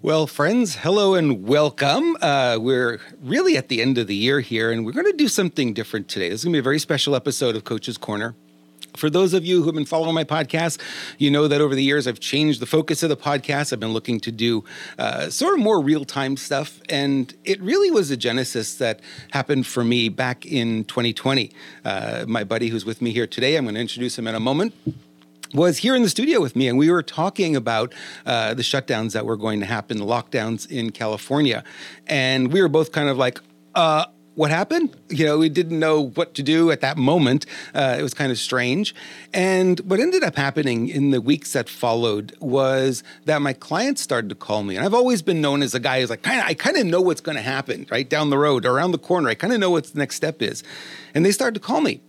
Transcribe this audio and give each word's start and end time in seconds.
Well, 0.00 0.28
friends, 0.28 0.76
hello 0.76 1.14
and 1.14 1.44
welcome. 1.44 2.16
Uh, 2.20 2.56
we're 2.60 3.00
really 3.20 3.56
at 3.56 3.66
the 3.66 3.82
end 3.82 3.98
of 3.98 4.06
the 4.06 4.14
year 4.14 4.38
here, 4.38 4.70
and 4.70 4.86
we're 4.86 4.92
going 4.92 5.06
to 5.06 5.12
do 5.12 5.26
something 5.26 5.74
different 5.74 6.06
today. 6.06 6.28
This 6.28 6.42
is 6.42 6.44
going 6.44 6.52
to 6.52 6.58
be 6.58 6.60
a 6.60 6.62
very 6.62 6.78
special 6.78 7.16
episode 7.16 7.56
of 7.56 7.64
Coach's 7.64 7.98
Corner. 7.98 8.36
For 8.96 9.10
those 9.10 9.34
of 9.34 9.44
you 9.44 9.58
who 9.58 9.66
have 9.66 9.74
been 9.74 9.84
following 9.84 10.14
my 10.14 10.22
podcast, 10.22 10.80
you 11.18 11.32
know 11.32 11.48
that 11.48 11.60
over 11.60 11.74
the 11.74 11.82
years 11.82 12.06
I've 12.06 12.20
changed 12.20 12.60
the 12.60 12.66
focus 12.66 13.02
of 13.02 13.08
the 13.08 13.16
podcast. 13.16 13.72
I've 13.72 13.80
been 13.80 13.92
looking 13.92 14.20
to 14.20 14.30
do 14.30 14.62
uh, 15.00 15.30
sort 15.30 15.54
of 15.54 15.60
more 15.60 15.82
real 15.82 16.04
time 16.04 16.36
stuff. 16.36 16.80
And 16.88 17.34
it 17.44 17.60
really 17.60 17.90
was 17.90 18.12
a 18.12 18.16
genesis 18.16 18.76
that 18.76 19.00
happened 19.32 19.66
for 19.66 19.82
me 19.82 20.08
back 20.08 20.46
in 20.46 20.84
2020. 20.84 21.50
Uh, 21.84 22.24
my 22.28 22.44
buddy 22.44 22.68
who's 22.68 22.84
with 22.84 23.02
me 23.02 23.10
here 23.10 23.26
today, 23.26 23.56
I'm 23.56 23.64
going 23.64 23.74
to 23.74 23.80
introduce 23.80 24.16
him 24.16 24.28
in 24.28 24.36
a 24.36 24.40
moment 24.40 24.74
was 25.54 25.78
here 25.78 25.94
in 25.94 26.02
the 26.02 26.08
studio 26.08 26.40
with 26.40 26.56
me, 26.56 26.68
and 26.68 26.78
we 26.78 26.90
were 26.90 27.02
talking 27.02 27.56
about 27.56 27.94
uh, 28.26 28.54
the 28.54 28.62
shutdowns 28.62 29.12
that 29.12 29.24
were 29.24 29.36
going 29.36 29.60
to 29.60 29.66
happen, 29.66 29.98
the 29.98 30.04
lockdowns 30.04 30.70
in 30.70 30.90
California, 30.90 31.64
and 32.06 32.52
we 32.52 32.60
were 32.60 32.68
both 32.68 32.92
kind 32.92 33.08
of 33.08 33.16
like, 33.16 33.40
uh, 33.74 34.06
what 34.38 34.52
happened? 34.52 34.96
You 35.08 35.26
know, 35.26 35.38
we 35.38 35.48
didn't 35.48 35.80
know 35.80 36.10
what 36.10 36.34
to 36.34 36.44
do 36.44 36.70
at 36.70 36.80
that 36.82 36.96
moment. 36.96 37.44
Uh, 37.74 37.96
it 37.98 38.02
was 38.04 38.14
kind 38.14 38.30
of 38.30 38.38
strange. 38.38 38.94
And 39.34 39.80
what 39.80 39.98
ended 39.98 40.22
up 40.22 40.36
happening 40.36 40.88
in 40.88 41.10
the 41.10 41.20
weeks 41.20 41.54
that 41.54 41.68
followed 41.68 42.36
was 42.38 43.02
that 43.24 43.42
my 43.42 43.52
clients 43.52 44.00
started 44.00 44.28
to 44.28 44.36
call 44.36 44.62
me. 44.62 44.76
And 44.76 44.84
I've 44.84 44.94
always 44.94 45.22
been 45.22 45.40
known 45.40 45.60
as 45.60 45.74
a 45.74 45.80
guy 45.80 46.00
who's 46.00 46.10
like, 46.10 46.22
kind 46.22 46.38
of, 46.38 46.46
I 46.46 46.54
kind 46.54 46.76
of 46.76 46.86
know 46.86 47.00
what's 47.00 47.20
going 47.20 47.34
to 47.34 47.42
happen 47.42 47.88
right 47.90 48.08
down 48.08 48.30
the 48.30 48.38
road, 48.38 48.64
around 48.64 48.92
the 48.92 48.98
corner. 48.98 49.28
I 49.28 49.34
kind 49.34 49.52
of 49.52 49.58
know 49.58 49.70
what 49.70 49.86
the 49.86 49.98
next 49.98 50.14
step 50.14 50.40
is. 50.40 50.62
And 51.16 51.26
they 51.26 51.32
started 51.32 51.54
to 51.54 51.66
call 51.66 51.80
me 51.80 52.00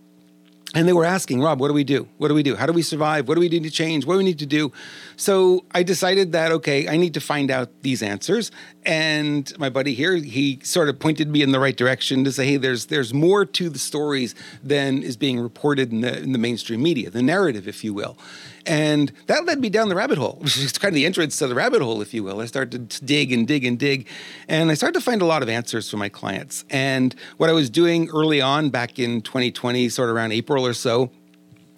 and 0.74 0.86
they 0.86 0.92
were 0.92 1.04
asking 1.04 1.40
rob 1.40 1.60
what 1.60 1.68
do 1.68 1.74
we 1.74 1.84
do? 1.84 2.08
What 2.18 2.28
do 2.28 2.34
we 2.34 2.42
do? 2.42 2.56
How 2.56 2.66
do 2.66 2.72
we 2.72 2.82
survive? 2.82 3.28
What 3.28 3.34
do 3.34 3.40
we 3.40 3.48
need 3.48 3.64
to 3.64 3.70
change? 3.70 4.06
What 4.06 4.14
do 4.14 4.18
we 4.18 4.24
need 4.24 4.38
to 4.40 4.46
do? 4.46 4.72
So 5.16 5.64
i 5.72 5.82
decided 5.82 6.32
that 6.32 6.52
okay 6.52 6.88
i 6.88 6.96
need 6.96 7.14
to 7.14 7.20
find 7.20 7.50
out 7.50 7.68
these 7.82 8.02
answers. 8.02 8.50
And 8.84 9.52
my 9.58 9.68
buddy 9.68 9.94
here 9.94 10.16
he 10.16 10.60
sort 10.62 10.88
of 10.88 10.98
pointed 10.98 11.28
me 11.28 11.42
in 11.42 11.52
the 11.52 11.60
right 11.60 11.76
direction 11.76 12.24
to 12.24 12.32
say 12.32 12.46
hey 12.46 12.56
there's 12.56 12.86
there's 12.86 13.12
more 13.12 13.44
to 13.44 13.68
the 13.68 13.78
stories 13.78 14.34
than 14.62 15.02
is 15.02 15.16
being 15.16 15.40
reported 15.40 15.92
in 15.92 16.00
the, 16.00 16.18
in 16.18 16.32
the 16.32 16.38
mainstream 16.38 16.82
media 16.82 17.10
the 17.10 17.22
narrative 17.22 17.66
if 17.68 17.84
you 17.84 17.92
will 17.92 18.16
and 18.66 19.12
that 19.26 19.44
led 19.46 19.60
me 19.60 19.70
down 19.70 19.88
the 19.88 19.94
rabbit 19.94 20.18
hole, 20.18 20.38
which 20.40 20.58
is 20.58 20.76
kind 20.76 20.92
of 20.92 20.94
the 20.94 21.06
entrance 21.06 21.36
to 21.38 21.46
the 21.46 21.54
rabbit 21.54 21.82
hole, 21.82 22.02
if 22.02 22.12
you 22.12 22.22
will. 22.22 22.40
I 22.40 22.46
started 22.46 22.90
to 22.90 23.04
dig 23.04 23.32
and 23.32 23.46
dig 23.46 23.64
and 23.64 23.78
dig, 23.78 24.06
and 24.48 24.70
I 24.70 24.74
started 24.74 24.98
to 24.98 25.04
find 25.04 25.22
a 25.22 25.26
lot 25.26 25.42
of 25.42 25.48
answers 25.48 25.90
for 25.90 25.96
my 25.96 26.08
clients. 26.08 26.64
And 26.70 27.14
what 27.36 27.50
I 27.50 27.52
was 27.52 27.70
doing 27.70 28.08
early 28.10 28.40
on 28.40 28.70
back 28.70 28.98
in 28.98 29.22
2020, 29.22 29.88
sort 29.88 30.10
of 30.10 30.16
around 30.16 30.32
April 30.32 30.66
or 30.66 30.74
so, 30.74 31.10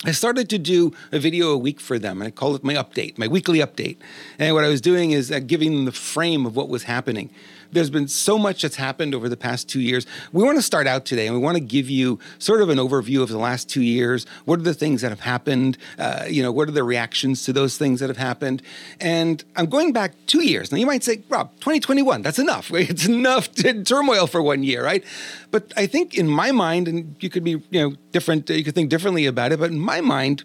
I 0.04 0.10
started 0.10 0.48
to 0.50 0.58
do 0.58 0.92
a 1.12 1.20
video 1.20 1.50
a 1.50 1.58
week 1.58 1.78
for 1.78 1.96
them, 1.98 2.20
and 2.20 2.26
I 2.26 2.32
called 2.32 2.56
it 2.56 2.64
my 2.64 2.74
update, 2.74 3.18
my 3.18 3.28
weekly 3.28 3.60
update. 3.60 3.98
And 4.38 4.52
what 4.54 4.64
I 4.64 4.68
was 4.68 4.80
doing 4.80 5.12
is 5.12 5.30
uh, 5.30 5.38
giving 5.38 5.72
them 5.72 5.84
the 5.84 5.92
frame 5.92 6.44
of 6.44 6.56
what 6.56 6.68
was 6.68 6.84
happening 6.84 7.30
there's 7.72 7.90
been 7.90 8.06
so 8.06 8.38
much 8.38 8.62
that's 8.62 8.76
happened 8.76 9.14
over 9.14 9.28
the 9.28 9.36
past 9.36 9.68
two 9.68 9.80
years. 9.80 10.06
We 10.32 10.44
want 10.44 10.58
to 10.58 10.62
start 10.62 10.86
out 10.86 11.04
today 11.04 11.26
and 11.26 11.34
we 11.34 11.42
want 11.42 11.56
to 11.56 11.62
give 11.62 11.90
you 11.90 12.18
sort 12.38 12.60
of 12.60 12.68
an 12.68 12.78
overview 12.78 13.22
of 13.22 13.30
the 13.30 13.38
last 13.38 13.68
two 13.68 13.82
years. 13.82 14.26
What 14.44 14.60
are 14.60 14.62
the 14.62 14.74
things 14.74 15.00
that 15.00 15.10
have 15.10 15.20
happened? 15.20 15.78
Uh, 15.98 16.24
you 16.28 16.42
know, 16.42 16.52
what 16.52 16.68
are 16.68 16.72
the 16.72 16.84
reactions 16.84 17.44
to 17.46 17.52
those 17.52 17.78
things 17.78 18.00
that 18.00 18.08
have 18.08 18.18
happened? 18.18 18.62
And 19.00 19.42
I'm 19.56 19.66
going 19.66 19.92
back 19.92 20.12
two 20.26 20.44
years. 20.44 20.70
Now 20.70 20.78
you 20.78 20.86
might 20.86 21.02
say, 21.02 21.22
Rob, 21.28 21.50
2021, 21.56 22.22
that's 22.22 22.38
enough. 22.38 22.70
It's 22.92 23.06
enough 23.06 23.50
to 23.62 23.84
turmoil 23.84 24.26
for 24.26 24.42
one 24.42 24.64
year, 24.64 24.84
right? 24.84 25.02
But 25.50 25.72
I 25.76 25.86
think 25.86 26.14
in 26.14 26.28
my 26.28 26.52
mind, 26.52 26.88
and 26.88 27.16
you 27.20 27.30
could 27.30 27.44
be, 27.44 27.62
you 27.70 27.80
know, 27.80 27.96
different, 28.10 28.50
you 28.50 28.64
could 28.64 28.74
think 28.74 28.90
differently 28.90 29.24
about 29.24 29.52
it, 29.52 29.60
but 29.60 29.70
in 29.70 29.78
my 29.78 30.00
mind, 30.00 30.44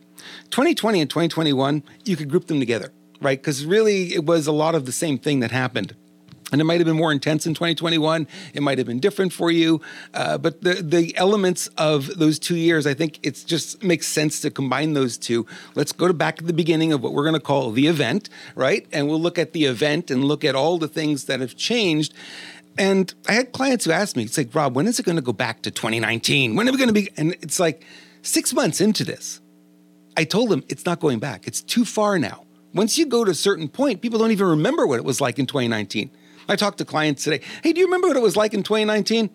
2020 0.52 1.02
and 1.02 1.09
2021, 1.09 1.84
you 2.06 2.16
could 2.16 2.30
group 2.30 2.47
them 2.47 2.59
together, 2.59 2.94
right? 3.19 3.39
Because 3.39 3.66
really 3.66 4.14
it 4.14 4.25
was 4.25 4.47
a 4.47 4.52
lot 4.52 4.75
of 4.75 4.86
the 4.86 4.91
same 4.91 5.17
thing 5.17 5.41
that 5.41 5.52
happened. 5.52 5.95
And 6.52 6.62
it 6.62 6.64
might 6.64 6.80
have 6.80 6.86
been 6.86 6.95
more 6.95 7.12
intense 7.12 7.45
in 7.45 7.53
2021. 7.53 8.26
It 8.53 8.64
might 8.64 8.78
have 8.78 8.88
been 8.88 9.00
different 9.00 9.34
for 9.34 9.52
you. 9.52 9.81
Uh, 10.14 10.38
but 10.38 10.62
the, 10.62 10.76
the 10.76 11.16
elements 11.17 11.67
of 11.78 12.17
those 12.17 12.40
two 12.40 12.56
years, 12.56 12.88
I 12.88 12.94
think 12.94 13.19
it 13.22 13.44
just 13.46 13.84
makes 13.84 14.08
sense 14.08 14.40
to 14.41 14.50
combine 14.50 14.94
those 14.94 15.18
two. 15.18 15.46
Let's 15.75 15.91
go 15.91 16.08
to 16.08 16.13
back 16.13 16.38
to 16.38 16.46
the 16.46 16.53
beginning 16.53 16.94
of 16.94 17.03
what 17.03 17.13
we're 17.13 17.24
going 17.24 17.34
to 17.34 17.41
call 17.41 17.72
the 17.72 17.88
event, 17.88 18.30
right? 18.56 18.88
And 18.94 19.09
we'll 19.09 19.19
look 19.19 19.38
at 19.38 19.52
the 19.52 19.66
event 19.66 20.09
and 20.09 20.24
look 20.24 20.46
at 20.46 20.56
all 20.56 20.78
the 20.78 20.88
things 20.88 21.25
that 21.25 21.41
have 21.41 21.58
changed. 21.58 22.13
And 22.78 23.14
I 23.28 23.34
had 23.34 23.52
clients 23.52 23.84
who 23.85 23.91
asked 23.91 24.16
me, 24.16 24.24
it's 24.24 24.38
like, 24.38 24.53
Rob, 24.56 24.75
when 24.75 24.88
is 24.88 25.00
it 25.00 25.03
going 25.03 25.16
to 25.18 25.22
go 25.22 25.34
back 25.34 25.64
to 25.64 25.72
2019? 25.72 26.56
When 26.56 26.69
are 26.69 26.72
we 26.72 26.78
going 26.78 26.88
to 26.90 26.94
be? 26.94 27.09
And 27.18 27.34
it's 27.41 27.59
like 27.59 27.84
six 28.22 28.53
months 28.53 28.79
into 28.79 29.03
this, 29.03 29.41
I 30.16 30.24
told 30.24 30.50
them 30.50 30.64
it's 30.69 30.85
not 30.85 31.00
going 31.00 31.19
back. 31.19 31.46
It's 31.46 31.62
too 31.62 31.84
far 31.84 32.18
now. 32.18 32.46
Once 32.74 32.97
you 32.97 33.06
go 33.06 33.25
to 33.25 33.31
a 33.31 33.35
certain 33.35 33.68
point, 33.68 34.02
people 34.02 34.19
don't 34.19 34.31
even 34.31 34.47
remember 34.47 34.85
what 34.85 34.97
it 34.97 35.06
was 35.06 35.19
like 35.19 35.40
in 35.40 35.46
2019. 35.46 36.12
I 36.47 36.56
talked 36.56 36.78
to 36.80 36.85
clients 36.85 37.24
today. 37.24 37.41
Hey, 37.63 37.74
do 37.74 37.80
you 37.80 37.85
remember 37.85 38.08
what 38.08 38.18
it 38.18 38.24
was 38.24 38.35
like 38.35 38.53
in 38.53 38.63
2019? 38.63 39.30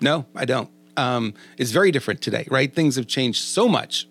No, 0.00 0.26
I 0.34 0.44
don't. 0.44 0.70
Um, 0.96 1.34
it's 1.58 1.70
very 1.70 1.90
different 1.90 2.20
today, 2.20 2.46
right? 2.50 2.72
Things 2.72 2.96
have 2.96 3.06
changed 3.06 3.42
so 3.42 3.68
much 3.68 4.06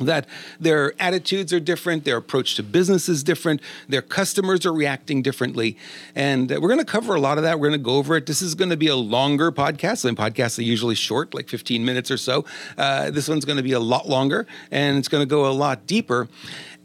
that 0.00 0.26
their 0.58 0.92
attitudes 1.00 1.52
are 1.52 1.60
different, 1.60 2.04
their 2.04 2.16
approach 2.16 2.56
to 2.56 2.62
business 2.62 3.08
is 3.08 3.22
different, 3.22 3.60
their 3.88 4.02
customers 4.02 4.66
are 4.66 4.72
reacting 4.72 5.22
differently. 5.22 5.76
And 6.14 6.50
uh, 6.50 6.58
we're 6.60 6.68
going 6.68 6.80
to 6.80 6.84
cover 6.84 7.14
a 7.14 7.20
lot 7.20 7.38
of 7.38 7.44
that. 7.44 7.60
We're 7.60 7.68
going 7.68 7.80
to 7.80 7.84
go 7.84 7.96
over 7.96 8.16
it. 8.16 8.26
This 8.26 8.42
is 8.42 8.54
going 8.54 8.70
to 8.70 8.76
be 8.76 8.88
a 8.88 8.96
longer 8.96 9.52
podcast. 9.52 10.04
And 10.04 10.16
podcasts 10.16 10.58
are 10.58 10.62
usually 10.62 10.96
short, 10.96 11.32
like 11.32 11.48
15 11.48 11.84
minutes 11.84 12.10
or 12.10 12.16
so. 12.16 12.44
Uh, 12.76 13.10
this 13.10 13.28
one's 13.28 13.44
going 13.44 13.56
to 13.56 13.62
be 13.62 13.72
a 13.72 13.80
lot 13.80 14.08
longer 14.08 14.46
and 14.70 14.98
it's 14.98 15.08
going 15.08 15.22
to 15.22 15.28
go 15.28 15.46
a 15.46 15.52
lot 15.52 15.86
deeper. 15.86 16.28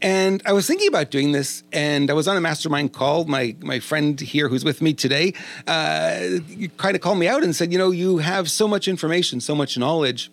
And 0.02 0.42
I 0.46 0.52
was 0.52 0.66
thinking 0.66 0.88
about 0.88 1.10
doing 1.10 1.32
this, 1.32 1.62
and 1.72 2.10
I 2.10 2.14
was 2.14 2.26
on 2.26 2.36
a 2.36 2.40
mastermind 2.40 2.92
call. 2.92 3.24
My 3.24 3.54
my 3.60 3.80
friend 3.80 4.18
here, 4.18 4.48
who's 4.48 4.64
with 4.64 4.80
me 4.80 4.94
today, 4.94 5.34
uh, 5.66 6.38
kind 6.78 6.94
of 6.94 7.02
called 7.02 7.18
me 7.18 7.28
out 7.28 7.42
and 7.42 7.54
said, 7.54 7.70
"You 7.72 7.78
know, 7.78 7.90
you 7.90 8.18
have 8.18 8.50
so 8.50 8.66
much 8.66 8.88
information, 8.88 9.40
so 9.40 9.54
much 9.54 9.76
knowledge." 9.76 10.30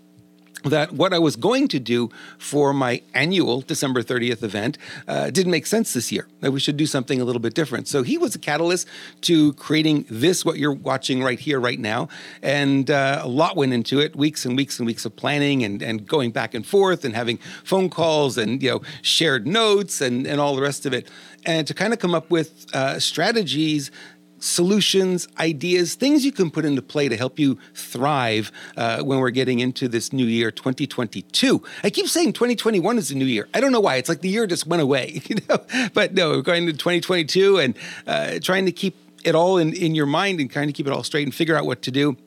That 0.64 0.94
what 0.94 1.14
I 1.14 1.20
was 1.20 1.36
going 1.36 1.68
to 1.70 1.80
do 1.80 2.10
for 2.38 2.74
my 2.74 3.02
annual 3.14 3.62
December 3.62 4.02
30th 4.02 4.44
event 4.44 4.78
uh, 5.08 5.30
didn't 5.30 5.52
make 5.52 5.66
sense 5.66 5.94
this 5.94 6.12
year, 6.12 6.28
that 6.42 6.52
we 6.52 6.60
should 6.60 6.78
do 6.78 6.86
something 6.86 7.22
a 7.22 7.24
little 7.24 7.40
bit 7.40 7.54
different. 7.54 7.88
So 7.88 8.04
he 8.04 8.18
was 8.18 8.36
a 8.36 8.40
catalyst 8.40 8.88
to 9.22 9.54
creating 9.54 10.06
this, 10.10 10.44
what 10.44 10.58
you're 10.58 10.74
watching 10.74 11.24
right 11.24 11.40
here, 11.40 11.60
right 11.60 11.80
now. 11.80 12.10
And 12.42 12.90
uh, 12.90 13.22
a 13.24 13.28
lot 13.28 13.56
went 13.56 13.74
into 13.74 14.00
it 14.00 14.16
weeks 14.16 14.46
and 14.46 14.58
weeks 14.58 14.80
and 14.80 14.86
weeks 14.86 15.06
of 15.06 15.16
planning 15.16 15.64
and, 15.64 15.82
and 15.82 16.08
going 16.08 16.32
back 16.32 16.54
and 16.54 16.66
forth 16.66 17.06
and 17.06 17.16
having 17.16 17.38
phone 17.64 17.90
calls 17.90 18.38
and, 18.38 18.62
you 18.62 18.72
know, 18.72 18.82
shared 19.02 19.48
notes 19.48 20.02
and, 20.02 20.26
and 20.26 20.40
all 20.40 20.56
the 20.56 20.62
rest 20.62 20.86
of 20.86 20.94
it. 20.94 21.10
And 21.46 21.66
to 21.68 21.74
kind 21.74 21.94
of 21.94 22.00
come 22.00 22.14
up 22.14 22.30
with 22.30 22.68
uh, 22.74 23.00
strategies 23.00 23.92
solutions, 24.40 25.28
ideas, 25.40 25.96
things 25.96 26.26
you 26.26 26.32
can 26.32 26.50
put 26.52 26.66
into 26.66 26.82
play 26.82 27.10
to 27.10 27.18
help 27.18 27.40
you 27.40 27.58
thrive 27.74 28.52
uh, 28.76 29.02
when 29.02 29.20
we're 29.20 29.30
getting 29.30 29.60
into 29.60 29.88
this 29.88 30.14
new 30.14 30.26
year, 30.26 30.52
2022. 30.52 31.64
I 31.84 31.90
keep 31.90 32.08
saying 32.08 32.34
2021 32.34 32.98
is 32.98 33.10
the 33.10 33.16
new 33.16 33.26
year. 33.26 33.48
I 33.54 33.60
don't 33.60 33.72
know 33.72 33.80
why. 33.80 33.96
It's 33.96 34.10
like 34.10 34.22
the 34.22 34.30
year 34.30 34.48
just 34.48 34.68
went 34.68 34.82
away, 34.82 35.22
you 35.26 35.38
know. 35.50 35.66
But 35.94 36.14
no, 36.14 36.32
we're 36.32 36.42
going 36.42 36.66
to 36.68 36.74
2022 36.74 37.60
and 37.60 37.78
uh, 38.06 38.40
trying 38.42 38.66
to 38.66 38.72
keep 38.72 38.96
it 39.24 39.36
all 39.36 39.58
in, 39.58 39.74
in 39.74 39.96
your 39.96 40.06
mind 40.06 40.40
and 40.40 40.50
kind 40.50 40.70
of 40.70 40.76
keep 40.76 40.88
it 40.88 40.94
all 40.94 41.04
straight 41.04 41.26
and 41.26 41.34
figure 41.34 41.56
out 41.56 41.66
what 41.66 41.82
to 41.84 41.92
do. 41.92 42.18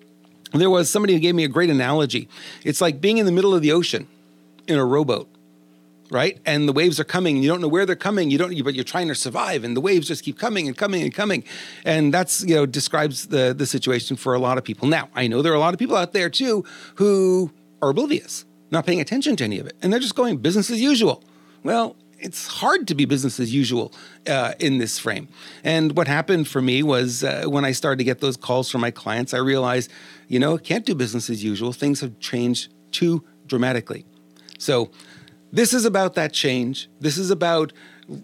There 0.52 0.70
was 0.70 0.90
somebody 0.90 1.14
who 1.14 1.20
gave 1.20 1.34
me 1.34 1.44
a 1.44 1.48
great 1.48 1.70
analogy. 1.70 2.28
It's 2.64 2.80
like 2.80 3.00
being 3.00 3.18
in 3.18 3.26
the 3.26 3.32
middle 3.32 3.54
of 3.54 3.62
the 3.62 3.72
ocean 3.72 4.08
in 4.66 4.78
a 4.78 4.84
rowboat 4.84 5.28
right? 6.10 6.38
And 6.44 6.68
the 6.68 6.72
waves 6.72 6.98
are 6.98 7.04
coming. 7.04 7.42
You 7.42 7.48
don't 7.48 7.60
know 7.60 7.68
where 7.68 7.86
they're 7.86 7.96
coming. 7.96 8.30
You 8.30 8.38
don't, 8.38 8.62
but 8.62 8.74
you're 8.74 8.84
trying 8.84 9.08
to 9.08 9.14
survive, 9.14 9.64
and 9.64 9.76
the 9.76 9.80
waves 9.80 10.08
just 10.08 10.24
keep 10.24 10.38
coming 10.38 10.66
and 10.66 10.76
coming 10.76 11.02
and 11.02 11.14
coming. 11.14 11.44
And 11.84 12.12
that's 12.12 12.44
you 12.44 12.54
know 12.54 12.66
describes 12.66 13.28
the 13.28 13.54
the 13.56 13.66
situation 13.66 14.16
for 14.16 14.34
a 14.34 14.38
lot 14.38 14.58
of 14.58 14.64
people. 14.64 14.88
Now 14.88 15.08
I 15.14 15.28
know 15.28 15.42
there 15.42 15.52
are 15.52 15.56
a 15.56 15.60
lot 15.60 15.72
of 15.72 15.78
people 15.78 15.96
out 15.96 16.12
there 16.12 16.28
too 16.28 16.64
who 16.96 17.52
are 17.80 17.90
oblivious, 17.90 18.44
not 18.70 18.84
paying 18.84 19.00
attention 19.00 19.36
to 19.36 19.44
any 19.44 19.58
of 19.58 19.66
it, 19.66 19.76
and 19.80 19.92
they're 19.92 20.00
just 20.00 20.16
going 20.16 20.38
business 20.38 20.70
as 20.70 20.80
usual. 20.80 21.22
Well. 21.62 21.96
It's 22.22 22.46
hard 22.46 22.86
to 22.88 22.94
be 22.94 23.06
business 23.06 23.40
as 23.40 23.54
usual 23.54 23.94
uh, 24.26 24.52
in 24.58 24.76
this 24.76 24.98
frame. 24.98 25.28
And 25.64 25.96
what 25.96 26.06
happened 26.06 26.48
for 26.48 26.60
me 26.60 26.82
was 26.82 27.24
uh, 27.24 27.44
when 27.46 27.64
I 27.64 27.72
started 27.72 27.96
to 27.96 28.04
get 28.04 28.20
those 28.20 28.36
calls 28.36 28.70
from 28.70 28.82
my 28.82 28.90
clients, 28.90 29.32
I 29.32 29.38
realized, 29.38 29.90
you 30.28 30.38
know, 30.38 30.58
can't 30.58 30.84
do 30.84 30.94
business 30.94 31.30
as 31.30 31.42
usual. 31.42 31.72
Things 31.72 32.02
have 32.02 32.18
changed 32.18 32.74
too 32.92 33.24
dramatically. 33.46 34.04
So 34.58 34.90
this 35.52 35.72
is 35.72 35.84
about 35.84 36.14
that 36.14 36.32
change. 36.32 36.88
This 37.00 37.18
is 37.18 37.30
about 37.30 37.72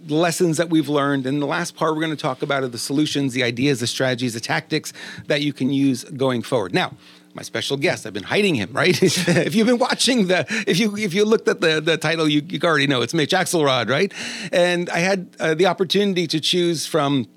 lessons 0.09 0.57
that 0.57 0.69
we've 0.69 0.89
learned. 0.89 1.27
And 1.27 1.41
the 1.41 1.47
last 1.47 1.77
part 1.77 1.95
we're 1.95 2.01
going 2.01 2.17
to 2.17 2.21
talk 2.21 2.43
about 2.43 2.63
are 2.63 2.69
the 2.69 2.79
solutions, 2.79 3.33
the 3.33 3.43
ideas, 3.43 3.81
the 3.81 3.87
strategies, 3.87 4.35
the 4.35 4.41
tactics 4.41 4.93
that 5.27 5.43
you 5.43 5.53
can 5.53 5.73
use 5.73 6.05
going 6.05 6.43
forward. 6.43 6.75
Now, 6.75 6.95
my 7.35 7.43
special 7.43 7.77
guest. 7.77 8.07
I've 8.07 8.15
been 8.15 8.23
hiding 8.23 8.55
him, 8.55 8.73
right? 8.73 9.01
if 9.03 9.55
you've 9.55 9.67
been 9.67 9.79
watching 9.79 10.27
the, 10.27 10.47
if 10.67 10.79
you 10.79 10.97
if 10.97 11.13
you 11.13 11.27
looked 11.27 11.49
at 11.49 11.61
the 11.61 11.83
the 11.83 11.99
title, 11.99 12.27
you, 12.27 12.43
you 12.49 12.59
already 12.65 12.87
know 12.87 13.03
it's 13.03 13.13
Mitch 13.13 13.33
Axelrod, 13.33 13.91
right? 13.91 14.13
And 14.53 14.89
I 14.89 15.01
had 15.01 15.29
uh, 15.39 15.55
the 15.55 15.67
opportunity 15.67 16.27
to 16.29 16.41
choose 16.41 16.87
from 16.87 17.29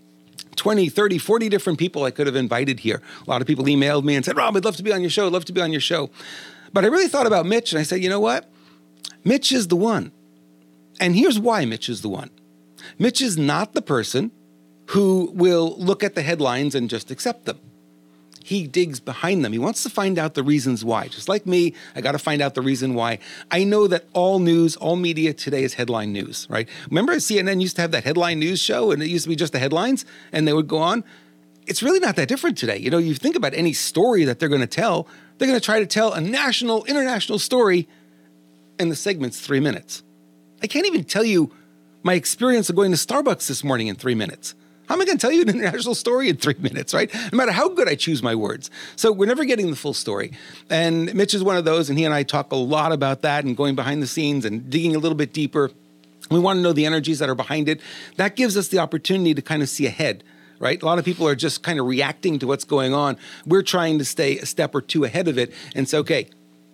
20, 0.55 0.89
30, 0.89 1.17
40 1.17 1.49
different 1.49 1.79
people 1.79 2.05
I 2.05 2.11
could 2.11 2.27
have 2.27 2.35
invited 2.35 2.79
here. 2.79 3.01
A 3.25 3.29
lot 3.29 3.41
of 3.41 3.47
people 3.47 3.65
emailed 3.65 4.03
me 4.03 4.15
and 4.15 4.23
said, 4.23 4.37
Rob, 4.37 4.55
I'd 4.55 4.65
love 4.65 4.77
to 4.77 4.83
be 4.83 4.93
on 4.93 5.01
your 5.01 5.09
show. 5.09 5.27
I'd 5.27 5.33
love 5.33 5.45
to 5.45 5.53
be 5.53 5.61
on 5.61 5.71
your 5.71 5.81
show. 5.81 6.09
But 6.71 6.85
I 6.85 6.87
really 6.87 7.07
thought 7.07 7.27
about 7.27 7.45
Mitch 7.45 7.73
and 7.73 7.79
I 7.79 7.83
said, 7.83 8.01
you 8.01 8.09
know 8.09 8.19
what? 8.19 8.49
Mitch 9.23 9.51
is 9.51 9.67
the 9.67 9.75
one. 9.75 10.11
And 10.99 11.15
here's 11.15 11.39
why 11.39 11.65
Mitch 11.65 11.89
is 11.89 12.01
the 12.01 12.09
one 12.09 12.29
Mitch 12.97 13.21
is 13.21 13.37
not 13.37 13.73
the 13.73 13.81
person 13.81 14.31
who 14.87 15.31
will 15.33 15.75
look 15.77 16.03
at 16.03 16.15
the 16.15 16.21
headlines 16.21 16.75
and 16.75 16.89
just 16.89 17.11
accept 17.11 17.45
them. 17.45 17.59
He 18.43 18.65
digs 18.65 18.99
behind 18.99 19.45
them. 19.45 19.53
He 19.53 19.59
wants 19.59 19.83
to 19.83 19.91
find 19.91 20.17
out 20.17 20.33
the 20.33 20.41
reasons 20.41 20.83
why. 20.83 21.07
Just 21.07 21.29
like 21.29 21.45
me, 21.45 21.75
I 21.95 22.01
got 22.01 22.13
to 22.13 22.17
find 22.17 22.41
out 22.41 22.55
the 22.55 22.63
reason 22.63 22.95
why. 22.95 23.19
I 23.51 23.63
know 23.63 23.85
that 23.85 24.05
all 24.13 24.39
news, 24.39 24.75
all 24.75 24.95
media 24.95 25.33
today 25.33 25.63
is 25.63 25.75
headline 25.75 26.11
news, 26.11 26.47
right? 26.49 26.67
Remember 26.89 27.13
CNN 27.17 27.61
used 27.61 27.75
to 27.75 27.83
have 27.83 27.91
that 27.91 28.05
headline 28.05 28.39
news 28.39 28.59
show 28.59 28.91
and 28.91 29.03
it 29.03 29.07
used 29.07 29.25
to 29.25 29.29
be 29.29 29.35
just 29.35 29.53
the 29.53 29.59
headlines 29.59 30.03
and 30.31 30.47
they 30.47 30.53
would 30.53 30.67
go 30.67 30.79
on? 30.79 31.03
It's 31.67 31.83
really 31.83 31.99
not 31.99 32.15
that 32.15 32.27
different 32.27 32.57
today. 32.57 32.77
You 32.77 32.89
know, 32.89 32.97
you 32.97 33.13
think 33.13 33.35
about 33.35 33.53
any 33.53 33.73
story 33.73 34.23
that 34.23 34.39
they're 34.39 34.49
going 34.49 34.61
to 34.61 34.67
tell, 34.67 35.07
they're 35.37 35.47
going 35.47 35.59
to 35.59 35.63
try 35.63 35.79
to 35.79 35.85
tell 35.85 36.13
a 36.13 36.21
national, 36.21 36.85
international 36.85 37.37
story, 37.37 37.87
and 38.79 38.91
the 38.91 38.95
segment's 38.95 39.39
three 39.39 39.59
minutes. 39.59 40.03
I 40.63 40.67
can't 40.67 40.87
even 40.87 41.03
tell 41.03 41.23
you 41.23 41.51
my 42.03 42.13
experience 42.13 42.69
of 42.69 42.75
going 42.75 42.91
to 42.91 42.97
Starbucks 42.97 43.47
this 43.47 43.63
morning 43.63 43.87
in 43.87 43.95
three 43.95 44.15
minutes. 44.15 44.55
How 44.87 44.95
am 44.95 45.01
I 45.01 45.05
going 45.05 45.17
to 45.17 45.21
tell 45.21 45.31
you 45.31 45.43
an 45.43 45.49
international 45.49 45.93
story 45.93 46.29
in 46.29 46.37
three 46.37 46.55
minutes, 46.57 46.95
right? 46.95 47.13
No 47.13 47.37
matter 47.37 47.51
how 47.51 47.69
good 47.69 47.87
I 47.87 47.93
choose 47.93 48.23
my 48.23 48.33
words. 48.33 48.71
So 48.95 49.11
we're 49.11 49.27
never 49.27 49.45
getting 49.45 49.69
the 49.69 49.75
full 49.75 49.93
story. 49.93 50.31
And 50.69 51.13
Mitch 51.13 51.35
is 51.35 51.43
one 51.43 51.57
of 51.57 51.65
those, 51.65 51.89
and 51.89 51.99
he 51.99 52.05
and 52.05 52.13
I 52.13 52.23
talk 52.23 52.51
a 52.51 52.55
lot 52.55 52.91
about 52.91 53.21
that 53.21 53.45
and 53.45 53.55
going 53.55 53.75
behind 53.75 54.01
the 54.01 54.07
scenes 54.07 54.45
and 54.45 54.67
digging 54.67 54.95
a 54.95 54.99
little 54.99 55.17
bit 55.17 55.31
deeper. 55.31 55.69
We 56.31 56.39
want 56.39 56.57
to 56.57 56.61
know 56.61 56.73
the 56.73 56.87
energies 56.87 57.19
that 57.19 57.29
are 57.29 57.35
behind 57.35 57.69
it. 57.69 57.81
That 58.15 58.35
gives 58.35 58.57
us 58.57 58.69
the 58.69 58.79
opportunity 58.79 59.35
to 59.35 59.41
kind 59.41 59.61
of 59.61 59.69
see 59.69 59.85
ahead 59.85 60.23
right? 60.59 60.81
A 60.81 60.85
lot 60.85 60.99
of 60.99 61.05
people 61.05 61.25
are 61.25 61.35
just 61.35 61.63
kind 61.63 61.79
of 61.79 61.85
reacting 61.85 62.37
to 62.39 62.45
what's 62.45 62.65
going 62.65 62.93
on. 62.93 63.17
We're 63.45 63.63
trying 63.63 63.97
to 63.99 64.03
stay 64.05 64.37
a 64.39 64.45
step 64.45 64.75
or 64.75 64.81
two 64.81 65.05
ahead 65.05 65.29
of 65.29 65.37
it 65.37 65.53
and 65.73 65.87
say, 65.87 65.97
okay, 65.99 66.27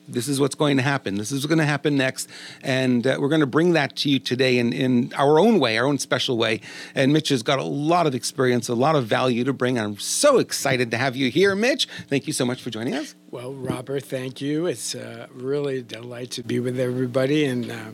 this 0.08 0.28
is 0.28 0.40
what's 0.40 0.56
going 0.56 0.78
to 0.78 0.84
happen. 0.84 1.16
This 1.16 1.32
is 1.32 1.40
what's 1.40 1.48
going 1.48 1.60
to 1.60 1.66
happen 1.66 1.98
next. 1.98 2.30
And 2.64 3.06
uh, 3.06 3.18
we're 3.20 3.30
going 3.30 3.42
to 3.42 3.48
bring 3.48 3.74
that 3.74 3.96
to 3.98 4.10
you 4.10 4.20
today 4.20 4.60
in, 4.60 4.74
in 4.74 5.14
our 5.14 5.40
own 5.40 5.60
way, 5.60 5.78
our 5.78 5.86
own 5.86 5.98
special 5.98 6.38
way. 6.38 6.62
And 6.94 7.12
Mitch 7.14 7.30
has 7.30 7.44
got 7.44 7.60
a 7.60 7.64
lot 7.64 8.08
of 8.08 8.16
experience, 8.16 8.68
a 8.68 8.76
lot 8.76 8.96
of 8.96 9.06
value 9.06 9.44
to 9.44 9.54
bring. 9.54 9.80
I'm 9.80 9.98
so 9.98 10.38
excited 10.38 10.92
to 10.92 10.98
have 10.98 11.16
you 11.16 11.30
here, 11.30 11.56
Mitch. 11.56 11.88
Thank 12.08 12.28
you 12.28 12.34
so 12.34 12.46
much 12.46 12.62
for 12.62 12.70
joining 12.70 12.94
us. 12.94 13.16
Well, 13.32 13.54
Robert, 13.54 14.04
thank 14.04 14.42
you. 14.42 14.66
It's 14.68 14.96
uh, 14.96 15.28
really 15.34 15.80
a 15.80 15.82
delight 15.82 16.32
to 16.32 16.44
be 16.44 16.60
with 16.60 16.80
everybody. 16.80 17.46
And, 17.46 17.72
uh, 17.72 17.92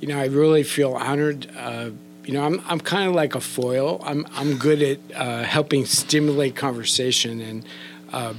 you 0.00 0.08
know, 0.08 0.18
I 0.18 0.26
really 0.26 0.62
feel 0.62 0.94
honored. 0.94 1.50
Uh, 1.56 1.90
you 2.24 2.32
know, 2.32 2.44
I'm, 2.44 2.62
I'm 2.66 2.80
kind 2.80 3.08
of 3.08 3.14
like 3.14 3.34
a 3.34 3.40
foil. 3.40 4.00
I'm, 4.02 4.26
I'm 4.34 4.56
good 4.56 4.82
at 4.82 4.98
uh, 5.14 5.42
helping 5.42 5.84
stimulate 5.84 6.56
conversation. 6.56 7.40
And, 7.40 7.64
uh, 8.12 8.32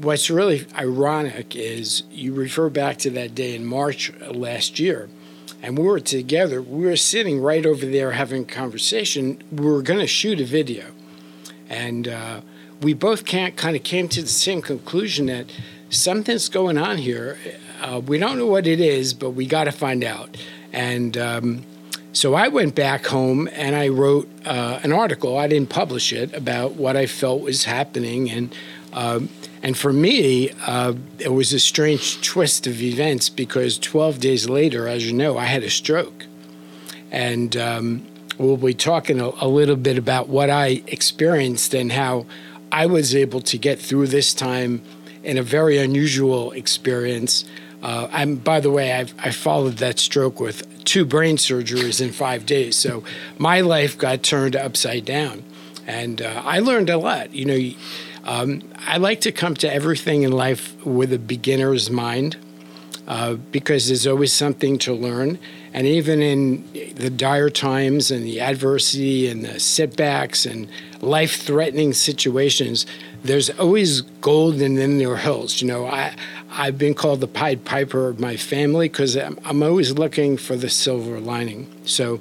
what's 0.00 0.30
really 0.30 0.66
ironic 0.76 1.56
is 1.56 2.04
you 2.10 2.32
refer 2.32 2.68
back 2.68 2.98
to 2.98 3.10
that 3.10 3.34
day 3.34 3.54
in 3.54 3.66
March 3.66 4.12
last 4.20 4.78
year, 4.78 5.08
and 5.62 5.76
we 5.76 5.84
were 5.84 6.00
together. 6.00 6.62
We 6.62 6.86
were 6.86 6.96
sitting 6.96 7.40
right 7.40 7.66
over 7.66 7.84
there 7.84 8.12
having 8.12 8.42
a 8.42 8.46
conversation. 8.46 9.42
We 9.50 9.66
were 9.66 9.82
going 9.82 10.00
to 10.00 10.06
shoot 10.06 10.40
a 10.40 10.44
video, 10.44 10.86
and 11.68 12.08
uh, 12.08 12.40
we 12.80 12.94
both 12.94 13.24
can't, 13.24 13.56
kind 13.56 13.76
of 13.76 13.82
came 13.82 14.08
to 14.08 14.22
the 14.22 14.28
same 14.28 14.62
conclusion 14.62 15.26
that 15.26 15.46
something's 15.90 16.48
going 16.48 16.78
on 16.78 16.98
here. 16.98 17.38
Uh, 17.80 18.00
we 18.04 18.18
don't 18.18 18.38
know 18.38 18.46
what 18.46 18.66
it 18.66 18.80
is, 18.80 19.14
but 19.14 19.30
we 19.30 19.46
got 19.46 19.64
to 19.64 19.72
find 19.72 20.04
out. 20.04 20.36
And 20.72 21.16
um, 21.16 21.64
so 22.12 22.34
I 22.34 22.48
went 22.48 22.74
back 22.74 23.06
home 23.06 23.48
and 23.52 23.74
I 23.74 23.88
wrote 23.88 24.28
uh, 24.44 24.80
an 24.82 24.92
article. 24.92 25.38
I 25.38 25.48
didn't 25.48 25.70
publish 25.70 26.12
it 26.12 26.34
about 26.34 26.74
what 26.74 26.96
I 26.96 27.06
felt 27.06 27.42
was 27.42 27.64
happening 27.64 28.30
and. 28.30 28.54
Um, 28.90 29.28
and 29.62 29.76
for 29.76 29.92
me, 29.92 30.50
uh, 30.66 30.94
it 31.18 31.32
was 31.32 31.52
a 31.52 31.58
strange 31.58 32.22
twist 32.22 32.66
of 32.66 32.80
events 32.80 33.28
because 33.28 33.78
12 33.78 34.20
days 34.20 34.48
later, 34.48 34.86
as 34.86 35.06
you 35.06 35.12
know, 35.12 35.36
I 35.36 35.44
had 35.44 35.62
a 35.62 35.70
stroke. 35.70 36.26
And 37.10 37.56
um, 37.56 38.06
we'll 38.38 38.56
be 38.56 38.74
talking 38.74 39.20
a, 39.20 39.30
a, 39.40 39.48
little 39.48 39.76
bit 39.76 39.98
about 39.98 40.28
what 40.28 40.50
I 40.50 40.82
experienced 40.86 41.74
and 41.74 41.92
how 41.92 42.26
I 42.70 42.86
was 42.86 43.14
able 43.14 43.40
to 43.42 43.58
get 43.58 43.78
through 43.78 44.08
this 44.08 44.34
time 44.34 44.82
in 45.24 45.38
a 45.38 45.42
very 45.42 45.78
unusual 45.78 46.52
experience. 46.52 47.44
Uh, 47.82 48.08
and 48.12 48.44
by 48.44 48.60
the 48.60 48.70
way, 48.70 48.92
I've, 48.92 49.14
I 49.18 49.30
followed 49.30 49.78
that 49.78 49.98
stroke 49.98 50.38
with 50.38 50.84
two 50.84 51.04
brain 51.04 51.36
surgeries 51.36 52.00
in 52.00 52.12
five 52.12 52.46
days. 52.46 52.76
So 52.76 53.02
my 53.38 53.60
life 53.60 53.98
got 53.98 54.22
turned 54.22 54.54
upside 54.54 55.04
down. 55.04 55.44
And 55.86 56.20
uh, 56.20 56.42
I 56.44 56.58
learned 56.60 56.90
a 56.90 56.98
lot. 56.98 57.32
You 57.32 57.44
know, 57.46 57.78
um, 58.28 58.62
I 58.86 58.98
like 58.98 59.22
to 59.22 59.32
come 59.32 59.54
to 59.54 59.72
everything 59.72 60.22
in 60.22 60.32
life 60.32 60.76
with 60.84 61.14
a 61.14 61.18
beginner's 61.18 61.88
mind 61.88 62.36
uh, 63.06 63.34
because 63.34 63.88
there's 63.88 64.06
always 64.06 64.34
something 64.34 64.76
to 64.80 64.92
learn. 64.92 65.38
And 65.72 65.86
even 65.86 66.20
in 66.20 66.70
the 66.96 67.08
dire 67.08 67.48
times 67.48 68.10
and 68.10 68.26
the 68.26 68.38
adversity 68.42 69.28
and 69.28 69.46
the 69.46 69.58
setbacks 69.58 70.44
and 70.44 70.68
life 71.00 71.40
threatening 71.40 71.94
situations, 71.94 72.84
there's 73.24 73.48
always 73.48 74.02
gold 74.02 74.60
in 74.60 74.98
their 74.98 75.16
hills. 75.16 75.62
You 75.62 75.68
know, 75.68 75.86
I, 75.86 76.14
I've 76.50 76.76
been 76.76 76.92
called 76.92 77.20
the 77.20 77.28
Pied 77.28 77.64
Piper 77.64 78.08
of 78.08 78.20
my 78.20 78.36
family 78.36 78.90
because 78.90 79.16
I'm, 79.16 79.38
I'm 79.46 79.62
always 79.62 79.92
looking 79.92 80.36
for 80.36 80.54
the 80.54 80.68
silver 80.68 81.18
lining. 81.18 81.66
So, 81.84 82.20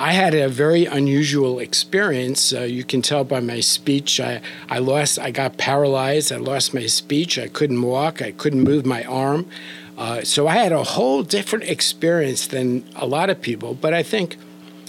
I 0.00 0.12
had 0.12 0.32
a 0.32 0.48
very 0.48 0.84
unusual 0.84 1.58
experience. 1.58 2.52
Uh, 2.52 2.60
you 2.60 2.84
can 2.84 3.02
tell 3.02 3.24
by 3.24 3.40
my 3.40 3.58
speech. 3.58 4.20
I, 4.20 4.40
I 4.70 4.78
lost, 4.78 5.18
I 5.18 5.32
got 5.32 5.58
paralyzed. 5.58 6.30
I 6.30 6.36
lost 6.36 6.72
my 6.72 6.86
speech. 6.86 7.36
I 7.36 7.48
couldn't 7.48 7.82
walk. 7.82 8.22
I 8.22 8.30
couldn't 8.30 8.60
move 8.60 8.86
my 8.86 9.02
arm. 9.02 9.50
Uh, 9.98 10.22
so 10.22 10.46
I 10.46 10.54
had 10.54 10.70
a 10.70 10.84
whole 10.84 11.24
different 11.24 11.64
experience 11.64 12.46
than 12.46 12.88
a 12.94 13.06
lot 13.06 13.28
of 13.28 13.42
people. 13.42 13.74
But 13.74 13.92
I 13.92 14.04
think 14.04 14.36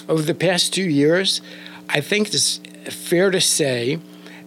over 0.08 0.22
the 0.22 0.36
past 0.36 0.76
two 0.76 0.88
years, 0.88 1.42
I 1.90 2.02
think 2.02 2.28
it's 2.28 2.62
fair 2.92 3.32
to 3.32 3.42
say 3.42 4.00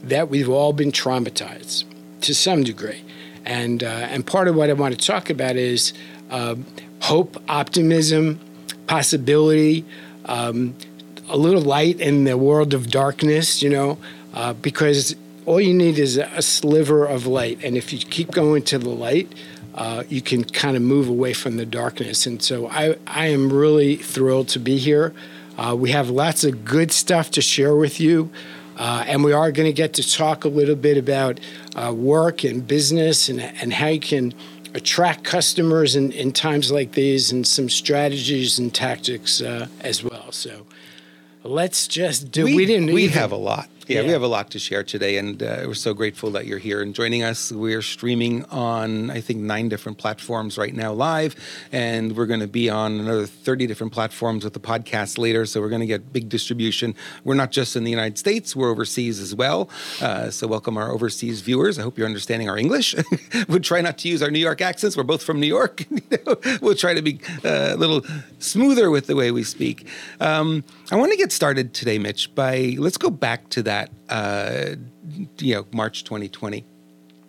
that 0.05 0.29
we've 0.29 0.49
all 0.49 0.73
been 0.73 0.93
traumatized 0.93 1.87
to 2.21 2.37
some 2.37 2.63
degree. 2.63 3.03
And, 3.45 3.83
uh, 3.83 3.89
and 3.89 4.25
part 4.25 4.47
of 4.47 4.55
what 4.55 4.71
I 4.71 4.75
want 4.75 4.97
to 4.97 5.07
talk 5.07 5.29
about 5.29 5.57
is 5.57 5.93
uh, 6.31 6.55
hope, 7.01 7.43
optimism, 7.49 8.39
possibility, 8.87 9.85
um, 10.27 10.75
a 11.29 11.37
little 11.37 11.63
light 11.63 12.01
in 12.01 12.25
the 12.25 12.37
world 12.37 12.75
of 12.75 12.91
darkness, 12.91 13.63
you 13.63 13.71
know, 13.71 13.99
uh, 14.35 14.53
because 14.55 15.17
all 15.47 15.61
you 15.61 15.75
need 15.75 15.99
is 15.99 16.17
a 16.17 16.43
sliver 16.43 17.05
of 17.05 17.27
light. 17.27 17.63
And 17.65 17.77
if 17.77 17.93
you 17.93 17.99
keep 17.99 18.31
going 18.31 18.63
to 18.65 18.79
the 18.79 18.91
light, 18.91 19.33
uh, 19.75 20.05
you 20.09 20.21
can 20.21 20.45
kind 20.45 20.77
of 20.77 20.83
move 20.83 21.09
away 21.09 21.33
from 21.33 21.57
the 21.57 21.67
darkness. 21.67 22.27
And 22.27 22.43
so 22.43 22.69
I, 22.69 22.97
I 23.07 23.29
am 23.29 23.53
really 23.53 23.97
thrilled 23.97 24.49
to 24.49 24.59
be 24.59 24.79
here. 24.79 25.15
Uh, 25.57 25.75
we 25.79 25.91
have 25.91 26.11
lots 26.11 26.45
of 26.45 26.65
good 26.65 26.93
stuff 26.93 27.31
to 27.33 27.43
share 27.43 27.75
with 27.75 28.01
you. 28.01 28.31
Uh, 28.77 29.05
and 29.07 29.23
we 29.23 29.33
are 29.33 29.53
going 29.53 29.69
to 29.69 29.73
get 29.73 29.93
to 29.95 30.11
talk 30.11 30.45
a 30.45 30.49
little 30.49 30.75
bit 30.75 30.97
about 30.97 31.39
uh, 31.77 31.93
work 31.95 32.43
and 32.43 32.67
business 32.67 33.29
and, 33.29 33.41
and 33.41 33.73
how 33.73 33.89
you 33.89 34.01
can 34.01 34.35
attract 34.75 35.25
customers 35.25 35.97
in, 35.97 36.13
in 36.13 36.33
times 36.33 36.71
like 36.71 36.93
these 36.93 37.33
and 37.33 37.47
some 37.47 37.69
strategies 37.69 38.59
and 38.59 38.75
tactics 38.75 39.41
uh, 39.41 39.67
as 39.81 40.03
well. 40.03 40.33
So 40.33 40.67
let's 41.45 41.87
just 41.87 42.31
do. 42.31 42.45
We, 42.45 42.57
we 42.57 42.67
didn't. 42.67 42.93
We 42.93 43.05
even, 43.05 43.19
have 43.19 43.33
a 43.33 43.37
lot. 43.37 43.69
Yeah, 43.93 44.01
yeah, 44.01 44.07
we 44.07 44.13
have 44.13 44.23
a 44.23 44.29
lot 44.29 44.51
to 44.53 44.59
share 44.59 44.83
today, 44.83 45.19
and 45.19 45.43
uh, 45.43 45.65
we're 45.67 45.75
so 45.75 45.93
grateful 45.93 46.31
that 46.31 46.47
you're 46.47 46.59
here 46.59 46.81
and 46.81 46.95
joining 46.95 47.23
us. 47.23 47.53
We're 47.53 47.83
streaming 47.83 48.45
on, 48.47 49.11
I 49.11 49.21
think, 49.21 49.41
nine 49.41 49.69
different 49.69 49.99
platforms 49.99 50.57
right 50.57 50.75
now 50.75 50.95
live, 50.95 51.37
and 51.73 52.17
we're 52.17 52.25
going 52.25 52.41
to 52.41 52.47
be 52.47 52.71
on 52.71 53.01
another 53.01 53.27
30 53.27 53.67
different 53.67 53.93
platforms 53.93 54.45
with 54.45 54.55
the 54.55 54.61
podcast 54.61 55.19
later. 55.19 55.45
So 55.45 55.61
we're 55.61 55.69
going 55.69 55.81
to 55.81 55.87
get 55.87 56.11
big 56.11 56.31
distribution. 56.31 56.95
We're 57.23 57.35
not 57.35 57.51
just 57.51 57.77
in 57.77 57.85
the 57.85 57.91
United 57.91 58.17
States, 58.17 58.57
we're 58.57 58.71
overseas 58.71 59.21
as 59.21 59.35
well. 59.35 59.69
Uh, 60.01 60.31
so 60.31 60.47
welcome 60.47 60.79
our 60.79 60.91
overseas 60.91 61.43
viewers. 61.43 61.79
I 61.79 61.83
hope 61.83 61.99
you're 61.99 62.07
understanding 62.07 62.49
our 62.49 62.57
English. 62.57 62.95
we'll 63.49 63.61
try 63.61 63.83
not 63.83 63.99
to 63.99 64.09
use 64.09 64.23
our 64.23 64.31
New 64.31 64.39
York 64.39 64.63
accents. 64.63 64.97
We're 64.97 65.03
both 65.03 65.23
from 65.23 65.39
New 65.39 65.47
York. 65.47 65.85
we'll 66.63 66.77
try 66.77 66.95
to 66.95 67.03
be 67.03 67.21
uh, 67.45 67.75
a 67.75 67.77
little 67.77 68.03
smoother 68.39 68.91
with 68.91 69.07
the 69.07 69.17
way 69.17 69.31
we 69.31 69.45
speak. 69.45 69.87
Um, 70.19 70.65
I 70.91 70.97
want 70.97 71.13
to 71.13 71.19
get 71.19 71.31
started 71.31 71.75
today, 71.75 71.99
Mitch, 71.99 72.35
by 72.35 72.75
let's 72.79 72.97
go 72.97 73.11
back 73.11 73.51
to 73.51 73.63
that 73.65 73.82
that, 73.83 73.91
uh, 74.09 74.77
you 75.39 75.55
know, 75.55 75.67
March 75.73 76.05
2020. 76.05 76.65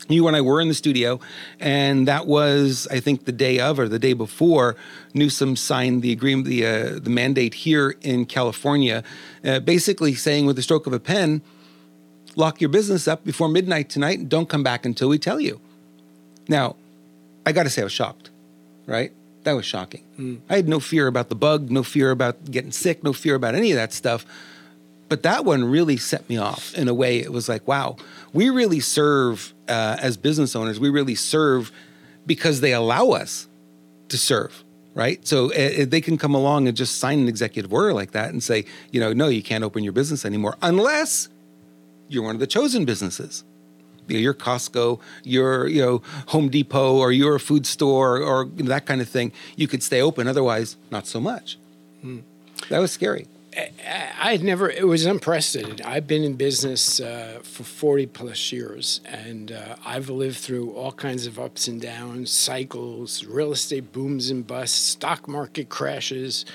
You 0.09 0.27
and 0.27 0.35
I 0.35 0.41
were 0.41 0.59
in 0.59 0.67
the 0.67 0.73
studio, 0.73 1.21
and 1.61 2.07
that 2.09 2.27
was, 2.27 2.87
I 2.91 2.99
think, 2.99 3.23
the 3.23 3.31
day 3.31 3.59
of 3.59 3.79
or 3.79 3.87
the 3.87 3.99
day 3.99 4.11
before 4.11 4.75
Newsom 5.13 5.55
signed 5.55 6.01
the 6.01 6.11
agreement, 6.11 6.45
the 6.45 6.65
uh, 6.65 6.99
the 6.99 7.09
mandate 7.09 7.53
here 7.53 7.95
in 8.01 8.25
California, 8.25 9.01
uh, 9.45 9.61
basically 9.61 10.13
saying 10.13 10.45
with 10.45 10.57
the 10.57 10.61
stroke 10.61 10.87
of 10.87 10.93
a 10.93 10.99
pen, 10.99 11.41
lock 12.35 12.59
your 12.59 12.69
business 12.69 13.07
up 13.07 13.23
before 13.23 13.47
midnight 13.47 13.89
tonight 13.89 14.19
and 14.19 14.27
don't 14.27 14.49
come 14.49 14.61
back 14.61 14.85
until 14.85 15.07
we 15.07 15.17
tell 15.17 15.39
you. 15.39 15.61
Now, 16.49 16.75
I 17.45 17.53
got 17.53 17.63
to 17.63 17.69
say, 17.69 17.81
I 17.81 17.85
was 17.85 17.93
shocked, 17.93 18.29
right? 18.85 19.13
That 19.43 19.53
was 19.53 19.65
shocking. 19.65 20.03
Mm. 20.19 20.41
I 20.49 20.57
had 20.57 20.67
no 20.67 20.81
fear 20.81 21.07
about 21.07 21.29
the 21.29 21.35
bug, 21.35 21.71
no 21.71 21.81
fear 21.81 22.11
about 22.11 22.51
getting 22.51 22.73
sick, 22.73 23.05
no 23.05 23.13
fear 23.13 23.35
about 23.35 23.55
any 23.55 23.71
of 23.71 23.77
that 23.77 23.93
stuff. 23.93 24.25
But 25.13 25.21
that 25.21 25.45
one 25.45 25.63
really 25.65 25.97
set 25.97 26.27
me 26.27 26.37
off 26.37 26.73
in 26.73 26.87
a 26.87 26.93
way. 26.95 27.19
It 27.19 27.31
was 27.31 27.47
like, 27.47 27.67
wow, 27.67 27.97
we 28.33 28.49
really 28.49 28.79
serve 28.79 29.53
uh, 29.69 29.95
as 30.01 30.17
business 30.17 30.55
owners. 30.55 30.79
We 30.79 30.89
really 30.89 31.13
serve 31.13 31.71
because 32.25 32.61
they 32.61 32.73
allow 32.73 33.11
us 33.11 33.47
to 34.09 34.17
serve. 34.17 34.63
right? 34.93 35.25
So 35.27 35.51
uh, 35.53 35.85
they 35.87 36.01
can 36.01 36.17
come 36.17 36.35
along 36.35 36.67
and 36.67 36.75
just 36.77 36.97
sign 36.99 37.19
an 37.19 37.27
executive 37.27 37.73
order 37.73 37.93
like 37.93 38.11
that 38.11 38.29
and 38.29 38.41
say, 38.41 38.65
you 38.91 38.99
know, 38.99 39.13
no, 39.13 39.27
you 39.27 39.43
can't 39.43 39.63
open 39.63 39.83
your 39.83 39.93
business 39.93 40.25
anymore 40.25 40.57
unless 40.61 41.29
you're 42.09 42.23
one 42.23 42.35
of 42.35 42.39
the 42.39 42.47
chosen 42.47 42.85
businesses. 42.85 43.43
You 44.07 44.15
know, 44.15 44.19
you're 44.19 44.33
Costco, 44.33 44.99
you're 45.23 45.67
you 45.67 45.81
know 45.81 46.01
Home 46.27 46.49
Depot, 46.49 46.97
or 46.97 47.13
you're 47.13 47.35
a 47.35 47.39
food 47.39 47.65
store, 47.65 48.21
or 48.21 48.45
that 48.45 48.85
kind 48.85 48.99
of 48.99 49.07
thing. 49.07 49.31
You 49.55 49.69
could 49.69 49.81
stay 49.81 50.01
open. 50.01 50.27
Otherwise, 50.27 50.75
not 50.91 51.07
so 51.07 51.21
much. 51.21 51.57
Hmm. 52.01 52.19
That 52.67 52.79
was 52.79 52.91
scary. 52.91 53.27
I 53.55 54.31
had 54.31 54.43
never, 54.43 54.69
it 54.69 54.87
was 54.87 55.05
unprecedented. 55.05 55.81
I've 55.81 56.07
been 56.07 56.23
in 56.23 56.35
business 56.35 56.99
uh, 56.99 57.39
for 57.43 57.63
40 57.63 58.07
plus 58.07 58.51
years, 58.51 59.01
and 59.05 59.51
uh, 59.51 59.75
I've 59.85 60.09
lived 60.09 60.37
through 60.37 60.71
all 60.71 60.91
kinds 60.91 61.27
of 61.27 61.39
ups 61.39 61.67
and 61.67 61.81
downs, 61.81 62.31
cycles, 62.31 63.25
real 63.25 63.51
estate 63.51 63.91
booms 63.91 64.29
and 64.29 64.45
busts, 64.47 64.79
stock 64.79 65.27
market 65.27 65.69
crashes, 65.69 66.45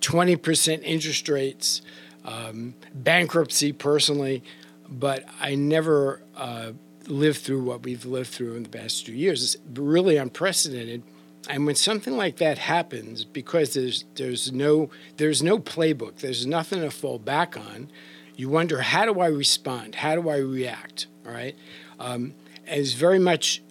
20% 0.00 0.82
interest 0.82 1.28
rates, 1.28 1.80
um, 2.24 2.74
bankruptcy 2.92 3.72
personally, 3.72 4.42
but 4.88 5.24
I 5.40 5.54
never 5.54 6.22
uh, 6.36 6.72
lived 7.06 7.38
through 7.38 7.62
what 7.62 7.82
we've 7.82 8.04
lived 8.04 8.30
through 8.30 8.56
in 8.56 8.64
the 8.64 8.68
past 8.68 9.06
two 9.06 9.14
years. 9.14 9.54
It's 9.54 9.80
really 9.80 10.16
unprecedented 10.16 11.02
and 11.48 11.66
when 11.66 11.74
something 11.74 12.16
like 12.16 12.36
that 12.36 12.58
happens, 12.58 13.24
because 13.24 13.74
there's 13.74 14.04
there's 14.14 14.52
no 14.52 14.90
there's 15.16 15.42
no 15.42 15.58
playbook, 15.58 16.18
there's 16.18 16.46
nothing 16.46 16.80
to 16.80 16.90
fall 16.90 17.18
back 17.18 17.56
on, 17.56 17.88
you 18.36 18.48
wonder 18.48 18.80
how 18.80 19.06
do 19.06 19.20
I 19.20 19.26
respond? 19.26 19.96
How 19.96 20.14
do 20.14 20.28
I 20.28 20.36
react? 20.36 21.06
All 21.26 21.32
right, 21.32 21.56
um, 21.98 22.34
it's 22.66 22.92
very 22.92 23.18
much. 23.18 23.62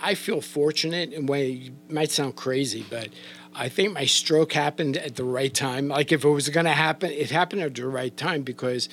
I 0.00 0.14
feel 0.14 0.40
fortunate 0.40 1.12
in 1.12 1.24
a 1.24 1.26
way. 1.26 1.70
It 1.88 1.92
might 1.92 2.10
sound 2.10 2.36
crazy, 2.36 2.86
but 2.88 3.08
I 3.54 3.68
think 3.68 3.92
my 3.92 4.06
stroke 4.06 4.52
happened 4.52 4.96
at 4.96 5.16
the 5.16 5.24
right 5.24 5.52
time. 5.52 5.88
Like 5.88 6.12
if 6.12 6.24
it 6.24 6.28
was 6.28 6.48
going 6.48 6.64
to 6.64 6.72
happen, 6.72 7.10
it 7.10 7.30
happened 7.30 7.62
at 7.62 7.74
the 7.74 7.86
right 7.86 8.16
time 8.16 8.42
because 8.42 8.88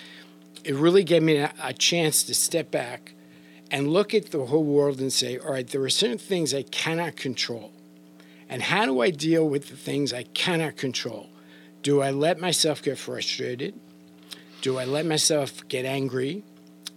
it 0.64 0.76
really 0.76 1.04
gave 1.04 1.24
me 1.24 1.38
a, 1.38 1.54
a 1.62 1.74
chance 1.74 2.24
to 2.24 2.36
step 2.36 2.72
back 2.72 3.14
and 3.72 3.90
look 3.90 4.14
at 4.14 4.32
the 4.32 4.46
whole 4.46 4.64
world 4.64 5.00
and 5.00 5.12
say, 5.12 5.38
all 5.38 5.52
right, 5.52 5.68
there 5.68 5.82
are 5.84 5.90
certain 5.90 6.18
things 6.18 6.54
I 6.54 6.64
cannot 6.64 7.16
control 7.16 7.73
and 8.54 8.62
how 8.62 8.86
do 8.86 9.02
I 9.02 9.10
deal 9.10 9.50
with 9.50 9.70
the 9.70 9.76
things 9.76 10.14
I 10.14 10.22
cannot 10.22 10.78
control? 10.78 11.28
Do 11.82 12.04
I 12.04 12.12
let 12.12 12.40
myself 12.40 12.84
get 12.84 13.00
frustrated? 13.00 13.74
Do 14.62 14.78
I 14.78 14.86
let 14.86 15.08
myself 15.08 15.68
get 15.70 15.86
angry? 15.86 16.44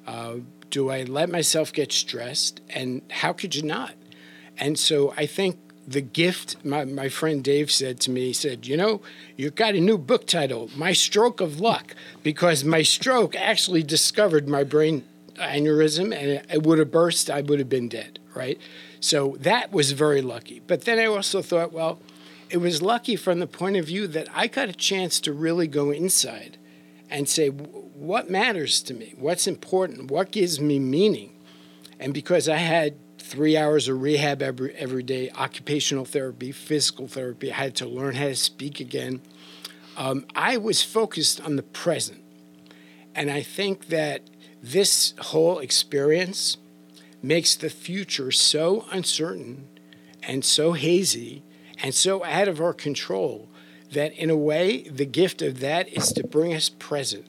Uh, 0.07 0.41
do 0.69 0.91
I 0.91 1.05
let 1.05 1.31
myself 1.31 1.73
get 1.73 1.93
stressed? 1.93 2.61
And 2.69 3.01
how 3.11 3.33
could 3.33 3.55
you 3.55 3.63
not? 3.63 3.95
And 4.59 4.79
so 4.79 5.15
I 5.17 5.25
think 5.25 5.59
the 5.89 6.03
gift, 6.03 6.63
my, 6.63 6.85
my 6.85 7.09
friend 7.09 7.43
Dave 7.43 7.71
said 7.71 8.01
to 8.01 8.11
me, 8.11 8.27
he 8.27 8.33
said, 8.35 8.67
You 8.67 8.77
know, 8.77 9.01
you've 9.39 9.55
got 9.55 9.75
a 9.75 9.81
new 9.81 9.97
book 9.97 10.27
title, 10.27 10.69
My 10.77 10.93
Stroke 10.93 11.41
of 11.41 11.59
Luck, 11.59 11.97
because 12.23 12.65
my 12.65 12.83
stroke 12.83 13.35
actually 13.35 13.83
discovered 13.83 14.47
my 14.47 14.63
brain 14.63 15.05
aneurysm 15.37 16.15
and 16.15 16.45
it 16.53 16.65
would 16.65 16.79
have 16.79 16.91
burst, 16.91 17.31
I 17.31 17.41
would 17.41 17.61
have 17.61 17.71
been 17.71 17.89
dead, 17.89 18.19
right? 18.37 18.59
So 19.01 19.37
that 19.41 19.73
was 19.73 19.93
very 19.93 20.23
lucky. 20.23 20.61
But 20.67 20.83
then 20.83 20.99
I 20.99 21.07
also 21.07 21.43
thought, 21.43 21.73
well, 21.73 22.01
it 22.51 22.59
was 22.59 22.83
lucky 22.83 23.17
from 23.17 23.41
the 23.41 23.47
point 23.47 23.77
of 23.77 23.87
view 23.87 24.07
that 24.09 24.29
I 24.35 24.47
got 24.47 24.69
a 24.69 24.73
chance 24.73 25.19
to 25.21 25.33
really 25.33 25.67
go 25.67 25.91
inside 25.91 26.59
and 27.11 27.29
say, 27.29 27.49
what 27.49 28.31
matters 28.31 28.83
to 28.83 28.95
me? 28.95 29.15
What's 29.17 29.47
important? 29.47 30.11
What 30.11 30.31
gives 30.31 30.61
me 30.61 30.79
meaning? 30.79 31.33
And 31.99 32.13
because 32.13 32.49
I 32.49 32.57
had 32.57 32.95
three 33.19 33.57
hours 33.57 33.89
of 33.89 34.01
rehab 34.01 34.43
every, 34.43 34.75
every 34.75 35.03
day, 35.03 35.31
occupational 35.31 36.05
therapy, 36.05 36.53
physical 36.53 37.09
therapy, 37.09 37.51
I 37.51 37.57
had 37.57 37.75
to 37.77 37.87
learn 37.87 38.15
how 38.15 38.27
to 38.27 38.37
speak 38.37 38.79
again. 38.79 39.21
Um, 39.97 40.27
I 40.35 40.57
was 40.57 40.83
focused 40.83 41.41
on 41.41 41.57
the 41.57 41.63
present. 41.63 42.23
And 43.15 43.31
I 43.31 43.43
think 43.43 43.87
that 43.87 44.23
this 44.63 45.15
whole 45.19 45.59
experience 45.59 46.59
makes 47.27 47.55
the 47.55 47.71
future 47.71 48.31
so 48.31 48.85
uncertain 48.93 49.69
and 50.23 50.45
so 50.45 50.73
hazy 50.73 51.43
and 51.83 51.95
so 51.95 52.25
out 52.25 52.49
of 52.49 52.61
our 52.61 52.73
control 52.73 53.49
that, 53.93 54.13
in 54.15 54.31
a 54.31 54.37
way, 54.37 54.83
the 54.89 55.05
gift 55.05 55.43
of 55.43 55.61
that 55.61 55.89
is 55.89 56.13
to 56.13 56.27
bring 56.27 56.55
us 56.55 56.69
present 56.69 57.27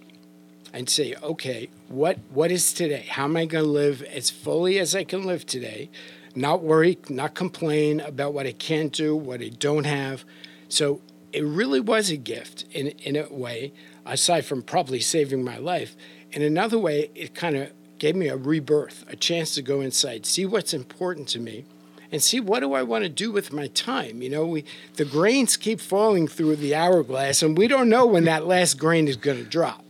and 0.74 0.90
say, 0.90 1.16
okay, 1.24 1.70
what, 1.88 2.18
what 2.30 2.52
is 2.52 2.74
today? 2.74 3.06
How 3.10 3.26
am 3.26 3.38
I 3.38 3.46
going 3.46 3.64
to 3.64 3.70
live 3.70 4.02
as 4.04 4.30
fully 4.30 4.80
as 4.80 4.96
I 4.96 5.04
can 5.04 5.24
live 5.26 5.46
today? 5.46 5.90
Not 6.36 6.62
worry, 6.62 6.98
not 7.10 7.34
complain 7.34 8.00
about 8.00 8.34
what 8.34 8.46
I 8.46 8.52
can't 8.52 8.92
do, 8.92 9.16
what 9.16 9.42
I 9.42 9.50
don't 9.50 9.86
have. 9.86 10.24
So 10.70 11.02
it 11.34 11.44
really 11.44 11.80
was 11.80 12.10
a 12.10 12.18
gift 12.18 12.66
in, 12.72 12.88
in 12.88 13.16
a 13.16 13.28
way, 13.32 13.74
aside 14.06 14.46
from 14.46 14.62
probably 14.62 15.00
saving 15.00 15.44
my 15.44 15.58
life. 15.58 15.96
In 16.32 16.42
another 16.42 16.78
way, 16.78 17.10
it 17.16 17.34
kind 17.34 17.56
of 17.56 17.72
gave 18.00 18.16
me 18.16 18.28
a 18.28 18.38
rebirth, 18.38 19.06
a 19.08 19.16
chance 19.16 19.56
to 19.56 19.62
go 19.62 19.82
inside, 19.82 20.26
see 20.26 20.46
what's 20.46 20.74
important 20.74 21.28
to 21.30 21.40
me, 21.40 21.66
and 22.12 22.22
see 22.24 22.40
what 22.40 22.62
do 22.62 22.74
I 22.74 22.84
want 22.84 23.04
to 23.04 23.10
do 23.10 23.32
with 23.32 23.52
my 23.52 23.68
time. 23.68 24.22
You 24.22 24.30
know, 24.30 24.46
we 24.46 24.66
the 24.96 25.06
grains 25.06 25.58
keep 25.58 25.80
falling 25.80 26.28
through 26.28 26.58
the 26.58 26.76
hourglass, 26.76 27.42
and 27.44 27.58
we 27.58 27.68
don't 27.68 27.90
know 27.90 28.06
when 28.06 28.26
that 28.26 28.46
last 28.46 28.76
grain 28.76 29.08
is 29.08 29.18
going 29.18 29.38
to 29.38 29.44
drop. 29.44 29.84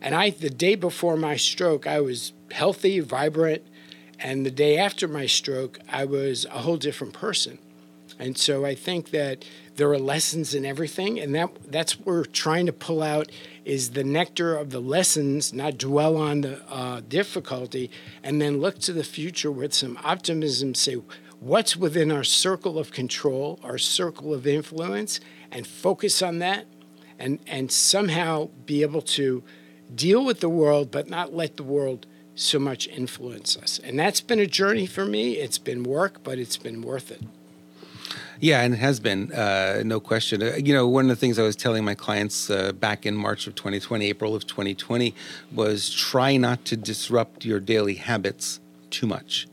And 0.00 0.14
I, 0.14 0.30
the 0.30 0.50
day 0.50 0.74
before 0.74 1.16
my 1.16 1.36
stroke, 1.36 1.86
I 1.86 2.00
was 2.00 2.32
healthy, 2.50 3.00
vibrant, 3.00 3.62
and 4.18 4.44
the 4.44 4.50
day 4.50 4.78
after 4.78 5.06
my 5.06 5.26
stroke, 5.26 5.78
I 5.88 6.04
was 6.04 6.46
a 6.46 6.60
whole 6.60 6.76
different 6.76 7.12
person. 7.12 7.58
And 8.18 8.36
so 8.36 8.64
I 8.66 8.74
think 8.74 9.10
that 9.10 9.44
there 9.80 9.90
are 9.90 9.98
lessons 9.98 10.54
in 10.54 10.66
everything, 10.66 11.18
and 11.18 11.34
that 11.34 11.48
that's 11.72 11.98
what 11.98 12.06
we're 12.06 12.24
trying 12.26 12.66
to 12.66 12.72
pull 12.72 13.02
out 13.02 13.32
is 13.64 13.92
the 13.92 14.04
nectar 14.04 14.54
of 14.54 14.68
the 14.68 14.78
lessons, 14.78 15.54
not 15.54 15.78
dwell 15.78 16.18
on 16.18 16.42
the 16.42 16.60
uh, 16.70 17.00
difficulty, 17.08 17.90
and 18.22 18.42
then 18.42 18.60
look 18.60 18.78
to 18.80 18.92
the 18.92 19.02
future 19.02 19.50
with 19.50 19.72
some 19.72 19.98
optimism. 20.04 20.74
Say 20.74 20.96
what's 21.38 21.78
within 21.78 22.12
our 22.12 22.22
circle 22.22 22.78
of 22.78 22.92
control, 22.92 23.58
our 23.62 23.78
circle 23.78 24.34
of 24.34 24.46
influence, 24.46 25.18
and 25.50 25.66
focus 25.66 26.20
on 26.20 26.40
that, 26.40 26.66
and 27.18 27.38
and 27.46 27.72
somehow 27.72 28.50
be 28.66 28.82
able 28.82 29.00
to 29.02 29.42
deal 29.94 30.22
with 30.22 30.40
the 30.40 30.50
world, 30.50 30.90
but 30.90 31.08
not 31.08 31.32
let 31.32 31.56
the 31.56 31.62
world 31.62 32.06
so 32.34 32.58
much 32.58 32.86
influence 32.88 33.56
us. 33.56 33.80
And 33.82 33.98
that's 33.98 34.20
been 34.20 34.40
a 34.40 34.46
journey 34.46 34.84
for 34.84 35.06
me. 35.06 35.38
It's 35.38 35.56
been 35.56 35.84
work, 35.84 36.22
but 36.22 36.38
it's 36.38 36.58
been 36.58 36.82
worth 36.82 37.10
it. 37.10 37.22
Yeah, 38.40 38.62
and 38.62 38.72
it 38.72 38.78
has 38.78 39.00
been, 39.00 39.32
uh, 39.32 39.82
no 39.84 40.00
question. 40.00 40.42
Uh, 40.42 40.56
you 40.56 40.72
know, 40.72 40.88
one 40.88 41.04
of 41.04 41.08
the 41.10 41.16
things 41.16 41.38
I 41.38 41.42
was 41.42 41.56
telling 41.56 41.84
my 41.84 41.94
clients 41.94 42.48
uh, 42.48 42.72
back 42.72 43.04
in 43.04 43.14
March 43.14 43.46
of 43.46 43.54
2020, 43.54 44.06
April 44.06 44.34
of 44.34 44.46
2020, 44.46 45.14
was 45.52 45.90
try 45.90 46.38
not 46.38 46.64
to 46.64 46.76
disrupt 46.76 47.44
your 47.44 47.60
daily 47.60 47.96
habits 47.96 48.58
too 48.88 49.06
much. 49.06 49.46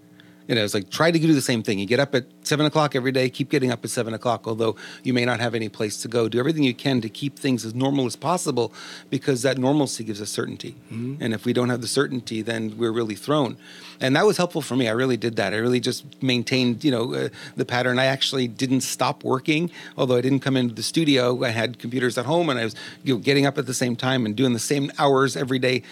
You 0.48 0.56
know, 0.56 0.64
it's 0.64 0.74
like 0.74 0.90
try 0.90 1.12
to 1.12 1.20
do 1.20 1.34
the 1.34 1.42
same 1.42 1.62
thing. 1.62 1.80
You 1.80 1.86
get 1.86 2.00
up 2.00 2.16
at 2.16 2.26
seven 2.44 2.66
o'clock 2.66 2.96
every 2.96 3.12
day, 3.12 3.30
keep 3.30 3.50
getting 3.50 3.72
up 3.72 3.84
at 3.84 3.90
seven 3.90 4.14
o'clock, 4.14 4.48
although 4.48 4.76
you 5.04 5.14
may 5.14 5.26
not 5.26 5.40
have 5.40 5.54
any 5.54 5.70
place 5.70 6.02
to 6.02 6.08
go. 6.08 6.30
Do 6.30 6.40
everything 6.40 6.64
you 6.64 6.74
can 6.74 7.02
to 7.02 7.10
keep 7.10 7.38
things 7.38 7.66
as 7.66 7.76
normal 7.76 8.06
as 8.06 8.16
possible 8.16 8.74
because 9.10 9.42
that 9.42 9.58
normalcy 9.58 10.04
gives 10.04 10.22
us 10.22 10.30
certainty. 10.30 10.76
Mm-hmm. 10.92 11.16
And 11.22 11.34
if 11.34 11.46
we 11.46 11.54
don't 11.54 11.70
have 11.70 11.82
the 11.82 11.88
certainty, 11.88 12.42
then 12.42 12.78
we're 12.78 12.92
really 12.92 13.16
thrown. 13.16 13.58
And 14.00 14.16
that 14.16 14.26
was 14.26 14.38
helpful 14.38 14.62
for 14.62 14.76
me. 14.76 14.88
I 14.88 14.92
really 14.92 15.18
did 15.18 15.36
that. 15.38 15.54
I 15.54 15.58
really 15.58 15.80
just 15.80 16.22
maintained, 16.22 16.84
you 16.84 16.92
know, 16.92 17.14
uh, 17.14 17.30
the 17.56 17.66
pattern. 17.66 18.00
I 18.00 18.06
actually 18.06 18.48
didn't 18.48 18.82
stop 18.82 19.24
working, 19.24 19.72
although 19.98 20.16
I 20.16 20.22
didn't 20.22 20.42
come 20.42 20.56
into 20.56 20.76
the 20.76 20.84
studio. 20.84 21.44
I 21.44 21.50
had 21.50 21.80
computers 21.80 22.18
at 22.18 22.26
home 22.26 22.50
and 22.50 22.60
I 22.60 22.64
was 22.64 22.76
you 23.04 23.16
know, 23.16 23.20
getting 23.20 23.46
up 23.46 23.58
at 23.58 23.66
the 23.66 23.74
same 23.74 23.96
time 23.96 24.26
and 24.26 24.36
doing 24.36 24.54
the 24.54 24.60
same 24.60 24.92
hours 25.00 25.36
every 25.36 25.60
day, 25.60 25.84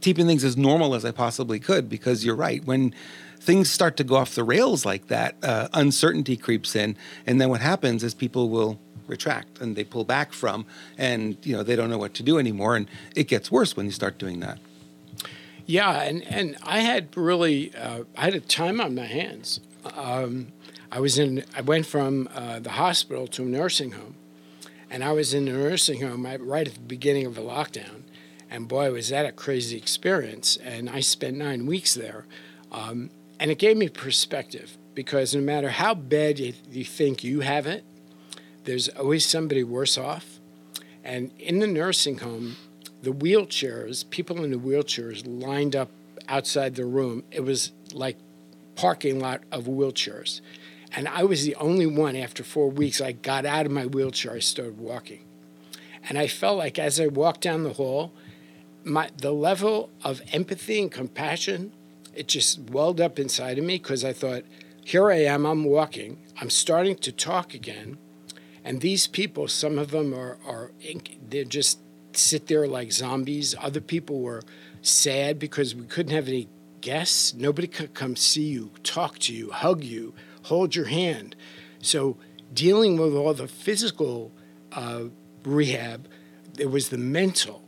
keeping 0.00 0.26
things 0.26 0.44
as 0.44 0.56
normal 0.56 0.94
as 0.94 1.04
I 1.04 1.10
possibly 1.10 1.58
could 1.58 1.88
because 1.88 2.24
you're 2.24 2.36
right. 2.36 2.64
When 2.64 2.94
things 3.48 3.70
start 3.70 3.96
to 3.96 4.04
go 4.04 4.14
off 4.14 4.34
the 4.34 4.44
rails 4.44 4.84
like 4.84 5.06
that, 5.06 5.34
uh, 5.42 5.68
uncertainty 5.72 6.36
creeps 6.36 6.76
in, 6.76 6.94
and 7.26 7.40
then 7.40 7.48
what 7.48 7.62
happens 7.62 8.04
is 8.04 8.12
people 8.12 8.50
will 8.50 8.78
retract 9.06 9.58
and 9.62 9.74
they 9.74 9.84
pull 9.84 10.04
back 10.04 10.34
from, 10.34 10.66
and 10.98 11.38
you 11.46 11.56
know 11.56 11.62
they 11.62 11.74
don't 11.74 11.88
know 11.88 11.96
what 11.96 12.12
to 12.12 12.22
do 12.22 12.38
anymore, 12.38 12.76
and 12.76 12.86
it 13.16 13.24
gets 13.24 13.50
worse 13.50 13.74
when 13.74 13.86
you 13.86 13.92
start 13.92 14.18
doing 14.18 14.40
that. 14.40 14.58
Yeah, 15.64 16.02
and 16.02 16.22
and 16.24 16.58
I 16.62 16.80
had 16.80 17.16
really 17.16 17.74
uh, 17.74 18.04
I 18.18 18.24
had 18.26 18.34
a 18.34 18.40
time 18.40 18.82
on 18.82 18.94
my 18.94 19.06
hands. 19.06 19.60
Um, 19.96 20.48
I 20.92 21.00
was 21.00 21.18
in 21.18 21.42
I 21.56 21.62
went 21.62 21.86
from 21.86 22.28
uh, 22.34 22.58
the 22.58 22.72
hospital 22.72 23.26
to 23.28 23.44
a 23.44 23.46
nursing 23.46 23.92
home, 23.92 24.16
and 24.90 25.02
I 25.02 25.12
was 25.12 25.32
in 25.32 25.46
the 25.46 25.52
nursing 25.52 26.02
home 26.02 26.26
right 26.26 26.68
at 26.68 26.74
the 26.74 26.80
beginning 26.80 27.24
of 27.24 27.34
the 27.34 27.40
lockdown, 27.40 28.02
and 28.50 28.68
boy 28.68 28.92
was 28.92 29.08
that 29.08 29.24
a 29.24 29.32
crazy 29.32 29.78
experience. 29.78 30.58
And 30.58 30.90
I 30.90 31.00
spent 31.00 31.38
nine 31.38 31.64
weeks 31.64 31.94
there. 31.94 32.26
Um, 32.70 33.08
and 33.40 33.50
it 33.50 33.58
gave 33.58 33.76
me 33.76 33.88
perspective 33.88 34.76
because 34.94 35.34
no 35.34 35.40
matter 35.40 35.70
how 35.70 35.94
bad 35.94 36.38
you, 36.38 36.52
think 36.84 37.22
you 37.22 37.40
have 37.40 37.66
it, 37.66 37.84
there's 38.64 38.88
always 38.88 39.24
somebody 39.24 39.62
worse 39.62 39.96
off. 39.96 40.40
And 41.04 41.30
in 41.38 41.60
the 41.60 41.66
nursing 41.66 42.18
home, 42.18 42.56
the 43.02 43.12
wheelchairs, 43.12 44.08
people 44.10 44.42
in 44.42 44.50
the 44.50 44.58
wheelchairs 44.58 45.22
lined 45.24 45.76
up 45.76 45.90
outside 46.28 46.74
the 46.74 46.84
room. 46.84 47.22
It 47.30 47.40
was 47.40 47.72
like 47.92 48.16
parking 48.74 49.20
lot 49.20 49.42
of 49.52 49.64
wheelchairs. 49.64 50.40
And 50.92 51.06
I 51.06 51.22
was 51.24 51.44
the 51.44 51.54
only 51.56 51.86
one 51.86 52.16
after 52.16 52.42
four 52.42 52.70
weeks. 52.70 53.00
I 53.00 53.12
got 53.12 53.46
out 53.46 53.66
of 53.66 53.72
my 53.72 53.86
wheelchair, 53.86 54.32
I 54.32 54.38
started 54.40 54.78
walking. 54.78 55.24
And 56.08 56.18
I 56.18 56.26
felt 56.26 56.58
like 56.58 56.78
as 56.78 56.98
I 56.98 57.06
walked 57.06 57.42
down 57.42 57.62
the 57.62 57.74
hall, 57.74 58.12
my, 58.84 59.10
the 59.16 59.32
level 59.32 59.90
of 60.02 60.22
empathy 60.32 60.80
and 60.80 60.90
compassion, 60.90 61.72
it 62.18 62.26
just 62.26 62.58
welled 62.70 63.00
up 63.00 63.18
inside 63.18 63.58
of 63.58 63.64
me 63.64 63.76
because 63.76 64.04
I 64.04 64.12
thought, 64.12 64.42
here 64.84 65.10
I 65.10 65.22
am, 65.22 65.46
I'm 65.46 65.64
walking, 65.64 66.18
I'm 66.40 66.50
starting 66.50 66.96
to 66.96 67.12
talk 67.12 67.54
again. 67.54 67.96
And 68.64 68.80
these 68.80 69.06
people, 69.06 69.46
some 69.46 69.78
of 69.78 69.92
them 69.92 70.12
are, 70.12 70.36
are 70.44 70.72
they're 71.28 71.44
just 71.44 71.78
sit 72.12 72.48
there 72.48 72.66
like 72.66 72.90
zombies. 72.90 73.54
Other 73.60 73.80
people 73.80 74.20
were 74.20 74.42
sad 74.82 75.38
because 75.38 75.74
we 75.74 75.84
couldn't 75.84 76.12
have 76.12 76.26
any 76.26 76.48
guests. 76.80 77.34
Nobody 77.34 77.68
could 77.68 77.94
come 77.94 78.16
see 78.16 78.48
you, 78.48 78.72
talk 78.82 79.18
to 79.20 79.34
you, 79.34 79.52
hug 79.52 79.84
you, 79.84 80.12
hold 80.42 80.74
your 80.74 80.86
hand. 80.86 81.36
So 81.80 82.16
dealing 82.52 82.98
with 82.98 83.14
all 83.14 83.32
the 83.32 83.46
physical 83.46 84.32
uh, 84.72 85.04
rehab, 85.44 86.08
there 86.54 86.68
was 86.68 86.88
the 86.88 86.98
mental, 86.98 87.62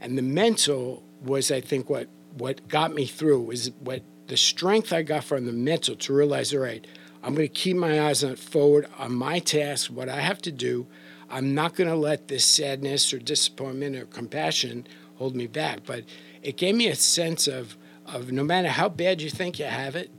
and 0.00 0.16
the 0.16 0.22
mental 0.22 1.02
was, 1.22 1.50
I 1.50 1.60
think, 1.60 1.90
what 1.90 2.08
what 2.36 2.68
got 2.68 2.94
me 2.94 3.06
through 3.06 3.42
was 3.42 3.70
what 3.80 4.02
the 4.26 4.36
strength 4.36 4.92
I 4.92 5.02
got 5.02 5.24
from 5.24 5.46
the 5.46 5.52
mental 5.52 5.96
to 5.96 6.12
realize, 6.12 6.54
all 6.54 6.60
right, 6.60 6.86
I'm 7.22 7.34
going 7.34 7.46
to 7.46 7.52
keep 7.52 7.76
my 7.76 8.08
eyes 8.08 8.24
on 8.24 8.36
forward 8.36 8.86
on 8.98 9.12
my 9.12 9.40
task, 9.40 9.90
what 9.90 10.08
I 10.08 10.20
have 10.20 10.40
to 10.42 10.52
do. 10.52 10.86
I'm 11.28 11.54
not 11.54 11.74
going 11.74 11.88
to 11.88 11.96
let 11.96 12.28
this 12.28 12.44
sadness 12.44 13.12
or 13.12 13.18
disappointment 13.18 13.96
or 13.96 14.06
compassion 14.06 14.86
hold 15.16 15.36
me 15.36 15.46
back. 15.46 15.80
But 15.84 16.04
it 16.42 16.56
gave 16.56 16.74
me 16.74 16.88
a 16.88 16.94
sense 16.94 17.46
of, 17.46 17.76
of 18.06 18.32
no 18.32 18.42
matter 18.42 18.68
how 18.68 18.88
bad 18.88 19.20
you 19.20 19.30
think 19.30 19.58
you 19.58 19.66
have 19.66 19.96
it, 19.96 20.10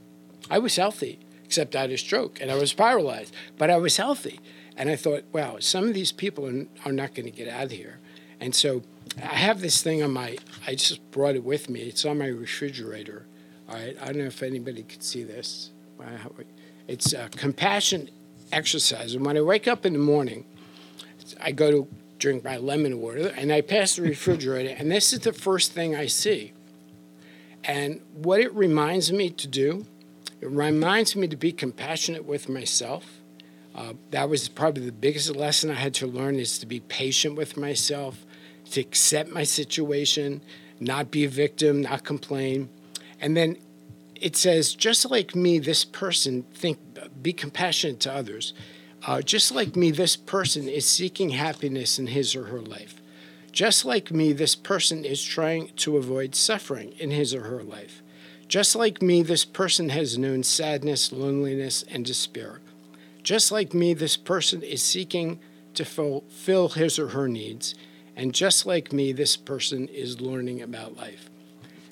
I 0.48 0.58
was 0.58 0.76
healthy, 0.76 1.18
except 1.44 1.74
I 1.74 1.82
had 1.82 1.90
a 1.90 1.98
stroke 1.98 2.40
and 2.40 2.50
I 2.50 2.54
was 2.54 2.72
paralyzed, 2.72 3.34
but 3.58 3.70
I 3.70 3.76
was 3.76 3.96
healthy. 3.96 4.40
And 4.76 4.88
I 4.88 4.96
thought, 4.96 5.24
wow, 5.32 5.56
some 5.58 5.88
of 5.88 5.94
these 5.94 6.12
people 6.12 6.46
are, 6.46 6.66
are 6.86 6.92
not 6.92 7.14
going 7.14 7.26
to 7.26 7.36
get 7.36 7.48
out 7.48 7.64
of 7.64 7.70
here. 7.72 7.98
And 8.40 8.54
so 8.54 8.82
I 9.18 9.36
have 9.36 9.60
this 9.60 9.82
thing 9.82 10.02
on 10.02 10.12
my, 10.12 10.36
I 10.66 10.74
just 10.74 11.10
brought 11.10 11.34
it 11.34 11.44
with 11.44 11.68
me. 11.68 11.80
It's 11.80 12.04
on 12.04 12.18
my 12.18 12.26
refrigerator. 12.26 13.26
All 13.68 13.76
right. 13.76 13.96
I 14.00 14.06
don't 14.06 14.18
know 14.18 14.24
if 14.24 14.42
anybody 14.42 14.82
could 14.82 15.02
see 15.02 15.22
this. 15.22 15.70
It's 16.88 17.12
a 17.12 17.28
compassion 17.30 18.10
exercise. 18.50 19.14
And 19.14 19.24
when 19.24 19.36
I 19.36 19.40
wake 19.40 19.68
up 19.68 19.86
in 19.86 19.92
the 19.92 19.98
morning, 19.98 20.44
I 21.40 21.52
go 21.52 21.70
to 21.70 21.88
drink 22.18 22.44
my 22.44 22.56
lemon 22.56 23.00
water 23.00 23.32
and 23.36 23.52
I 23.52 23.60
pass 23.60 23.96
the 23.96 24.02
refrigerator, 24.02 24.74
and 24.78 24.90
this 24.90 25.12
is 25.12 25.20
the 25.20 25.32
first 25.32 25.72
thing 25.72 25.96
I 25.96 26.06
see. 26.06 26.52
And 27.64 28.00
what 28.14 28.40
it 28.40 28.52
reminds 28.54 29.12
me 29.12 29.30
to 29.30 29.48
do, 29.48 29.86
it 30.40 30.48
reminds 30.48 31.16
me 31.16 31.28
to 31.28 31.36
be 31.36 31.52
compassionate 31.52 32.24
with 32.24 32.48
myself. 32.48 33.20
Uh, 33.74 33.94
that 34.10 34.28
was 34.28 34.48
probably 34.48 34.84
the 34.84 34.92
biggest 34.92 35.34
lesson 35.34 35.70
I 35.70 35.74
had 35.74 35.94
to 35.94 36.06
learn 36.06 36.38
is 36.38 36.58
to 36.58 36.66
be 36.66 36.80
patient 36.80 37.36
with 37.36 37.56
myself, 37.56 38.24
to 38.72 38.80
accept 38.80 39.30
my 39.30 39.44
situation, 39.44 40.42
not 40.80 41.10
be 41.10 41.24
a 41.24 41.28
victim, 41.28 41.82
not 41.82 42.04
complain. 42.04 42.68
And 43.20 43.36
then 43.36 43.56
it 44.20 44.36
says, 44.36 44.74
just 44.74 45.10
like 45.10 45.34
me, 45.34 45.58
this 45.58 45.84
person 45.84 46.44
think 46.54 46.78
be 47.22 47.32
compassionate 47.32 48.00
to 48.00 48.12
others. 48.12 48.54
Uh, 49.06 49.20
just 49.20 49.52
like 49.52 49.74
me, 49.74 49.90
this 49.90 50.16
person 50.16 50.68
is 50.68 50.86
seeking 50.86 51.30
happiness 51.30 51.98
in 51.98 52.08
his 52.08 52.34
or 52.36 52.44
her 52.44 52.60
life. 52.60 53.00
Just 53.50 53.84
like 53.84 54.10
me, 54.10 54.32
this 54.32 54.54
person 54.54 55.04
is 55.04 55.22
trying 55.22 55.68
to 55.76 55.96
avoid 55.96 56.34
suffering 56.34 56.92
in 56.98 57.10
his 57.10 57.34
or 57.34 57.42
her 57.42 57.62
life. 57.62 58.02
Just 58.48 58.76
like 58.76 59.02
me, 59.02 59.22
this 59.22 59.44
person 59.44 59.88
has 59.88 60.18
known 60.18 60.42
sadness, 60.42 61.12
loneliness, 61.12 61.84
and 61.90 62.04
despair. 62.04 62.60
Just 63.22 63.50
like 63.50 63.74
me, 63.74 63.92
this 63.94 64.16
person 64.16 64.62
is 64.62 64.82
seeking 64.82 65.40
to 65.74 65.84
fulfill 65.84 66.70
his 66.70 66.98
or 66.98 67.08
her 67.08 67.28
needs. 67.28 67.74
And 68.22 68.32
just 68.32 68.66
like 68.66 68.92
me, 68.92 69.10
this 69.10 69.36
person 69.36 69.88
is 69.88 70.20
learning 70.20 70.62
about 70.62 70.96
life. 70.96 71.28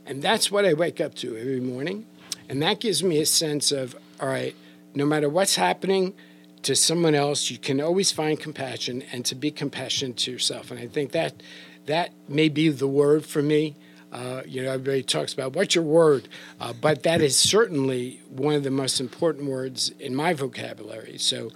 And 0.06 0.22
that's 0.22 0.48
what 0.48 0.64
I 0.64 0.74
wake 0.74 1.00
up 1.00 1.16
to 1.16 1.36
every 1.36 1.58
morning. 1.58 2.06
And 2.48 2.62
that 2.62 2.78
gives 2.78 3.02
me 3.02 3.20
a 3.20 3.26
sense 3.26 3.72
of, 3.72 3.96
all 4.20 4.28
right, 4.28 4.54
no 4.94 5.04
matter 5.04 5.28
what's 5.28 5.56
happening, 5.56 6.14
to 6.62 6.76
someone 6.76 7.16
else, 7.16 7.50
you 7.50 7.58
can 7.58 7.80
always 7.80 8.12
find 8.12 8.38
compassion 8.38 9.02
and 9.10 9.24
to 9.24 9.34
be 9.34 9.50
compassionate 9.50 10.18
to 10.18 10.30
yourself. 10.30 10.70
And 10.70 10.78
I 10.78 10.86
think 10.86 11.10
that 11.10 11.42
that 11.86 12.12
may 12.28 12.48
be 12.48 12.68
the 12.68 12.86
word 12.86 13.26
for 13.26 13.42
me. 13.42 13.74
Uh, 14.12 14.42
you 14.46 14.62
know, 14.62 14.70
everybody 14.70 15.02
talks 15.02 15.32
about 15.32 15.56
what's 15.56 15.74
your 15.74 15.82
word, 15.82 16.28
uh, 16.60 16.72
but 16.72 17.02
that 17.02 17.20
is 17.20 17.36
certainly 17.36 18.20
one 18.28 18.54
of 18.54 18.62
the 18.62 18.70
most 18.70 19.00
important 19.00 19.48
words 19.48 19.88
in 19.98 20.14
my 20.14 20.32
vocabulary. 20.34 21.18
So 21.18 21.50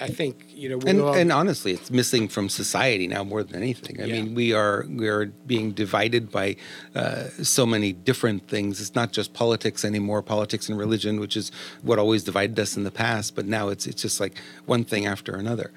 I 0.00 0.08
think 0.08 0.46
you 0.48 0.68
know, 0.68 0.80
and, 0.86 1.00
all... 1.00 1.14
and, 1.14 1.32
honestly, 1.32 1.72
it's 1.72 1.90
missing 1.90 2.28
from 2.28 2.48
society 2.48 3.06
now 3.06 3.24
more 3.24 3.42
than 3.42 3.56
anything. 3.62 4.00
I 4.00 4.04
yeah. 4.04 4.14
mean, 4.14 4.34
we 4.34 4.52
are 4.52 4.86
we 4.88 5.08
are 5.08 5.26
being 5.26 5.72
divided 5.72 6.30
by 6.30 6.56
uh, 6.94 7.24
so 7.42 7.66
many 7.66 7.92
different 7.92 8.48
things. 8.48 8.80
It's 8.80 8.94
not 8.94 9.12
just 9.12 9.34
politics 9.34 9.84
anymore, 9.84 10.22
politics 10.22 10.68
and 10.68 10.78
religion, 10.78 11.20
which 11.20 11.36
is 11.36 11.50
what 11.82 11.98
always 11.98 12.24
divided 12.24 12.58
us 12.58 12.76
in 12.76 12.84
the 12.84 12.90
past. 12.90 13.34
But 13.34 13.46
now 13.46 13.68
it's 13.68 13.86
it's 13.86 14.02
just 14.02 14.20
like 14.20 14.38
one 14.66 14.84
thing 14.84 15.06
after 15.06 15.36
another, 15.36 15.70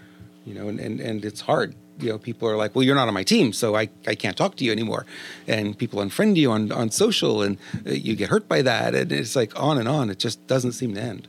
you 0.45 0.53
know, 0.53 0.67
and 0.67 0.79
and, 0.79 0.99
and 0.99 1.25
it's 1.25 1.41
hard. 1.41 1.75
You 1.99 2.09
know, 2.09 2.17
people 2.17 2.49
are 2.49 2.57
like, 2.57 2.73
"Well, 2.73 2.83
you're 2.83 2.95
not 2.95 3.07
on 3.07 3.13
my 3.13 3.23
team, 3.23 3.53
so 3.53 3.75
I, 3.75 3.89
I 4.07 4.15
can't 4.15 4.35
talk 4.35 4.55
to 4.55 4.65
you 4.65 4.71
anymore," 4.71 5.05
and 5.47 5.77
people 5.77 5.99
unfriend 5.99 6.35
you 6.35 6.51
on 6.51 6.71
on 6.71 6.89
social, 6.89 7.41
and 7.41 7.57
uh, 7.85 7.91
you 7.91 8.15
get 8.15 8.29
hurt 8.29 8.47
by 8.47 8.61
that, 8.63 8.95
and 8.95 9.11
it's 9.11 9.35
like 9.35 9.57
on 9.59 9.77
and 9.77 9.87
on. 9.87 10.09
It 10.09 10.17
just 10.17 10.45
doesn't 10.47 10.71
seem 10.71 10.95
to 10.95 11.01
end. 11.01 11.27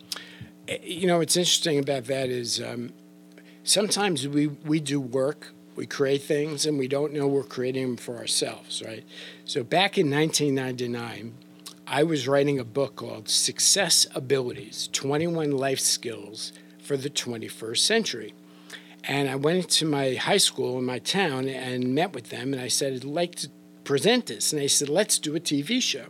Eh, 0.72 0.78
you 0.82 1.06
know, 1.06 1.18
what's 1.18 1.36
interesting 1.36 1.78
about 1.78 2.04
that 2.04 2.30
is 2.30 2.60
um, 2.60 2.92
sometimes 3.62 4.26
we, 4.26 4.46
we 4.46 4.80
do 4.80 5.00
work, 5.00 5.52
we 5.76 5.86
create 5.86 6.22
things, 6.22 6.64
and 6.64 6.78
we 6.78 6.88
don't 6.88 7.12
know 7.12 7.26
we're 7.26 7.42
creating 7.42 7.82
them 7.82 7.96
for 7.96 8.16
ourselves, 8.16 8.82
right? 8.84 9.04
So 9.44 9.62
back 9.62 9.98
in 9.98 10.10
1999, 10.10 11.34
I 11.86 12.02
was 12.04 12.26
writing 12.26 12.58
a 12.58 12.64
book 12.64 12.96
called 12.96 13.28
Success 13.28 14.06
Abilities 14.14 14.88
21 14.92 15.50
Life 15.52 15.80
Skills 15.80 16.52
for 16.78 16.96
the 16.96 17.10
21st 17.10 17.78
Century. 17.78 18.34
And 19.04 19.28
I 19.28 19.34
went 19.34 19.58
into 19.58 19.84
my 19.84 20.14
high 20.14 20.38
school 20.38 20.78
in 20.78 20.84
my 20.84 21.00
town 21.00 21.48
and 21.48 21.94
met 21.94 22.14
with 22.14 22.30
them, 22.30 22.54
and 22.54 22.62
I 22.62 22.68
said, 22.68 22.94
I'd 22.94 23.04
like 23.04 23.34
to 23.36 23.50
present 23.84 24.26
this. 24.26 24.52
And 24.52 24.62
they 24.62 24.68
said, 24.68 24.88
let's 24.88 25.18
do 25.18 25.36
a 25.36 25.40
TV 25.40 25.82
show. 25.82 26.06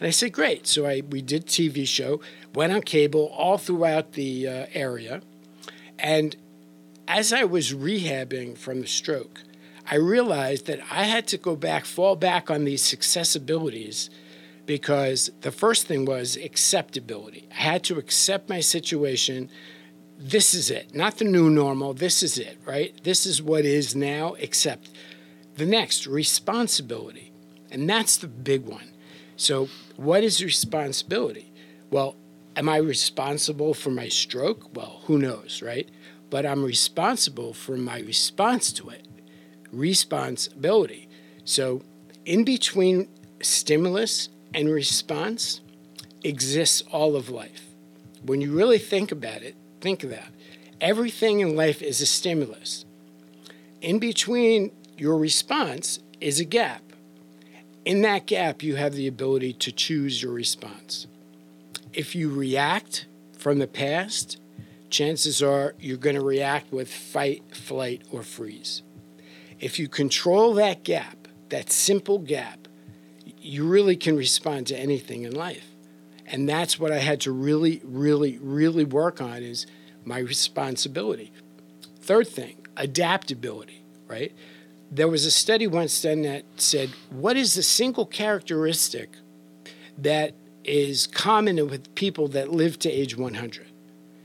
And 0.00 0.06
I 0.06 0.10
said, 0.10 0.32
great. 0.32 0.66
So 0.66 0.86
I, 0.86 1.02
we 1.08 1.20
did 1.20 1.46
TV 1.46 1.86
show, 1.86 2.20
went 2.54 2.72
on 2.72 2.80
cable 2.80 3.26
all 3.36 3.58
throughout 3.58 4.12
the 4.12 4.48
uh, 4.48 4.66
area. 4.72 5.20
And 5.98 6.34
as 7.06 7.34
I 7.34 7.44
was 7.44 7.74
rehabbing 7.74 8.56
from 8.56 8.80
the 8.80 8.86
stroke, 8.86 9.42
I 9.90 9.96
realized 9.96 10.66
that 10.66 10.80
I 10.90 11.04
had 11.04 11.26
to 11.28 11.36
go 11.36 11.54
back, 11.54 11.84
fall 11.84 12.16
back 12.16 12.50
on 12.50 12.64
these 12.64 12.82
success 12.82 13.36
abilities 13.36 14.08
because 14.64 15.30
the 15.42 15.50
first 15.50 15.86
thing 15.86 16.06
was 16.06 16.36
acceptability. 16.36 17.48
I 17.50 17.60
had 17.60 17.84
to 17.84 17.98
accept 17.98 18.48
my 18.48 18.60
situation. 18.60 19.50
This 20.16 20.54
is 20.54 20.70
it, 20.70 20.94
not 20.94 21.18
the 21.18 21.24
new 21.24 21.50
normal. 21.50 21.92
This 21.92 22.22
is 22.22 22.38
it, 22.38 22.56
right? 22.64 22.94
This 23.04 23.26
is 23.26 23.42
what 23.42 23.66
is 23.66 23.94
now, 23.94 24.34
accept. 24.36 24.88
The 25.56 25.66
next, 25.66 26.06
responsibility. 26.06 27.32
And 27.70 27.90
that's 27.90 28.16
the 28.16 28.28
big 28.28 28.64
one. 28.64 28.92
So, 29.40 29.70
what 29.96 30.22
is 30.22 30.44
responsibility? 30.44 31.50
Well, 31.90 32.14
am 32.56 32.68
I 32.68 32.76
responsible 32.76 33.72
for 33.72 33.88
my 33.88 34.06
stroke? 34.08 34.76
Well, 34.76 35.00
who 35.04 35.16
knows, 35.16 35.62
right? 35.62 35.88
But 36.28 36.44
I'm 36.44 36.62
responsible 36.62 37.54
for 37.54 37.78
my 37.78 38.00
response 38.00 38.70
to 38.74 38.90
it. 38.90 39.08
Responsibility. 39.72 41.08
So, 41.46 41.80
in 42.26 42.44
between 42.44 43.08
stimulus 43.40 44.28
and 44.52 44.68
response 44.68 45.62
exists 46.22 46.82
all 46.92 47.16
of 47.16 47.30
life. 47.30 47.62
When 48.22 48.42
you 48.42 48.52
really 48.52 48.78
think 48.78 49.10
about 49.10 49.40
it, 49.40 49.56
think 49.80 50.04
of 50.04 50.10
that. 50.10 50.34
Everything 50.82 51.40
in 51.40 51.56
life 51.56 51.80
is 51.80 52.02
a 52.02 52.06
stimulus. 52.06 52.84
In 53.80 54.00
between 54.00 54.72
your 54.98 55.16
response 55.16 55.98
is 56.20 56.40
a 56.40 56.44
gap. 56.44 56.89
In 57.84 58.02
that 58.02 58.26
gap, 58.26 58.62
you 58.62 58.76
have 58.76 58.94
the 58.94 59.06
ability 59.06 59.54
to 59.54 59.72
choose 59.72 60.22
your 60.22 60.32
response. 60.32 61.06
If 61.92 62.14
you 62.14 62.28
react 62.30 63.06
from 63.38 63.58
the 63.58 63.66
past, 63.66 64.38
chances 64.90 65.42
are 65.42 65.74
you're 65.80 65.96
going 65.96 66.16
to 66.16 66.24
react 66.24 66.72
with 66.72 66.92
fight, 66.92 67.42
flight, 67.56 68.02
or 68.12 68.22
freeze. 68.22 68.82
If 69.58 69.78
you 69.78 69.88
control 69.88 70.54
that 70.54 70.84
gap, 70.84 71.28
that 71.48 71.70
simple 71.72 72.18
gap, 72.18 72.68
you 73.24 73.66
really 73.66 73.96
can 73.96 74.16
respond 74.16 74.66
to 74.68 74.78
anything 74.78 75.22
in 75.22 75.34
life. 75.34 75.66
And 76.26 76.48
that's 76.48 76.78
what 76.78 76.92
I 76.92 76.98
had 76.98 77.20
to 77.22 77.32
really, 77.32 77.80
really, 77.82 78.38
really 78.38 78.84
work 78.84 79.20
on 79.20 79.42
is 79.42 79.66
my 80.04 80.18
responsibility. 80.18 81.32
Third 82.00 82.28
thing, 82.28 82.66
adaptability, 82.76 83.84
right? 84.06 84.32
There 84.90 85.08
was 85.08 85.24
a 85.24 85.30
study 85.30 85.66
once 85.66 86.02
done 86.02 86.22
that 86.22 86.44
said, 86.56 86.90
what 87.10 87.36
is 87.36 87.54
the 87.54 87.62
single 87.62 88.06
characteristic 88.06 89.10
that 89.96 90.34
is 90.64 91.06
common 91.06 91.56
with 91.68 91.94
people 91.94 92.28
that 92.28 92.50
live 92.50 92.78
to 92.80 92.90
age 92.90 93.16
100? 93.16 93.70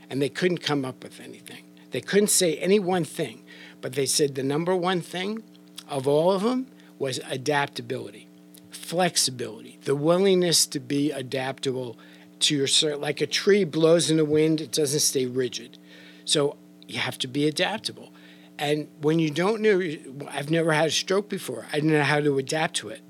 and 0.09 0.21
they 0.21 0.29
couldn't 0.29 0.59
come 0.59 0.85
up 0.85 1.03
with 1.03 1.19
anything. 1.19 1.63
They 1.91 2.01
couldn't 2.01 2.29
say 2.29 2.57
any 2.57 2.79
one 2.79 3.05
thing, 3.05 3.43
but 3.81 3.93
they 3.93 4.05
said 4.05 4.35
the 4.35 4.43
number 4.43 4.75
one 4.75 5.01
thing 5.01 5.43
of 5.87 6.07
all 6.07 6.31
of 6.31 6.41
them 6.41 6.67
was 6.99 7.19
adaptability, 7.29 8.27
flexibility, 8.71 9.79
the 9.83 9.95
willingness 9.95 10.65
to 10.67 10.79
be 10.79 11.11
adaptable 11.11 11.97
to 12.39 12.55
your 12.55 12.97
like 12.97 13.21
a 13.21 13.27
tree 13.27 13.63
blows 13.63 14.11
in 14.11 14.17
the 14.17 14.25
wind, 14.25 14.59
it 14.59 14.71
doesn't 14.71 14.99
stay 14.99 15.25
rigid. 15.25 15.77
So 16.25 16.57
you 16.87 16.99
have 16.99 17.17
to 17.19 17.27
be 17.27 17.47
adaptable. 17.47 18.11
And 18.57 18.87
when 19.01 19.19
you 19.19 19.29
don't 19.29 19.61
know, 19.61 19.81
I've 20.29 20.49
never 20.49 20.71
had 20.71 20.87
a 20.87 20.91
stroke 20.91 21.29
before. 21.29 21.65
I 21.73 21.79
don't 21.79 21.89
know 21.89 22.03
how 22.03 22.21
to 22.21 22.37
adapt 22.37 22.75
to 22.77 22.89
it. 22.89 23.01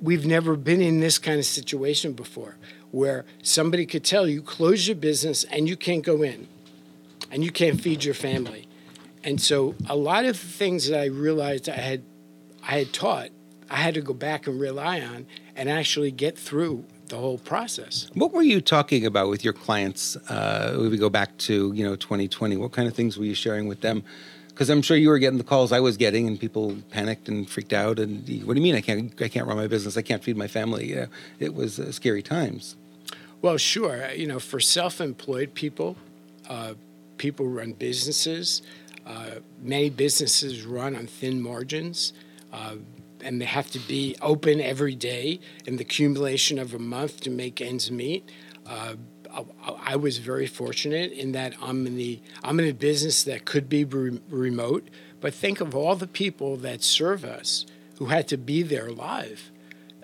We've 0.00 0.26
never 0.26 0.56
been 0.56 0.80
in 0.80 1.00
this 1.00 1.18
kind 1.18 1.38
of 1.38 1.46
situation 1.46 2.12
before 2.12 2.56
where 2.90 3.24
somebody 3.42 3.86
could 3.86 4.04
tell 4.04 4.28
you, 4.28 4.42
close 4.42 4.86
your 4.86 4.96
business 4.96 5.44
and 5.44 5.68
you 5.68 5.76
can't 5.76 6.04
go 6.04 6.22
in 6.22 6.48
and 7.30 7.42
you 7.42 7.50
can't 7.50 7.80
feed 7.80 8.04
your 8.04 8.14
family. 8.14 8.68
And 9.24 9.40
so 9.40 9.74
a 9.88 9.96
lot 9.96 10.24
of 10.24 10.40
the 10.40 10.46
things 10.46 10.88
that 10.88 11.00
I 11.00 11.06
realized 11.06 11.68
I 11.68 11.74
had 11.74 12.04
I 12.62 12.78
had 12.78 12.92
taught, 12.92 13.30
I 13.70 13.76
had 13.76 13.94
to 13.94 14.00
go 14.00 14.12
back 14.12 14.46
and 14.46 14.60
rely 14.60 15.00
on 15.00 15.26
and 15.54 15.68
actually 15.68 16.10
get 16.10 16.38
through 16.38 16.84
the 17.08 17.16
whole 17.16 17.38
process. 17.38 18.08
What 18.14 18.32
were 18.32 18.42
you 18.42 18.60
talking 18.60 19.06
about 19.06 19.28
with 19.28 19.44
your 19.44 19.52
clients? 19.52 20.16
Uh, 20.28 20.76
we 20.78 20.96
go 20.96 21.08
back 21.08 21.36
to 21.38 21.72
you 21.72 21.84
know 21.84 21.96
2020, 21.96 22.56
what 22.56 22.72
kind 22.72 22.88
of 22.88 22.94
things 22.94 23.18
were 23.18 23.24
you 23.24 23.34
sharing 23.34 23.66
with 23.68 23.80
them? 23.80 24.04
Because 24.56 24.70
I'm 24.70 24.80
sure 24.80 24.96
you 24.96 25.10
were 25.10 25.18
getting 25.18 25.36
the 25.36 25.44
calls 25.44 25.70
I 25.70 25.80
was 25.80 25.98
getting, 25.98 26.26
and 26.26 26.40
people 26.40 26.78
panicked 26.90 27.28
and 27.28 27.46
freaked 27.46 27.74
out. 27.74 27.98
And 27.98 28.26
what 28.46 28.54
do 28.54 28.58
you 28.58 28.62
mean 28.62 28.74
I 28.74 28.80
can't 28.80 29.12
I 29.20 29.28
can't 29.28 29.46
run 29.46 29.58
my 29.58 29.66
business? 29.66 29.98
I 29.98 30.02
can't 30.02 30.24
feed 30.24 30.34
my 30.34 30.48
family? 30.48 30.96
It 31.38 31.54
was 31.54 31.78
uh, 31.78 31.92
scary 31.92 32.22
times. 32.22 32.74
Well, 33.42 33.58
sure. 33.58 34.10
You 34.12 34.26
know, 34.26 34.38
for 34.38 34.58
self-employed 34.58 35.52
people, 35.52 35.98
uh, 36.48 36.72
people 37.18 37.46
run 37.46 37.72
businesses. 37.74 38.62
Uh, 39.06 39.40
many 39.60 39.90
businesses 39.90 40.64
run 40.64 40.96
on 40.96 41.06
thin 41.06 41.42
margins. 41.42 42.14
Uh, 42.50 42.76
and 43.20 43.38
they 43.42 43.44
have 43.44 43.70
to 43.72 43.78
be 43.80 44.16
open 44.22 44.62
every 44.62 44.94
day 44.94 45.38
in 45.66 45.76
the 45.76 45.82
accumulation 45.82 46.58
of 46.58 46.72
a 46.72 46.78
month 46.78 47.20
to 47.20 47.30
make 47.30 47.60
ends 47.60 47.90
meet. 47.90 48.26
I, 49.36 49.92
I, 49.92 49.96
was 49.96 50.18
very 50.18 50.46
fortunate 50.46 51.12
in 51.12 51.32
that 51.32 51.54
I'm 51.60 51.86
in 51.86 51.96
the 51.96 52.20
I'm 52.42 52.58
in 52.58 52.68
a 52.68 52.72
business 52.72 53.22
that 53.24 53.44
could 53.44 53.68
be 53.68 53.84
re- 53.84 54.20
remote, 54.30 54.88
but 55.20 55.34
think 55.34 55.60
of 55.60 55.74
all 55.74 55.94
the 55.96 56.06
people 56.06 56.56
that 56.58 56.82
serve 56.82 57.24
us 57.24 57.66
who 57.98 58.06
had 58.06 58.28
to 58.28 58.36
be 58.36 58.62
there 58.62 58.90
live, 58.90 59.50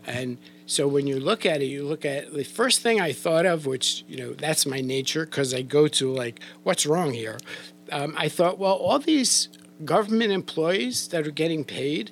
and 0.05 0.39
so 0.67 0.87
when 0.89 1.07
you 1.07 1.19
look 1.19 1.45
at 1.45 1.63
it, 1.63 1.67
you 1.67 1.85
look 1.85 2.05
at 2.05 2.33
the 2.33 2.45
first 2.45 2.81
thing 2.81 3.01
I 3.01 3.13
thought 3.13 3.47
of, 3.47 3.67
which 3.67 4.05
you 4.09 4.17
know 4.17 4.33
that's 4.33 4.67
my 4.67 4.81
nature 4.81 5.25
because 5.25 5.55
I 5.55 5.63
go 5.63 5.89
to 5.89 6.13
like 6.13 6.41
what's 6.63 6.87
wrong 6.87 7.13
here. 7.13 7.39
Um, 7.91 8.15
I 8.17 8.29
thought, 8.29 8.59
well, 8.59 8.75
all 8.75 8.99
these 8.99 9.49
government 9.85 10.33
employees 10.33 11.09
that 11.09 11.27
are 11.27 11.33
getting 11.33 11.65
paid 11.65 12.11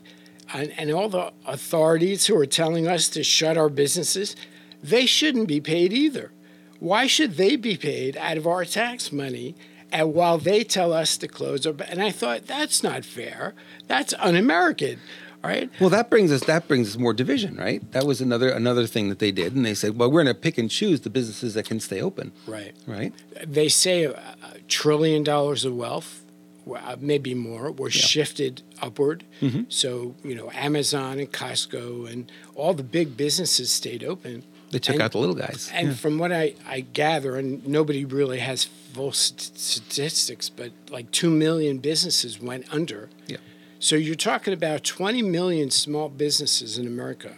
and, 0.52 0.72
and 0.76 0.90
all 0.90 1.08
the 1.08 1.32
authorities 1.46 2.26
who 2.26 2.36
are 2.36 2.46
telling 2.46 2.88
us 2.88 3.08
to 3.10 3.22
shut 3.22 3.56
our 3.56 3.68
businesses, 3.68 4.36
they 4.82 5.06
shouldn't 5.06 5.48
be 5.48 5.60
paid 5.60 5.92
either. 5.92 6.32
Why 6.80 7.06
should 7.06 7.36
they 7.36 7.56
be 7.56 7.76
paid 7.76 8.16
out 8.16 8.36
of 8.36 8.46
our 8.46 8.64
tax 8.64 9.12
money 9.12 9.54
and 9.92 10.14
while 10.14 10.38
they 10.38 10.64
tell 10.64 10.92
us 10.92 11.16
to 11.18 11.28
close 11.28 11.66
our 11.66 11.74
and 11.88 12.02
I 12.02 12.10
thought 12.10 12.46
that's 12.46 12.82
not 12.82 13.04
fair. 13.04 13.54
That's 13.86 14.14
un-American. 14.18 14.98
Right. 15.42 15.70
Well, 15.80 15.88
that 15.88 16.10
brings 16.10 16.30
us 16.30 16.44
that 16.44 16.68
brings 16.68 16.90
us 16.90 16.98
more 16.98 17.14
division, 17.14 17.56
right? 17.56 17.80
That 17.92 18.04
was 18.04 18.20
another 18.20 18.50
another 18.50 18.86
thing 18.86 19.08
that 19.08 19.20
they 19.20 19.32
did, 19.32 19.54
and 19.56 19.64
they 19.64 19.72
said, 19.72 19.98
"Well, 19.98 20.10
we're 20.10 20.22
going 20.22 20.34
to 20.34 20.38
pick 20.38 20.58
and 20.58 20.70
choose 20.70 21.00
the 21.00 21.08
businesses 21.08 21.54
that 21.54 21.64
can 21.64 21.80
stay 21.80 22.02
open." 22.02 22.32
Right. 22.46 22.74
Right. 22.86 23.14
They 23.46 23.70
say 23.70 24.04
a, 24.04 24.10
a 24.10 24.58
trillion 24.68 25.22
dollars 25.24 25.64
of 25.64 25.74
wealth 25.74 26.20
uh, 26.76 26.96
maybe 27.00 27.34
more, 27.34 27.72
were 27.72 27.88
yeah. 27.88 28.00
shifted 28.00 28.62
upward. 28.82 29.24
Mm-hmm. 29.40 29.62
So, 29.68 30.14
you 30.22 30.34
know, 30.34 30.50
Amazon 30.52 31.18
and 31.18 31.30
Costco 31.32 32.10
and 32.10 32.30
all 32.54 32.74
the 32.74 32.82
big 32.82 33.16
businesses 33.16 33.70
stayed 33.70 34.04
open. 34.04 34.44
They 34.70 34.78
took 34.78 34.94
and, 34.94 35.02
out 35.02 35.12
the 35.12 35.18
little 35.18 35.34
guys. 35.34 35.70
And 35.72 35.88
yeah. 35.88 35.94
from 35.94 36.18
what 36.18 36.32
I, 36.32 36.54
I 36.66 36.80
gather, 36.80 37.36
and 37.36 37.66
nobody 37.66 38.04
really 38.04 38.38
has 38.38 38.64
full 38.64 39.12
st- 39.12 39.58
statistics, 39.58 40.48
but 40.48 40.72
like 40.90 41.10
2 41.10 41.30
million 41.30 41.78
businesses 41.78 42.40
went 42.40 42.72
under. 42.72 43.08
Yeah. 43.26 43.38
So 43.78 43.96
you're 43.96 44.14
talking 44.14 44.54
about 44.54 44.84
20 44.84 45.22
million 45.22 45.70
small 45.70 46.08
businesses 46.08 46.78
in 46.78 46.86
America. 46.86 47.36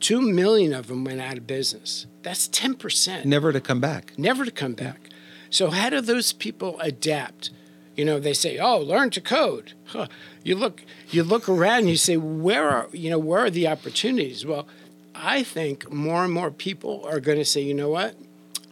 2 0.00 0.20
million 0.20 0.72
of 0.72 0.86
them 0.86 1.04
went 1.04 1.20
out 1.20 1.36
of 1.36 1.46
business. 1.46 2.06
That's 2.22 2.48
10%. 2.48 3.24
Never 3.24 3.52
to 3.52 3.60
come 3.60 3.80
back. 3.80 4.18
Never 4.18 4.44
to 4.44 4.50
come 4.50 4.74
back. 4.74 5.10
So, 5.50 5.70
how 5.70 5.90
do 5.90 6.00
those 6.00 6.32
people 6.32 6.78
adapt? 6.80 7.50
You 7.96 8.04
know, 8.04 8.20
they 8.20 8.32
say, 8.32 8.56
"Oh, 8.58 8.78
learn 8.78 9.10
to 9.10 9.20
code." 9.20 9.72
Huh. 9.86 10.06
You 10.44 10.54
look, 10.54 10.82
you 11.10 11.24
look 11.24 11.48
around, 11.48 11.80
and 11.80 11.88
you 11.90 11.96
say, 11.96 12.16
"Where 12.16 12.68
are 12.68 12.88
you 12.92 13.10
know 13.10 13.18
where 13.18 13.40
are 13.40 13.50
the 13.50 13.66
opportunities?" 13.66 14.46
Well, 14.46 14.66
I 15.22 15.42
think 15.42 15.92
more 15.92 16.24
and 16.24 16.32
more 16.32 16.50
people 16.50 17.04
are 17.06 17.20
going 17.20 17.38
to 17.38 17.44
say, 17.44 17.60
"You 17.60 17.74
know 17.74 17.90
what? 17.90 18.16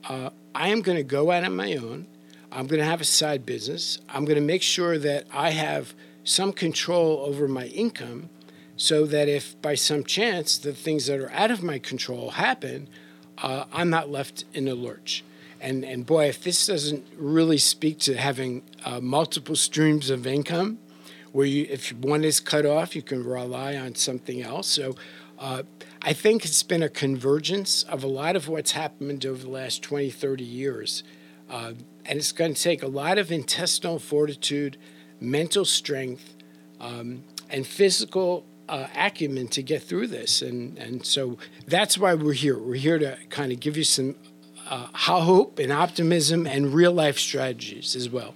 Uh, 0.09 0.31
I 0.55 0.69
am 0.69 0.81
going 0.81 0.97
to 0.97 1.05
go 1.05 1.31
out 1.31 1.45
on 1.45 1.55
my 1.55 1.77
own. 1.77 2.07
I'm 2.51 2.67
going 2.67 2.81
to 2.81 2.87
have 2.87 3.03
a 3.03 3.05
side 3.05 3.45
business. 3.45 3.99
I'm 4.09 4.25
going 4.25 4.37
to 4.37 4.45
make 4.45 4.63
sure 4.63 4.97
that 4.99 5.27
I 5.31 5.51
have 5.51 5.95
some 6.25 6.53
control 6.53 7.19
over 7.27 7.47
my 7.49 7.67
income." 7.67 8.31
So 8.77 9.07
that 9.07 9.29
if 9.29 9.61
by 9.61 9.75
some 9.75 10.05
chance 10.05 10.57
the 10.57 10.73
things 10.73 11.07
that 11.07 11.19
are 11.19 11.33
out 11.33 11.51
of 11.51 11.65
my 11.65 11.81
control 11.81 12.31
happen, 12.31 12.89
uh, 13.39 13.65
I'm 13.73 13.91
not 13.91 14.09
left 14.09 14.45
in 14.55 14.69
a 14.69 14.75
lurch. 14.75 15.25
And 15.61 15.85
and 15.85 16.07
boy, 16.07 16.29
if 16.29 16.43
this 16.43 16.67
doesn't 16.67 17.05
really 17.17 17.59
speak 17.59 17.99
to 18.01 18.17
having 18.17 18.63
uh, 18.85 19.01
multiple 19.01 19.57
streams 19.57 20.11
of 20.11 20.27
income, 20.27 20.79
where 21.33 21.47
you 21.47 21.67
if 21.69 21.93
one 21.93 22.25
is 22.25 22.41
cut 22.41 22.65
off, 22.65 22.97
you 22.97 23.03
can 23.03 23.23
rely 23.25 23.77
on 23.77 23.95
something 23.95 24.41
else. 24.41 24.69
So. 24.69 24.95
Uh, 25.39 25.63
I 26.03 26.13
think 26.13 26.45
it's 26.45 26.63
been 26.63 26.83
a 26.83 26.89
convergence 26.89 27.85
of 27.85 28.03
a 28.03 28.09
lot 28.09 28.35
of 28.35 28.49
what's 28.49 28.73
happened 28.73 29.25
over 29.25 29.43
the 29.43 29.51
last 29.51 29.83
20, 29.83 30.11
30 30.11 30.45
years. 30.45 31.05
Uh, 31.49 31.75
and 32.05 32.19
it's 32.19 32.33
going 32.33 32.55
to 32.55 32.63
take 32.63 32.83
a 32.83 32.89
lot 32.89 33.19
of 33.19 33.31
intestinal 33.31 33.99
fortitude, 33.99 34.77
mental 35.21 35.65
strength, 35.65 36.35
um, 36.81 37.25
and 37.51 37.67
physical 37.67 38.45
uh, 38.69 38.89
acumen 38.97 39.49
to 39.49 39.63
get 39.63 39.83
through 39.83 40.09
this. 40.09 40.43
And, 40.43 40.77
and 40.79 41.05
so 41.05 41.39
that's 41.67 41.97
why 41.97 42.15
we're 42.15 42.33
here. 42.33 42.59
We're 42.59 42.75
here 42.75 42.99
to 42.99 43.17
kind 43.31 43.53
of 43.53 43.61
give 43.61 43.77
you 43.77 43.85
some 43.85 44.17
uh, 44.69 44.89
hope 44.93 45.59
and 45.59 45.73
optimism 45.73 46.47
and 46.47 46.75
real 46.75 46.93
life 46.93 47.19
strategies 47.19 47.97
as 47.97 48.11
well. 48.11 48.35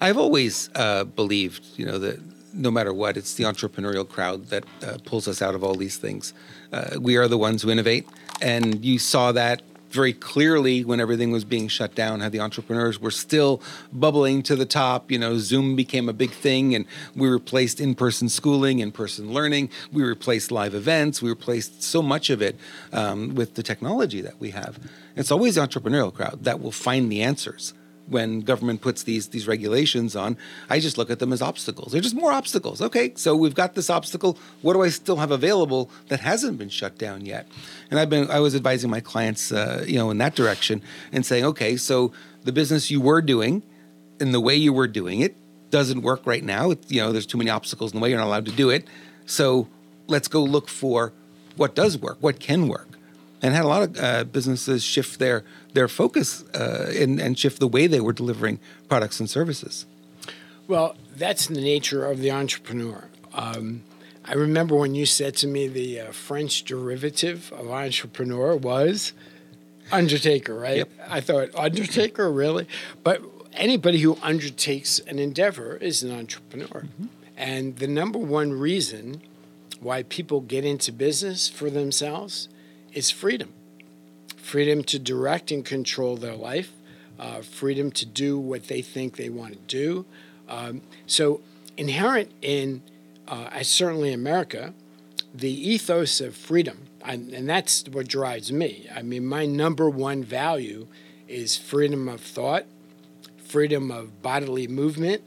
I've 0.00 0.18
always 0.18 0.68
uh, 0.74 1.04
believed, 1.04 1.64
you 1.76 1.86
know, 1.86 1.98
that 1.98 2.18
no 2.52 2.70
matter 2.70 2.92
what, 2.92 3.16
it's 3.16 3.34
the 3.34 3.44
entrepreneurial 3.44 4.08
crowd 4.08 4.46
that 4.46 4.64
uh, 4.82 4.98
pulls 5.04 5.28
us 5.28 5.42
out 5.42 5.54
of 5.54 5.64
all 5.64 5.74
these 5.74 5.96
things. 5.96 6.34
Uh, 6.72 6.98
we 7.00 7.16
are 7.16 7.28
the 7.28 7.38
ones 7.38 7.62
who 7.62 7.70
innovate, 7.70 8.08
and 8.40 8.84
you 8.84 8.98
saw 8.98 9.32
that 9.32 9.62
very 9.92 10.14
clearly 10.14 10.84
when 10.84 11.00
everything 11.00 11.30
was 11.30 11.44
being 11.44 11.68
shut 11.68 11.94
down 11.94 12.20
how 12.20 12.28
the 12.28 12.40
entrepreneurs 12.40 12.98
were 12.98 13.10
still 13.10 13.60
bubbling 13.92 14.42
to 14.42 14.56
the 14.56 14.64
top. 14.64 15.10
You 15.10 15.18
know 15.18 15.36
zoom 15.36 15.76
became 15.76 16.08
a 16.08 16.14
big 16.14 16.30
thing 16.30 16.74
and 16.74 16.86
we 17.14 17.28
replaced 17.28 17.78
in-person 17.78 18.30
schooling 18.30 18.78
in-person 18.78 19.32
learning. 19.32 19.68
We 19.92 20.02
replaced 20.02 20.50
live 20.50 20.74
events. 20.74 21.20
We 21.20 21.28
replaced 21.28 21.82
so 21.82 22.00
much 22.00 22.30
of 22.30 22.40
it 22.40 22.56
um, 22.92 23.34
with 23.34 23.54
the 23.54 23.62
technology 23.62 24.22
that 24.22 24.40
we 24.40 24.50
have. 24.50 24.78
It's 25.14 25.30
always 25.30 25.56
the 25.56 25.60
entrepreneurial 25.60 26.12
crowd 26.12 26.44
that 26.44 26.60
will 26.60 26.72
find 26.72 27.12
the 27.12 27.22
answers 27.22 27.74
when 28.06 28.40
government 28.40 28.80
puts 28.80 29.02
these 29.02 29.28
these 29.28 29.46
regulations 29.46 30.16
on, 30.16 30.36
I 30.68 30.80
just 30.80 30.98
look 30.98 31.10
at 31.10 31.18
them 31.18 31.32
as 31.32 31.42
obstacles. 31.42 31.92
They're 31.92 32.00
just 32.00 32.14
more 32.14 32.32
obstacles. 32.32 32.80
Okay, 32.82 33.12
so 33.16 33.36
we've 33.36 33.54
got 33.54 33.74
this 33.74 33.90
obstacle. 33.90 34.38
What 34.62 34.74
do 34.74 34.82
I 34.82 34.88
still 34.88 35.16
have 35.16 35.30
available 35.30 35.90
that 36.08 36.20
hasn't 36.20 36.58
been 36.58 36.68
shut 36.68 36.98
down 36.98 37.24
yet? 37.26 37.46
And 37.90 37.98
I've 37.98 38.10
been 38.10 38.30
I 38.30 38.40
was 38.40 38.54
advising 38.54 38.90
my 38.90 39.00
clients, 39.00 39.52
uh, 39.52 39.84
you 39.86 39.96
know, 39.96 40.10
in 40.10 40.18
that 40.18 40.34
direction 40.34 40.82
and 41.12 41.24
saying, 41.24 41.44
okay, 41.44 41.76
so 41.76 42.12
the 42.44 42.52
business 42.52 42.90
you 42.90 43.00
were 43.00 43.22
doing, 43.22 43.62
and 44.20 44.34
the 44.34 44.40
way 44.40 44.56
you 44.56 44.72
were 44.72 44.88
doing 44.88 45.20
it, 45.20 45.36
doesn't 45.70 46.02
work 46.02 46.26
right 46.26 46.44
now. 46.44 46.70
It, 46.70 46.90
you 46.90 47.00
know, 47.00 47.12
there's 47.12 47.26
too 47.26 47.38
many 47.38 47.50
obstacles 47.50 47.92
in 47.92 47.98
the 47.98 48.02
way. 48.02 48.10
You're 48.10 48.18
not 48.18 48.26
allowed 48.26 48.46
to 48.46 48.52
do 48.52 48.70
it. 48.70 48.86
So 49.26 49.68
let's 50.06 50.28
go 50.28 50.42
look 50.42 50.68
for 50.68 51.12
what 51.56 51.74
does 51.74 51.96
work, 51.98 52.18
what 52.20 52.40
can 52.40 52.68
work 52.68 52.88
and 53.42 53.52
had 53.54 53.64
a 53.64 53.68
lot 53.68 53.82
of 53.82 53.98
uh, 53.98 54.24
businesses 54.24 54.84
shift 54.84 55.18
their 55.18 55.44
their 55.74 55.88
focus 55.88 56.44
uh, 56.54 56.92
and, 56.96 57.20
and 57.20 57.38
shift 57.38 57.60
the 57.60 57.68
way 57.68 57.86
they 57.86 58.00
were 58.00 58.12
delivering 58.12 58.58
products 58.88 59.20
and 59.20 59.28
services. 59.28 59.86
Well, 60.68 60.96
that's 61.16 61.46
the 61.46 61.60
nature 61.60 62.04
of 62.04 62.18
the 62.20 62.30
entrepreneur. 62.30 63.08
Um, 63.34 63.82
I 64.24 64.34
remember 64.34 64.76
when 64.76 64.94
you 64.94 65.06
said 65.06 65.34
to 65.36 65.46
me 65.46 65.66
the 65.66 66.00
uh, 66.00 66.12
French 66.12 66.64
derivative 66.64 67.52
of 67.52 67.70
entrepreneur 67.70 68.54
was 68.56 69.12
undertaker, 69.90 70.54
right? 70.54 70.78
Yep. 70.78 70.90
I 71.08 71.20
thought 71.20 71.54
undertaker, 71.56 72.30
really? 72.30 72.68
But 73.02 73.22
anybody 73.52 73.98
who 73.98 74.16
undertakes 74.22 75.00
an 75.00 75.18
endeavor 75.18 75.76
is 75.76 76.02
an 76.02 76.12
entrepreneur. 76.12 76.86
Mm-hmm. 76.86 77.06
And 77.36 77.76
the 77.76 77.88
number 77.88 78.18
one 78.18 78.52
reason 78.52 79.22
why 79.80 80.04
people 80.04 80.40
get 80.40 80.64
into 80.64 80.92
business 80.92 81.48
for 81.48 81.68
themselves 81.68 82.48
is 82.92 83.10
freedom 83.10 83.52
freedom 84.42 84.82
to 84.82 84.98
direct 84.98 85.50
and 85.50 85.64
control 85.64 86.16
their 86.16 86.34
life, 86.34 86.72
uh, 87.18 87.40
freedom 87.40 87.90
to 87.92 88.04
do 88.04 88.38
what 88.38 88.66
they 88.66 88.82
think 88.82 89.16
they 89.16 89.30
want 89.30 89.52
to 89.52 89.58
do. 89.68 90.04
Um, 90.48 90.82
so, 91.06 91.40
inherent 91.76 92.30
in, 92.42 92.82
uh, 93.28 93.62
certainly 93.62 94.12
America, 94.12 94.74
the 95.32 95.50
ethos 95.50 96.20
of 96.20 96.36
freedom, 96.36 96.88
and, 97.04 97.32
and 97.32 97.48
that's 97.48 97.84
what 97.90 98.08
drives 98.08 98.52
me. 98.52 98.88
I 98.94 99.02
mean, 99.02 99.24
my 99.24 99.46
number 99.46 99.88
one 99.88 100.22
value 100.22 100.88
is 101.28 101.56
freedom 101.56 102.08
of 102.08 102.20
thought, 102.20 102.66
freedom 103.38 103.90
of 103.90 104.22
bodily 104.22 104.66
movement, 104.66 105.22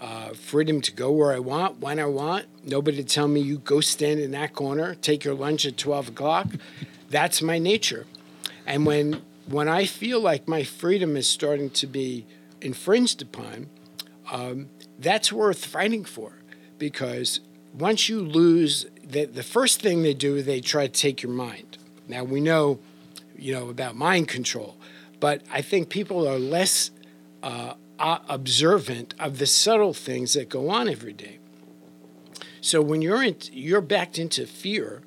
uh, 0.00 0.30
freedom 0.30 0.80
to 0.82 0.92
go 0.92 1.10
where 1.10 1.32
I 1.32 1.40
want, 1.40 1.80
when 1.80 1.98
I 1.98 2.06
want. 2.06 2.46
Nobody 2.64 2.98
to 2.98 3.04
tell 3.04 3.28
me 3.28 3.40
you 3.40 3.58
go 3.58 3.80
stand 3.80 4.20
in 4.20 4.30
that 4.30 4.54
corner, 4.54 4.94
take 4.94 5.24
your 5.24 5.34
lunch 5.34 5.66
at 5.66 5.76
12 5.76 6.08
o'clock. 6.08 6.46
That's 7.10 7.42
my 7.42 7.58
nature. 7.58 8.06
And 8.66 8.84
when 8.84 9.22
when 9.46 9.68
I 9.68 9.86
feel 9.86 10.20
like 10.20 10.48
my 10.48 10.64
freedom 10.64 11.16
is 11.16 11.28
starting 11.28 11.70
to 11.70 11.86
be 11.86 12.26
infringed 12.60 13.22
upon, 13.22 13.68
um, 14.32 14.68
that's 14.98 15.32
worth 15.32 15.64
fighting 15.64 16.04
for, 16.04 16.32
because 16.78 17.40
once 17.72 18.08
you 18.08 18.20
lose, 18.20 18.86
the, 19.04 19.26
the 19.26 19.44
first 19.44 19.80
thing 19.80 20.02
they 20.02 20.14
do, 20.14 20.42
they 20.42 20.60
try 20.60 20.88
to 20.88 20.92
take 20.92 21.22
your 21.22 21.30
mind. 21.30 21.78
Now 22.08 22.24
we 22.24 22.40
know, 22.40 22.80
you 23.36 23.52
know, 23.52 23.68
about 23.68 23.94
mind 23.94 24.26
control, 24.26 24.76
but 25.20 25.42
I 25.52 25.62
think 25.62 25.90
people 25.90 26.26
are 26.26 26.38
less 26.38 26.90
uh, 27.42 27.74
observant 27.98 29.14
of 29.18 29.38
the 29.38 29.46
subtle 29.46 29.94
things 29.94 30.32
that 30.32 30.48
go 30.48 30.70
on 30.70 30.88
every 30.88 31.12
day. 31.12 31.38
So 32.60 32.82
when 32.82 33.00
you're 33.00 33.22
in, 33.22 33.36
you're 33.52 33.80
backed 33.80 34.18
into 34.18 34.44
fear, 34.46 35.02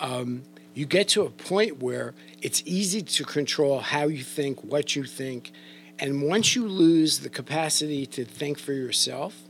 um, 0.00 0.44
you 0.72 0.86
get 0.86 1.08
to 1.08 1.22
a 1.22 1.30
point 1.30 1.82
where 1.82 2.14
it's 2.44 2.62
easy 2.66 3.00
to 3.00 3.24
control 3.24 3.80
how 3.80 4.06
you 4.06 4.22
think, 4.22 4.62
what 4.62 4.94
you 4.94 5.04
think, 5.04 5.50
and 5.98 6.28
once 6.28 6.54
you 6.54 6.68
lose 6.68 7.20
the 7.20 7.30
capacity 7.30 8.04
to 8.04 8.22
think 8.22 8.58
for 8.58 8.74
yourself, 8.74 9.44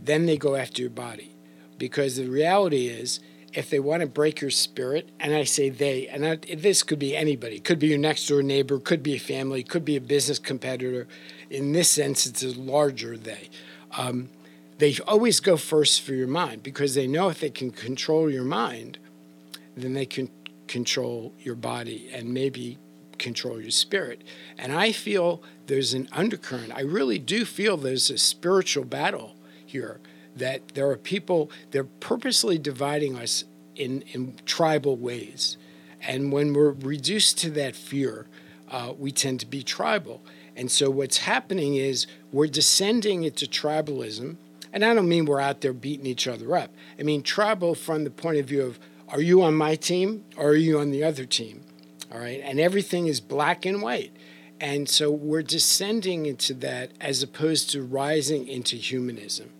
then 0.00 0.26
they 0.26 0.36
go 0.36 0.54
after 0.54 0.80
your 0.80 0.92
body, 0.92 1.34
because 1.76 2.14
the 2.14 2.28
reality 2.28 2.86
is 2.86 3.18
if 3.52 3.68
they 3.68 3.80
want 3.80 4.02
to 4.02 4.06
break 4.06 4.40
your 4.40 4.50
spirit, 4.52 5.08
and 5.18 5.34
I 5.34 5.42
say 5.42 5.70
they, 5.70 6.06
and 6.06 6.24
I, 6.24 6.36
this 6.36 6.84
could 6.84 7.00
be 7.00 7.16
anybody, 7.16 7.58
could 7.58 7.80
be 7.80 7.88
your 7.88 7.98
next 7.98 8.28
door 8.28 8.44
neighbor, 8.44 8.78
could 8.78 9.02
be 9.02 9.16
a 9.16 9.18
family, 9.18 9.64
could 9.64 9.84
be 9.84 9.96
a 9.96 10.00
business 10.00 10.38
competitor. 10.38 11.08
In 11.50 11.72
this 11.72 11.90
sense, 11.90 12.26
it's 12.26 12.44
a 12.44 12.56
larger 12.56 13.16
they. 13.16 13.50
Um, 13.98 14.28
they 14.78 14.96
always 15.04 15.40
go 15.40 15.56
first 15.56 16.00
for 16.02 16.14
your 16.14 16.28
mind 16.28 16.62
because 16.62 16.94
they 16.94 17.08
know 17.08 17.28
if 17.28 17.40
they 17.40 17.50
can 17.50 17.72
control 17.72 18.30
your 18.30 18.44
mind, 18.44 18.98
then 19.76 19.94
they 19.94 20.06
can 20.06 20.30
control 20.70 21.34
your 21.40 21.56
body 21.56 22.08
and 22.14 22.32
maybe 22.32 22.78
control 23.18 23.60
your 23.60 23.72
spirit. 23.72 24.22
And 24.56 24.72
I 24.72 24.92
feel 24.92 25.42
there's 25.66 25.94
an 25.94 26.08
undercurrent. 26.12 26.72
I 26.72 26.82
really 26.82 27.18
do 27.18 27.44
feel 27.44 27.76
there's 27.76 28.08
a 28.08 28.16
spiritual 28.16 28.84
battle 28.84 29.34
here 29.66 30.00
that 30.36 30.68
there 30.74 30.88
are 30.88 30.96
people, 30.96 31.50
they're 31.72 31.82
purposely 31.82 32.56
dividing 32.56 33.18
us 33.18 33.42
in, 33.74 34.02
in 34.12 34.36
tribal 34.46 34.96
ways. 34.96 35.56
And 36.00 36.30
when 36.30 36.54
we're 36.54 36.70
reduced 36.70 37.36
to 37.38 37.50
that 37.50 37.74
fear, 37.74 38.28
uh, 38.70 38.94
we 38.96 39.10
tend 39.10 39.40
to 39.40 39.46
be 39.46 39.64
tribal. 39.64 40.22
And 40.54 40.70
so 40.70 40.88
what's 40.88 41.18
happening 41.18 41.74
is 41.74 42.06
we're 42.30 42.46
descending 42.46 43.24
into 43.24 43.46
tribalism. 43.46 44.36
And 44.72 44.84
I 44.84 44.94
don't 44.94 45.08
mean 45.08 45.24
we're 45.24 45.40
out 45.40 45.62
there 45.62 45.72
beating 45.72 46.06
each 46.06 46.28
other 46.28 46.56
up. 46.56 46.70
I 46.96 47.02
mean 47.02 47.24
tribal 47.24 47.74
from 47.74 48.04
the 48.04 48.10
point 48.10 48.38
of 48.38 48.46
view 48.46 48.62
of 48.62 48.78
are 49.12 49.20
you 49.20 49.42
on 49.42 49.54
my 49.54 49.74
team 49.74 50.24
or 50.36 50.50
are 50.50 50.54
you 50.54 50.78
on 50.78 50.90
the 50.90 51.04
other 51.04 51.24
team? 51.24 51.62
All 52.12 52.18
right. 52.18 52.40
And 52.42 52.58
everything 52.58 53.06
is 53.06 53.20
black 53.20 53.64
and 53.64 53.82
white. 53.82 54.12
And 54.60 54.88
so 54.88 55.10
we're 55.10 55.42
descending 55.42 56.26
into 56.26 56.54
that 56.54 56.90
as 57.00 57.22
opposed 57.22 57.70
to 57.70 57.82
rising 57.82 58.46
into 58.46 58.76
humanism. 58.76 59.50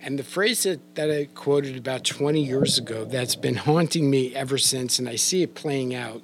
And 0.00 0.18
the 0.18 0.24
phrase 0.24 0.64
that, 0.64 0.94
that 0.96 1.10
I 1.10 1.26
quoted 1.26 1.76
about 1.76 2.04
20 2.04 2.42
years 2.42 2.76
ago 2.78 3.04
that's 3.04 3.36
been 3.36 3.56
haunting 3.56 4.10
me 4.10 4.34
ever 4.34 4.58
since, 4.58 4.98
and 4.98 5.08
I 5.08 5.16
see 5.16 5.42
it 5.42 5.54
playing 5.54 5.94
out, 5.94 6.22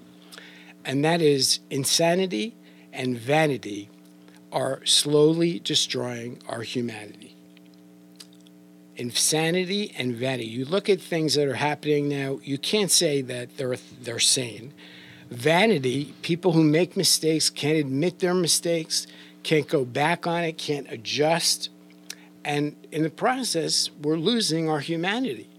and 0.84 1.04
that 1.04 1.20
is 1.20 1.60
insanity 1.70 2.56
and 2.92 3.16
vanity 3.16 3.88
are 4.50 4.84
slowly 4.84 5.60
destroying 5.60 6.40
our 6.48 6.62
humanity. 6.62 7.36
Insanity 8.98 9.94
and 9.96 10.14
vanity. 10.14 10.46
You 10.46 10.64
look 10.64 10.88
at 10.88 11.00
things 11.00 11.34
that 11.34 11.48
are 11.48 11.54
happening 11.54 12.08
now, 12.08 12.40
you 12.42 12.58
can't 12.58 12.90
say 12.90 13.22
that 13.22 13.56
they're, 13.56 13.76
they're 14.02 14.18
sane. 14.18 14.74
Vanity, 15.30 16.14
people 16.22 16.52
who 16.52 16.62
make 16.62 16.96
mistakes 16.96 17.48
can't 17.48 17.78
admit 17.78 18.18
their 18.18 18.34
mistakes, 18.34 19.06
can't 19.42 19.68
go 19.68 19.84
back 19.84 20.26
on 20.26 20.44
it, 20.44 20.58
can't 20.58 20.90
adjust 20.90 21.70
and 22.48 22.76
in 22.90 23.02
the 23.02 23.11
process, 23.11 23.90
we're 24.02 24.16
losing 24.16 24.70
our 24.70 24.80
humanity. 24.80 25.50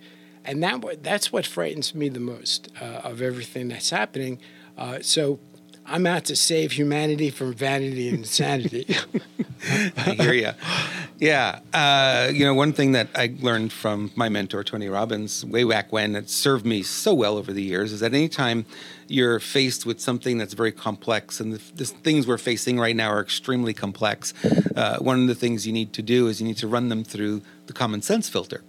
And 0.44 0.64
that, 0.64 1.04
that's 1.04 1.32
what 1.32 1.46
frightens 1.46 1.94
me 1.94 2.10
the 2.10 2.20
most 2.20 2.70
uh, 2.82 3.02
of 3.04 3.22
everything 3.22 3.68
that's 3.68 3.92
happening. 3.92 4.40
Uh, 4.76 4.98
so 5.02 5.40
I'm 5.90 6.06
out 6.06 6.26
to 6.26 6.36
save 6.36 6.74
humanity 6.74 7.32
from 7.32 7.54
vanity 7.54 8.10
and 8.10 8.20
insanity. 8.20 8.96
I 9.98 10.12
hear 10.12 10.34
you. 10.34 10.52
Yeah. 11.18 11.60
Uh, 11.74 12.30
you 12.32 12.46
know, 12.46 12.54
one 12.54 12.74
thing 12.74 12.92
that 12.94 13.10
I 13.16 13.34
learned 13.40 13.74
from 13.74 14.12
my 14.16 14.30
mentor, 14.30 14.64
Tony 14.64 14.88
Robbins, 14.88 15.44
way 15.44 15.64
back 15.64 15.92
when, 15.92 16.14
that 16.14 16.30
served 16.30 16.66
me 16.66 16.84
so 16.84 17.14
well 17.14 17.38
over 17.38 17.52
the 17.52 17.64
years, 17.64 17.92
is 17.92 18.00
that 18.02 18.14
anytime 18.14 18.66
you're 19.08 19.40
faced 19.40 19.86
with 19.86 20.00
something 20.00 20.38
that's 20.38 20.54
very 20.54 20.72
complex, 20.72 21.40
and 21.40 21.54
the, 21.54 21.62
the 21.74 21.86
things 21.86 22.28
we're 22.28 22.38
facing 22.38 22.80
right 22.80 22.96
now 22.96 23.10
are 23.10 23.22
extremely 23.22 23.74
complex, 23.74 24.34
uh, 24.76 25.00
one 25.00 25.22
of 25.22 25.28
the 25.28 25.36
things 25.36 25.66
you 25.66 25.74
need 25.74 25.92
to 25.94 26.04
do 26.04 26.28
is 26.28 26.40
you 26.40 26.48
need 26.48 26.58
to 26.58 26.68
run 26.68 26.90
them 26.90 27.04
through 27.04 27.42
the 27.66 27.74
common 27.74 28.02
sense 28.02 28.30
filter, 28.30 28.64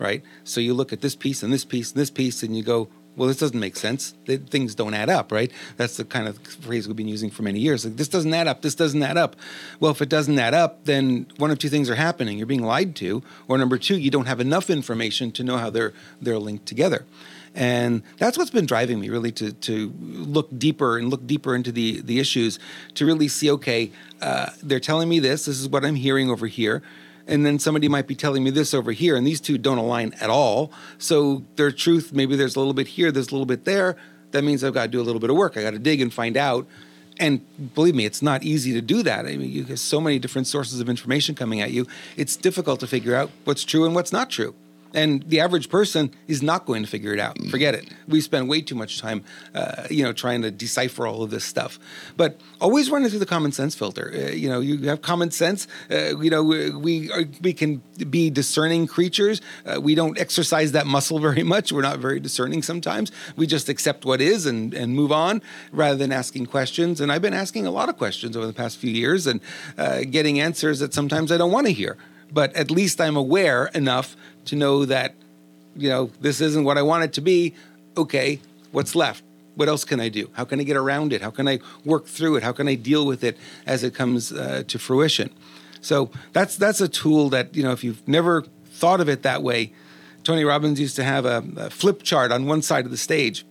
right? 0.00 0.22
So 0.42 0.60
you 0.60 0.74
look 0.74 0.92
at 0.92 1.00
this 1.00 1.14
piece 1.14 1.42
and 1.42 1.52
this 1.52 1.64
piece 1.64 1.92
and 1.92 2.00
this 2.00 2.10
piece, 2.10 2.42
and 2.42 2.56
you 2.56 2.64
go, 2.64 2.88
well, 3.16 3.28
this 3.28 3.38
doesn't 3.38 3.58
make 3.58 3.76
sense. 3.76 4.14
things 4.26 4.74
don't 4.74 4.94
add 4.94 5.08
up, 5.08 5.30
right? 5.30 5.52
That's 5.76 5.96
the 5.96 6.04
kind 6.04 6.26
of 6.26 6.38
phrase 6.38 6.88
we've 6.88 6.96
been 6.96 7.08
using 7.08 7.30
for 7.30 7.42
many 7.42 7.60
years. 7.60 7.84
Like, 7.84 7.96
this 7.96 8.08
doesn't 8.08 8.32
add 8.32 8.48
up. 8.48 8.62
This 8.62 8.74
doesn't 8.74 9.02
add 9.02 9.16
up. 9.16 9.36
Well, 9.78 9.92
if 9.92 10.02
it 10.02 10.08
doesn't 10.08 10.38
add 10.38 10.54
up, 10.54 10.84
then 10.84 11.26
one 11.36 11.50
of 11.50 11.58
two 11.58 11.68
things 11.68 11.88
are 11.88 11.94
happening. 11.94 12.38
You're 12.38 12.46
being 12.46 12.62
lied 12.62 12.96
to, 12.96 13.22
or 13.46 13.56
number 13.56 13.78
two, 13.78 13.98
you 13.98 14.10
don't 14.10 14.26
have 14.26 14.40
enough 14.40 14.68
information 14.68 15.30
to 15.32 15.44
know 15.44 15.58
how 15.58 15.70
they're 15.70 15.92
they're 16.20 16.38
linked 16.38 16.66
together. 16.66 17.04
And 17.54 18.02
that's 18.18 18.36
what's 18.36 18.50
been 18.50 18.66
driving 18.66 18.98
me 18.98 19.10
really 19.10 19.30
to 19.32 19.52
to 19.52 19.92
look 20.00 20.48
deeper 20.58 20.98
and 20.98 21.08
look 21.08 21.24
deeper 21.24 21.54
into 21.54 21.70
the 21.70 22.00
the 22.00 22.18
issues 22.18 22.58
to 22.94 23.06
really 23.06 23.28
see. 23.28 23.50
Okay, 23.52 23.92
uh, 24.20 24.50
they're 24.60 24.80
telling 24.80 25.08
me 25.08 25.20
this. 25.20 25.44
This 25.44 25.60
is 25.60 25.68
what 25.68 25.84
I'm 25.84 25.94
hearing 25.94 26.30
over 26.30 26.48
here 26.48 26.82
and 27.26 27.44
then 27.44 27.58
somebody 27.58 27.88
might 27.88 28.06
be 28.06 28.14
telling 28.14 28.44
me 28.44 28.50
this 28.50 28.74
over 28.74 28.92
here 28.92 29.16
and 29.16 29.26
these 29.26 29.40
two 29.40 29.58
don't 29.58 29.78
align 29.78 30.14
at 30.20 30.30
all. 30.30 30.72
So 30.98 31.44
their 31.56 31.70
truth 31.70 32.12
maybe 32.12 32.36
there's 32.36 32.56
a 32.56 32.58
little 32.58 32.74
bit 32.74 32.88
here 32.88 33.10
there's 33.10 33.28
a 33.28 33.32
little 33.32 33.46
bit 33.46 33.64
there. 33.64 33.96
That 34.32 34.44
means 34.44 34.64
i've 34.64 34.74
got 34.74 34.82
to 34.84 34.88
do 34.88 35.00
a 35.00 35.02
little 35.04 35.20
bit 35.20 35.30
of 35.30 35.36
work. 35.36 35.56
I 35.56 35.62
got 35.62 35.72
to 35.72 35.78
dig 35.78 36.00
and 36.00 36.12
find 36.12 36.36
out. 36.36 36.66
And 37.20 37.44
believe 37.74 37.94
me 37.94 38.04
it's 38.04 38.22
not 38.22 38.42
easy 38.42 38.72
to 38.72 38.80
do 38.80 39.02
that. 39.02 39.26
I 39.26 39.36
mean 39.36 39.50
you 39.50 39.64
have 39.64 39.78
so 39.78 40.00
many 40.00 40.18
different 40.18 40.46
sources 40.46 40.80
of 40.80 40.88
information 40.88 41.34
coming 41.34 41.60
at 41.60 41.70
you. 41.70 41.86
It's 42.16 42.36
difficult 42.36 42.80
to 42.80 42.86
figure 42.86 43.14
out 43.14 43.30
what's 43.44 43.64
true 43.64 43.84
and 43.84 43.94
what's 43.94 44.12
not 44.12 44.30
true 44.30 44.54
and 44.94 45.22
the 45.24 45.40
average 45.40 45.68
person 45.68 46.10
is 46.28 46.42
not 46.42 46.64
going 46.64 46.82
to 46.82 46.88
figure 46.88 47.12
it 47.12 47.20
out. 47.20 47.36
Forget 47.50 47.74
it. 47.74 47.88
We 48.08 48.20
spend 48.20 48.48
way 48.48 48.60
too 48.62 48.74
much 48.74 49.00
time, 49.00 49.24
uh, 49.54 49.84
you 49.90 50.04
know, 50.04 50.12
trying 50.12 50.42
to 50.42 50.50
decipher 50.50 51.06
all 51.06 51.22
of 51.22 51.30
this 51.30 51.44
stuff. 51.44 51.78
But 52.16 52.40
always 52.60 52.90
run 52.90 53.04
it 53.04 53.10
through 53.10 53.18
the 53.18 53.26
common 53.26 53.52
sense 53.52 53.74
filter. 53.74 54.12
Uh, 54.14 54.30
you 54.30 54.48
know, 54.48 54.60
you 54.60 54.88
have 54.88 55.02
common 55.02 55.30
sense. 55.30 55.66
Uh, 55.90 56.16
you 56.18 56.30
know, 56.30 56.42
we 56.42 57.10
are, 57.10 57.24
we 57.42 57.52
can 57.52 57.82
be 58.08 58.30
discerning 58.30 58.86
creatures. 58.86 59.40
Uh, 59.66 59.80
we 59.80 59.94
don't 59.94 60.18
exercise 60.18 60.72
that 60.72 60.86
muscle 60.86 61.18
very 61.28 61.42
much. 61.42 61.72
We're 61.72 61.82
not 61.82 61.98
very 61.98 62.20
discerning 62.20 62.62
sometimes. 62.62 63.10
We 63.36 63.46
just 63.46 63.68
accept 63.68 64.04
what 64.04 64.20
is 64.20 64.46
and 64.46 64.72
and 64.72 64.94
move 64.94 65.12
on 65.12 65.42
rather 65.72 65.96
than 65.96 66.12
asking 66.12 66.46
questions. 66.46 67.00
And 67.00 67.10
I've 67.10 67.22
been 67.22 67.34
asking 67.34 67.66
a 67.66 67.70
lot 67.70 67.88
of 67.88 67.98
questions 67.98 68.36
over 68.36 68.46
the 68.46 68.52
past 68.52 68.78
few 68.78 68.90
years 68.90 69.26
and 69.26 69.40
uh, 69.76 70.02
getting 70.08 70.40
answers 70.40 70.78
that 70.78 70.94
sometimes 70.94 71.32
I 71.32 71.36
don't 71.36 71.52
want 71.52 71.66
to 71.66 71.72
hear 71.72 71.96
but 72.34 72.54
at 72.54 72.70
least 72.70 73.00
I'm 73.00 73.16
aware 73.16 73.66
enough 73.66 74.16
to 74.46 74.56
know 74.56 74.84
that, 74.84 75.14
you 75.76 75.88
know, 75.88 76.10
this 76.20 76.40
isn't 76.40 76.64
what 76.64 76.76
I 76.76 76.82
want 76.82 77.04
it 77.04 77.12
to 77.14 77.20
be. 77.20 77.54
Okay, 77.96 78.40
what's 78.72 78.94
left? 78.94 79.22
What 79.54 79.68
else 79.68 79.84
can 79.84 80.00
I 80.00 80.08
do? 80.08 80.28
How 80.32 80.44
can 80.44 80.58
I 80.58 80.64
get 80.64 80.76
around 80.76 81.12
it? 81.12 81.22
How 81.22 81.30
can 81.30 81.46
I 81.46 81.60
work 81.84 82.06
through 82.06 82.36
it? 82.36 82.42
How 82.42 82.50
can 82.50 82.66
I 82.66 82.74
deal 82.74 83.06
with 83.06 83.22
it 83.22 83.38
as 83.66 83.84
it 83.84 83.94
comes 83.94 84.32
uh, 84.32 84.64
to 84.66 84.78
fruition? 84.80 85.30
So 85.80 86.10
that's 86.32 86.56
that's 86.56 86.80
a 86.80 86.88
tool 86.88 87.28
that 87.30 87.54
you 87.54 87.62
know 87.62 87.70
if 87.70 87.84
you've 87.84 88.06
never 88.08 88.42
thought 88.66 89.00
of 89.00 89.08
it 89.08 89.22
that 89.22 89.42
way. 89.42 89.72
Tony 90.24 90.42
Robbins 90.42 90.80
used 90.80 90.96
to 90.96 91.04
have 91.04 91.24
a, 91.24 91.44
a 91.56 91.70
flip 91.70 92.02
chart 92.02 92.32
on 92.32 92.46
one 92.46 92.62
side 92.62 92.84
of 92.84 92.90
the 92.90 92.96
stage 92.96 93.44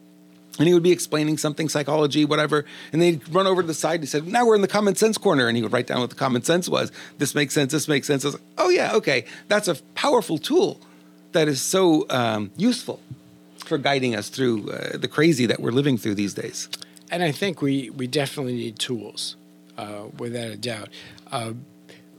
and 0.60 0.68
he 0.68 0.74
would 0.74 0.84
be 0.84 0.92
explaining 0.92 1.38
something, 1.38 1.68
psychology, 1.70 2.26
whatever, 2.26 2.66
and 2.92 3.02
they'd 3.02 3.28
run 3.34 3.48
over 3.48 3.62
to 3.62 3.68
the 3.68 3.74
side. 3.74 3.96
And 3.96 4.04
he 4.04 4.08
said, 4.08 4.28
"Now 4.28 4.46
we're 4.46 4.56
in 4.56 4.62
the 4.62 4.68
common 4.68 4.96
sense 4.96 5.18
corner," 5.18 5.48
and 5.48 5.58
he 5.58 5.64
would 5.64 5.74
write 5.74 5.88
down 5.88 6.00
what 6.02 6.10
the 6.10 6.16
common 6.16 6.44
sense 6.44 6.70
was. 6.70 6.92
This 7.18 7.34
makes 7.34 7.54
sense. 7.54 7.72
This 7.72 7.88
makes 7.88 8.08
sense. 8.08 8.24
I 8.24 8.28
was 8.28 8.36
like, 8.36 8.44
"Oh 8.58 8.70
yeah, 8.70 8.94
okay, 8.94 9.26
that's 9.48 9.68
a 9.68 9.76
powerful 9.96 10.38
tool 10.38 10.80
that 11.32 11.48
is 11.48 11.62
so 11.62 12.06
um, 12.10 12.52
useful 12.58 13.00
for 13.66 13.78
guiding 13.78 14.16
us 14.16 14.30
through 14.30 14.70
uh, 14.72 14.98
the 14.98 15.08
crazy 15.08 15.46
that 15.48 15.60
we're 15.60 15.72
living 15.72 15.98
through 15.98 16.16
these 16.16 16.34
days." 16.34 16.70
And 17.10 17.24
I 17.24 17.32
think 17.32 17.62
we 17.62 17.90
we 17.90 18.08
definitely 18.08 18.56
need 18.56 18.78
tools. 18.80 19.36
uh, 19.78 20.06
without 20.20 20.48
a 20.52 20.58
doubt. 20.58 20.90
Uh, 21.32 21.54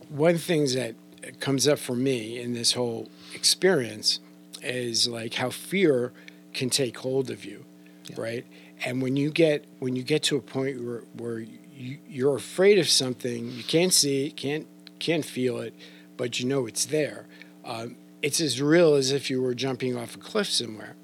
one 0.09 0.39
thing 0.39 0.67
that 0.75 0.95
comes 1.41 1.67
up 1.69 1.79
for 1.79 1.95
me 1.95 2.41
in 2.41 2.53
this 2.55 2.73
whole 2.73 3.09
experience 3.35 4.19
is 4.63 5.07
like 5.09 5.35
how 5.35 5.51
fear 5.51 6.13
can 6.53 6.69
take 6.71 6.99
hold 6.99 7.31
of 7.31 7.45
you, 7.45 7.65
yeah. 8.07 8.21
right? 8.21 8.47
And 8.85 9.03
when 9.03 9.17
you 9.17 9.31
get 9.31 9.65
when 9.79 9.97
you 9.97 10.03
get 10.03 10.23
to 10.25 10.37
a 10.37 10.41
point 10.41 10.83
where 10.83 11.05
where 11.17 11.39
you, 11.39 11.99
you're 12.09 12.37
afraid 12.37 12.79
of 12.79 12.89
something, 12.89 13.51
you 13.51 13.63
can't 13.63 13.93
see 13.93 14.27
it, 14.27 14.37
can't 14.37 14.67
can't 14.99 15.25
feel 15.25 15.59
it, 15.59 15.75
but 16.17 16.41
you 16.41 16.47
know 16.47 16.67
it's 16.67 16.87
there. 16.87 17.27
Um, 17.65 17.97
it's 18.23 18.41
as 18.41 18.61
real 18.61 18.95
as 18.95 19.13
if 19.13 19.29
you 19.29 19.43
were 19.43 19.55
jumping 19.55 19.97
off 19.97 20.15
a 20.15 20.19
cliff 20.19 20.49
somewhere. 20.49 20.97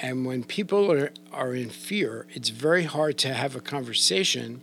And 0.00 0.24
when 0.24 0.42
people 0.42 0.90
are, 0.90 1.12
are 1.32 1.54
in 1.54 1.70
fear, 1.70 2.26
it's 2.30 2.48
very 2.48 2.84
hard 2.84 3.18
to 3.18 3.34
have 3.34 3.54
a 3.54 3.60
conversation 3.60 4.62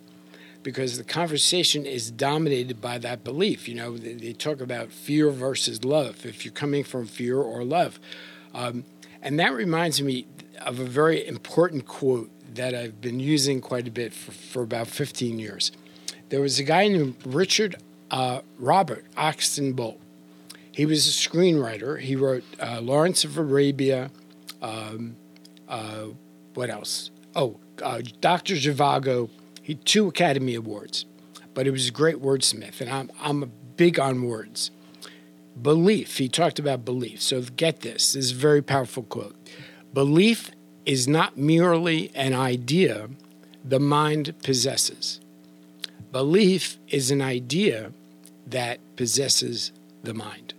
because 0.63 0.97
the 0.97 1.03
conversation 1.03 1.85
is 1.85 2.11
dominated 2.11 2.81
by 2.81 2.97
that 2.97 3.23
belief. 3.23 3.67
You 3.67 3.75
know, 3.75 3.97
they, 3.97 4.13
they 4.13 4.33
talk 4.33 4.59
about 4.59 4.91
fear 4.91 5.29
versus 5.29 5.85
love, 5.85 6.25
if 6.25 6.43
you're 6.43 6.51
coming 6.51 6.83
from 6.83 7.05
fear 7.05 7.37
or 7.37 7.63
love. 7.63 7.99
Um, 8.53 8.83
and 9.21 9.39
that 9.39 9.53
reminds 9.53 10.01
me 10.01 10.25
of 10.59 10.79
a 10.79 10.85
very 10.85 11.25
important 11.25 11.87
quote 11.87 12.29
that 12.55 12.73
I've 12.73 13.01
been 13.01 13.19
using 13.19 13.61
quite 13.61 13.87
a 13.87 13.91
bit 13.91 14.13
for, 14.13 14.31
for 14.31 14.61
about 14.63 14.87
15 14.87 15.39
years. 15.39 15.71
There 16.29 16.41
was 16.41 16.59
a 16.59 16.63
guy 16.63 16.87
named 16.87 17.15
Richard 17.25 17.75
uh, 18.11 18.41
Robert 18.57 19.05
Oxton 19.17 19.75
Bolt. 19.75 19.99
He 20.71 20.85
was 20.85 21.07
a 21.07 21.11
screenwriter. 21.11 21.99
He 21.99 22.15
wrote 22.15 22.43
uh, 22.59 22.79
Lawrence 22.81 23.23
of 23.23 23.37
Arabia. 23.37 24.11
Um, 24.61 25.15
uh, 25.67 26.05
what 26.53 26.69
else? 26.69 27.11
Oh, 27.35 27.59
uh, 27.83 28.01
Dr. 28.21 28.55
Zhivago. 28.55 29.29
He 29.61 29.75
two 29.75 30.07
Academy 30.07 30.55
Awards, 30.55 31.05
but 31.53 31.65
he 31.65 31.71
was 31.71 31.87
a 31.87 31.91
great 31.91 32.21
wordsmith, 32.21 32.81
and 32.81 32.89
I'm 32.89 33.11
I'm 33.21 33.51
big 33.75 33.99
on 33.99 34.23
words. 34.23 34.71
Belief. 35.61 36.17
He 36.17 36.29
talked 36.29 36.57
about 36.57 36.85
belief. 36.85 37.21
So 37.21 37.41
get 37.41 37.81
this. 37.81 38.13
This 38.13 38.25
is 38.25 38.31
a 38.31 38.35
very 38.35 38.61
powerful 38.61 39.03
quote. 39.03 39.35
Belief 39.93 40.51
is 40.85 41.07
not 41.07 41.37
merely 41.37 42.11
an 42.15 42.33
idea 42.33 43.09
the 43.63 43.79
mind 43.79 44.35
possesses. 44.43 45.19
Belief 46.11 46.77
is 46.87 47.11
an 47.11 47.21
idea 47.21 47.91
that 48.47 48.79
possesses 48.95 49.71
the 50.03 50.13
mind. 50.13 50.53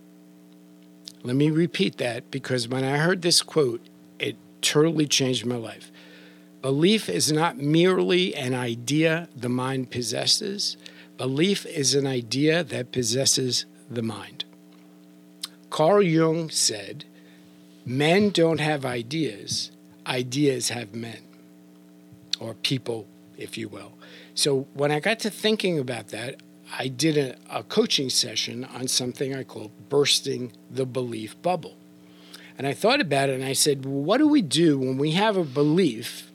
Let 1.23 1.35
me 1.35 1.49
repeat 1.49 1.97
that 1.97 2.31
because 2.31 2.67
when 2.67 2.83
I 2.83 2.97
heard 2.97 3.21
this 3.21 3.41
quote, 3.41 3.81
it 4.19 4.35
totally 4.61 5.07
changed 5.07 5.45
my 5.45 5.55
life. 5.55 5.91
Belief 6.61 7.09
is 7.09 7.31
not 7.31 7.57
merely 7.57 8.35
an 8.35 8.53
idea 8.53 9.29
the 9.35 9.49
mind 9.49 9.91
possesses, 9.91 10.77
belief 11.17 11.65
is 11.65 11.95
an 11.95 12.05
idea 12.05 12.63
that 12.63 12.91
possesses 12.91 13.65
the 13.89 14.03
mind. 14.03 14.45
Carl 15.69 16.01
Jung 16.01 16.49
said, 16.49 17.05
Men 17.85 18.29
don't 18.29 18.59
have 18.59 18.85
ideas, 18.85 19.71
ideas 20.05 20.69
have 20.69 20.93
men, 20.93 21.19
or 22.39 22.53
people, 22.55 23.07
if 23.37 23.57
you 23.57 23.67
will. 23.67 23.93
So 24.33 24.67
when 24.73 24.91
I 24.91 24.99
got 24.99 25.19
to 25.19 25.29
thinking 25.29 25.79
about 25.79 26.09
that, 26.09 26.41
I 26.77 26.87
did 26.87 27.17
a, 27.17 27.35
a 27.49 27.63
coaching 27.63 28.09
session 28.09 28.63
on 28.65 28.87
something 28.87 29.35
I 29.35 29.43
call 29.43 29.71
bursting 29.89 30.53
the 30.69 30.85
belief 30.85 31.39
bubble. 31.41 31.75
And 32.57 32.67
I 32.67 32.73
thought 32.73 33.01
about 33.01 33.29
it 33.29 33.35
and 33.35 33.43
I 33.43 33.53
said, 33.53 33.85
well, 33.85 33.95
what 33.95 34.17
do 34.17 34.27
we 34.27 34.41
do 34.41 34.77
when 34.79 34.97
we 34.97 35.11
have 35.11 35.35
a 35.35 35.43
belief 35.43 36.31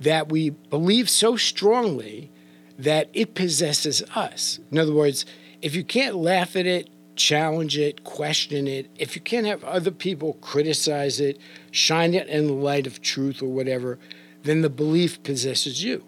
that 0.00 0.28
we 0.28 0.50
believe 0.50 1.08
so 1.08 1.36
strongly 1.36 2.30
that 2.78 3.08
it 3.12 3.34
possesses 3.34 4.02
us. 4.14 4.58
In 4.70 4.78
other 4.78 4.92
words, 4.92 5.24
if 5.62 5.74
you 5.74 5.84
can't 5.84 6.16
laugh 6.16 6.56
at 6.56 6.66
it, 6.66 6.88
challenge 7.16 7.78
it, 7.78 8.04
question 8.04 8.66
it, 8.66 8.88
if 8.96 9.14
you 9.14 9.22
can't 9.22 9.46
have 9.46 9.62
other 9.64 9.90
people 9.90 10.34
criticize 10.40 11.20
it, 11.20 11.38
shine 11.70 12.14
it 12.14 12.28
in 12.28 12.46
the 12.46 12.52
light 12.52 12.86
of 12.86 13.00
truth 13.02 13.42
or 13.42 13.48
whatever, 13.48 13.98
then 14.42 14.62
the 14.62 14.70
belief 14.70 15.22
possesses 15.22 15.82
you. 15.82 16.04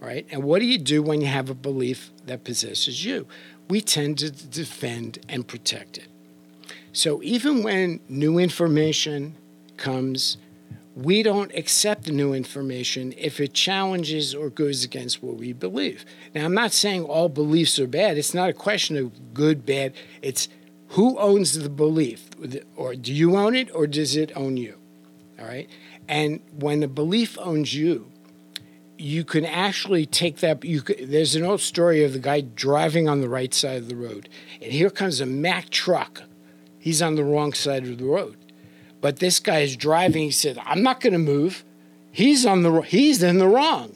Right? 0.00 0.26
And 0.30 0.42
what 0.42 0.58
do 0.58 0.66
you 0.66 0.78
do 0.78 1.02
when 1.02 1.20
you 1.20 1.28
have 1.28 1.48
a 1.48 1.54
belief 1.54 2.10
that 2.26 2.44
possesses 2.44 3.04
you? 3.04 3.26
We 3.68 3.80
tend 3.80 4.18
to 4.18 4.30
defend 4.30 5.18
and 5.28 5.48
protect 5.48 5.96
it. 5.96 6.08
So 6.92 7.22
even 7.22 7.62
when 7.62 8.00
new 8.08 8.38
information 8.38 9.34
comes, 9.76 10.36
we 10.94 11.22
don't 11.22 11.52
accept 11.54 12.08
new 12.08 12.32
information 12.32 13.12
if 13.16 13.40
it 13.40 13.52
challenges 13.52 14.34
or 14.34 14.48
goes 14.48 14.84
against 14.84 15.22
what 15.22 15.36
we 15.36 15.52
believe. 15.52 16.04
Now, 16.34 16.44
I'm 16.44 16.54
not 16.54 16.72
saying 16.72 17.04
all 17.04 17.28
beliefs 17.28 17.78
are 17.78 17.88
bad. 17.88 18.16
It's 18.16 18.34
not 18.34 18.48
a 18.48 18.54
question 18.54 18.96
of 18.96 19.34
good, 19.34 19.66
bad. 19.66 19.92
It's 20.22 20.48
who 20.88 21.18
owns 21.18 21.58
the 21.58 21.68
belief? 21.68 22.30
Or 22.76 22.94
do 22.94 23.12
you 23.12 23.36
own 23.36 23.56
it 23.56 23.74
or 23.74 23.88
does 23.88 24.14
it 24.14 24.30
own 24.36 24.56
you? 24.56 24.78
All 25.40 25.46
right. 25.46 25.68
And 26.08 26.40
when 26.52 26.82
a 26.82 26.88
belief 26.88 27.36
owns 27.40 27.74
you, 27.74 28.12
you 28.96 29.24
can 29.24 29.44
actually 29.44 30.06
take 30.06 30.36
that. 30.36 30.64
You 30.64 30.80
there's 30.80 31.34
an 31.34 31.44
old 31.44 31.60
story 31.60 32.04
of 32.04 32.12
the 32.12 32.20
guy 32.20 32.42
driving 32.42 33.08
on 33.08 33.20
the 33.20 33.28
right 33.28 33.52
side 33.52 33.78
of 33.78 33.88
the 33.88 33.96
road, 33.96 34.28
and 34.62 34.70
here 34.70 34.88
comes 34.88 35.20
a 35.20 35.26
Mack 35.26 35.70
truck. 35.70 36.22
He's 36.78 37.02
on 37.02 37.16
the 37.16 37.24
wrong 37.24 37.54
side 37.54 37.88
of 37.88 37.98
the 37.98 38.04
road 38.04 38.36
but 39.04 39.18
this 39.18 39.38
guy 39.38 39.58
is 39.58 39.76
driving. 39.76 40.22
He 40.22 40.30
said, 40.30 40.56
I'm 40.64 40.82
not 40.82 41.02
going 41.02 41.12
to 41.12 41.18
move. 41.18 41.62
He's 42.10 42.46
on 42.46 42.62
the 42.62 42.80
he's 42.80 43.22
in 43.22 43.36
the 43.36 43.46
wrong. 43.46 43.94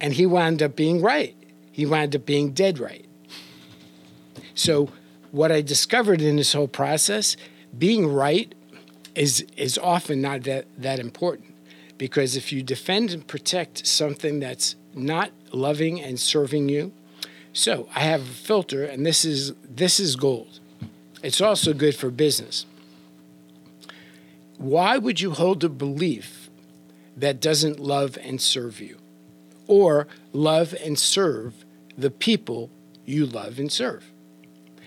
And 0.00 0.12
he 0.12 0.26
wound 0.26 0.60
up 0.60 0.74
being 0.74 1.00
right. 1.00 1.36
He 1.70 1.86
wound 1.86 2.16
up 2.16 2.26
being 2.26 2.50
dead 2.50 2.80
right. 2.80 3.04
So 4.56 4.88
what 5.30 5.52
I 5.52 5.60
discovered 5.60 6.20
in 6.20 6.34
this 6.34 6.52
whole 6.52 6.66
process, 6.66 7.36
being 7.78 8.12
right 8.12 8.52
is 9.14 9.46
is 9.56 9.78
often 9.78 10.20
not 10.20 10.42
that, 10.42 10.66
that 10.78 10.98
important. 10.98 11.54
Because 11.96 12.34
if 12.34 12.52
you 12.52 12.64
defend 12.64 13.12
and 13.12 13.24
protect 13.24 13.86
something 13.86 14.40
that's 14.40 14.74
not 14.94 15.30
loving 15.52 16.02
and 16.02 16.18
serving 16.18 16.68
you, 16.68 16.90
so 17.52 17.88
I 17.94 18.00
have 18.00 18.22
a 18.22 18.34
filter 18.48 18.82
and 18.82 19.06
this 19.06 19.24
is 19.24 19.52
this 19.62 20.00
is 20.00 20.16
gold. 20.16 20.58
It's 21.22 21.40
also 21.40 21.72
good 21.72 21.94
for 21.94 22.10
business 22.10 22.66
why 24.58 24.98
would 24.98 25.20
you 25.20 25.32
hold 25.32 25.64
a 25.64 25.68
belief 25.68 26.50
that 27.16 27.40
doesn't 27.40 27.80
love 27.80 28.18
and 28.22 28.40
serve 28.40 28.80
you 28.80 28.98
or 29.66 30.06
love 30.32 30.74
and 30.82 30.98
serve 30.98 31.64
the 31.96 32.10
people 32.10 32.70
you 33.04 33.26
love 33.26 33.58
and 33.58 33.70
serve? 33.70 34.10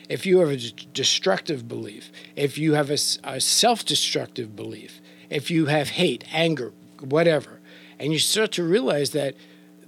If 0.10 0.26
you 0.26 0.40
have 0.40 0.50
a 0.50 0.58
destructive 0.58 1.68
belief, 1.68 2.12
if 2.36 2.58
you 2.58 2.76
have 2.76 2.90
a, 2.90 2.98
a 3.24 3.42
self 3.42 3.84
destructive 3.84 4.56
belief, 4.56 5.02
if 5.30 5.52
you 5.52 5.66
have 5.66 5.90
hate, 5.90 6.24
anger, 6.32 6.72
whatever, 7.02 7.60
and 8.00 8.14
you 8.14 8.20
start 8.20 8.54
to 8.54 8.64
realize 8.64 9.12
that 9.12 9.36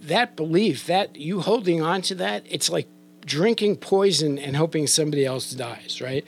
that 0.01 0.35
belief, 0.35 0.85
that 0.87 1.15
you 1.15 1.41
holding 1.41 1.81
on 1.81 2.01
to 2.03 2.15
that, 2.15 2.43
it's 2.49 2.69
like 2.69 2.87
drinking 3.25 3.77
poison 3.77 4.37
and 4.37 4.55
hoping 4.55 4.87
somebody 4.87 5.25
else 5.25 5.51
dies, 5.51 6.01
right? 6.01 6.25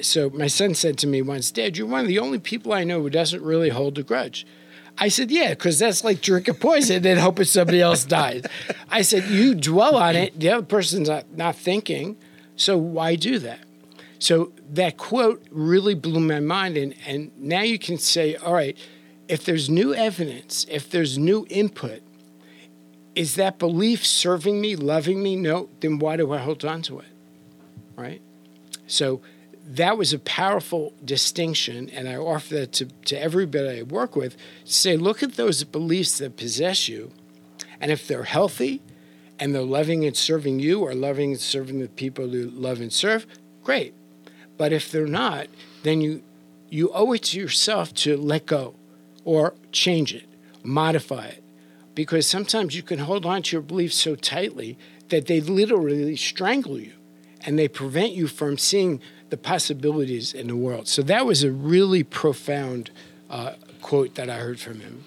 So 0.00 0.30
my 0.30 0.46
son 0.46 0.74
said 0.74 0.98
to 0.98 1.06
me 1.06 1.22
once, 1.22 1.50
Dad, 1.50 1.76
you're 1.76 1.86
one 1.86 2.00
of 2.00 2.08
the 2.08 2.18
only 2.18 2.38
people 2.38 2.72
I 2.72 2.84
know 2.84 3.00
who 3.02 3.10
doesn't 3.10 3.42
really 3.42 3.70
hold 3.70 3.98
a 3.98 4.02
grudge. 4.02 4.46
I 4.98 5.08
said, 5.08 5.30
Yeah, 5.30 5.50
because 5.50 5.78
that's 5.78 6.04
like 6.04 6.20
drinking 6.20 6.54
poison 6.54 7.06
and 7.06 7.18
hoping 7.18 7.44
somebody 7.44 7.80
else 7.80 8.04
dies. 8.04 8.44
I 8.90 9.02
said, 9.02 9.24
You 9.24 9.54
dwell 9.54 9.96
on 9.96 10.16
it, 10.16 10.38
the 10.38 10.50
other 10.50 10.66
person's 10.66 11.08
not, 11.08 11.30
not 11.36 11.56
thinking, 11.56 12.16
so 12.56 12.76
why 12.76 13.16
do 13.16 13.38
that? 13.40 13.60
So 14.18 14.52
that 14.70 14.98
quote 14.98 15.44
really 15.50 15.94
blew 15.94 16.20
my 16.20 16.40
mind. 16.40 16.76
And, 16.76 16.94
and 17.06 17.32
now 17.36 17.62
you 17.62 17.78
can 17.78 17.98
say, 17.98 18.36
All 18.36 18.52
right, 18.52 18.76
if 19.28 19.44
there's 19.44 19.70
new 19.70 19.94
evidence, 19.94 20.66
if 20.70 20.90
there's 20.90 21.16
new 21.18 21.46
input, 21.48 22.02
is 23.14 23.34
that 23.36 23.58
belief 23.58 24.06
serving 24.06 24.60
me, 24.60 24.76
loving 24.76 25.22
me? 25.22 25.36
No, 25.36 25.68
then 25.80 25.98
why 25.98 26.16
do 26.16 26.32
I 26.32 26.38
hold 26.38 26.64
on 26.64 26.82
to 26.82 27.00
it? 27.00 27.06
Right? 27.96 28.22
So 28.86 29.20
that 29.64 29.96
was 29.96 30.12
a 30.12 30.18
powerful 30.18 30.92
distinction, 31.04 31.88
and 31.90 32.08
I 32.08 32.16
offer 32.16 32.54
that 32.54 32.72
to, 32.72 32.86
to 32.86 33.20
everybody 33.20 33.80
I 33.80 33.82
work 33.82 34.16
with 34.16 34.36
say, 34.64 34.96
look 34.96 35.22
at 35.22 35.34
those 35.34 35.62
beliefs 35.64 36.18
that 36.18 36.36
possess 36.36 36.88
you, 36.88 37.12
and 37.80 37.90
if 37.90 38.06
they're 38.06 38.24
healthy 38.24 38.82
and 39.38 39.54
they're 39.54 39.62
loving 39.62 40.04
and 40.04 40.16
serving 40.16 40.60
you 40.60 40.80
or 40.80 40.94
loving 40.94 41.32
and 41.32 41.40
serving 41.40 41.80
the 41.80 41.88
people 41.88 42.28
you 42.28 42.50
love 42.50 42.80
and 42.80 42.92
serve, 42.92 43.26
great. 43.62 43.94
But 44.56 44.72
if 44.72 44.90
they're 44.90 45.06
not, 45.06 45.48
then 45.82 46.00
you 46.00 46.22
you 46.68 46.90
owe 46.94 47.12
it 47.12 47.24
to 47.24 47.38
yourself 47.38 47.92
to 47.92 48.16
let 48.16 48.46
go 48.46 48.74
or 49.24 49.54
change 49.72 50.14
it, 50.14 50.24
modify 50.62 51.26
it. 51.26 51.44
Because 51.94 52.26
sometimes 52.26 52.74
you 52.74 52.82
can 52.82 53.00
hold 53.00 53.26
on 53.26 53.42
to 53.42 53.56
your 53.56 53.62
beliefs 53.62 53.96
so 53.96 54.14
tightly 54.14 54.78
that 55.10 55.26
they 55.26 55.42
literally 55.42 56.16
strangle 56.16 56.78
you 56.78 56.92
and 57.44 57.58
they 57.58 57.68
prevent 57.68 58.12
you 58.12 58.26
from 58.26 58.56
seeing 58.56 59.00
the 59.32 59.38
possibilities 59.38 60.34
in 60.34 60.46
the 60.46 60.54
world. 60.54 60.86
So 60.86 61.00
that 61.04 61.24
was 61.24 61.42
a 61.42 61.50
really 61.50 62.02
profound 62.02 62.90
uh, 63.30 63.54
quote 63.80 64.14
that 64.16 64.28
I 64.28 64.36
heard 64.36 64.60
from 64.60 64.80
him. 64.80 65.04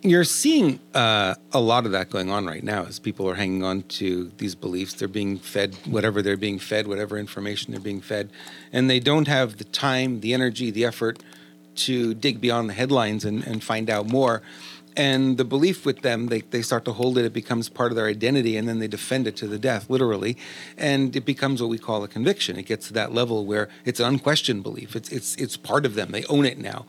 You're 0.00 0.22
seeing 0.22 0.78
uh, 0.94 1.34
a 1.50 1.58
lot 1.58 1.84
of 1.84 1.90
that 1.90 2.08
going 2.08 2.30
on 2.30 2.46
right 2.46 2.62
now 2.62 2.84
as 2.84 3.00
people 3.00 3.28
are 3.28 3.34
hanging 3.34 3.64
on 3.64 3.82
to 3.98 4.30
these 4.38 4.54
beliefs. 4.54 4.94
They're 4.94 5.08
being 5.08 5.38
fed 5.38 5.74
whatever 5.86 6.22
they're 6.22 6.36
being 6.36 6.60
fed, 6.60 6.86
whatever 6.86 7.18
information 7.18 7.72
they're 7.72 7.80
being 7.80 8.00
fed, 8.00 8.30
and 8.72 8.88
they 8.88 9.00
don't 9.00 9.26
have 9.26 9.56
the 9.56 9.64
time, 9.64 10.20
the 10.20 10.34
energy, 10.34 10.70
the 10.70 10.84
effort 10.84 11.20
to 11.86 12.14
dig 12.14 12.40
beyond 12.40 12.70
the 12.70 12.74
headlines 12.74 13.24
and, 13.24 13.44
and 13.44 13.64
find 13.64 13.90
out 13.90 14.06
more. 14.06 14.40
And 14.96 15.38
the 15.38 15.44
belief 15.44 15.86
with 15.86 16.02
them, 16.02 16.26
they, 16.26 16.40
they 16.40 16.62
start 16.62 16.84
to 16.86 16.92
hold 16.92 17.18
it, 17.18 17.24
it 17.24 17.32
becomes 17.32 17.68
part 17.68 17.92
of 17.92 17.96
their 17.96 18.06
identity, 18.06 18.56
and 18.56 18.68
then 18.68 18.78
they 18.78 18.88
defend 18.88 19.26
it 19.26 19.36
to 19.36 19.46
the 19.46 19.58
death, 19.58 19.88
literally. 19.88 20.36
And 20.76 21.14
it 21.14 21.24
becomes 21.24 21.60
what 21.60 21.70
we 21.70 21.78
call 21.78 22.02
a 22.02 22.08
conviction. 22.08 22.58
It 22.58 22.66
gets 22.66 22.88
to 22.88 22.92
that 22.94 23.12
level 23.12 23.46
where 23.46 23.68
it's 23.84 24.00
an 24.00 24.06
unquestioned 24.06 24.62
belief. 24.62 24.96
It's, 24.96 25.10
it's, 25.10 25.36
it's 25.36 25.56
part 25.56 25.86
of 25.86 25.94
them. 25.94 26.10
They 26.10 26.24
own 26.24 26.44
it 26.44 26.58
now 26.58 26.86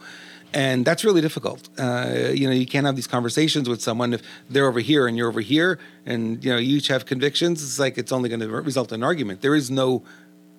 and 0.53 0.85
that's 0.85 1.03
really 1.03 1.21
difficult. 1.21 1.69
Uh, 1.77 2.29
you 2.33 2.47
know, 2.47 2.53
you 2.53 2.65
can't 2.65 2.85
have 2.85 2.95
these 2.95 3.07
conversations 3.07 3.69
with 3.69 3.81
someone 3.81 4.13
if 4.13 4.21
they're 4.49 4.67
over 4.67 4.79
here 4.79 5.07
and 5.07 5.15
you're 5.15 5.27
over 5.27 5.41
here, 5.41 5.79
and 6.05 6.43
you 6.43 6.51
know 6.51 6.57
you 6.57 6.77
each 6.77 6.87
have 6.87 7.05
convictions. 7.05 7.61
It's 7.61 7.79
like 7.79 7.97
it's 7.97 8.11
only 8.11 8.29
going 8.29 8.39
to 8.39 8.49
result 8.49 8.91
in 8.91 9.03
argument. 9.03 9.41
There 9.41 9.55
is 9.55 9.69
no, 9.69 10.03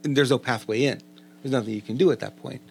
there's 0.02 0.30
no 0.30 0.38
pathway 0.38 0.84
in. 0.84 1.00
There's 1.42 1.52
nothing 1.52 1.74
you 1.74 1.82
can 1.82 1.96
do 1.96 2.12
at 2.12 2.20
that 2.20 2.36
point. 2.36 2.62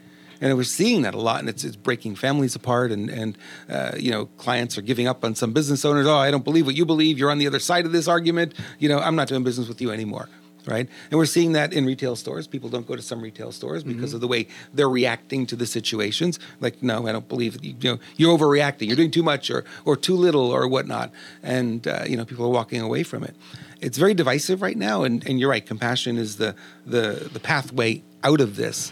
And 0.41 0.55
we're 0.55 0.63
seeing 0.63 1.01
that 1.03 1.13
a 1.13 1.19
lot, 1.19 1.39
and 1.39 1.49
it's, 1.49 1.63
it's 1.63 1.75
breaking 1.75 2.15
families 2.15 2.55
apart. 2.55 2.91
And 2.91 3.09
and 3.09 3.37
uh, 3.69 3.91
you 3.97 4.11
know, 4.11 4.25
clients 4.37 4.77
are 4.77 4.81
giving 4.81 5.07
up 5.07 5.23
on 5.23 5.35
some 5.35 5.53
business 5.53 5.83
owners. 5.85 6.07
Oh, 6.07 6.15
I 6.17 6.31
don't 6.31 6.43
believe 6.43 6.65
what 6.65 6.75
you 6.75 6.85
believe. 6.85 7.17
You're 7.17 7.31
on 7.31 7.39
the 7.39 7.47
other 7.47 7.59
side 7.59 7.85
of 7.85 7.91
this 7.91 8.07
argument. 8.07 8.53
You 8.79 8.89
know, 8.89 8.99
I'm 8.99 9.15
not 9.15 9.27
doing 9.27 9.43
business 9.43 9.67
with 9.67 9.81
you 9.81 9.91
anymore 9.91 10.29
right? 10.69 10.87
And 11.09 11.17
we're 11.17 11.25
seeing 11.25 11.53
that 11.53 11.73
in 11.73 11.85
retail 11.85 12.15
stores. 12.15 12.47
People 12.47 12.69
don't 12.69 12.87
go 12.87 12.95
to 12.95 13.01
some 13.01 13.21
retail 13.21 13.51
stores 13.51 13.83
because 13.83 14.09
mm-hmm. 14.09 14.15
of 14.15 14.21
the 14.21 14.27
way 14.27 14.47
they're 14.73 14.89
reacting 14.89 15.45
to 15.47 15.55
the 15.55 15.65
situations. 15.65 16.39
Like, 16.59 16.81
no, 16.83 17.07
I 17.07 17.11
don't 17.11 17.27
believe 17.27 17.63
you, 17.63 17.75
you 17.79 17.91
know 17.91 17.99
you're 18.17 18.37
overreacting. 18.37 18.87
You're 18.87 18.95
doing 18.95 19.11
too 19.11 19.23
much 19.23 19.49
or 19.49 19.65
or 19.85 19.95
too 19.95 20.15
little 20.15 20.51
or 20.51 20.67
whatnot. 20.67 21.11
And 21.43 21.87
uh, 21.87 22.03
you 22.07 22.17
know, 22.17 22.25
people 22.25 22.45
are 22.45 22.49
walking 22.49 22.81
away 22.81 23.03
from 23.03 23.23
it. 23.23 23.35
It's 23.81 23.97
very 23.97 24.13
divisive 24.13 24.61
right 24.61 24.77
now. 24.77 25.03
And 25.03 25.25
and 25.27 25.39
you're 25.39 25.49
right. 25.49 25.65
Compassion 25.65 26.17
is 26.17 26.37
the 26.37 26.55
the 26.85 27.29
the 27.31 27.39
pathway 27.39 28.03
out 28.23 28.41
of 28.41 28.55
this, 28.55 28.91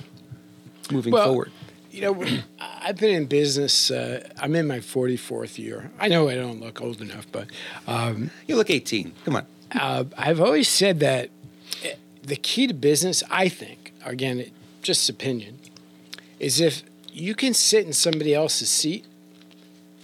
moving 0.92 1.14
well, 1.14 1.28
forward. 1.28 1.52
You 1.92 2.02
know, 2.02 2.26
I've 2.60 2.98
been 2.98 3.16
in 3.16 3.26
business. 3.26 3.92
Uh, 3.92 4.28
I'm 4.40 4.56
in 4.56 4.68
my 4.68 4.80
44th 4.80 5.58
year. 5.58 5.92
I 6.00 6.08
know 6.08 6.30
I 6.30 6.36
don't 6.36 6.60
look 6.60 6.82
old 6.82 7.02
enough, 7.02 7.28
but 7.32 7.48
um, 7.88 8.32
you 8.48 8.56
look 8.56 8.70
18. 8.70 9.14
Come 9.26 9.38
on. 9.38 9.46
Uh, 9.72 10.06
I've 10.18 10.40
always 10.40 10.70
said 10.70 11.00
that 11.02 11.30
the 12.28 12.36
key 12.36 12.68
to 12.68 12.74
business, 12.74 13.24
I 13.32 13.50
think, 13.50 13.94
again, 14.06 14.40
it, 14.40 14.52
just 14.82 15.10
opinion, 15.10 15.60
is 16.40 16.60
if 16.60 16.84
you 17.12 17.34
can 17.34 17.54
sit 17.54 17.86
in 17.86 17.94
somebody 17.94 18.34
else's 18.36 18.70
seat, 18.70 19.06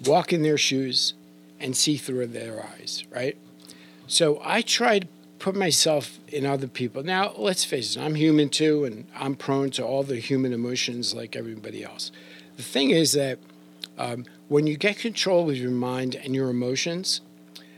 walk 0.05 0.33
in 0.33 0.41
their 0.41 0.57
shoes, 0.57 1.13
and 1.59 1.75
see 1.75 1.97
through 1.97 2.27
their 2.27 2.65
eyes, 2.65 3.03
right? 3.13 3.37
So 4.07 4.41
I 4.43 4.61
try 4.61 4.99
to 4.99 5.07
put 5.43 5.55
myself 5.57 6.19
in 6.29 6.45
other 6.45 6.67
people. 6.67 7.03
Now, 7.03 7.33
let's 7.37 7.65
face 7.65 7.97
it, 7.97 8.01
I'm 8.01 8.15
human 8.15 8.47
too, 8.47 8.85
and 8.85 9.05
I'm 9.13 9.35
prone 9.35 9.71
to 9.71 9.83
all 9.83 10.01
the 10.01 10.15
human 10.15 10.53
emotions 10.53 11.13
like 11.13 11.35
everybody 11.35 11.83
else. 11.83 12.13
The 12.55 12.63
thing 12.63 12.91
is 12.91 13.11
that 13.11 13.39
um, 13.97 14.23
when 14.47 14.67
you 14.67 14.77
get 14.77 14.97
control 14.97 15.49
of 15.49 15.57
your 15.57 15.69
mind 15.69 16.15
and 16.15 16.33
your 16.33 16.49
emotions, 16.49 17.19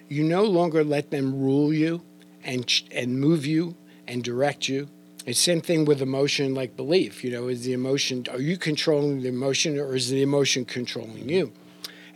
you 0.08 0.24
no 0.24 0.44
longer 0.44 0.84
let 0.84 1.10
them 1.10 1.42
rule 1.42 1.74
you 1.74 2.04
and, 2.44 2.72
and 2.92 3.20
move 3.20 3.48
you 3.48 3.76
and 4.08 4.24
direct 4.24 4.70
you. 4.70 4.88
It's 5.26 5.40
same 5.40 5.62
thing 5.62 5.86
with 5.86 6.04
emotion 6.04 6.54
like 6.54 6.78
belief. 6.78 7.24
You 7.24 7.32
know, 7.32 7.48
is 7.48 7.64
the 7.64 7.74
emotion, 7.74 8.28
are 8.30 8.40
you 8.40 8.58
controlling 8.58 9.24
the 9.24 9.30
emotion 9.30 9.80
or 9.80 9.96
is 9.96 10.12
the 10.12 10.22
emotion 10.22 10.66
controlling 10.66 11.30
you? 11.30 11.52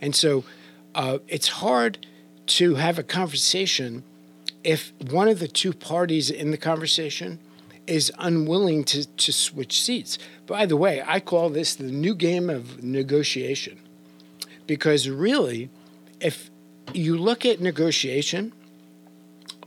And 0.00 0.14
so 0.14 0.44
uh, 0.94 1.18
it's 1.26 1.48
hard 1.48 2.06
to 2.46 2.76
have 2.76 3.00
a 3.00 3.02
conversation 3.02 4.04
if 4.64 4.92
one 5.10 5.28
of 5.28 5.38
the 5.38 5.48
two 5.48 5.72
parties 5.72 6.30
in 6.30 6.50
the 6.50 6.56
conversation 6.56 7.38
is 7.86 8.12
unwilling 8.18 8.84
to, 8.84 9.06
to 9.16 9.32
switch 9.32 9.82
seats. 9.82 10.18
By 10.46 10.66
the 10.66 10.76
way, 10.76 11.02
I 11.06 11.18
call 11.18 11.48
this 11.50 11.74
the 11.74 11.84
new 11.84 12.14
game 12.14 12.48
of 12.48 12.82
negotiation. 12.82 13.80
Because 14.66 15.08
really, 15.08 15.70
if 16.20 16.50
you 16.92 17.16
look 17.16 17.44
at 17.44 17.60
negotiation, 17.60 18.52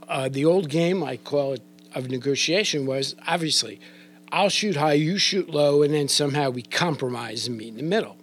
uh, 0.07 0.29
the 0.29 0.45
old 0.45 0.69
game, 0.69 1.03
I 1.03 1.17
call 1.17 1.53
it 1.53 1.61
of 1.95 2.09
negotiation 2.09 2.85
was 2.85 3.15
obviously 3.27 3.79
I'll 4.31 4.49
shoot 4.49 4.75
high, 4.75 4.93
you 4.93 5.19
shoot 5.19 5.49
low, 5.49 5.83
and 5.83 5.93
then 5.93 6.07
somehow 6.07 6.49
we 6.49 6.63
compromise 6.63 7.47
and 7.47 7.55
meet 7.55 7.69
in 7.69 7.77
the 7.77 7.83
middle. 7.83 8.17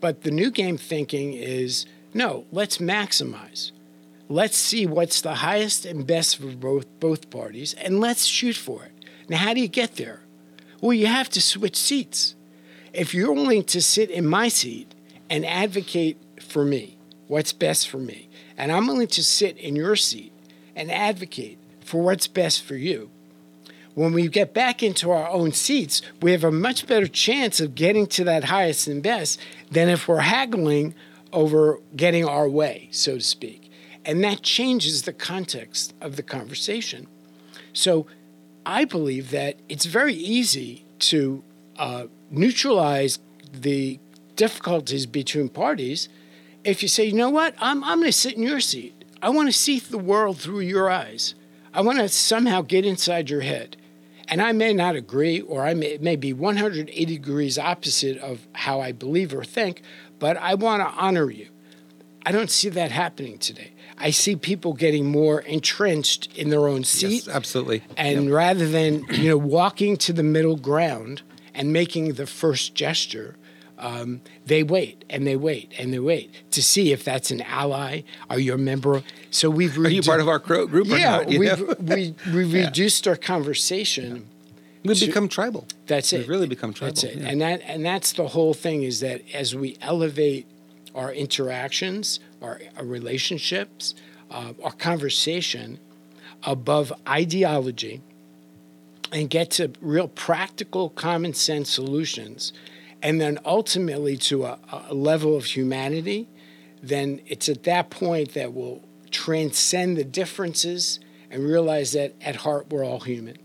But 0.00 0.22
the 0.22 0.30
new 0.30 0.50
game 0.50 0.76
thinking 0.76 1.32
is 1.32 1.86
no, 2.12 2.46
let's 2.52 2.78
maximize. 2.78 3.72
Let's 4.28 4.56
see 4.56 4.86
what's 4.86 5.20
the 5.20 5.34
highest 5.34 5.84
and 5.84 6.06
best 6.06 6.38
for 6.38 6.46
both, 6.46 6.86
both 6.98 7.30
parties, 7.30 7.74
and 7.74 8.00
let's 8.00 8.24
shoot 8.24 8.56
for 8.56 8.84
it. 8.84 8.92
Now, 9.28 9.36
how 9.38 9.54
do 9.54 9.60
you 9.60 9.68
get 9.68 9.96
there? 9.96 10.20
Well, 10.80 10.94
you 10.94 11.06
have 11.06 11.28
to 11.30 11.40
switch 11.40 11.76
seats. 11.76 12.34
If 12.92 13.14
you're 13.14 13.32
willing 13.32 13.64
to 13.64 13.82
sit 13.82 14.10
in 14.10 14.26
my 14.26 14.48
seat 14.48 14.94
and 15.28 15.44
advocate 15.44 16.16
for 16.40 16.64
me, 16.64 16.96
what's 17.26 17.52
best 17.52 17.88
for 17.88 17.98
me, 17.98 18.28
and 18.56 18.72
I'm 18.72 18.86
willing 18.86 19.08
to 19.08 19.22
sit 19.22 19.56
in 19.58 19.76
your 19.76 19.96
seat 19.96 20.32
and 20.74 20.90
advocate 20.90 21.58
for 21.80 22.02
what's 22.02 22.26
best 22.26 22.62
for 22.62 22.76
you. 22.76 23.10
When 23.94 24.12
we 24.12 24.28
get 24.28 24.54
back 24.54 24.82
into 24.82 25.10
our 25.10 25.28
own 25.28 25.52
seats, 25.52 26.02
we 26.20 26.32
have 26.32 26.44
a 26.44 26.50
much 26.50 26.86
better 26.86 27.06
chance 27.06 27.60
of 27.60 27.74
getting 27.74 28.06
to 28.08 28.24
that 28.24 28.44
highest 28.44 28.88
and 28.88 29.02
best 29.02 29.38
than 29.70 29.88
if 29.88 30.08
we're 30.08 30.20
haggling 30.20 30.94
over 31.32 31.80
getting 31.94 32.24
our 32.24 32.48
way, 32.48 32.88
so 32.90 33.14
to 33.14 33.20
speak. 33.20 33.63
And 34.04 34.22
that 34.24 34.42
changes 34.42 35.02
the 35.02 35.12
context 35.12 35.94
of 36.00 36.16
the 36.16 36.22
conversation. 36.22 37.06
So 37.72 38.06
I 38.66 38.84
believe 38.84 39.30
that 39.30 39.56
it's 39.68 39.86
very 39.86 40.14
easy 40.14 40.84
to 41.00 41.42
uh, 41.76 42.06
neutralize 42.30 43.18
the 43.52 43.98
difficulties 44.36 45.06
between 45.06 45.48
parties 45.48 46.08
if 46.64 46.82
you 46.82 46.88
say, 46.88 47.04
you 47.04 47.12
know 47.12 47.30
what, 47.30 47.54
I'm, 47.58 47.84
I'm 47.84 47.98
going 47.98 48.10
to 48.10 48.12
sit 48.12 48.34
in 48.34 48.42
your 48.42 48.60
seat. 48.60 49.04
I 49.22 49.28
want 49.28 49.48
to 49.48 49.52
see 49.52 49.78
the 49.78 49.98
world 49.98 50.38
through 50.38 50.60
your 50.60 50.90
eyes. 50.90 51.34
I 51.72 51.82
want 51.82 51.98
to 51.98 52.08
somehow 52.08 52.62
get 52.62 52.86
inside 52.86 53.30
your 53.30 53.42
head. 53.42 53.76
And 54.28 54.40
I 54.40 54.52
may 54.52 54.72
not 54.72 54.96
agree, 54.96 55.42
or 55.42 55.66
I 55.66 55.74
may, 55.74 55.98
may 56.00 56.16
be 56.16 56.32
180 56.32 57.04
degrees 57.04 57.58
opposite 57.58 58.16
of 58.18 58.48
how 58.54 58.80
I 58.80 58.92
believe 58.92 59.34
or 59.34 59.44
think, 59.44 59.82
but 60.18 60.38
I 60.38 60.54
want 60.54 60.80
to 60.80 60.88
honor 60.98 61.30
you. 61.30 61.48
I 62.26 62.32
don't 62.32 62.50
see 62.50 62.68
that 62.70 62.90
happening 62.90 63.38
today. 63.38 63.72
I 63.98 64.10
see 64.10 64.34
people 64.36 64.72
getting 64.72 65.06
more 65.06 65.40
entrenched 65.40 66.34
in 66.36 66.50
their 66.50 66.66
own 66.66 66.84
seat. 66.84 67.26
Yes, 67.26 67.28
absolutely. 67.28 67.82
And 67.96 68.24
yep. 68.24 68.32
rather 68.32 68.68
than, 68.68 69.04
you 69.10 69.28
know, 69.28 69.36
walking 69.36 69.96
to 69.98 70.12
the 70.12 70.22
middle 70.22 70.56
ground 70.56 71.22
and 71.54 71.72
making 71.72 72.14
the 72.14 72.26
first 72.26 72.74
gesture, 72.74 73.36
um, 73.78 74.22
they 74.46 74.62
wait 74.62 75.04
and 75.10 75.26
they 75.26 75.36
wait 75.36 75.72
and 75.78 75.92
they 75.92 75.98
wait 75.98 76.50
to 76.52 76.62
see 76.62 76.92
if 76.92 77.04
that's 77.04 77.30
an 77.30 77.42
ally. 77.42 78.02
Are 78.30 78.38
you 78.38 78.54
a 78.54 78.58
member? 78.58 79.02
So 79.30 79.50
we've 79.50 79.72
redu- 79.72 79.86
are 79.86 79.90
you 79.90 80.02
part 80.02 80.20
of 80.20 80.28
our 80.28 80.38
group? 80.38 80.70
Yeah, 80.86 81.24
we've, 81.24 81.78
we 81.78 82.14
we 82.32 82.44
yeah. 82.44 82.66
reduced 82.66 83.06
our 83.06 83.16
conversation. 83.16 84.16
Yeah. 84.16 84.22
We've 84.84 84.98
to, 84.98 85.06
become 85.06 85.28
tribal. 85.28 85.66
That's 85.86 86.12
it. 86.12 86.18
We've 86.18 86.28
really 86.28 86.46
become 86.46 86.72
tribal. 86.74 86.94
That's 86.94 87.04
it. 87.04 87.16
Yeah. 87.16 87.28
And 87.28 87.40
that 87.40 87.62
and 87.62 87.84
that's 87.84 88.12
the 88.12 88.28
whole 88.28 88.54
thing 88.54 88.82
is 88.82 89.00
that 89.00 89.22
as 89.34 89.54
we 89.54 89.76
elevate 89.80 90.46
our 90.94 91.12
interactions, 91.12 92.20
our, 92.40 92.60
our 92.76 92.84
relationships, 92.84 93.94
uh, 94.30 94.52
our 94.62 94.72
conversation 94.72 95.78
above 96.42 96.92
ideology, 97.08 98.02
and 99.12 99.30
get 99.30 99.50
to 99.52 99.72
real 99.80 100.08
practical, 100.08 100.90
common 100.90 101.34
sense 101.34 101.70
solutions 101.70 102.52
and 103.04 103.20
then 103.20 103.38
ultimately 103.44 104.16
to 104.16 104.44
a, 104.44 104.58
a 104.88 104.94
level 104.94 105.36
of 105.36 105.44
humanity, 105.44 106.26
then 106.82 107.20
it's 107.26 107.50
at 107.50 107.64
that 107.64 107.90
point 107.90 108.32
that 108.32 108.54
we'll 108.54 108.80
transcend 109.10 109.98
the 109.98 110.04
differences 110.04 110.98
and 111.30 111.44
realize 111.44 111.92
that 111.92 112.14
at 112.22 112.36
heart 112.36 112.70
we're 112.70 112.84
all 112.84 113.00
human. 113.00 113.36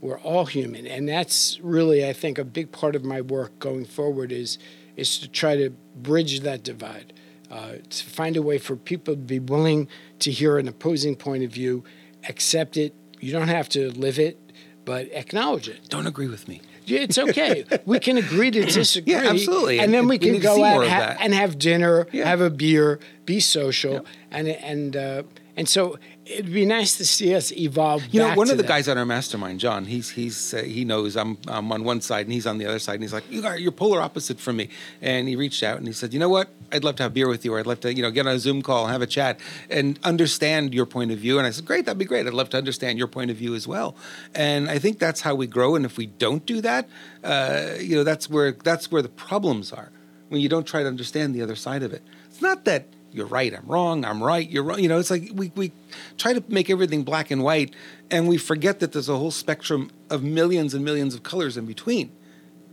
We're 0.00 0.18
all 0.18 0.46
human, 0.46 0.86
and 0.86 1.08
that's 1.08 1.58
really, 1.60 2.06
I 2.06 2.12
think, 2.12 2.38
a 2.38 2.44
big 2.44 2.72
part 2.72 2.94
of 2.96 3.04
my 3.04 3.20
work 3.20 3.58
going 3.58 3.84
forward 3.84 4.32
is 4.32 4.58
is 4.96 5.18
to 5.18 5.28
try 5.28 5.56
to 5.56 5.70
bridge 5.94 6.40
that 6.40 6.62
divide, 6.62 7.12
uh, 7.50 7.74
to 7.88 8.04
find 8.04 8.36
a 8.36 8.42
way 8.42 8.58
for 8.58 8.76
people 8.76 9.14
to 9.14 9.20
be 9.20 9.38
willing 9.38 9.88
to 10.20 10.30
hear 10.30 10.58
an 10.58 10.68
opposing 10.68 11.16
point 11.16 11.44
of 11.44 11.50
view, 11.50 11.84
accept 12.28 12.76
it. 12.76 12.94
You 13.20 13.32
don't 13.32 13.48
have 13.48 13.68
to 13.70 13.90
live 13.92 14.18
it, 14.18 14.38
but 14.84 15.08
acknowledge 15.12 15.68
it. 15.68 15.88
Don't 15.88 16.06
agree 16.06 16.28
with 16.28 16.48
me. 16.48 16.60
Yeah, 16.86 17.00
It's 17.00 17.16
okay. 17.18 17.64
we 17.86 17.98
can 17.98 18.18
agree 18.18 18.50
to 18.50 18.64
disagree. 18.64 19.14
Yeah, 19.14 19.30
absolutely. 19.30 19.80
And 19.80 19.92
then 19.94 20.06
we, 20.06 20.16
we 20.16 20.18
can 20.18 20.38
go 20.40 20.62
out 20.62 20.86
ha- 20.86 21.16
and 21.18 21.32
have 21.32 21.58
dinner, 21.58 22.06
yeah. 22.12 22.28
have 22.28 22.40
a 22.40 22.50
beer, 22.50 23.00
be 23.24 23.40
social, 23.40 24.04
and 24.30 24.48
and 24.48 24.96
uh, 24.96 25.22
and 25.56 25.66
so 25.68 25.98
it'd 26.26 26.52
be 26.52 26.66
nice 26.66 26.96
to 26.96 27.04
see 27.04 27.34
us 27.34 27.52
evolve. 27.52 28.04
You 28.10 28.20
know, 28.20 28.34
one 28.34 28.50
of 28.50 28.56
the 28.56 28.62
that. 28.62 28.68
guys 28.68 28.88
on 28.88 28.98
our 28.98 29.04
mastermind, 29.04 29.60
John, 29.60 29.84
he's 29.84 30.10
he's 30.10 30.54
uh, 30.54 30.62
he 30.62 30.84
knows 30.84 31.16
I'm 31.16 31.38
I'm 31.46 31.70
on 31.72 31.84
one 31.84 32.00
side 32.00 32.26
and 32.26 32.32
he's 32.32 32.46
on 32.46 32.58
the 32.58 32.66
other 32.66 32.78
side, 32.78 32.94
and 32.94 33.02
he's 33.02 33.12
like, 33.12 33.30
you 33.30 33.46
are 33.46 33.58
you're 33.58 33.72
polar 33.72 34.00
opposite 34.00 34.40
from 34.40 34.56
me. 34.56 34.68
And 35.00 35.28
he 35.28 35.36
reached 35.36 35.62
out 35.62 35.78
and 35.78 35.86
he 35.86 35.92
said, 35.92 36.12
you 36.12 36.18
know 36.18 36.28
what? 36.28 36.48
I'd 36.72 36.84
love 36.84 36.96
to 36.96 37.02
have 37.04 37.14
beer 37.14 37.28
with 37.28 37.44
you, 37.44 37.54
or 37.54 37.58
I'd 37.58 37.66
love 37.66 37.80
to 37.80 37.94
you 37.94 38.02
know 38.02 38.10
get 38.10 38.26
on 38.26 38.34
a 38.34 38.38
Zoom 38.38 38.62
call, 38.62 38.84
and 38.84 38.92
have 38.92 39.02
a 39.02 39.06
chat, 39.06 39.38
and 39.70 39.98
understand 40.02 40.74
your 40.74 40.86
point 40.86 41.10
of 41.12 41.18
view. 41.18 41.38
And 41.38 41.46
I 41.46 41.50
said, 41.50 41.64
great, 41.64 41.84
that'd 41.84 41.98
be 41.98 42.04
great. 42.04 42.26
I'd 42.26 42.34
love 42.34 42.50
to 42.50 42.58
understand 42.58 42.98
your 42.98 43.08
point 43.08 43.30
of 43.30 43.36
view 43.36 43.54
as 43.54 43.68
well. 43.68 43.96
And 44.34 44.70
I 44.70 44.78
think 44.78 44.98
that's 44.98 45.20
how 45.20 45.34
we 45.34 45.46
grow. 45.46 45.76
And 45.76 45.84
if 45.84 45.96
we 45.96 46.06
don't 46.06 46.44
do 46.46 46.60
that, 46.62 46.88
uh, 47.22 47.74
you 47.78 47.96
know, 47.96 48.04
that's 48.04 48.28
where 48.28 48.52
that's 48.52 48.90
where 48.90 49.02
the 49.02 49.08
problems 49.08 49.72
are 49.72 49.90
when 50.28 50.40
you 50.40 50.48
don't 50.48 50.66
try 50.66 50.82
to 50.82 50.88
understand 50.88 51.34
the 51.34 51.42
other 51.42 51.56
side 51.56 51.82
of 51.82 51.92
it. 51.92 52.02
It's 52.28 52.42
not 52.42 52.64
that 52.64 52.86
you're 53.14 53.26
right, 53.26 53.54
I'm 53.54 53.66
wrong, 53.66 54.04
I'm 54.04 54.20
right, 54.22 54.48
you're 54.48 54.64
wrong. 54.64 54.80
You 54.80 54.88
know, 54.88 54.98
it's 54.98 55.10
like 55.10 55.30
we, 55.32 55.52
we 55.54 55.70
try 56.18 56.32
to 56.32 56.42
make 56.48 56.68
everything 56.68 57.04
black 57.04 57.30
and 57.30 57.44
white 57.44 57.72
and 58.10 58.28
we 58.28 58.36
forget 58.36 58.80
that 58.80 58.92
there's 58.92 59.08
a 59.08 59.16
whole 59.16 59.30
spectrum 59.30 59.92
of 60.10 60.24
millions 60.24 60.74
and 60.74 60.84
millions 60.84 61.14
of 61.14 61.22
colors 61.22 61.56
in 61.56 61.64
between. 61.64 62.10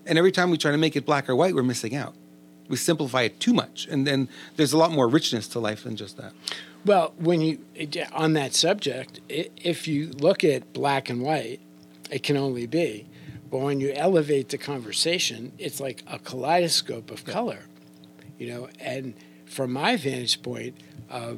And 0.08 0.18
every 0.18 0.32
time 0.32 0.50
we 0.50 0.58
try 0.58 0.72
to 0.72 0.80
make 0.80 0.96
it 0.96 1.06
black 1.06 1.30
or 1.30 1.36
white, 1.36 1.54
we're 1.54 1.62
missing 1.62 1.96
out. 1.96 2.16
We 2.68 2.78
simplify 2.78 3.22
it 3.22 3.40
too 3.40 3.54
much. 3.54 3.88
And 3.88 4.08
then 4.08 4.30
there's 4.56 4.74
a 4.74 4.78
lot 4.78 4.92
more 4.92 5.08
richness 5.08 5.48
to 5.50 5.60
life 5.60 5.84
than 5.84 5.96
just 5.96 6.18
that. 6.18 6.34
Well, 6.86 7.14
when 7.18 7.42
you 7.42 7.60
on 8.12 8.34
that 8.34 8.56
subject, 8.56 9.20
if 9.30 9.88
you 9.88 10.10
look 10.10 10.44
at 10.44 10.74
black 10.74 11.10
and 11.10 11.22
white, 11.22 11.60
it 12.10 12.24
can 12.24 12.36
only 12.36 12.66
be. 12.66 13.08
But 13.52 13.60
when 13.60 13.80
you 13.80 13.92
elevate 13.94 14.50
the 14.50 14.58
conversation, 14.58 15.52
it's 15.60 15.80
like 15.80 16.04
a 16.08 16.18
kaleidoscope 16.18 17.12
of 17.12 17.26
color, 17.26 17.60
you 18.40 18.48
know. 18.48 18.70
And 18.80 19.14
from 19.52 19.74
my 19.74 19.98
vantage 19.98 20.42
point, 20.42 20.76
uh, 21.10 21.36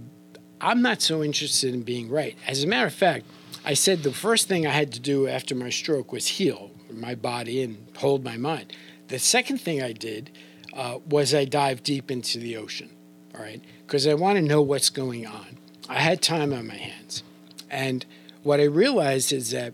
I'm 0.62 0.82
not 0.82 1.02
so 1.02 1.24
interested 1.24 1.74
in 1.74 1.82
being 1.82 2.10
right. 2.10 2.38
As 2.48 2.64
a 2.64 2.68
matter 2.68 2.88
of 2.88 2.94
fact, 2.94 3.26
I 3.66 3.74
said 3.74 4.04
the 4.04 4.14
first 4.14 4.48
thing 4.48 4.66
I 4.66 4.72
had 4.72 4.94
to 4.94 5.00
do 5.00 5.28
after 5.28 5.56
my 5.56 5.70
stroke 5.70 6.12
was 6.12 6.28
heal 6.28 6.72
my 6.92 7.16
body 7.16 7.62
and 7.62 7.88
hold 7.98 8.24
my 8.24 8.38
mind. 8.38 8.74
The 9.08 9.20
second 9.20 9.60
thing 9.60 9.82
I 9.82 9.94
did 9.94 10.32
uh, 10.74 11.00
was 11.08 11.34
I 11.34 11.46
dived 11.46 11.84
deep 11.84 12.12
into 12.12 12.40
the 12.40 12.58
ocean, 12.58 12.90
all 13.36 13.42
right, 13.42 13.62
because 13.86 14.08
I 14.08 14.14
want 14.14 14.38
to 14.38 14.42
know 14.42 14.62
what's 14.62 14.90
going 14.90 15.26
on. 15.26 15.58
I 15.90 16.00
had 16.00 16.22
time 16.22 16.54
on 16.54 16.68
my 16.68 16.76
hands. 16.76 17.24
And 17.70 18.06
what 18.44 18.60
I 18.60 18.66
realized 18.66 19.34
is 19.34 19.52
that 19.52 19.74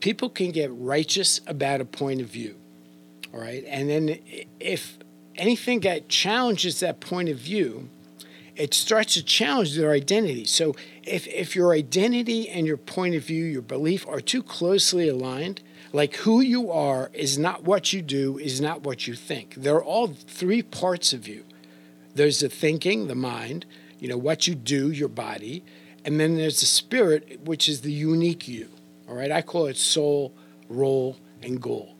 people 0.00 0.28
can 0.28 0.50
get 0.50 0.70
righteous 0.72 1.40
about 1.46 1.80
a 1.80 1.84
point 1.84 2.20
of 2.20 2.28
view, 2.28 2.56
all 3.32 3.40
right, 3.40 3.64
and 3.66 3.88
then 3.88 4.18
if 4.60 4.98
anything 5.42 5.80
that 5.80 6.08
challenges 6.08 6.78
that 6.78 7.00
point 7.00 7.28
of 7.28 7.36
view, 7.36 7.88
it 8.54 8.72
starts 8.72 9.14
to 9.14 9.24
challenge 9.24 9.74
their 9.74 9.90
identity. 9.90 10.44
So 10.44 10.76
if, 11.02 11.26
if 11.26 11.56
your 11.56 11.72
identity 11.72 12.48
and 12.48 12.64
your 12.64 12.76
point 12.76 13.16
of 13.16 13.24
view, 13.24 13.44
your 13.44 13.62
belief 13.62 14.06
are 14.06 14.20
too 14.20 14.44
closely 14.44 15.08
aligned, 15.08 15.60
like 15.92 16.14
who 16.16 16.40
you 16.40 16.70
are 16.70 17.10
is 17.12 17.38
not 17.38 17.64
what 17.64 17.92
you 17.92 18.02
do, 18.02 18.38
is 18.38 18.60
not 18.60 18.82
what 18.82 19.08
you 19.08 19.14
think. 19.14 19.54
They're 19.56 19.82
all 19.82 20.06
three 20.06 20.62
parts 20.62 21.12
of 21.12 21.26
you. 21.26 21.44
There's 22.14 22.38
the 22.38 22.48
thinking, 22.48 23.08
the 23.08 23.16
mind, 23.16 23.66
you 23.98 24.06
know, 24.06 24.18
what 24.18 24.46
you 24.46 24.54
do, 24.54 24.92
your 24.92 25.08
body, 25.08 25.64
and 26.04 26.20
then 26.20 26.36
there's 26.36 26.60
the 26.60 26.66
spirit, 26.66 27.40
which 27.44 27.68
is 27.68 27.80
the 27.80 27.92
unique 27.92 28.46
you. 28.46 28.68
All 29.08 29.16
right, 29.16 29.32
I 29.32 29.42
call 29.42 29.66
it 29.66 29.76
soul, 29.76 30.34
role, 30.68 31.16
and 31.42 31.60
goal. 31.60 31.96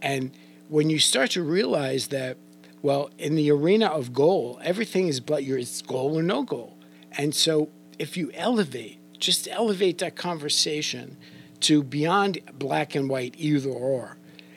And 0.00 0.32
when 0.68 0.90
you 0.90 0.98
start 0.98 1.30
to 1.32 1.42
realize 1.44 2.08
that, 2.08 2.38
well, 2.82 3.10
in 3.16 3.36
the 3.36 3.50
arena 3.50 3.86
of 3.86 4.12
goal, 4.12 4.60
everything 4.62 5.08
is 5.08 5.20
but 5.20 5.44
your 5.44 5.58
it's 5.58 5.80
goal 5.82 6.18
or 6.18 6.22
no 6.22 6.42
goal. 6.42 6.76
And 7.16 7.34
so 7.34 7.70
if 7.98 8.16
you 8.16 8.30
elevate, 8.34 8.98
just 9.18 9.46
elevate 9.48 9.98
that 9.98 10.16
conversation 10.16 11.16
to 11.60 11.82
beyond 11.84 12.40
black 12.54 12.96
and 12.96 13.08
white, 13.08 13.34
either 13.38 13.70
or. 13.70 14.16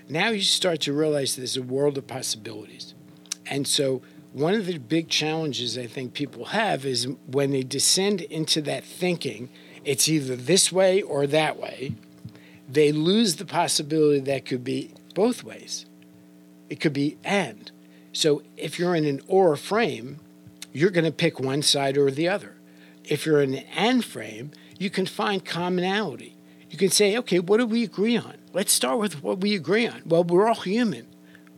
Now 0.09 0.29
you 0.29 0.41
start 0.41 0.81
to 0.81 0.93
realize 0.93 1.35
there's 1.35 1.55
a 1.55 1.61
world 1.61 1.97
of 1.97 2.07
possibilities. 2.07 2.95
And 3.45 3.67
so 3.67 4.01
one 4.33 4.55
of 4.55 4.65
the 4.65 4.79
big 4.79 5.07
challenges 5.07 5.77
I 5.77 5.85
think 5.85 6.13
people 6.13 6.45
have 6.45 6.85
is 6.85 7.07
when 7.27 7.51
they 7.51 7.63
descend 7.63 8.21
into 8.21 8.61
that 8.63 8.83
thinking, 8.83 9.49
it's 9.83 10.09
either 10.09 10.35
this 10.35 10.71
way 10.71 11.01
or 11.01 11.27
that 11.27 11.57
way, 11.57 11.93
they 12.67 12.91
lose 12.91 13.35
the 13.35 13.45
possibility 13.45 14.19
that 14.21 14.45
could 14.45 14.63
be 14.63 14.91
both 15.13 15.43
ways. 15.43 15.85
It 16.69 16.79
could 16.79 16.93
be 16.93 17.17
and. 17.23 17.71
So 18.15 18.43
if 18.55 18.79
you're 18.79 18.95
in 18.95 19.05
an 19.05 19.21
or 19.27 19.55
frame, 19.57 20.19
you're 20.71 20.89
going 20.89 21.05
to 21.05 21.11
pick 21.11 21.39
one 21.39 21.61
side 21.61 21.97
or 21.97 22.09
the 22.09 22.29
other. 22.29 22.55
If 23.03 23.25
you're 23.25 23.41
in 23.41 23.55
an 23.55 23.65
and 23.75 24.05
frame, 24.05 24.51
you 24.79 24.89
can 24.89 25.05
find 25.05 25.43
commonality. 25.43 26.37
You 26.69 26.77
can 26.77 26.89
say, 26.89 27.17
okay, 27.17 27.39
what 27.39 27.57
do 27.57 27.65
we 27.65 27.83
agree 27.83 28.17
on? 28.17 28.37
Let's 28.53 28.71
start 28.71 28.99
with 28.99 29.21
what 29.21 29.39
we 29.39 29.53
agree 29.53 29.85
on. 29.85 30.01
Well, 30.05 30.23
we're 30.23 30.47
all 30.47 30.55
human, 30.55 31.07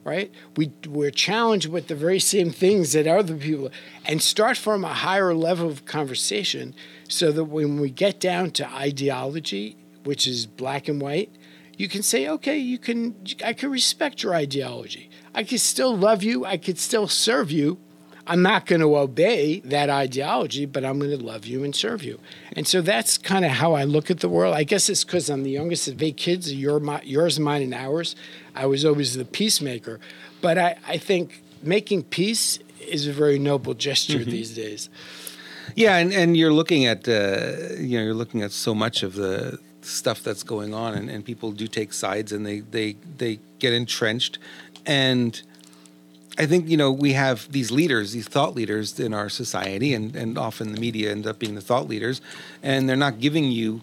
right? 0.04 0.32
We, 0.56 0.72
we're 0.88 1.12
challenged 1.12 1.70
with 1.70 1.88
the 1.88 1.96
very 1.96 2.20
same 2.20 2.52
things 2.52 2.94
that 2.94 3.06
other 3.06 3.36
people, 3.36 3.70
and 4.06 4.22
start 4.22 4.58
from 4.58 4.84
a 4.84 4.94
higher 4.94 5.36
level 5.36 5.70
of 5.70 5.86
conversation 5.86 6.74
so 7.08 7.32
that 7.32 7.46
when 7.46 7.80
we 7.80 7.92
get 7.92 8.20
down 8.20 8.52
to 8.52 8.68
ideology, 8.68 9.78
which 10.04 10.26
is 10.28 10.48
black 10.48 10.88
and 10.88 11.00
white, 11.02 11.32
you 11.78 11.88
can 11.88 12.02
say, 12.02 12.28
okay, 12.28 12.58
you 12.58 12.80
can, 12.80 13.16
I 13.46 13.54
can 13.54 13.70
respect 13.70 14.24
your 14.24 14.34
ideology. 14.34 15.12
I 15.38 15.44
can 15.44 15.60
still 15.60 15.96
love 15.96 16.24
you. 16.24 16.46
I 16.46 16.58
could 16.58 16.80
still 16.80 17.08
serve 17.08 17.52
you. 17.52 17.78
I'm 18.26 18.42
not 18.42 18.66
going 18.66 18.82
to 18.82 18.98
obey 18.98 19.60
that 19.60 19.88
ideology, 19.88 20.66
but 20.66 20.84
I'm 20.84 20.98
going 20.98 21.12
to 21.12 21.24
love 21.24 21.46
you 21.46 21.64
and 21.64 21.76
serve 21.76 22.04
you. 22.04 22.20
And 22.54 22.68
so 22.68 22.82
that's 22.82 23.20
kind 23.20 23.46
of 23.46 23.52
how 23.52 23.74
I 23.74 23.84
look 23.84 24.10
at 24.10 24.20
the 24.20 24.30
world. 24.30 24.56
I 24.56 24.64
guess 24.64 24.90
it's 24.90 25.04
because 25.04 25.30
I'm 25.30 25.44
the 25.44 25.52
youngest 25.52 25.88
of 25.88 26.02
eight 26.02 26.18
kids, 26.18 26.52
your, 26.52 26.80
my, 26.80 27.04
yours, 27.04 27.40
mine, 27.40 27.62
and 27.62 27.76
ours. 27.76 28.16
I 28.56 28.66
was 28.66 28.84
always 28.84 29.14
the 29.14 29.26
peacemaker. 29.26 30.00
But 30.42 30.58
I, 30.58 30.78
I 30.88 30.98
think 30.98 31.44
making 31.62 32.06
peace 32.06 32.58
is 32.82 33.06
a 33.06 33.14
very 33.14 33.38
noble 33.38 33.76
gesture 33.76 34.24
these 34.24 34.56
days. 34.56 34.90
Yeah, 35.76 35.98
and, 35.98 36.12
and 36.12 36.36
you're 36.36 36.52
looking 36.52 36.88
at 36.88 37.08
uh, 37.08 37.76
you 37.78 38.00
know 38.00 38.06
you're 38.06 38.14
looking 38.14 38.42
at 38.42 38.52
so 38.52 38.74
much 38.74 39.04
of 39.04 39.14
the 39.14 39.60
stuff 39.82 40.24
that's 40.24 40.44
going 40.44 40.74
on, 40.74 40.94
and, 40.96 41.10
and 41.10 41.24
people 41.24 41.52
do 41.52 41.68
take 41.68 41.94
sides, 41.94 42.32
and 42.32 42.46
they 42.46 42.62
they 42.62 42.96
they 43.18 43.40
get 43.60 43.74
entrenched, 43.74 44.40
and 44.88 45.40
I 46.40 46.46
think 46.46 46.70
you 46.70 46.78
know 46.78 46.92
we 46.92 47.14
have 47.14 47.52
these 47.52 47.72
leaders, 47.72 48.14
these 48.14 48.28
thought 48.28 48.56
leaders 48.56 49.00
in 49.00 49.14
our 49.14 49.30
society, 49.30 49.94
and 49.94 50.16
and 50.16 50.38
often 50.38 50.74
the 50.74 50.80
media 50.80 51.12
end 51.12 51.28
up 51.28 51.38
being 51.38 51.56
the 51.56 51.62
thought 51.62 51.88
leaders, 51.88 52.22
and 52.64 52.88
they're 52.88 52.96
not 52.96 53.20
giving 53.20 53.52
you 53.52 53.82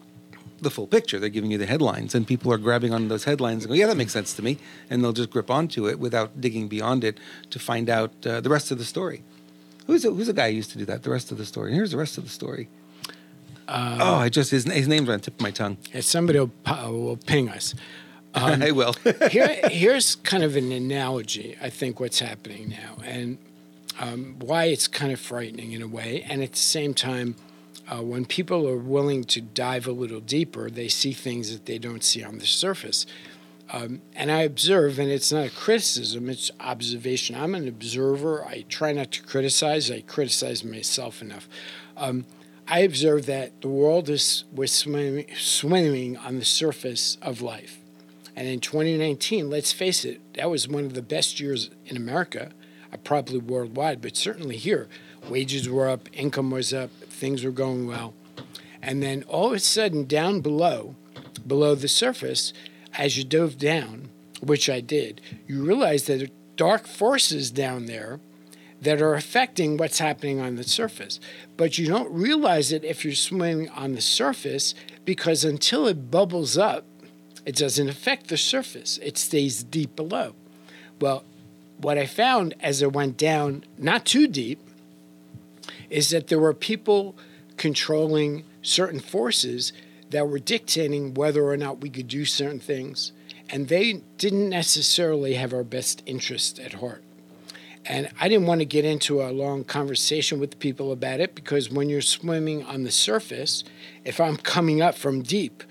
the 0.60 0.70
full 0.70 0.86
picture. 0.86 1.18
They're 1.18 1.28
giving 1.28 1.50
you 1.50 1.58
the 1.58 1.66
headlines, 1.66 2.14
and 2.14 2.26
people 2.26 2.52
are 2.52 2.58
grabbing 2.58 2.94
on 2.94 3.08
those 3.08 3.24
headlines 3.24 3.64
and 3.64 3.68
go, 3.70 3.74
"Yeah, 3.74 3.86
that 3.86 3.96
makes 3.96 4.12
sense 4.12 4.34
to 4.34 4.42
me," 4.42 4.58
and 4.88 5.04
they'll 5.04 5.12
just 5.12 5.30
grip 5.30 5.50
onto 5.50 5.88
it 5.88 5.98
without 5.98 6.40
digging 6.40 6.68
beyond 6.68 7.04
it 7.04 7.18
to 7.50 7.58
find 7.58 7.90
out 7.90 8.12
uh, 8.26 8.40
the 8.40 8.50
rest 8.50 8.70
of 8.70 8.78
the 8.78 8.84
story. 8.84 9.22
Who's 9.86 10.04
a, 10.04 10.10
who's 10.10 10.28
a 10.28 10.32
guy 10.32 10.50
who 10.50 10.56
used 10.56 10.70
to 10.72 10.78
do 10.78 10.86
that? 10.86 11.02
The 11.02 11.10
rest 11.10 11.30
of 11.30 11.38
the 11.38 11.44
story. 11.44 11.74
Here's 11.74 11.90
the 11.90 11.98
rest 11.98 12.16
of 12.16 12.24
the 12.24 12.30
story. 12.30 12.68
oh, 14.00 14.14
I 14.16 14.28
just 14.28 14.50
his, 14.50 14.64
his 14.64 14.88
name's 14.88 15.08
on 15.08 15.18
the 15.18 15.24
tip 15.24 15.34
of 15.34 15.40
my 15.40 15.50
tongue. 15.50 15.76
Somebody 16.00 16.38
will, 16.38 16.52
will 16.66 17.16
ping 17.16 17.48
us. 17.48 17.74
I 18.62 18.72
will. 18.72 18.94
Here, 19.30 19.60
here's 19.70 20.16
kind 20.16 20.42
of 20.42 20.56
an 20.56 20.72
analogy, 20.72 21.56
I 21.62 21.70
think, 21.70 22.00
what's 22.00 22.18
happening 22.18 22.70
now, 22.70 22.96
and 23.04 23.38
um, 24.00 24.36
why 24.40 24.64
it's 24.64 24.88
kind 24.88 25.12
of 25.12 25.20
frightening 25.20 25.70
in 25.72 25.82
a 25.82 25.86
way. 25.86 26.24
And 26.28 26.42
at 26.42 26.52
the 26.52 26.58
same 26.58 26.94
time, 26.94 27.36
uh, 27.88 28.02
when 28.02 28.24
people 28.24 28.68
are 28.68 28.76
willing 28.76 29.22
to 29.24 29.40
dive 29.40 29.86
a 29.86 29.92
little 29.92 30.20
deeper, 30.20 30.68
they 30.68 30.88
see 30.88 31.12
things 31.12 31.52
that 31.52 31.66
they 31.66 31.78
don't 31.78 32.02
see 32.02 32.24
on 32.24 32.38
the 32.38 32.46
surface. 32.46 33.06
Um, 33.72 34.02
and 34.14 34.32
I 34.32 34.42
observe, 34.42 34.98
and 34.98 35.10
it's 35.10 35.30
not 35.30 35.46
a 35.46 35.50
criticism, 35.50 36.28
it's 36.28 36.50
observation. 36.60 37.36
I'm 37.36 37.54
an 37.54 37.68
observer. 37.68 38.44
I 38.44 38.64
try 38.68 38.92
not 38.92 39.12
to 39.12 39.22
criticize, 39.22 39.90
I 39.90 40.00
criticize 40.00 40.64
myself 40.64 41.22
enough. 41.22 41.48
Um, 41.96 42.26
I 42.66 42.80
observe 42.80 43.26
that 43.26 43.60
the 43.60 43.68
world 43.68 44.08
is 44.08 44.44
was 44.52 44.72
swimming, 44.72 45.26
swimming 45.36 46.16
on 46.16 46.38
the 46.38 46.44
surface 46.44 47.16
of 47.22 47.40
life. 47.40 47.78
And 48.36 48.48
in 48.48 48.60
2019, 48.60 49.48
let's 49.48 49.72
face 49.72 50.04
it, 50.04 50.20
that 50.34 50.50
was 50.50 50.68
one 50.68 50.84
of 50.84 50.94
the 50.94 51.02
best 51.02 51.38
years 51.38 51.70
in 51.86 51.96
America, 51.96 52.50
uh, 52.92 52.96
probably 52.98 53.38
worldwide, 53.38 54.00
but 54.00 54.16
certainly 54.16 54.56
here. 54.56 54.88
Wages 55.28 55.68
were 55.68 55.88
up, 55.88 56.08
income 56.12 56.50
was 56.50 56.74
up, 56.74 56.90
things 56.90 57.44
were 57.44 57.50
going 57.50 57.86
well. 57.86 58.14
And 58.82 59.02
then 59.02 59.22
all 59.24 59.48
of 59.48 59.52
a 59.54 59.58
sudden, 59.60 60.04
down 60.04 60.40
below, 60.40 60.96
below 61.46 61.74
the 61.74 61.88
surface, 61.88 62.52
as 62.98 63.16
you 63.16 63.24
dove 63.24 63.56
down, 63.56 64.10
which 64.42 64.68
I 64.68 64.80
did, 64.80 65.20
you 65.46 65.64
realize 65.64 66.04
that 66.04 66.18
there 66.18 66.26
are 66.26 66.56
dark 66.56 66.86
forces 66.86 67.50
down 67.50 67.86
there 67.86 68.20
that 68.82 69.00
are 69.00 69.14
affecting 69.14 69.76
what's 69.76 69.98
happening 69.98 70.40
on 70.40 70.56
the 70.56 70.64
surface. 70.64 71.18
But 71.56 71.78
you 71.78 71.86
don't 71.86 72.12
realize 72.12 72.72
it 72.72 72.84
if 72.84 73.04
you're 73.04 73.14
swimming 73.14 73.68
on 73.70 73.94
the 73.94 74.00
surface 74.00 74.74
because 75.04 75.44
until 75.44 75.86
it 75.86 76.10
bubbles 76.10 76.58
up, 76.58 76.84
it 77.44 77.56
doesn't 77.56 77.88
affect 77.88 78.28
the 78.28 78.36
surface. 78.36 78.98
It 79.02 79.18
stays 79.18 79.62
deep 79.62 79.96
below. 79.96 80.34
Well, 81.00 81.24
what 81.78 81.98
I 81.98 82.06
found 82.06 82.54
as 82.60 82.82
I 82.82 82.86
went 82.86 83.16
down, 83.16 83.64
not 83.76 84.04
too 84.04 84.26
deep, 84.26 84.60
is 85.90 86.10
that 86.10 86.28
there 86.28 86.38
were 86.38 86.54
people 86.54 87.14
controlling 87.56 88.44
certain 88.62 89.00
forces 89.00 89.72
that 90.10 90.28
were 90.28 90.38
dictating 90.38 91.14
whether 91.14 91.44
or 91.44 91.56
not 91.56 91.80
we 91.80 91.90
could 91.90 92.08
do 92.08 92.24
certain 92.24 92.60
things, 92.60 93.12
and 93.50 93.68
they 93.68 94.02
didn't 94.16 94.48
necessarily 94.48 95.34
have 95.34 95.52
our 95.52 95.64
best 95.64 96.02
interest 96.06 96.58
at 96.58 96.74
heart. 96.74 97.02
And 97.86 98.08
I 98.18 98.28
didn't 98.28 98.46
want 98.46 98.60
to 98.60 98.64
get 98.64 98.86
into 98.86 99.20
a 99.20 99.30
long 99.30 99.64
conversation 99.64 100.40
with 100.40 100.58
people 100.58 100.90
about 100.90 101.20
it 101.20 101.34
because 101.34 101.70
when 101.70 101.90
you're 101.90 102.00
swimming 102.00 102.64
on 102.64 102.84
the 102.84 102.90
surface, 102.90 103.62
if 104.04 104.20
I'm 104.20 104.38
coming 104.38 104.80
up 104.80 104.94
from 104.94 105.22
deep, 105.22 105.62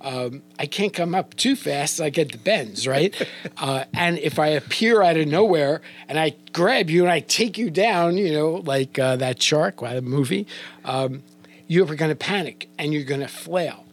um, 0.00 0.42
I 0.58 0.66
can't 0.66 0.92
come 0.92 1.14
up 1.14 1.34
too 1.36 1.56
fast. 1.56 2.00
I 2.00 2.10
get 2.10 2.32
the 2.32 2.38
bends, 2.38 2.86
right? 2.86 3.14
uh, 3.58 3.84
and 3.92 4.18
if 4.18 4.38
I 4.38 4.48
appear 4.48 5.02
out 5.02 5.16
of 5.16 5.26
nowhere 5.28 5.82
and 6.08 6.18
I 6.18 6.34
grab 6.52 6.88
you 6.88 7.02
and 7.02 7.12
I 7.12 7.20
take 7.20 7.58
you 7.58 7.70
down, 7.70 8.16
you 8.16 8.32
know, 8.32 8.62
like 8.64 8.98
uh, 8.98 9.16
that 9.16 9.42
shark, 9.42 9.80
the 9.80 10.02
movie, 10.02 10.46
um, 10.84 11.22
you're 11.66 11.86
going 11.86 12.10
to 12.10 12.16
panic 12.16 12.68
and 12.78 12.92
you're 12.92 13.04
going 13.04 13.20
to 13.20 13.28
flail. 13.28 13.84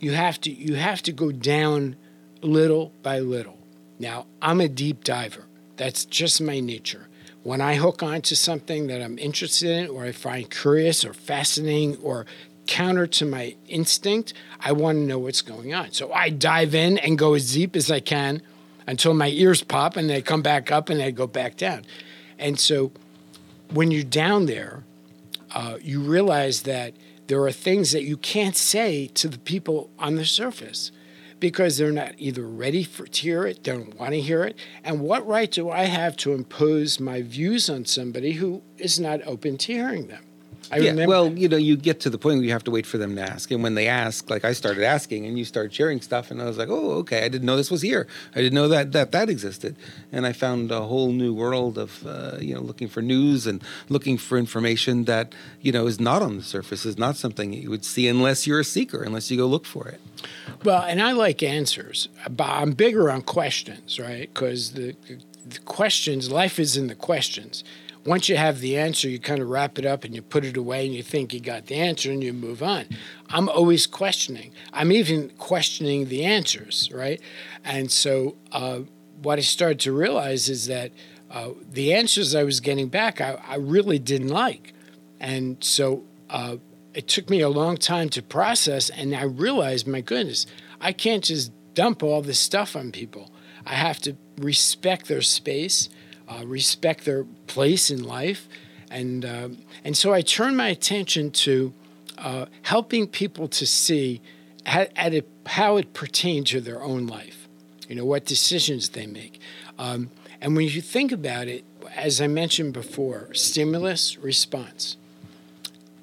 You 0.00 0.12
have 0.12 0.40
to 0.42 0.50
you 0.50 0.74
have 0.74 1.02
to 1.04 1.12
go 1.12 1.32
down 1.32 1.96
little 2.42 2.92
by 3.02 3.20
little. 3.20 3.58
Now 3.98 4.26
I'm 4.42 4.60
a 4.60 4.68
deep 4.68 5.04
diver. 5.04 5.46
That's 5.76 6.04
just 6.04 6.40
my 6.40 6.60
nature. 6.60 7.08
When 7.42 7.60
I 7.60 7.76
hook 7.76 8.02
onto 8.02 8.34
something 8.34 8.86
that 8.88 9.02
I'm 9.02 9.18
interested 9.18 9.70
in 9.70 9.88
or 9.88 10.04
I 10.04 10.12
find 10.12 10.50
curious 10.50 11.04
or 11.04 11.12
fascinating 11.12 11.96
or 11.98 12.26
counter 12.66 13.06
to 13.06 13.24
my 13.26 13.54
instinct, 13.68 14.34
I 14.60 14.72
want 14.72 14.96
to 14.96 15.02
know 15.02 15.18
what's 15.18 15.42
going 15.42 15.74
on. 15.74 15.92
So 15.92 16.12
I 16.12 16.30
dive 16.30 16.74
in 16.74 16.98
and 16.98 17.18
go 17.18 17.34
as 17.34 17.52
deep 17.52 17.76
as 17.76 17.90
I 17.90 18.00
can 18.00 18.42
until 18.86 19.14
my 19.14 19.28
ears 19.28 19.62
pop 19.62 19.96
and 19.96 20.08
they 20.08 20.22
come 20.22 20.42
back 20.42 20.70
up 20.70 20.88
and 20.88 21.00
they 21.00 21.12
go 21.12 21.26
back 21.26 21.56
down. 21.56 21.84
And 22.38 22.58
so 22.58 22.92
when 23.72 23.90
you're 23.90 24.02
down 24.02 24.46
there, 24.46 24.84
uh, 25.54 25.78
you 25.80 26.00
realize 26.00 26.62
that 26.62 26.94
there 27.26 27.42
are 27.42 27.52
things 27.52 27.92
that 27.92 28.02
you 28.02 28.16
can't 28.16 28.56
say 28.56 29.06
to 29.08 29.28
the 29.28 29.38
people 29.38 29.90
on 29.98 30.16
the 30.16 30.24
surface 30.24 30.92
because 31.40 31.76
they're 31.76 31.92
not 31.92 32.14
either 32.18 32.46
ready 32.46 32.84
for, 32.84 33.06
to 33.06 33.20
hear 33.20 33.46
it, 33.46 33.62
don't 33.62 33.98
want 33.98 34.12
to 34.12 34.20
hear 34.20 34.44
it. 34.44 34.56
And 34.82 35.00
what 35.00 35.26
right 35.26 35.50
do 35.50 35.70
I 35.70 35.84
have 35.84 36.16
to 36.18 36.32
impose 36.32 37.00
my 37.00 37.22
views 37.22 37.68
on 37.68 37.84
somebody 37.84 38.32
who 38.32 38.62
is 38.78 38.98
not 39.00 39.20
open 39.26 39.58
to 39.58 39.72
hearing 39.72 40.06
them? 40.06 40.23
I 40.70 40.78
yeah, 40.78 40.90
remember. 40.90 41.10
Well, 41.10 41.32
you 41.32 41.48
know, 41.48 41.56
you 41.56 41.76
get 41.76 42.00
to 42.00 42.10
the 42.10 42.18
point 42.18 42.36
where 42.36 42.44
you 42.44 42.52
have 42.52 42.64
to 42.64 42.70
wait 42.70 42.86
for 42.86 42.98
them 42.98 43.16
to 43.16 43.22
ask. 43.22 43.50
And 43.50 43.62
when 43.62 43.74
they 43.74 43.86
ask, 43.86 44.30
like 44.30 44.44
I 44.44 44.52
started 44.52 44.84
asking 44.84 45.26
and 45.26 45.38
you 45.38 45.44
start 45.44 45.72
sharing 45.72 46.00
stuff, 46.00 46.30
and 46.30 46.40
I 46.40 46.44
was 46.44 46.58
like, 46.58 46.68
oh, 46.68 46.92
okay, 46.98 47.24
I 47.24 47.28
didn't 47.28 47.46
know 47.46 47.56
this 47.56 47.70
was 47.70 47.82
here. 47.82 48.06
I 48.34 48.40
didn't 48.40 48.54
know 48.54 48.68
that 48.68 48.92
that, 48.92 49.12
that 49.12 49.28
existed. 49.28 49.76
And 50.12 50.26
I 50.26 50.32
found 50.32 50.70
a 50.70 50.82
whole 50.82 51.12
new 51.12 51.34
world 51.34 51.78
of, 51.78 52.06
uh, 52.06 52.38
you 52.40 52.54
know, 52.54 52.60
looking 52.60 52.88
for 52.88 53.02
news 53.02 53.46
and 53.46 53.62
looking 53.88 54.18
for 54.18 54.38
information 54.38 55.04
that, 55.04 55.34
you 55.60 55.72
know, 55.72 55.86
is 55.86 56.00
not 56.00 56.22
on 56.22 56.36
the 56.36 56.42
surface, 56.42 56.84
is 56.84 56.98
not 56.98 57.16
something 57.16 57.52
you 57.52 57.70
would 57.70 57.84
see 57.84 58.08
unless 58.08 58.46
you're 58.46 58.60
a 58.60 58.64
seeker, 58.64 59.02
unless 59.02 59.30
you 59.30 59.36
go 59.36 59.46
look 59.46 59.66
for 59.66 59.88
it. 59.88 60.00
Well, 60.64 60.82
and 60.82 61.02
I 61.02 61.12
like 61.12 61.42
answers. 61.42 62.08
but 62.30 62.48
I'm 62.48 62.72
bigger 62.72 63.10
on 63.10 63.22
questions, 63.22 64.00
right? 64.00 64.32
Because 64.32 64.72
the, 64.72 64.96
the 65.46 65.58
questions, 65.60 66.30
life 66.30 66.58
is 66.58 66.76
in 66.76 66.86
the 66.86 66.94
questions 66.94 67.64
once 68.06 68.28
you 68.28 68.36
have 68.36 68.60
the 68.60 68.76
answer, 68.76 69.08
you 69.08 69.18
kind 69.18 69.40
of 69.40 69.48
wrap 69.48 69.78
it 69.78 69.86
up 69.86 70.04
and 70.04 70.14
you 70.14 70.20
put 70.20 70.44
it 70.44 70.56
away 70.56 70.84
and 70.84 70.94
you 70.94 71.02
think 71.02 71.32
you 71.32 71.40
got 71.40 71.66
the 71.66 71.76
answer 71.76 72.10
and 72.10 72.22
you 72.22 72.32
move 72.32 72.62
on. 72.62 72.84
I'm 73.30 73.48
always 73.48 73.86
questioning. 73.86 74.52
I'm 74.72 74.92
even 74.92 75.30
questioning 75.38 76.08
the 76.08 76.24
answers, 76.24 76.90
right? 76.92 77.20
And 77.64 77.90
so 77.90 78.36
uh, 78.52 78.80
what 79.22 79.38
I 79.38 79.42
started 79.42 79.80
to 79.80 79.92
realize 79.92 80.48
is 80.48 80.66
that 80.66 80.92
uh, 81.30 81.50
the 81.68 81.94
answers 81.94 82.34
I 82.34 82.44
was 82.44 82.60
getting 82.60 82.88
back, 82.88 83.20
I, 83.20 83.40
I 83.46 83.56
really 83.56 83.98
didn't 83.98 84.28
like. 84.28 84.74
And 85.18 85.62
so 85.64 86.04
uh, 86.28 86.56
it 86.92 87.08
took 87.08 87.30
me 87.30 87.40
a 87.40 87.48
long 87.48 87.78
time 87.78 88.10
to 88.10 88.22
process. 88.22 88.90
And 88.90 89.16
I 89.16 89.24
realized, 89.24 89.86
my 89.86 90.02
goodness, 90.02 90.46
I 90.80 90.92
can't 90.92 91.24
just 91.24 91.52
dump 91.72 92.02
all 92.02 92.20
this 92.20 92.38
stuff 92.38 92.76
on 92.76 92.92
people. 92.92 93.30
I 93.66 93.74
have 93.74 93.98
to 94.00 94.16
respect 94.36 95.08
their 95.08 95.22
space 95.22 95.88
uh, 96.34 96.44
respect 96.46 97.04
their 97.04 97.24
place 97.46 97.90
in 97.90 98.02
life. 98.02 98.48
And, 98.90 99.24
uh, 99.24 99.48
and 99.84 99.96
so 99.96 100.12
I 100.12 100.22
turned 100.22 100.56
my 100.56 100.68
attention 100.68 101.30
to 101.30 101.72
uh, 102.18 102.46
helping 102.62 103.06
people 103.06 103.48
to 103.48 103.66
see 103.66 104.20
how, 104.66 104.86
it, 104.96 105.28
how 105.46 105.76
it 105.76 105.92
pertained 105.92 106.46
to 106.48 106.60
their 106.60 106.82
own 106.82 107.06
life, 107.06 107.48
you 107.88 107.96
know, 107.96 108.04
what 108.04 108.24
decisions 108.24 108.90
they 108.90 109.06
make. 109.06 109.40
Um, 109.78 110.10
and 110.40 110.56
when 110.56 110.66
you 110.66 110.80
think 110.80 111.12
about 111.12 111.48
it, 111.48 111.64
as 111.94 112.20
I 112.20 112.26
mentioned 112.26 112.72
before, 112.72 113.32
stimulus, 113.34 114.18
response. 114.18 114.96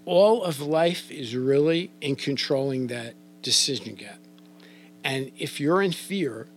All 0.06 0.44
of 0.44 0.60
life 0.60 1.12
is 1.12 1.36
really 1.36 1.92
in 2.02 2.16
controlling 2.16 2.88
that 2.88 3.14
decision 3.42 3.96
gap. 3.96 4.20
And 5.04 5.32
if 5.38 5.60
you're 5.60 5.82
in 5.82 5.92
fear, 5.92 6.48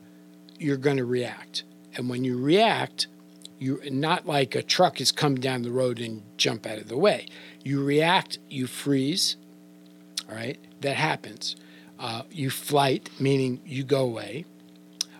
you're 0.58 0.76
going 0.76 0.96
to 0.96 1.04
react. 1.04 1.64
And 1.96 2.08
when 2.08 2.24
you 2.24 2.38
react, 2.38 3.06
you 3.58 3.80
not 3.90 4.26
like 4.26 4.54
a 4.54 4.62
truck 4.62 5.00
is 5.00 5.12
coming 5.12 5.40
down 5.40 5.62
the 5.62 5.70
road 5.70 6.00
and 6.00 6.22
jump 6.36 6.66
out 6.66 6.78
of 6.78 6.88
the 6.88 6.98
way. 6.98 7.26
You 7.62 7.82
react, 7.82 8.38
you 8.48 8.66
freeze. 8.66 9.36
All 10.28 10.34
right, 10.34 10.58
that 10.80 10.96
happens. 10.96 11.56
Uh, 11.98 12.22
you 12.30 12.50
flight, 12.50 13.10
meaning 13.20 13.60
you 13.64 13.84
go 13.84 14.02
away. 14.02 14.44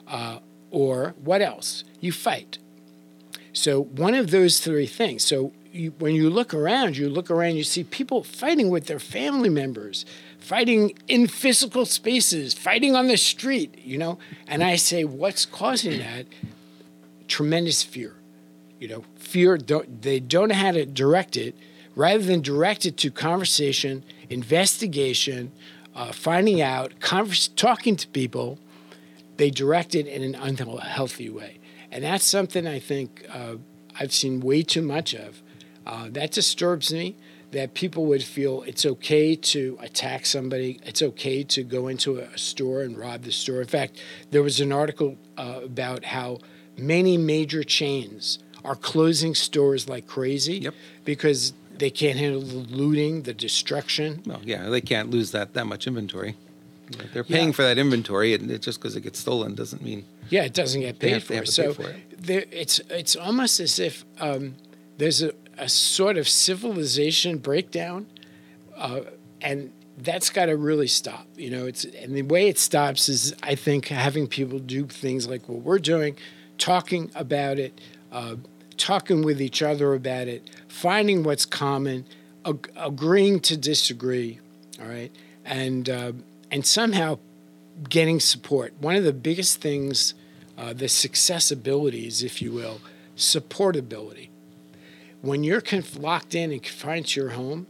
Uh, 0.07 0.39
or 0.70 1.14
what 1.22 1.41
else? 1.41 1.85
You 2.01 2.12
fight. 2.12 2.59
So 3.53 3.82
one 3.82 4.14
of 4.14 4.30
those 4.30 4.59
three 4.59 4.87
things. 4.87 5.24
So 5.24 5.53
you, 5.72 5.93
when 5.99 6.14
you 6.14 6.28
look 6.30 6.53
around, 6.53 6.97
you 6.97 7.09
look 7.09 7.30
around, 7.30 7.57
you 7.57 7.64
see 7.64 7.85
people 7.85 8.24
fighting 8.24 8.70
with 8.70 8.87
their 8.87 8.99
family 8.99 9.49
members, 9.49 10.05
fighting 10.39 10.99
in 11.09 11.26
physical 11.26 11.87
spaces, 11.87 12.55
fighting 12.55 12.97
on 12.97 13.07
the 13.07 13.16
street, 13.16 13.78
you 13.78 13.99
know. 13.99 14.18
And 14.47 14.62
I 14.62 14.76
say, 14.76 15.05
what's 15.05 15.47
causing 15.47 15.99
that? 15.99 16.26
Tremendous 17.28 17.82
fear. 17.82 18.16
You 18.85 18.91
know, 18.91 19.05
fear, 19.16 19.57
don't, 19.57 20.03
they 20.03 20.20
don't 20.20 20.49
know 20.49 20.55
how 20.55 20.72
to 20.72 20.85
direct 20.85 21.39
it. 21.39 21.57
Rather 21.97 22.22
than 22.22 22.43
direct 22.43 22.85
it 22.85 22.99
to 22.99 23.11
conversation, 23.11 24.05
investigation, 24.28 25.53
uh, 25.95 26.12
finding 26.12 26.61
out, 26.61 27.01
converse, 27.01 27.49
talking 27.49 27.97
to 27.97 28.07
people, 28.09 28.59
they 29.39 29.49
direct 29.49 29.95
it 29.95 30.07
in 30.07 30.22
an 30.22 30.35
unhealthy 30.35 31.30
way. 31.30 31.61
And 31.91 32.05
that's 32.05 32.26
something 32.26 32.66
I 32.66 32.78
think 32.78 33.24
uh, 33.32 33.55
I've 33.99 34.12
seen 34.12 34.41
way 34.41 34.62
too 34.62 34.82
much 34.82 35.14
of. 35.14 35.41
Uh, 35.87 36.09
that 36.11 36.32
disturbs 36.32 36.93
me 36.93 37.16
that 37.53 37.72
people 37.72 38.05
would 38.05 38.22
feel 38.22 38.64
it's 38.64 38.85
okay 38.85 39.35
to 39.35 39.78
attack 39.80 40.26
somebody, 40.26 40.78
it's 40.85 41.01
okay 41.01 41.43
to 41.43 41.62
go 41.62 41.89
into 41.89 42.18
a 42.18 42.37
store 42.37 42.82
and 42.82 42.99
rob 42.99 43.22
the 43.22 43.32
store. 43.32 43.62
In 43.62 43.66
fact, 43.66 43.99
there 44.30 44.43
was 44.43 44.61
an 44.61 44.72
article 44.72 45.16
uh, 45.39 45.61
about 45.64 46.05
how 46.05 46.41
many 46.76 47.16
major 47.16 47.64
chains 47.64 48.41
are 48.65 48.77
closing 48.77 49.35
stores 49.35 49.89
like 49.89 50.07
crazy 50.07 50.59
yep. 50.59 50.75
because 51.05 51.53
they 51.77 51.91
can't 51.91 52.19
handle 52.19 52.41
the 52.41 52.55
looting, 52.55 53.23
the 53.23 53.35
destruction. 53.35 54.23
Well, 54.25 54.41
yeah, 54.45 54.69
they 54.69 54.81
can't 54.81 55.11
lose 55.11 55.33
that 55.33 55.55
that 55.55 55.67
much 55.67 55.87
inventory. 55.87 56.37
They're 57.12 57.25
paying 57.25 57.49
yeah. 57.49 57.53
for 57.53 57.62
that 57.62 57.79
inventory, 57.79 58.35
and 58.35 58.51
it, 58.51 58.62
just 58.62 58.79
because 58.79 58.95
it 58.95 59.01
gets 59.01 59.19
stolen 59.19 59.55
doesn't 59.55 59.83
mean. 59.83 60.05
Yeah, 60.29 60.45
it 60.45 60.53
doesn't 60.53 60.81
get 60.81 60.99
paid 60.99 61.23
for. 61.23 61.45
so 61.47 61.73
for 61.73 61.89
it. 61.89 61.97
There, 62.19 62.45
it's 62.51 62.79
it's 62.91 63.17
almost 63.17 63.61
as 63.61 63.79
if 63.79 64.05
um, 64.21 64.57
there's 64.99 65.23
a, 65.23 65.33
a 65.59 65.69
sort 65.69 66.19
of 66.19 66.29
civilization 66.29 67.39
breakdown, 67.39 68.07
uh, 68.77 69.01
and 69.41 69.73
that's 69.99 70.31
got 70.31 70.47
to 70.47 70.57
really 70.57 70.87
stop. 70.87 71.27
You 71.37 71.51
know, 71.51 71.67
it's 71.67 71.85
and 71.85 72.15
the 72.15 72.23
way 72.23 72.49
it 72.49 72.59
stops 72.59 73.09
is 73.09 73.35
I 73.43 73.55
think 73.55 73.89
having 73.89 74.27
people 74.27 74.59
do 74.59 74.87
things 74.87 75.27
like 75.27 75.49
what 75.49 75.62
we're 75.62 75.79
doing, 75.79 76.17
talking 76.59 77.11
about 77.15 77.59
it, 77.59 77.81
uh, 78.12 78.37
talking 78.77 79.22
with 79.22 79.41
each 79.41 79.62
other 79.62 79.95
about 79.95 80.29
it, 80.29 80.49
finding 80.68 81.22
what's 81.22 81.47
common, 81.47 82.07
ag- 82.45 82.70
agreeing 82.77 83.41
to 83.41 83.57
disagree, 83.57 84.41
all 84.81 84.87
right, 84.89 85.12
and 85.45 85.89
uh, 85.89 86.12
and 86.51 86.66
somehow 86.66 87.18
getting 87.89 88.20
support. 88.20 88.75
One 88.81 88.97
of 88.97 89.05
the 89.05 89.12
biggest 89.12 89.61
things, 89.61 90.14
uh, 90.57 90.72
the 90.72 90.89
success 90.89 91.51
abilities, 91.51 92.22
if 92.22 92.41
you 92.41 92.53
will, 92.53 92.81
supportability. 93.16 94.29
When 95.22 95.43
you're 95.43 95.61
conf- 95.61 95.97
locked 95.97 96.35
in 96.35 96.53
and 96.53 96.62
confined 96.62 97.07
to 97.09 97.20
your 97.20 97.31
home, 97.31 97.66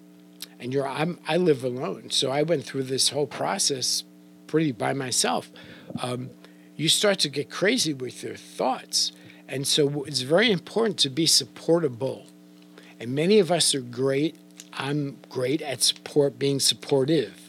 and 0.59 0.73
you're 0.73 0.87
I'm, 0.87 1.19
I 1.29 1.37
live 1.37 1.65
alone, 1.65 2.11
so 2.11 2.31
I 2.31 2.43
went 2.43 2.65
through 2.65 2.85
this 2.85 3.11
whole 3.11 3.27
process 3.27 4.05
pretty 4.47 4.73
by 4.73 4.93
myself. 4.93 5.51
Um, 6.03 6.31
you 6.77 6.89
start 6.89 7.21
to 7.21 7.29
get 7.29 7.51
crazy 7.51 7.95
with 7.95 8.23
your 8.23 8.37
thoughts 8.37 9.13
and 9.55 9.69
so 9.69 10.03
it's 10.03 10.23
very 10.23 10.51
important 10.51 10.99
to 10.99 11.09
be 11.09 11.27
supportable. 11.27 12.27
And 12.99 13.15
many 13.15 13.39
of 13.39 13.53
us 13.53 13.73
are 13.73 13.81
great. 13.81 14.35
I'm 14.73 15.19
great 15.29 15.63
at 15.63 15.81
support 15.81 16.41
being 16.41 16.59
supportive. 16.59 17.41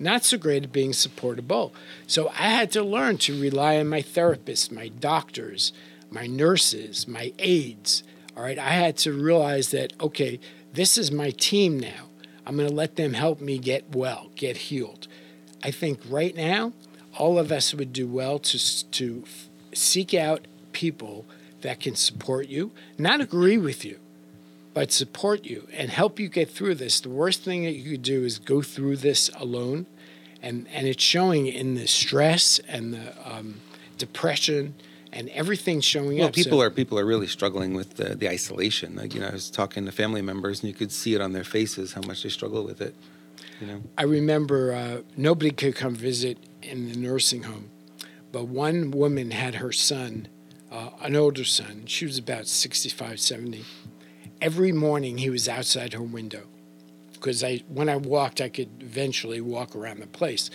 Not 0.00 0.24
so 0.24 0.38
great 0.38 0.64
at 0.64 0.72
being 0.72 0.92
supportable. 0.92 1.72
So 2.08 2.30
I 2.30 2.50
had 2.50 2.72
to 2.72 2.82
learn 2.82 3.18
to 3.18 3.40
rely 3.40 3.76
on 3.76 3.86
my 3.86 4.02
therapists, 4.02 4.72
my 4.72 4.88
doctors, 4.88 5.72
my 6.10 6.26
nurses, 6.26 7.06
my 7.06 7.32
aides. 7.38 8.02
All 8.36 8.42
right. 8.42 8.58
I 8.58 8.70
had 8.70 8.96
to 8.98 9.12
realize 9.12 9.70
that, 9.70 9.92
okay, 10.00 10.40
this 10.72 10.98
is 10.98 11.12
my 11.12 11.30
team 11.30 11.78
now. 11.78 12.08
I'm 12.44 12.56
going 12.56 12.68
to 12.68 12.74
let 12.74 12.96
them 12.96 13.12
help 13.12 13.40
me 13.40 13.58
get 13.58 13.94
well, 13.94 14.32
get 14.34 14.56
healed. 14.56 15.06
I 15.62 15.70
think 15.70 16.00
right 16.08 16.34
now, 16.34 16.72
all 17.16 17.38
of 17.38 17.52
us 17.52 17.72
would 17.72 17.92
do 17.92 18.08
well 18.08 18.40
to, 18.40 18.90
to 18.90 19.22
seek 19.72 20.12
out 20.12 20.48
people 20.76 21.24
that 21.62 21.80
can 21.80 21.96
support 21.96 22.48
you, 22.48 22.70
not 22.98 23.22
agree 23.22 23.56
with 23.56 23.82
you, 23.82 23.98
but 24.74 24.92
support 24.92 25.46
you 25.46 25.66
and 25.72 25.88
help 25.88 26.20
you 26.20 26.28
get 26.28 26.50
through 26.50 26.74
this. 26.74 27.00
The 27.00 27.08
worst 27.08 27.40
thing 27.40 27.64
that 27.64 27.72
you 27.72 27.92
could 27.92 28.02
do 28.02 28.24
is 28.24 28.38
go 28.38 28.60
through 28.60 28.98
this 28.98 29.30
alone. 29.36 29.86
And, 30.42 30.66
and 30.70 30.86
it's 30.86 31.02
showing 31.02 31.46
in 31.46 31.76
the 31.76 31.86
stress 31.86 32.60
and 32.68 32.92
the 32.92 33.14
um, 33.24 33.62
depression 33.96 34.74
and 35.14 35.30
everything's 35.30 35.84
showing 35.86 36.18
well, 36.18 36.28
up. 36.28 36.34
people 36.34 36.58
so, 36.58 36.64
are 36.64 36.70
people 36.70 36.98
are 36.98 37.06
really 37.06 37.26
struggling 37.26 37.72
with 37.72 37.94
the, 37.94 38.14
the 38.14 38.28
isolation. 38.28 38.96
Like 38.96 39.14
you 39.14 39.20
know, 39.20 39.28
I 39.28 39.32
was 39.32 39.50
talking 39.50 39.86
to 39.86 39.92
family 39.92 40.20
members, 40.20 40.60
and 40.60 40.68
you 40.68 40.74
could 40.74 40.92
see 40.92 41.14
it 41.14 41.22
on 41.22 41.32
their 41.32 41.44
faces 41.44 41.94
how 41.94 42.02
much 42.02 42.22
they 42.22 42.28
struggle 42.28 42.64
with 42.64 42.82
it. 42.82 42.94
You 43.60 43.66
know, 43.66 43.82
I 43.96 44.02
remember 44.02 44.74
uh, 44.74 44.98
nobody 45.16 45.50
could 45.52 45.74
come 45.74 45.94
visit 45.94 46.36
in 46.62 46.92
the 46.92 46.98
nursing 46.98 47.44
home, 47.44 47.70
but 48.30 48.48
one 48.48 48.90
woman 48.90 49.30
had 49.30 49.56
her 49.56 49.72
son, 49.72 50.28
uh, 50.76 50.90
an 51.00 51.16
older 51.16 51.44
son. 51.44 51.84
She 51.86 52.04
was 52.04 52.18
about 52.18 52.46
65, 52.46 53.18
70. 53.18 53.64
Every 54.42 54.72
morning 54.72 55.18
he 55.18 55.30
was 55.30 55.48
outside 55.48 55.94
her 55.94 56.02
window 56.02 56.42
because 57.14 57.42
I 57.42 57.62
when 57.68 57.88
I 57.88 57.96
walked, 57.96 58.42
I 58.42 58.50
could 58.50 58.68
eventually 58.80 59.40
walk 59.40 59.74
around 59.74 60.00
the 60.00 60.06
place. 60.06 60.50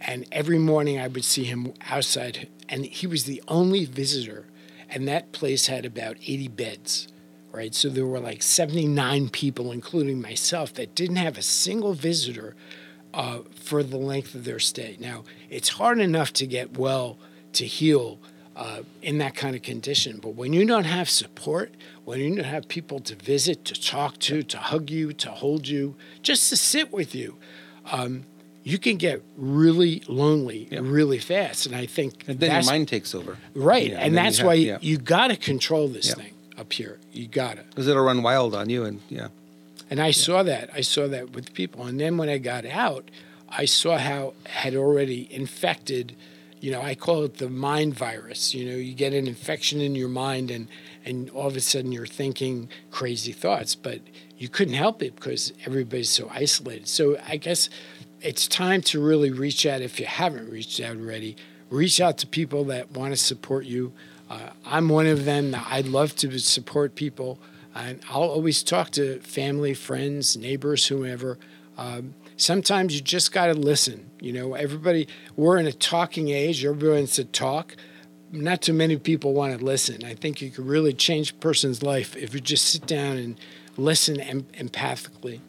And 0.00 0.26
every 0.30 0.58
morning 0.58 1.00
I 1.00 1.08
would 1.08 1.24
see 1.24 1.44
him 1.44 1.72
outside, 1.90 2.48
and 2.68 2.84
he 2.84 3.06
was 3.06 3.24
the 3.24 3.42
only 3.48 3.84
visitor. 3.84 4.46
And 4.88 5.08
that 5.08 5.32
place 5.32 5.66
had 5.66 5.84
about 5.84 6.18
80 6.24 6.48
beds, 6.48 7.08
right? 7.50 7.74
So 7.74 7.88
there 7.88 8.06
were 8.06 8.20
like 8.20 8.42
79 8.42 9.30
people, 9.30 9.72
including 9.72 10.20
myself, 10.20 10.72
that 10.74 10.94
didn't 10.94 11.16
have 11.16 11.36
a 11.36 11.42
single 11.42 11.94
visitor 11.94 12.54
uh, 13.12 13.40
for 13.56 13.82
the 13.82 13.96
length 13.96 14.36
of 14.36 14.44
their 14.44 14.60
stay. 14.60 14.96
Now, 15.00 15.24
it's 15.50 15.70
hard 15.70 15.98
enough 15.98 16.32
to 16.34 16.46
get 16.46 16.76
well, 16.78 17.18
to 17.54 17.64
heal 17.66 18.20
uh, 18.56 18.82
in 19.02 19.18
that 19.18 19.34
kind 19.34 19.56
of 19.56 19.62
condition. 19.62 20.18
But 20.22 20.30
when 20.36 20.52
you 20.52 20.64
don't 20.66 20.84
have 20.84 21.08
support, 21.10 21.74
when 22.04 22.20
you 22.20 22.34
don't 22.36 22.44
have 22.44 22.68
people 22.68 23.00
to 23.00 23.14
visit, 23.14 23.64
to 23.66 23.74
talk 23.80 24.18
to, 24.20 24.42
to 24.42 24.58
hug 24.58 24.90
you, 24.90 25.12
to 25.14 25.30
hold 25.30 25.66
you, 25.68 25.96
just 26.22 26.48
to 26.50 26.56
sit 26.56 26.92
with 26.92 27.14
you, 27.14 27.36
um, 27.90 28.24
you 28.62 28.78
can 28.78 28.96
get 28.96 29.22
really 29.36 30.02
lonely 30.08 30.68
Yeah. 30.70 30.80
really 30.82 31.18
fast. 31.18 31.66
And 31.66 31.74
I 31.76 31.86
think 31.86 32.24
and 32.28 32.40
then 32.40 32.50
your 32.52 32.62
mind 32.64 32.88
takes 32.88 33.14
over. 33.14 33.36
right. 33.54 33.90
Yeah, 33.90 33.98
and 33.98 34.16
then 34.16 34.24
that's 34.24 34.38
you 34.38 34.42
have- 34.44 34.46
why 34.46 34.54
yeah. 34.54 34.78
you 34.80 34.96
got 34.98 35.28
to 35.28 35.36
control 35.36 35.88
this 35.88 36.14
thing 36.14 36.32
up 36.56 36.72
here. 36.72 36.98
You 37.12 37.26
got 37.26 37.56
to. 37.56 37.62
because 37.64 37.88
it'll 37.88 38.02
run 38.04 38.22
wild 38.22 38.54
on 38.54 38.70
you, 38.70 38.84
and 38.84 39.00
yeah, 39.10 39.28
And 39.90 40.00
I 40.00 40.12
saw 40.12 40.42
that. 40.44 40.70
I 40.72 40.80
saw 40.80 41.08
that 41.08 41.32
with 41.32 41.52
people. 41.52 41.84
And 41.84 42.00
then 42.00 42.16
when 42.16 42.28
I 42.28 42.38
got 42.38 42.64
out, 42.64 43.10
I 43.50 43.66
saw 43.66 43.98
how 43.98 44.28
it 44.44 44.50
had 44.50 44.74
already 44.74 45.28
infected, 45.30 46.16
you 46.64 46.70
know, 46.70 46.80
I 46.80 46.94
call 46.94 47.24
it 47.24 47.36
the 47.36 47.50
mind 47.50 47.94
virus. 47.94 48.54
You 48.54 48.70
know, 48.70 48.76
you 48.76 48.94
get 48.94 49.12
an 49.12 49.26
infection 49.26 49.82
in 49.82 49.94
your 49.94 50.08
mind 50.08 50.50
and 50.50 50.66
and 51.04 51.28
all 51.28 51.46
of 51.46 51.56
a 51.56 51.60
sudden 51.60 51.92
you're 51.92 52.06
thinking 52.06 52.70
crazy 52.90 53.32
thoughts, 53.32 53.74
but 53.74 54.00
you 54.38 54.48
couldn't 54.48 54.72
help 54.72 55.02
it 55.02 55.14
because 55.14 55.52
everybody's 55.66 56.08
so 56.08 56.30
isolated. 56.32 56.88
So 56.88 57.18
I 57.28 57.36
guess 57.36 57.68
it's 58.22 58.48
time 58.48 58.80
to 58.80 58.98
really 58.98 59.30
reach 59.30 59.66
out 59.66 59.82
if 59.82 60.00
you 60.00 60.06
haven't 60.06 60.48
reached 60.50 60.80
out 60.80 60.96
already. 60.96 61.36
Reach 61.68 62.00
out 62.00 62.16
to 62.18 62.26
people 62.26 62.64
that 62.64 62.92
want 62.92 63.12
to 63.12 63.18
support 63.18 63.66
you. 63.66 63.92
Uh, 64.30 64.48
I'm 64.64 64.88
one 64.88 65.06
of 65.06 65.26
them. 65.26 65.54
I'd 65.68 65.86
love 65.86 66.16
to 66.16 66.38
support 66.38 66.94
people. 66.94 67.38
And 67.74 68.00
I'll 68.08 68.22
always 68.22 68.62
talk 68.62 68.88
to 68.92 69.20
family, 69.20 69.74
friends, 69.74 70.34
neighbors, 70.34 70.86
whomever. 70.86 71.38
Um, 71.76 72.14
sometimes 72.36 72.94
you 72.94 73.00
just 73.00 73.32
got 73.32 73.46
to 73.46 73.54
listen. 73.54 74.10
You 74.20 74.32
know, 74.32 74.54
everybody, 74.54 75.08
we're 75.36 75.58
in 75.58 75.66
a 75.66 75.72
talking 75.72 76.28
age, 76.28 76.64
everybody 76.64 76.98
wants 76.98 77.16
to 77.16 77.24
talk. 77.24 77.76
Not 78.32 78.62
too 78.62 78.72
many 78.72 78.96
people 78.96 79.32
want 79.32 79.56
to 79.56 79.64
listen. 79.64 80.04
I 80.04 80.14
think 80.14 80.42
you 80.42 80.50
could 80.50 80.66
really 80.66 80.92
change 80.92 81.30
a 81.30 81.34
person's 81.34 81.82
life 81.82 82.16
if 82.16 82.34
you 82.34 82.40
just 82.40 82.66
sit 82.66 82.86
down 82.86 83.16
and 83.16 83.38
listen 83.76 84.20
em- 84.20 84.48
empathically. 84.54 85.40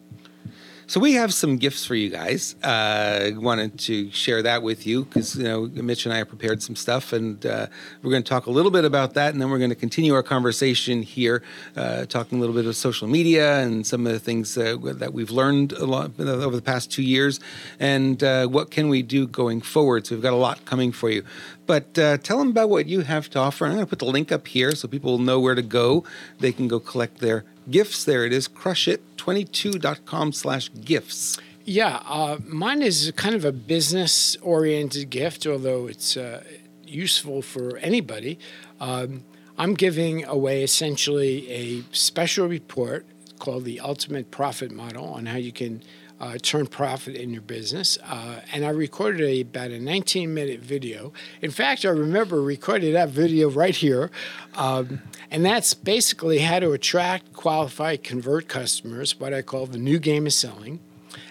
So 0.88 1.00
we 1.00 1.14
have 1.14 1.34
some 1.34 1.56
gifts 1.56 1.84
for 1.84 1.96
you 1.96 2.10
guys. 2.10 2.54
Uh, 2.62 3.32
wanted 3.34 3.76
to 3.80 4.08
share 4.12 4.40
that 4.42 4.62
with 4.62 4.86
you 4.86 5.04
because 5.04 5.34
you 5.34 5.42
know 5.42 5.66
Mitch 5.66 6.06
and 6.06 6.14
I 6.14 6.18
have 6.18 6.28
prepared 6.28 6.62
some 6.62 6.76
stuff, 6.76 7.12
and 7.12 7.44
uh, 7.44 7.66
we're 8.04 8.12
going 8.12 8.22
to 8.22 8.28
talk 8.28 8.46
a 8.46 8.52
little 8.52 8.70
bit 8.70 8.84
about 8.84 9.14
that, 9.14 9.32
and 9.32 9.42
then 9.42 9.50
we're 9.50 9.58
going 9.58 9.70
to 9.70 9.74
continue 9.76 10.14
our 10.14 10.22
conversation 10.22 11.02
here, 11.02 11.42
uh, 11.74 12.06
talking 12.06 12.38
a 12.38 12.40
little 12.40 12.54
bit 12.54 12.66
of 12.66 12.76
social 12.76 13.08
media 13.08 13.58
and 13.58 13.84
some 13.84 14.06
of 14.06 14.12
the 14.12 14.20
things 14.20 14.54
that 14.54 15.10
we've 15.12 15.32
learned 15.32 15.72
a 15.72 15.86
lot 15.86 16.12
over 16.20 16.54
the 16.54 16.62
past 16.62 16.92
two 16.92 17.02
years, 17.02 17.40
and 17.80 18.22
uh, 18.22 18.46
what 18.46 18.70
can 18.70 18.88
we 18.88 19.02
do 19.02 19.26
going 19.26 19.60
forward. 19.60 20.06
So 20.06 20.14
we've 20.14 20.22
got 20.22 20.34
a 20.34 20.36
lot 20.36 20.66
coming 20.66 20.92
for 20.92 21.10
you. 21.10 21.24
But 21.66 21.98
uh, 21.98 22.18
tell 22.18 22.38
them 22.38 22.50
about 22.50 22.70
what 22.70 22.86
you 22.86 23.00
have 23.00 23.28
to 23.30 23.40
offer. 23.40 23.66
I'm 23.66 23.72
going 23.72 23.84
to 23.84 23.90
put 23.90 23.98
the 23.98 24.04
link 24.04 24.30
up 24.30 24.46
here 24.46 24.72
so 24.76 24.86
people 24.86 25.10
will 25.10 25.18
know 25.18 25.40
where 25.40 25.56
to 25.56 25.62
go. 25.62 26.04
They 26.38 26.52
can 26.52 26.68
go 26.68 26.78
collect 26.78 27.18
their 27.18 27.44
gifts. 27.70 28.04
There 28.04 28.24
it 28.24 28.32
is, 28.32 28.48
crushit22.com 28.48 30.32
slash 30.32 30.70
gifts. 30.84 31.38
Yeah, 31.64 32.00
uh, 32.06 32.38
mine 32.46 32.82
is 32.82 33.12
kind 33.16 33.34
of 33.34 33.44
a 33.44 33.52
business 33.52 34.36
oriented 34.40 35.10
gift, 35.10 35.46
although 35.46 35.88
it's 35.88 36.16
uh, 36.16 36.44
useful 36.84 37.42
for 37.42 37.76
anybody. 37.78 38.38
Um, 38.80 39.24
I'm 39.58 39.74
giving 39.74 40.24
away 40.24 40.62
essentially 40.62 41.50
a 41.50 41.82
special 41.92 42.46
report 42.46 43.06
called 43.38 43.64
the 43.64 43.80
Ultimate 43.80 44.30
Profit 44.30 44.70
Model 44.70 45.06
on 45.06 45.26
how 45.26 45.38
you 45.38 45.52
can 45.52 45.82
uh, 46.20 46.38
turn 46.38 46.66
profit 46.66 47.14
in 47.14 47.30
your 47.30 47.42
business. 47.42 47.98
Uh, 48.04 48.40
and 48.52 48.64
I 48.64 48.70
recorded 48.70 49.22
a, 49.22 49.40
about 49.42 49.70
a 49.70 49.78
19 49.78 50.32
minute 50.32 50.60
video. 50.60 51.12
In 51.42 51.50
fact, 51.50 51.84
I 51.84 51.90
remember 51.90 52.42
recording 52.42 52.92
that 52.94 53.10
video 53.10 53.50
right 53.50 53.76
here. 53.76 54.10
Um, 54.54 55.02
and 55.30 55.44
that's 55.44 55.74
basically 55.74 56.38
how 56.38 56.60
to 56.60 56.72
attract, 56.72 57.32
qualify, 57.32 57.96
convert 57.96 58.48
customers, 58.48 59.18
what 59.20 59.34
I 59.34 59.42
call 59.42 59.66
the 59.66 59.78
new 59.78 59.98
game 59.98 60.26
of 60.26 60.32
selling 60.32 60.80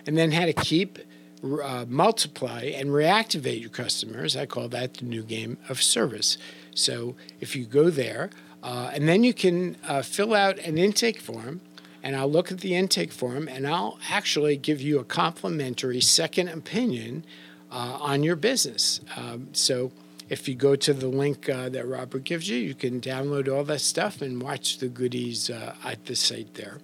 and 0.05 0.17
then 0.17 0.31
how 0.31 0.45
to 0.45 0.53
keep, 0.53 0.99
uh, 1.43 1.85
multiply, 1.87 2.61
and 2.61 2.89
reactivate 2.89 3.61
your 3.61 3.69
customers. 3.69 4.35
I 4.35 4.45
call 4.45 4.67
that 4.69 4.95
the 4.95 5.05
new 5.05 5.23
game 5.23 5.57
of 5.69 5.81
service. 5.81 6.37
So 6.73 7.15
if 7.39 7.55
you 7.55 7.65
go 7.65 7.89
there, 7.89 8.29
uh, 8.63 8.91
and 8.93 9.07
then 9.07 9.23
you 9.23 9.33
can 9.33 9.77
uh, 9.87 10.01
fill 10.01 10.33
out 10.33 10.57
an 10.59 10.77
intake 10.77 11.19
form, 11.19 11.61
and 12.05 12.15
I'll 12.15 12.29
look 12.29 12.51
at 12.51 12.59
the 12.59 12.75
intake 12.75 13.11
form, 13.11 13.47
and 13.47 13.65
I'll 13.67 13.97
actually 14.11 14.57
give 14.57 14.79
you 14.79 14.99
a 14.99 15.03
complimentary 15.03 16.01
second 16.01 16.49
opinion 16.49 17.25
uh, 17.71 17.97
on 17.99 18.21
your 18.21 18.35
business. 18.35 19.01
Um, 19.17 19.47
so 19.53 19.91
if 20.29 20.47
you 20.47 20.53
go 20.53 20.75
to 20.75 20.93
the 20.93 21.07
link 21.07 21.49
uh, 21.49 21.67
that 21.69 21.87
Robert 21.87 22.23
gives 22.23 22.47
you, 22.47 22.57
you 22.57 22.75
can 22.75 23.01
download 23.01 23.51
all 23.51 23.63
that 23.63 23.81
stuff 23.81 24.21
and 24.21 24.39
watch 24.39 24.77
the 24.77 24.87
goodies 24.87 25.49
uh, 25.49 25.73
at 25.83 26.05
the 26.05 26.15
site 26.15 26.53
there. 26.53 26.77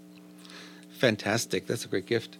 Fantastic. 0.89 1.67
That's 1.67 1.85
a 1.85 1.87
great 1.87 2.07
gift. 2.07 2.37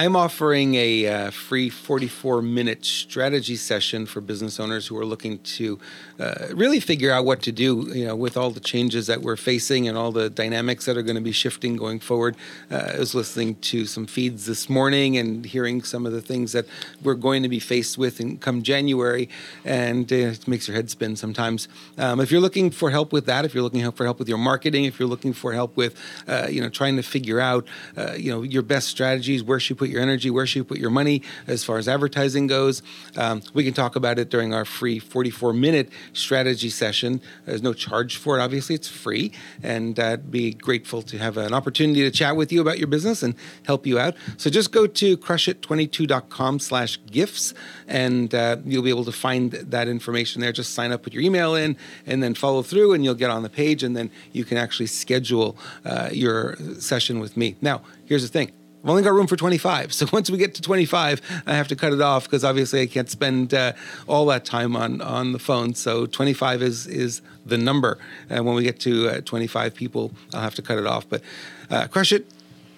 I'm 0.00 0.16
offering 0.16 0.76
a 0.76 1.06
uh, 1.06 1.30
free 1.30 1.68
44 1.68 2.40
minute 2.40 2.86
strategy 2.86 3.56
session 3.56 4.06
for 4.06 4.22
business 4.22 4.58
owners 4.58 4.86
who 4.86 4.96
are 4.96 5.04
looking 5.04 5.40
to 5.40 5.78
uh, 6.18 6.46
really 6.54 6.80
figure 6.80 7.12
out 7.12 7.26
what 7.26 7.42
to 7.42 7.52
do, 7.52 7.86
you 7.94 8.06
know, 8.06 8.16
with 8.16 8.34
all 8.38 8.50
the 8.50 8.60
changes 8.60 9.08
that 9.08 9.20
we're 9.20 9.36
facing 9.36 9.88
and 9.88 9.98
all 9.98 10.10
the 10.10 10.30
dynamics 10.30 10.86
that 10.86 10.96
are 10.96 11.02
going 11.02 11.16
to 11.16 11.20
be 11.20 11.32
shifting 11.32 11.76
going 11.76 12.00
forward. 12.00 12.34
Uh, 12.70 12.92
I 12.94 12.98
was 12.98 13.14
listening 13.14 13.56
to 13.56 13.84
some 13.84 14.06
feeds 14.06 14.46
this 14.46 14.70
morning 14.70 15.18
and 15.18 15.44
hearing 15.44 15.82
some 15.82 16.06
of 16.06 16.12
the 16.12 16.22
things 16.22 16.52
that 16.52 16.64
we're 17.02 17.12
going 17.12 17.42
to 17.42 17.50
be 17.50 17.60
faced 17.60 17.98
with 17.98 18.22
in 18.22 18.38
come 18.38 18.62
January, 18.62 19.28
and 19.66 20.10
it 20.10 20.48
makes 20.48 20.66
your 20.66 20.76
head 20.76 20.88
spin 20.88 21.14
sometimes. 21.14 21.68
Um, 21.98 22.20
if 22.20 22.30
you're 22.30 22.40
looking 22.40 22.70
for 22.70 22.90
help 22.90 23.12
with 23.12 23.26
that, 23.26 23.44
if 23.44 23.52
you're 23.52 23.62
looking 23.62 23.90
for 23.92 24.04
help 24.04 24.18
with 24.18 24.30
your 24.30 24.38
marketing, 24.38 24.86
if 24.86 24.98
you're 24.98 25.10
looking 25.10 25.34
for 25.34 25.52
help 25.52 25.76
with, 25.76 25.94
uh, 26.26 26.46
you 26.48 26.62
know, 26.62 26.70
trying 26.70 26.96
to 26.96 27.02
figure 27.02 27.38
out, 27.38 27.68
uh, 27.98 28.12
you 28.12 28.32
know, 28.32 28.40
your 28.40 28.62
best 28.62 28.88
strategies, 28.88 29.42
where 29.42 29.60
should 29.60 29.70
you 29.70 29.76
put 29.76 29.89
your 29.90 30.00
energy, 30.00 30.30
where 30.30 30.46
should 30.46 30.56
you 30.56 30.64
put 30.64 30.78
your 30.78 30.90
money 30.90 31.22
as 31.46 31.64
far 31.64 31.78
as 31.78 31.88
advertising 31.88 32.46
goes. 32.46 32.82
Um, 33.16 33.42
we 33.54 33.64
can 33.64 33.74
talk 33.74 33.96
about 33.96 34.18
it 34.18 34.30
during 34.30 34.54
our 34.54 34.64
free 34.64 34.98
44 34.98 35.52
minute 35.52 35.90
strategy 36.12 36.70
session. 36.70 37.20
There's 37.46 37.62
no 37.62 37.72
charge 37.72 38.16
for 38.16 38.38
it, 38.38 38.42
obviously, 38.42 38.74
it's 38.74 38.88
free. 38.88 39.32
And 39.62 39.98
uh, 39.98 40.16
be 40.16 40.52
grateful 40.52 41.02
to 41.02 41.18
have 41.18 41.36
an 41.36 41.52
opportunity 41.52 42.02
to 42.02 42.10
chat 42.10 42.36
with 42.36 42.52
you 42.52 42.60
about 42.60 42.78
your 42.78 42.88
business 42.88 43.22
and 43.22 43.34
help 43.64 43.86
you 43.86 43.98
out. 43.98 44.14
So 44.36 44.50
just 44.50 44.72
go 44.72 44.86
to 44.86 45.16
crushit22.com 45.16 46.58
slash 46.58 46.98
gifts 47.06 47.54
and 47.88 48.34
uh, 48.34 48.56
you'll 48.64 48.82
be 48.82 48.90
able 48.90 49.04
to 49.04 49.12
find 49.12 49.52
that 49.52 49.88
information 49.88 50.40
there. 50.40 50.52
Just 50.52 50.74
sign 50.74 50.92
up, 50.92 51.02
put 51.02 51.12
your 51.12 51.22
email 51.22 51.54
in, 51.54 51.76
and 52.06 52.22
then 52.22 52.34
follow 52.34 52.62
through, 52.62 52.92
and 52.92 53.04
you'll 53.04 53.14
get 53.14 53.30
on 53.30 53.42
the 53.42 53.48
page, 53.48 53.82
and 53.82 53.96
then 53.96 54.10
you 54.32 54.44
can 54.44 54.56
actually 54.56 54.86
schedule 54.86 55.56
uh, 55.84 56.08
your 56.12 56.56
session 56.78 57.20
with 57.20 57.36
me. 57.36 57.56
Now, 57.60 57.82
here's 58.06 58.22
the 58.22 58.28
thing. 58.28 58.52
I've 58.82 58.88
only 58.88 59.02
got 59.02 59.12
room 59.12 59.26
for 59.26 59.36
25. 59.36 59.92
So 60.00 60.06
once 60.12 60.30
we 60.30 60.38
get 60.38 60.54
to 60.54 60.62
25, 60.62 61.20
I 61.46 61.54
have 61.54 61.68
to 61.68 61.76
cut 61.76 61.92
it 61.92 62.00
off 62.00 62.24
because 62.24 62.44
obviously 62.44 62.80
I 62.80 62.86
can't 62.86 63.10
spend 63.10 63.52
uh, 63.52 63.74
all 64.08 64.24
that 64.26 64.44
time 64.44 64.74
on, 64.74 65.02
on 65.02 65.32
the 65.32 65.38
phone. 65.38 65.74
So 65.74 66.06
25 66.06 66.62
is 66.62 66.86
is 66.86 67.20
the 67.44 67.58
number. 67.58 67.98
And 68.30 68.46
when 68.46 68.54
we 68.54 68.62
get 68.62 68.80
to 68.80 69.08
uh, 69.08 69.20
25 69.20 69.74
people, 69.74 70.12
I'll 70.32 70.40
have 70.40 70.54
to 70.54 70.62
cut 70.62 70.78
it 70.78 70.86
off. 70.86 71.06
But 71.08 71.22
uh, 71.70 71.86
crush 71.88 72.12
it 72.12 72.26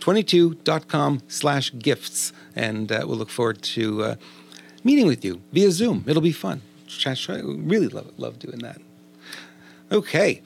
22.com 0.01 1.23
slash 1.29 1.73
gifts. 1.79 2.33
And 2.57 2.91
uh, 2.91 3.05
we'll 3.07 3.19
look 3.19 3.31
forward 3.31 3.63
to 3.63 4.03
uh, 4.03 4.15
meeting 4.83 5.07
with 5.07 5.25
you 5.25 5.41
via 5.53 5.71
Zoom. 5.71 6.05
It'll 6.09 6.23
be 6.23 6.33
fun. 6.33 6.63
Really 7.07 7.89
love, 7.89 8.13
love 8.19 8.39
doing 8.41 8.59
that. 8.59 8.81
Okay, 9.93 10.43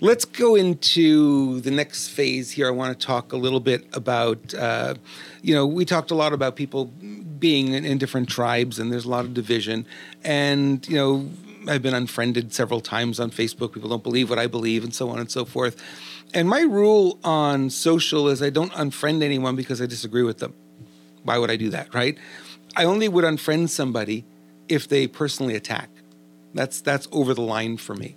let's 0.00 0.24
go 0.24 0.54
into 0.54 1.60
the 1.60 1.70
next 1.70 2.08
phase 2.08 2.50
here. 2.50 2.66
I 2.66 2.70
want 2.70 2.98
to 2.98 3.06
talk 3.06 3.32
a 3.32 3.36
little 3.36 3.60
bit 3.60 3.86
about, 3.92 4.54
uh, 4.54 4.94
you 5.42 5.54
know, 5.54 5.66
we 5.66 5.84
talked 5.84 6.10
a 6.10 6.14
lot 6.14 6.32
about 6.32 6.56
people 6.56 6.86
being 6.86 7.72
in, 7.72 7.84
in, 7.84 7.98
different 7.98 8.28
tribes, 8.28 8.78
and 8.78 8.92
there's 8.92 9.04
a 9.04 9.10
lot 9.10 9.24
of 9.24 9.34
division. 9.34 9.86
And, 10.24 10.86
you 10.88 10.96
know, 10.96 11.30
I've 11.68 11.82
been 11.82 11.94
unfriended 11.94 12.52
several 12.52 12.80
times 12.80 13.20
on 13.20 13.30
Facebook. 13.30 13.72
People 13.72 13.88
don't 13.88 14.02
believe 14.02 14.30
what 14.30 14.38
I 14.38 14.46
believe, 14.46 14.84
and 14.84 14.94
so 14.94 15.08
on 15.10 15.18
and 15.18 15.30
so 15.30 15.44
forth. 15.44 15.82
And 16.34 16.48
my 16.48 16.60
rule 16.60 17.18
on 17.24 17.70
social 17.70 18.28
is 18.28 18.42
I 18.42 18.50
don't 18.50 18.72
unfriend 18.72 19.22
anyone 19.22 19.56
because 19.56 19.80
I 19.80 19.86
disagree 19.86 20.22
with 20.22 20.38
them. 20.38 20.54
Why 21.22 21.38
would 21.38 21.50
I 21.50 21.56
do 21.56 21.70
that, 21.70 21.94
right? 21.94 22.18
I 22.76 22.84
only 22.84 23.08
would 23.08 23.24
unfriend 23.24 23.70
somebody 23.70 24.24
if 24.68 24.88
they 24.88 25.06
personally 25.06 25.54
attack. 25.54 25.88
That's 26.54 26.80
that's 26.80 27.08
over 27.12 27.34
the 27.34 27.42
line 27.42 27.76
for 27.76 27.94
me. 27.94 28.16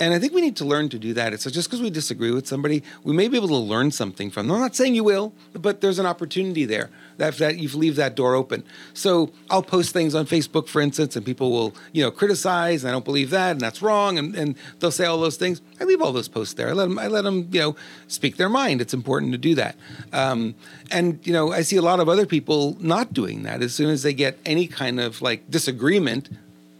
And 0.00 0.14
I 0.14 0.18
think 0.18 0.32
we 0.32 0.40
need 0.40 0.56
to 0.56 0.64
learn 0.64 0.88
to 0.88 0.98
do 0.98 1.12
that. 1.12 1.34
It's 1.34 1.44
just 1.44 1.68
because 1.68 1.82
we 1.82 1.90
disagree 1.90 2.30
with 2.30 2.46
somebody, 2.46 2.82
we 3.04 3.12
may 3.12 3.28
be 3.28 3.36
able 3.36 3.48
to 3.48 3.54
learn 3.54 3.90
something 3.90 4.30
from 4.30 4.48
them. 4.48 4.56
I'm 4.56 4.62
not 4.62 4.74
saying 4.74 4.94
you 4.94 5.04
will, 5.04 5.34
but 5.52 5.82
there's 5.82 5.98
an 5.98 6.06
opportunity 6.06 6.64
there 6.64 6.88
that, 7.18 7.36
that 7.36 7.58
you 7.58 7.68
leave 7.68 7.96
that 7.96 8.16
door 8.16 8.34
open. 8.34 8.64
So 8.94 9.30
I'll 9.50 9.62
post 9.62 9.92
things 9.92 10.14
on 10.14 10.24
Facebook, 10.24 10.68
for 10.68 10.80
instance, 10.80 11.16
and 11.16 11.26
people 11.26 11.52
will, 11.52 11.74
you 11.92 12.02
know, 12.02 12.10
criticize, 12.10 12.82
and 12.82 12.88
I 12.88 12.92
don't 12.92 13.04
believe 13.04 13.28
that, 13.30 13.52
and 13.52 13.60
that's 13.60 13.82
wrong, 13.82 14.16
and, 14.16 14.34
and 14.34 14.56
they'll 14.78 14.90
say 14.90 15.04
all 15.04 15.20
those 15.20 15.36
things. 15.36 15.60
I 15.78 15.84
leave 15.84 16.00
all 16.00 16.12
those 16.12 16.28
posts 16.28 16.54
there. 16.54 16.70
I 16.70 16.72
let 16.72 16.88
them, 16.88 16.98
I 16.98 17.08
let 17.08 17.24
them, 17.24 17.48
you 17.52 17.60
know, 17.60 17.76
speak 18.08 18.38
their 18.38 18.48
mind. 18.48 18.80
It's 18.80 18.94
important 18.94 19.32
to 19.32 19.38
do 19.38 19.54
that. 19.56 19.76
Um, 20.14 20.54
and 20.90 21.20
you 21.26 21.34
know, 21.34 21.52
I 21.52 21.60
see 21.60 21.76
a 21.76 21.82
lot 21.82 22.00
of 22.00 22.08
other 22.08 22.24
people 22.24 22.78
not 22.80 23.12
doing 23.12 23.42
that. 23.42 23.60
As 23.60 23.74
soon 23.74 23.90
as 23.90 24.02
they 24.02 24.14
get 24.14 24.38
any 24.46 24.66
kind 24.66 24.98
of 24.98 25.20
like 25.20 25.50
disagreement, 25.50 26.30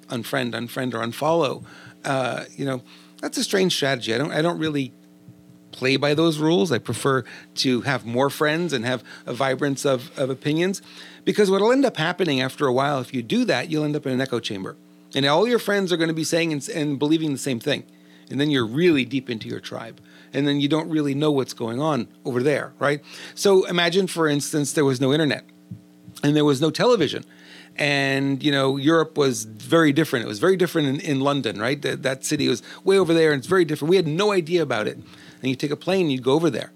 unfriend, 0.08 0.52
unfriend, 0.52 0.94
or 0.94 0.98
unfollow. 0.98 1.62
Uh, 2.02 2.44
you 2.56 2.64
know, 2.64 2.80
that's 3.20 3.38
a 3.38 3.44
strange 3.44 3.74
strategy. 3.74 4.14
I 4.14 4.18
don't 4.18 4.32
I 4.32 4.42
don't 4.42 4.58
really 4.58 4.92
play 5.72 5.96
by 5.96 6.14
those 6.14 6.38
rules. 6.38 6.72
I 6.72 6.78
prefer 6.78 7.24
to 7.56 7.80
have 7.82 8.04
more 8.04 8.30
friends 8.30 8.72
and 8.72 8.84
have 8.84 9.02
a 9.26 9.32
vibrance 9.32 9.84
of, 9.84 10.16
of 10.18 10.30
opinions 10.30 10.82
because 11.24 11.50
what'll 11.50 11.72
end 11.72 11.84
up 11.84 11.96
happening 11.96 12.40
after 12.40 12.66
a 12.66 12.72
while, 12.72 13.00
if 13.00 13.14
you 13.14 13.22
do 13.22 13.44
that, 13.44 13.70
you'll 13.70 13.84
end 13.84 13.96
up 13.96 14.06
in 14.06 14.12
an 14.12 14.20
echo 14.20 14.40
chamber. 14.40 14.76
And 15.14 15.26
all 15.26 15.48
your 15.48 15.58
friends 15.58 15.92
are 15.92 15.96
going 15.96 16.08
to 16.08 16.14
be 16.14 16.24
saying 16.24 16.52
and, 16.52 16.68
and 16.68 16.98
believing 16.98 17.32
the 17.32 17.38
same 17.38 17.60
thing. 17.60 17.84
And 18.30 18.40
then 18.40 18.50
you're 18.50 18.66
really 18.66 19.04
deep 19.04 19.28
into 19.28 19.48
your 19.48 19.60
tribe. 19.60 20.00
And 20.32 20.46
then 20.46 20.60
you 20.60 20.68
don't 20.68 20.88
really 20.88 21.14
know 21.14 21.32
what's 21.32 21.52
going 21.52 21.80
on 21.80 22.06
over 22.24 22.42
there, 22.42 22.72
right? 22.78 23.00
So 23.34 23.64
imagine, 23.64 24.06
for 24.06 24.28
instance, 24.28 24.72
there 24.72 24.84
was 24.84 25.00
no 25.00 25.12
internet 25.12 25.44
and 26.22 26.36
there 26.36 26.44
was 26.44 26.60
no 26.60 26.70
television 26.70 27.24
and 27.80 28.42
you 28.42 28.52
know 28.52 28.76
Europe 28.76 29.16
was 29.16 29.44
very 29.44 29.92
different. 29.92 30.26
It 30.26 30.28
was 30.28 30.38
very 30.38 30.56
different 30.56 30.88
in, 30.88 31.00
in 31.00 31.20
London, 31.20 31.58
right? 31.58 31.80
That, 31.82 32.02
that, 32.04 32.24
city 32.24 32.46
was 32.46 32.62
way 32.84 32.98
over 32.98 33.14
there, 33.14 33.32
and 33.32 33.38
it's 33.38 33.48
very 33.48 33.64
different. 33.64 33.88
We 33.90 33.96
had 33.96 34.06
no 34.06 34.30
idea 34.30 34.62
about 34.62 34.86
it. 34.86 34.96
And 34.96 35.48
you 35.48 35.56
take 35.56 35.70
a 35.70 35.76
plane, 35.76 36.10
you 36.10 36.20
go 36.20 36.34
over 36.34 36.50
there. 36.50 36.70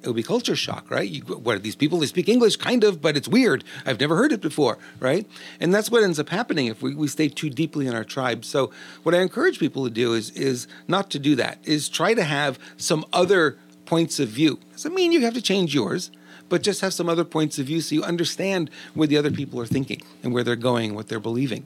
It 0.00 0.06
would 0.06 0.14
be 0.14 0.22
culture 0.22 0.54
shock, 0.54 0.88
right? 0.88 1.08
You, 1.08 1.22
what 1.22 1.56
are 1.56 1.58
these 1.58 1.74
people? 1.74 1.98
They 1.98 2.06
speak 2.06 2.28
English, 2.28 2.56
kind 2.56 2.84
of, 2.84 3.02
but 3.02 3.16
it's 3.16 3.26
weird. 3.26 3.64
I've 3.84 3.98
never 3.98 4.14
heard 4.14 4.30
it 4.30 4.40
before, 4.40 4.78
right? 5.00 5.26
And 5.58 5.74
that's 5.74 5.90
what 5.90 6.04
ends 6.04 6.20
up 6.20 6.28
happening 6.28 6.66
if 6.66 6.80
we, 6.80 6.94
we 6.94 7.08
stay 7.08 7.28
too 7.28 7.50
deeply 7.50 7.88
in 7.88 7.94
our 7.96 8.04
tribe. 8.04 8.44
So 8.44 8.70
what 9.02 9.16
I 9.16 9.18
encourage 9.18 9.58
people 9.58 9.82
to 9.82 9.90
do 9.90 10.14
is 10.14 10.30
is 10.30 10.68
not 10.86 11.10
to 11.10 11.18
do 11.18 11.34
that. 11.36 11.58
Is 11.64 11.88
try 11.88 12.14
to 12.14 12.22
have 12.22 12.60
some 12.76 13.04
other 13.12 13.58
points 13.84 14.20
of 14.20 14.28
view. 14.28 14.60
Doesn't 14.70 14.94
mean 14.94 15.10
you 15.10 15.22
have 15.22 15.34
to 15.34 15.42
change 15.42 15.74
yours 15.74 16.12
but 16.48 16.62
just 16.62 16.80
have 16.80 16.94
some 16.94 17.08
other 17.08 17.24
points 17.24 17.58
of 17.58 17.66
view 17.66 17.80
so 17.80 17.94
you 17.94 18.02
understand 18.02 18.70
where 18.94 19.06
the 19.06 19.16
other 19.16 19.30
people 19.30 19.60
are 19.60 19.66
thinking 19.66 20.02
and 20.22 20.32
where 20.32 20.44
they're 20.44 20.56
going, 20.56 20.94
what 20.94 21.08
they're 21.08 21.20
believing. 21.20 21.64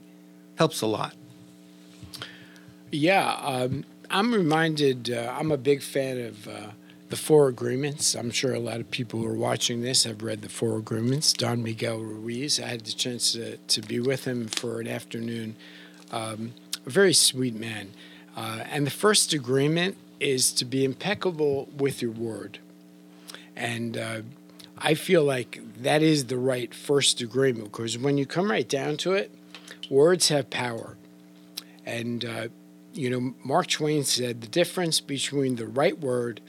Helps 0.57 0.81
a 0.81 0.87
lot. 0.87 1.15
Yeah, 2.91 3.33
um, 3.41 3.85
I'm 4.09 4.33
reminded, 4.33 5.09
uh, 5.09 5.33
I'm 5.37 5.51
a 5.51 5.57
big 5.57 5.81
fan 5.81 6.19
of 6.19 6.47
uh, 6.47 6.71
the 7.09 7.15
Four 7.15 7.47
Agreements. 7.47 8.15
I'm 8.15 8.31
sure 8.31 8.53
a 8.53 8.59
lot 8.59 8.79
of 8.79 8.91
people 8.91 9.19
who 9.19 9.27
are 9.27 9.35
watching 9.35 9.81
this 9.81 10.03
have 10.03 10.21
read 10.21 10.41
the 10.41 10.49
Four 10.49 10.77
Agreements. 10.77 11.33
Don 11.33 11.63
Miguel 11.63 11.99
Ruiz, 11.99 12.59
I 12.59 12.67
had 12.67 12.81
the 12.81 12.91
chance 12.91 13.33
to, 13.33 13.57
to 13.57 13.81
be 13.81 13.99
with 13.99 14.25
him 14.25 14.47
for 14.47 14.81
an 14.81 14.87
afternoon. 14.87 15.55
Um, 16.11 16.53
a 16.85 16.89
very 16.89 17.13
sweet 17.13 17.55
man. 17.55 17.91
Uh, 18.35 18.63
and 18.69 18.85
the 18.85 18.91
first 18.91 19.33
agreement 19.33 19.97
is 20.19 20.51
to 20.53 20.65
be 20.65 20.85
impeccable 20.85 21.69
with 21.77 22.01
your 22.01 22.11
word. 22.11 22.59
And 23.55 23.97
uh, 23.97 24.21
I 24.83 24.95
feel 24.95 25.23
like 25.23 25.61
that 25.83 26.01
is 26.01 26.25
the 26.25 26.37
right 26.37 26.73
first 26.73 27.21
agreement 27.21 27.71
because 27.71 27.97
when 27.99 28.17
you 28.17 28.25
come 28.25 28.49
right 28.49 28.67
down 28.67 28.97
to 28.97 29.13
it, 29.13 29.31
words 29.89 30.29
have 30.29 30.49
power. 30.49 30.97
And, 31.85 32.25
uh, 32.25 32.47
you 32.93 33.09
know, 33.09 33.35
Mark 33.43 33.67
Twain 33.67 34.03
said 34.03 34.41
the 34.41 34.47
difference 34.47 34.99
between 34.99 35.55
the 35.55 35.67
right 35.67 35.97
word 35.99 36.41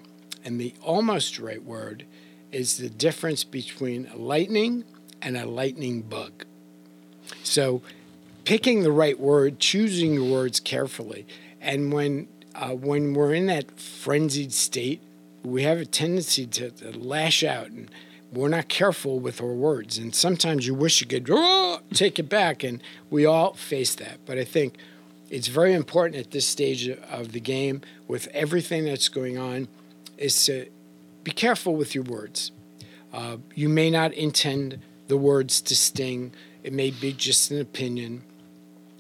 and 0.45 0.59
the 0.59 0.74
almost 0.83 1.39
right 1.39 1.62
word 1.62 2.07
is 2.51 2.78
the 2.78 2.89
difference 2.89 3.45
between 3.45 4.11
lightning 4.14 4.85
and 5.20 5.37
a 5.37 5.45
lightning 5.45 6.01
bug. 6.01 6.47
So, 7.43 7.83
picking 8.45 8.83
the 8.83 8.93
right 8.93 9.18
word, 9.18 9.61
choosing 9.61 10.14
your 10.14 10.30
words 10.30 10.59
carefully, 10.59 11.26
and 11.61 11.93
when 11.93 12.28
uh, 12.55 12.70
when 12.70 13.14
we're 13.14 13.33
in 13.33 13.47
that 13.47 13.80
frenzied 13.80 14.53
state, 14.53 15.01
we 15.43 15.62
have 15.62 15.78
a 15.78 15.87
tendency 15.87 16.47
to, 16.47 16.70
to 16.70 16.99
lash 16.99 17.43
out 17.43 17.68
and 17.68 17.89
we're 18.33 18.49
not 18.49 18.68
careful 18.68 19.20
with 19.20 19.41
our 19.41 19.53
words. 19.53 19.99
And 19.99 20.14
sometimes 20.14 20.66
you 20.66 20.74
wish 20.74 21.01
you 21.01 21.07
could 21.07 21.28
oh, 21.30 21.80
take 21.93 22.18
it 22.18 22.28
back, 22.28 22.64
and 22.64 22.83
we 23.11 23.26
all 23.26 23.55
face 23.55 23.95
that. 23.97 24.20
But 24.24 24.39
I 24.39 24.45
think 24.45 24.76
it's 25.30 25.49
very 25.49 25.74
important 25.74 26.16
at 26.16 26.30
this 26.30 26.47
stage 26.47 26.89
of 26.89 27.33
the 27.33 27.41
game, 27.41 27.83
with 28.09 28.28
everything 28.28 28.87
that's 28.87 29.09
going 29.09 29.39
on, 29.39 29.68
is 30.16 30.47
to 30.47 30.66
be 31.22 31.30
careful 31.30 31.76
with 31.76 31.95
your 31.95 32.05
words. 32.05 32.53
Uh, 33.12 33.37
you 33.55 33.68
may 33.68 33.91
not 33.91 34.12
intend 34.14 34.80
the 35.09 35.16
words 35.16 35.61
to 35.61 35.76
sting, 35.76 36.33
it 36.62 36.72
may 36.72 36.91
be 36.91 37.12
just 37.12 37.51
an 37.51 37.61
opinion. 37.61 38.22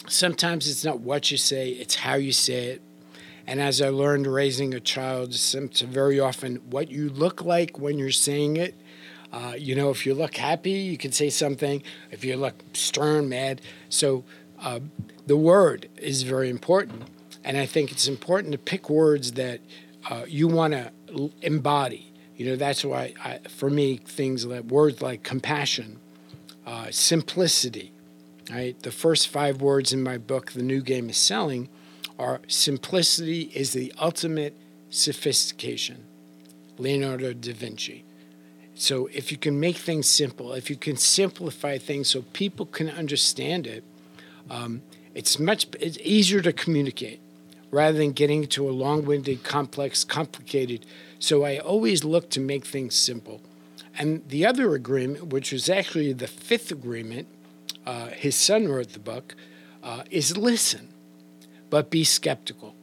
Sometimes 0.08 0.68
it's 0.68 0.84
not 0.84 1.00
what 1.00 1.30
you 1.30 1.38
say, 1.38 1.70
it's 1.70 1.94
how 1.94 2.14
you 2.14 2.32
say 2.32 2.66
it. 2.66 2.82
And 3.46 3.60
as 3.60 3.80
I 3.80 3.88
learned 3.88 4.26
raising 4.26 4.74
a 4.74 4.80
child, 4.80 5.34
very 5.34 6.20
often 6.20 6.56
what 6.70 6.90
you 6.90 7.08
look 7.08 7.42
like 7.42 7.78
when 7.78 7.98
you're 7.98 8.10
saying 8.10 8.56
it 8.56 8.74
uh, 9.32 9.54
you 9.56 9.74
know, 9.74 9.90
if 9.90 10.04
you 10.04 10.14
look 10.14 10.36
happy, 10.36 10.72
you 10.72 10.98
can 10.98 11.10
say 11.10 11.30
something. 11.30 11.82
If 12.10 12.24
you 12.24 12.36
look 12.36 12.62
stern, 12.74 13.28
mad. 13.28 13.62
So 13.88 14.24
uh, 14.60 14.80
the 15.26 15.36
word 15.36 15.88
is 15.96 16.22
very 16.22 16.50
important. 16.50 17.04
And 17.44 17.56
I 17.56 17.66
think 17.66 17.90
it's 17.90 18.06
important 18.06 18.52
to 18.52 18.58
pick 18.58 18.90
words 18.90 19.32
that 19.32 19.60
uh, 20.08 20.24
you 20.28 20.48
want 20.48 20.74
to 20.74 21.32
embody. 21.40 22.12
You 22.36 22.46
know, 22.46 22.56
that's 22.56 22.84
why, 22.84 23.14
I, 23.24 23.38
for 23.48 23.70
me, 23.70 23.96
things 23.96 24.44
like 24.46 24.64
words 24.64 25.00
like 25.00 25.22
compassion, 25.22 25.98
uh, 26.66 26.88
simplicity, 26.90 27.92
right? 28.50 28.80
The 28.82 28.92
first 28.92 29.28
five 29.28 29.60
words 29.60 29.92
in 29.92 30.02
my 30.02 30.18
book, 30.18 30.52
The 30.52 30.62
New 30.62 30.82
Game 30.82 31.08
is 31.10 31.16
Selling, 31.16 31.68
are 32.18 32.40
simplicity 32.48 33.50
is 33.54 33.72
the 33.72 33.92
ultimate 33.98 34.56
sophistication. 34.90 36.04
Leonardo 36.78 37.32
da 37.32 37.52
Vinci. 37.52 38.04
So 38.74 39.08
if 39.12 39.30
you 39.30 39.38
can 39.38 39.60
make 39.60 39.76
things 39.76 40.08
simple, 40.08 40.52
if 40.52 40.70
you 40.70 40.76
can 40.76 40.96
simplify 40.96 41.78
things 41.78 42.08
so 42.08 42.22
people 42.32 42.66
can 42.66 42.88
understand 42.88 43.66
it, 43.66 43.84
um, 44.50 44.82
it's 45.14 45.38
much 45.38 45.66
it's 45.78 45.98
easier 45.98 46.40
to 46.40 46.52
communicate 46.52 47.20
rather 47.70 47.96
than 47.96 48.12
getting 48.12 48.42
into 48.42 48.68
a 48.68 48.70
long-winded, 48.70 49.42
complex, 49.42 50.04
complicated. 50.04 50.84
So 51.18 51.44
I 51.44 51.58
always 51.58 52.04
look 52.04 52.28
to 52.30 52.40
make 52.40 52.66
things 52.66 52.94
simple. 52.94 53.40
And 53.98 54.26
the 54.28 54.44
other 54.46 54.74
agreement, 54.74 55.28
which 55.28 55.52
was 55.52 55.68
actually 55.68 56.12
the 56.12 56.26
fifth 56.26 56.70
agreement, 56.70 57.28
uh, 57.86 58.08
his 58.08 58.36
son 58.36 58.68
wrote 58.68 58.92
the 58.92 58.98
book, 58.98 59.34
uh, 59.82 60.04
is 60.10 60.36
listen, 60.36 60.88
but 61.70 61.90
be 61.90 62.04
skeptical, 62.04 62.74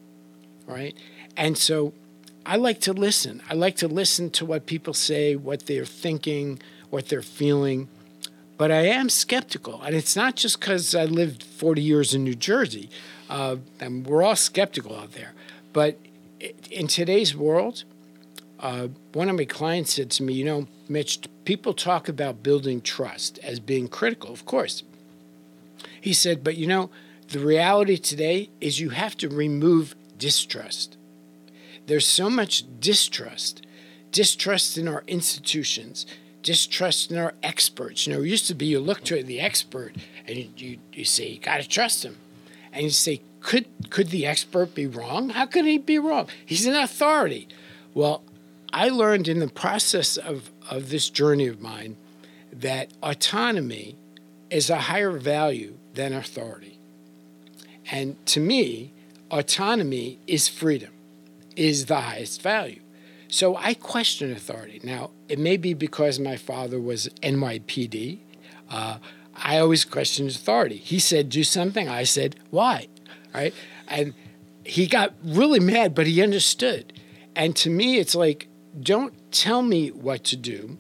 right? 0.68 0.96
And 1.38 1.58
so 1.58 1.94
I 2.50 2.56
like 2.56 2.82
to 2.82 2.94
listen. 2.94 3.44
I 3.48 3.54
like 3.54 3.76
to 3.76 3.88
listen 3.88 4.32
to 4.32 4.44
what 4.44 4.66
people 4.66 4.96
say, 4.96 5.36
what 5.36 5.68
they're 5.68 5.86
thinking, 5.86 6.60
what 6.90 7.08
they're 7.08 7.22
feeling. 7.22 7.90
But 8.58 8.72
I 8.72 8.88
am 8.88 9.08
skeptical. 9.10 9.80
And 9.84 9.96
it's 9.96 10.16
not 10.16 10.36
just 10.36 10.60
because 10.60 10.96
I 10.96 11.06
lived 11.06 11.44
40 11.44 11.80
years 11.80 12.16
in 12.16 12.24
New 12.24 12.34
Jersey, 12.34 12.90
uh, 13.30 13.58
and 13.80 14.04
we're 14.04 14.24
all 14.24 14.36
skeptical 14.36 14.96
out 14.96 15.12
there. 15.12 15.34
But 15.74 16.00
in 16.72 16.88
today's 16.88 17.36
world, 17.36 17.84
uh, 18.60 18.88
one 19.14 19.30
of 19.30 19.38
my 19.38 19.46
clients 19.46 19.94
said 19.94 20.10
to 20.10 20.24
me, 20.24 20.34
You 20.34 20.46
know, 20.46 20.68
Mitch, 20.88 21.20
people 21.46 21.76
talk 21.76 22.10
about 22.10 22.42
building 22.42 22.82
trust 22.82 23.38
as 23.44 23.60
being 23.60 23.88
critical, 23.88 24.32
of 24.32 24.48
course. 24.48 24.82
He 26.02 26.14
said, 26.14 26.44
But 26.44 26.58
you 26.58 26.66
know, 26.66 26.90
the 27.28 27.42
reality 27.42 27.98
today 27.98 28.50
is 28.60 28.80
you 28.80 28.90
have 28.90 29.16
to 29.18 29.30
remove 29.30 29.94
distrust 30.18 30.98
there's 31.90 32.08
so 32.08 32.30
much 32.30 32.64
distrust 32.80 33.66
distrust 34.12 34.78
in 34.78 34.88
our 34.88 35.04
institutions, 35.08 36.06
distrust 36.44 37.12
in 37.12 37.18
our 37.18 37.34
experts. 37.44 38.08
You 38.08 38.14
know, 38.14 38.22
it 38.22 38.28
used 38.28 38.48
to 38.48 38.56
be 38.56 38.66
you 38.66 38.80
look 38.80 39.04
to 39.06 39.22
the 39.24 39.40
expert 39.40 39.96
and 40.28 40.38
you, 40.38 40.50
you, 40.58 40.78
you 40.94 41.06
say, 41.06 41.30
you 41.30 41.40
got 41.40 41.62
to 41.62 41.68
trust 41.68 42.04
him. 42.04 42.18
And 42.72 42.84
you 42.84 42.90
say, 42.90 43.22
could, 43.42 43.66
could 43.90 44.10
the 44.10 44.26
expert 44.26 44.76
be 44.76 44.88
wrong? 44.88 45.30
How 45.30 45.46
could 45.46 45.66
he 45.66 45.78
be 45.78 45.98
wrong? 46.00 46.28
He's 46.46 46.66
an 46.66 46.76
authority. 46.76 47.48
Well, 47.94 48.24
I 48.72 48.90
learned 48.90 49.28
in 49.28 49.40
the 49.40 49.48
process 49.48 50.18
of, 50.18 50.52
of 50.70 50.90
this 50.90 51.10
journey 51.10 51.48
of 51.48 51.62
mine 51.62 51.98
that 52.52 52.90
autonomy 53.02 53.96
is 54.50 54.70
a 54.70 54.78
higher 54.78 55.12
value 55.12 55.76
than 55.94 56.14
authority. 56.14 56.78
And 57.92 58.24
to 58.28 58.40
me, 58.40 58.92
autonomy 59.32 60.20
is 60.28 60.48
freedom, 60.48 60.92
is 61.60 61.88
the 61.88 62.00
highest 62.00 62.42
value. 62.42 62.80
So 63.28 63.58
I 63.58 63.74
question 63.74 64.32
authority. 64.32 64.80
Now, 64.82 65.12
it 65.28 65.38
may 65.38 65.58
be 65.58 65.74
because 65.74 66.18
my 66.18 66.38
father 66.38 66.80
was 66.80 67.10
NYPD. 67.22 68.20
Uh, 68.72 68.98
I 69.36 69.60
always 69.60 69.84
questioned 69.84 70.30
authority. 70.30 70.78
He 70.78 71.00
said, 71.00 71.28
do 71.28 71.44
something. 71.44 71.90
I 71.90 72.04
said, 72.06 72.38
why? 72.50 72.88
Right? 73.34 73.54
And 73.90 74.14
he 74.64 74.88
got 74.88 75.14
really 75.22 75.60
mad, 75.60 75.94
but 75.94 76.08
he 76.08 76.24
understood. 76.24 76.94
And 77.36 77.56
to 77.58 77.70
me, 77.70 78.00
it's 78.00 78.16
like, 78.16 78.48
don't 78.80 79.14
tell 79.32 79.62
me 79.62 79.90
what 79.90 80.24
to 80.26 80.38
do. 80.38 80.78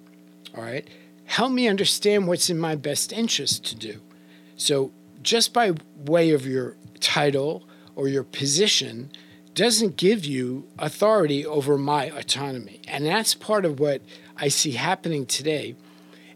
All 0.56 0.64
right? 0.64 0.88
Help 1.26 1.52
me 1.52 1.68
understand 1.68 2.28
what's 2.28 2.50
in 2.50 2.58
my 2.58 2.76
best 2.76 3.12
interest 3.12 3.66
to 3.66 3.76
do. 3.76 4.00
So, 4.56 4.92
just 5.22 5.54
by 5.54 5.74
way 5.98 6.32
of 6.32 6.46
your 6.48 6.78
title 7.02 7.68
or 7.96 8.08
your 8.08 8.24
position, 8.24 9.12
doesn't 9.60 9.97
give 9.97 10.24
you 10.24 10.66
authority 10.80 11.45
over 11.45 11.78
my 11.78 12.05
autonomy. 12.05 12.80
And 12.88 13.05
that's 13.05 13.34
part 13.34 13.66
of 13.66 13.78
what 13.78 14.01
I 14.38 14.47
see 14.47 14.72
happening 14.72 15.26
today 15.26 15.76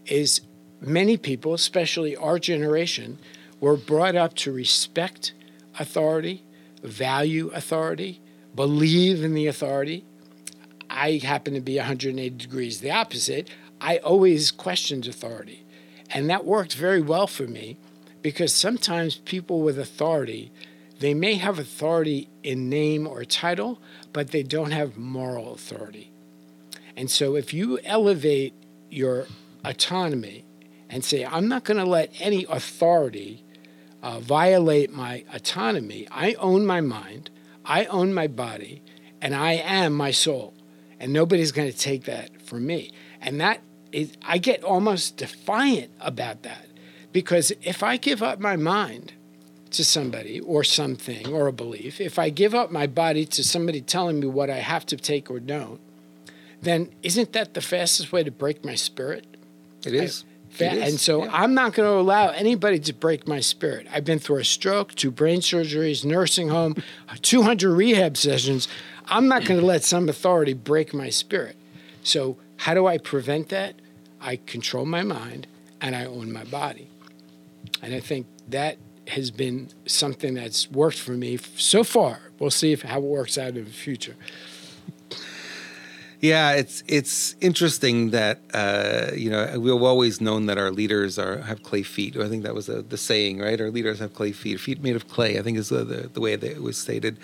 is 0.04 0.42
many 0.78 1.16
people, 1.16 1.54
especially 1.54 2.14
our 2.14 2.38
generation, 2.38 3.18
were 3.60 3.78
brought 3.78 4.14
up 4.14 4.34
to 4.34 4.52
respect 4.52 5.32
authority, 5.78 6.44
value 6.82 7.48
authority, 7.54 8.20
believe 8.54 9.24
in 9.24 9.32
the 9.32 9.46
authority. 9.46 10.04
I 10.90 11.18
happen 11.24 11.54
to 11.54 11.62
be 11.62 11.78
180 11.78 12.28
degrees 12.36 12.80
the 12.80 12.90
opposite. 12.90 13.48
I 13.80 13.96
always 13.98 14.50
questioned 14.50 15.06
authority. 15.06 15.64
And 16.10 16.28
that 16.28 16.44
worked 16.44 16.74
very 16.74 17.00
well 17.00 17.26
for 17.26 17.44
me 17.44 17.78
because 18.20 18.54
sometimes 18.54 19.16
people 19.16 19.62
with 19.62 19.78
authority 19.78 20.52
they 21.00 21.14
may 21.14 21.34
have 21.34 21.58
authority 21.58 22.28
in 22.42 22.68
name 22.68 23.06
or 23.06 23.24
title, 23.24 23.80
but 24.12 24.30
they 24.30 24.42
don't 24.42 24.70
have 24.70 24.96
moral 24.96 25.52
authority. 25.54 26.12
And 26.96 27.10
so 27.10 27.36
if 27.36 27.52
you 27.52 27.78
elevate 27.84 28.54
your 28.90 29.26
autonomy 29.64 30.44
and 30.88 31.04
say, 31.04 31.24
I'm 31.24 31.48
not 31.48 31.64
going 31.64 31.78
to 31.78 31.84
let 31.84 32.12
any 32.20 32.46
authority 32.48 33.44
uh, 34.02 34.20
violate 34.20 34.92
my 34.92 35.24
autonomy, 35.32 36.06
I 36.10 36.34
own 36.34 36.66
my 36.66 36.80
mind, 36.80 37.30
I 37.64 37.86
own 37.86 38.14
my 38.14 38.26
body, 38.28 38.82
and 39.20 39.34
I 39.34 39.54
am 39.54 39.94
my 39.94 40.10
soul. 40.10 40.54
And 41.00 41.12
nobody's 41.12 41.52
going 41.52 41.70
to 41.70 41.76
take 41.76 42.04
that 42.04 42.42
from 42.42 42.66
me. 42.66 42.92
And 43.20 43.40
that 43.40 43.62
is, 43.90 44.12
I 44.22 44.38
get 44.38 44.62
almost 44.62 45.16
defiant 45.16 45.90
about 46.00 46.42
that 46.42 46.66
because 47.12 47.52
if 47.62 47.82
I 47.82 47.96
give 47.96 48.22
up 48.22 48.38
my 48.38 48.56
mind, 48.56 49.14
to 49.74 49.84
somebody 49.84 50.40
or 50.40 50.64
something 50.64 51.32
or 51.32 51.46
a 51.46 51.52
belief, 51.52 52.00
if 52.00 52.18
I 52.18 52.30
give 52.30 52.54
up 52.54 52.70
my 52.70 52.86
body 52.86 53.24
to 53.26 53.44
somebody 53.44 53.80
telling 53.80 54.20
me 54.20 54.26
what 54.26 54.50
I 54.50 54.58
have 54.58 54.86
to 54.86 54.96
take 54.96 55.30
or 55.30 55.40
don't, 55.40 55.80
then 56.62 56.90
isn't 57.02 57.32
that 57.32 57.54
the 57.54 57.60
fastest 57.60 58.12
way 58.12 58.22
to 58.24 58.30
break 58.30 58.64
my 58.64 58.74
spirit? 58.74 59.26
It 59.84 59.94
is. 59.94 60.24
I, 60.60 60.64
it 60.64 60.72
is. 60.72 60.90
And 60.90 61.00
so 61.00 61.24
yeah. 61.24 61.30
I'm 61.32 61.54
not 61.54 61.74
going 61.74 61.88
to 61.88 61.98
allow 61.98 62.28
anybody 62.28 62.78
to 62.80 62.92
break 62.92 63.28
my 63.28 63.40
spirit. 63.40 63.86
I've 63.92 64.04
been 64.04 64.18
through 64.18 64.38
a 64.38 64.44
stroke, 64.44 64.94
two 64.94 65.10
brain 65.10 65.40
surgeries, 65.40 66.04
nursing 66.04 66.48
home, 66.48 66.76
200 67.22 67.70
rehab 67.70 68.16
sessions. 68.16 68.68
I'm 69.06 69.28
not 69.28 69.44
going 69.44 69.60
to 69.60 69.66
let 69.66 69.84
some 69.84 70.08
authority 70.08 70.54
break 70.54 70.94
my 70.94 71.10
spirit. 71.10 71.56
So, 72.02 72.38
how 72.56 72.74
do 72.74 72.86
I 72.86 72.98
prevent 72.98 73.48
that? 73.50 73.74
I 74.20 74.36
control 74.36 74.86
my 74.86 75.02
mind 75.02 75.46
and 75.80 75.94
I 75.94 76.04
own 76.04 76.32
my 76.32 76.44
body. 76.44 76.88
And 77.82 77.94
I 77.94 78.00
think 78.00 78.26
that 78.48 78.78
has 79.08 79.30
been 79.30 79.68
something 79.86 80.34
that's 80.34 80.70
worked 80.70 80.98
for 80.98 81.12
me 81.12 81.38
so 81.56 81.84
far. 81.84 82.20
We'll 82.38 82.50
see 82.50 82.72
if, 82.72 82.82
how 82.82 82.98
it 82.98 83.04
works 83.04 83.38
out 83.38 83.56
in 83.56 83.64
the 83.64 83.70
future. 83.70 84.16
Yeah, 86.20 86.52
it's 86.52 86.82
it's 86.88 87.36
interesting 87.42 88.10
that 88.10 88.40
uh, 88.54 89.10
you 89.14 89.28
know 89.28 89.60
we've 89.60 89.82
always 89.82 90.22
known 90.22 90.46
that 90.46 90.56
our 90.56 90.70
leaders 90.70 91.18
are 91.18 91.42
have 91.42 91.62
clay 91.62 91.82
feet. 91.82 92.16
I 92.16 92.30
think 92.30 92.44
that 92.44 92.54
was 92.54 92.64
the, 92.64 92.80
the 92.80 92.96
saying, 92.96 93.40
right? 93.40 93.60
Our 93.60 93.70
leaders 93.70 93.98
have 93.98 94.14
clay 94.14 94.32
feet, 94.32 94.58
feet 94.58 94.82
made 94.82 94.96
of 94.96 95.06
clay. 95.06 95.38
I 95.38 95.42
think 95.42 95.58
is 95.58 95.68
the, 95.68 95.84
the, 95.84 96.08
the 96.08 96.22
way 96.22 96.34
that 96.34 96.50
it 96.50 96.62
was 96.62 96.78
stated, 96.78 97.18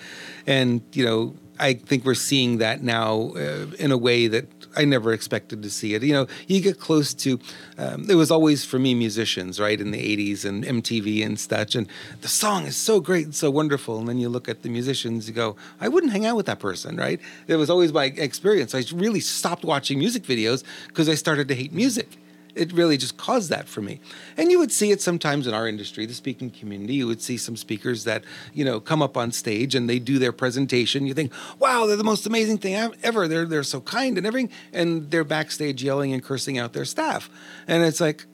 and 0.47 0.83
you 0.93 1.07
know 1.07 1.35
I 1.59 1.75
think 1.75 2.05
we're 2.05 2.15
seeing 2.15 2.59
that 2.59 2.83
now 2.83 3.33
uh, 3.37 3.67
in 3.79 3.91
a 3.91 3.97
way 3.97 4.27
that 4.27 4.47
I 4.77 4.85
never 4.85 5.13
expected 5.13 5.63
to 5.63 5.71
see 5.71 5.95
it. 5.95 6.03
You 6.03 6.13
know, 6.13 6.27
you 6.47 6.61
get 6.61 6.79
close 6.79 7.15
to. 7.15 7.39
Um, 7.79 8.09
it 8.09 8.15
was 8.15 8.31
always 8.31 8.65
for 8.65 8.79
me 8.79 8.95
musicians, 8.95 9.59
right, 9.59 9.81
in 9.81 9.91
the 9.91 9.99
'80s 9.99 10.45
and 10.45 10.65
MTV 10.65 11.25
and 11.25 11.39
such, 11.39 11.75
and 11.75 11.89
the 12.21 12.29
song 12.29 12.67
is 12.67 12.77
so 12.77 13.01
great 13.01 13.25
and 13.25 13.35
so 13.35 13.51
wonderful. 13.51 13.99
And 13.99 14.09
then 14.09 14.19
you 14.19 14.29
look 14.29 14.49
at 14.49 14.63
the 14.63 14.69
musicians, 14.69 15.29
you 15.29 15.35
go, 15.35 15.57
I 15.81 15.89
wouldn't 15.89 16.13
hang 16.13 16.27
out 16.27 16.37
with 16.37 16.47
that 16.47 16.61
person, 16.61 16.97
right? 16.97 17.21
It 17.47 17.57
was 17.57 17.71
always 17.71 17.93
my 17.93 18.07
experience. 18.07 18.75
I 18.75 18.85
really 18.95 19.21
stopped 19.21 19.65
watching 19.65 19.99
music 19.99 20.23
videos 20.23 20.63
because 20.89 21.09
I 21.09 21.15
started 21.15 21.49
to 21.49 21.55
hate 21.55 21.73
music 21.73 22.20
it 22.61 22.73
really 22.73 22.99
just 22.99 23.17
caused 23.17 23.49
that 23.51 23.69
for 23.69 23.81
me. 23.81 24.01
And 24.37 24.51
you 24.51 24.59
would 24.59 24.71
see 24.71 24.91
it 24.91 25.01
sometimes 25.01 25.47
in 25.47 25.55
our 25.55 25.67
industry, 25.67 26.05
the 26.05 26.13
speaking 26.13 26.51
community. 26.51 26.95
You 26.95 27.07
would 27.07 27.23
see 27.23 27.39
some 27.39 27.57
speakers 27.57 28.05
that, 28.05 28.23
you 28.53 28.65
know, 28.65 28.81
come 28.81 29.01
up 29.01 29.17
on 29.17 29.33
stage 29.33 29.75
and 29.75 29.89
they 29.89 29.99
do 29.99 30.19
their 30.19 30.33
presentation. 30.33 31.07
You 31.07 31.15
think, 31.15 31.33
wow, 31.59 31.87
they're 31.87 31.97
the 31.97 32.05
most 32.05 32.27
amazing 32.27 32.59
thing 32.59 32.75
ever. 33.03 33.27
They're, 33.27 33.47
they're 33.47 33.63
so 33.63 33.81
kind 33.81 34.19
and 34.19 34.27
everything. 34.27 34.51
And 34.75 35.11
they're 35.11 35.25
backstage 35.25 35.83
yelling 35.83 36.13
and 36.13 36.23
cursing 36.23 36.59
out 36.59 36.75
their 36.75 36.85
staff. 36.85 37.31
And 37.67 37.83
it's 37.83 38.01
like, 38.01 38.27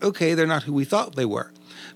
okay, 0.00 0.34
they're 0.34 0.46
not 0.46 0.62
who 0.62 0.72
we 0.72 0.84
thought 0.84 1.16
they 1.16 1.24
were. 1.24 1.52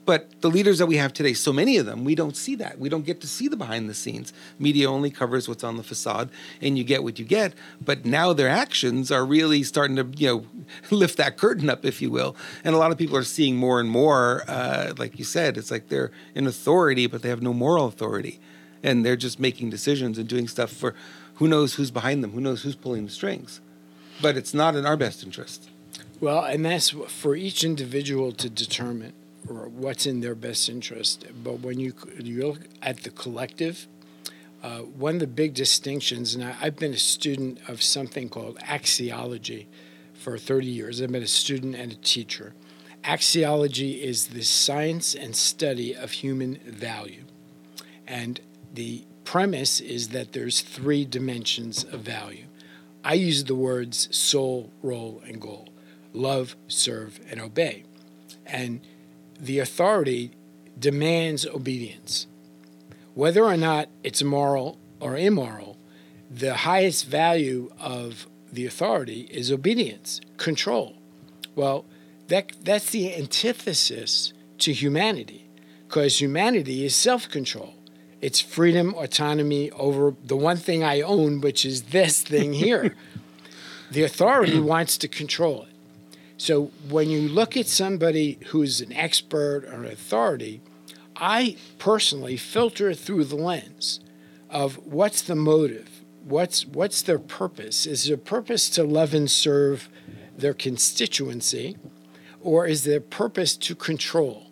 But 0.06 0.40
the 0.40 0.48
leaders 0.48 0.78
that 0.78 0.86
we 0.86 0.96
have 0.98 1.12
today, 1.12 1.32
so 1.32 1.52
many 1.52 1.76
of 1.78 1.84
them, 1.84 2.04
we 2.04 2.14
don't 2.14 2.36
see 2.36 2.54
that. 2.54 2.78
We 2.78 2.88
don't 2.88 3.04
get 3.04 3.20
to 3.22 3.26
see 3.26 3.48
the 3.48 3.56
behind 3.56 3.90
the 3.90 3.94
scenes. 3.94 4.32
Media 4.56 4.88
only 4.88 5.10
covers 5.10 5.48
what's 5.48 5.64
on 5.64 5.76
the 5.76 5.82
facade, 5.82 6.30
and 6.62 6.78
you 6.78 6.84
get 6.84 7.02
what 7.02 7.18
you 7.18 7.24
get. 7.24 7.54
But 7.84 8.06
now 8.06 8.32
their 8.32 8.48
actions 8.48 9.10
are 9.10 9.26
really 9.26 9.64
starting 9.64 9.96
to, 9.96 10.06
you 10.16 10.26
know, 10.28 10.46
lift 10.96 11.16
that 11.16 11.36
curtain 11.36 11.68
up, 11.68 11.84
if 11.84 12.00
you 12.00 12.10
will. 12.12 12.36
And 12.62 12.74
a 12.74 12.78
lot 12.78 12.92
of 12.92 12.98
people 12.98 13.16
are 13.16 13.24
seeing 13.24 13.56
more 13.56 13.80
and 13.80 13.90
more, 13.90 14.44
uh, 14.46 14.94
like 14.96 15.18
you 15.18 15.24
said, 15.24 15.58
it's 15.58 15.72
like 15.72 15.88
they're 15.88 16.12
in 16.36 16.46
authority, 16.46 17.08
but 17.08 17.22
they 17.22 17.28
have 17.28 17.42
no 17.42 17.52
moral 17.52 17.86
authority, 17.86 18.38
and 18.84 19.04
they're 19.04 19.16
just 19.16 19.40
making 19.40 19.70
decisions 19.70 20.18
and 20.18 20.28
doing 20.28 20.46
stuff 20.46 20.70
for 20.70 20.94
who 21.34 21.48
knows 21.48 21.74
who's 21.74 21.90
behind 21.90 22.22
them, 22.22 22.30
who 22.30 22.40
knows 22.40 22.62
who's 22.62 22.76
pulling 22.76 23.06
the 23.06 23.10
strings. 23.10 23.60
But 24.22 24.36
it's 24.36 24.54
not 24.54 24.76
in 24.76 24.86
our 24.86 24.96
best 24.96 25.24
interest. 25.24 25.68
Well, 26.20 26.44
and 26.44 26.64
that's 26.64 26.90
for 26.90 27.34
each 27.34 27.64
individual 27.64 28.30
to 28.32 28.48
determine 28.48 29.12
what's 29.54 30.06
in 30.06 30.20
their 30.20 30.34
best 30.34 30.68
interest. 30.68 31.26
But 31.42 31.60
when 31.60 31.78
you 31.78 31.94
you 32.18 32.46
look 32.46 32.60
at 32.82 33.02
the 33.02 33.10
collective, 33.10 33.86
uh, 34.62 34.80
one 34.80 35.14
of 35.14 35.20
the 35.20 35.26
big 35.26 35.54
distinctions, 35.54 36.34
and 36.34 36.42
I, 36.42 36.52
have 36.52 36.76
been 36.76 36.94
a 36.94 36.98
student 36.98 37.60
of 37.68 37.82
something 37.82 38.28
called 38.28 38.58
axiology 38.60 39.66
for 40.14 40.38
30 40.38 40.66
years. 40.66 41.00
I've 41.00 41.12
been 41.12 41.22
a 41.22 41.26
student 41.26 41.74
and 41.74 41.92
a 41.92 41.96
teacher. 41.96 42.54
Axiology 43.04 44.00
is 44.00 44.28
the 44.28 44.42
science 44.42 45.14
and 45.14 45.36
study 45.36 45.94
of 45.94 46.10
human 46.10 46.56
value, 46.66 47.24
and 48.06 48.40
the 48.74 49.04
premise 49.24 49.80
is 49.80 50.08
that 50.08 50.32
there's 50.32 50.60
three 50.60 51.04
dimensions 51.04 51.84
of 51.84 52.00
value. 52.00 52.46
I 53.04 53.14
use 53.14 53.44
the 53.44 53.54
words 53.54 54.08
soul, 54.16 54.72
role, 54.82 55.22
and 55.26 55.40
goal: 55.40 55.68
love, 56.12 56.56
serve, 56.66 57.20
and 57.30 57.40
obey. 57.40 57.84
And 58.44 58.80
the 59.38 59.58
authority 59.58 60.32
demands 60.78 61.46
obedience. 61.46 62.26
Whether 63.14 63.44
or 63.44 63.56
not 63.56 63.88
it's 64.02 64.22
moral 64.22 64.78
or 65.00 65.16
immoral, 65.16 65.78
the 66.30 66.54
highest 66.54 67.06
value 67.06 67.70
of 67.78 68.26
the 68.52 68.66
authority 68.66 69.28
is 69.30 69.50
obedience, 69.50 70.20
control. 70.36 70.96
Well, 71.54 71.84
that, 72.28 72.52
that's 72.62 72.90
the 72.90 73.14
antithesis 73.14 74.32
to 74.58 74.72
humanity, 74.72 75.48
because 75.86 76.20
humanity 76.20 76.84
is 76.84 76.94
self 76.94 77.28
control. 77.28 77.74
It's 78.20 78.40
freedom, 78.40 78.94
autonomy 78.94 79.70
over 79.72 80.14
the 80.24 80.36
one 80.36 80.56
thing 80.56 80.82
I 80.82 81.02
own, 81.02 81.40
which 81.40 81.64
is 81.64 81.84
this 81.84 82.22
thing 82.22 82.54
here. 82.54 82.96
the 83.90 84.02
authority 84.02 84.58
wants 84.58 84.98
to 84.98 85.08
control 85.08 85.62
it. 85.62 85.75
So 86.36 86.70
when 86.88 87.08
you 87.10 87.28
look 87.28 87.56
at 87.56 87.66
somebody 87.66 88.38
who's 88.48 88.80
an 88.80 88.92
expert 88.92 89.64
or 89.64 89.84
an 89.84 89.86
authority, 89.86 90.60
I 91.16 91.56
personally 91.78 92.36
filter 92.36 92.92
through 92.92 93.24
the 93.24 93.36
lens 93.36 94.00
of 94.50 94.76
what's 94.86 95.22
the 95.22 95.34
motive? 95.34 95.96
what's 96.26 96.66
what's 96.66 97.02
their 97.02 97.18
purpose? 97.18 97.86
Is 97.86 98.06
their 98.06 98.16
purpose 98.16 98.68
to 98.70 98.82
love 98.82 99.14
and 99.14 99.30
serve 99.30 99.88
their 100.36 100.54
constituency, 100.54 101.76
or 102.40 102.66
is 102.66 102.84
their 102.84 103.00
purpose 103.00 103.56
to 103.56 103.74
control, 103.74 104.50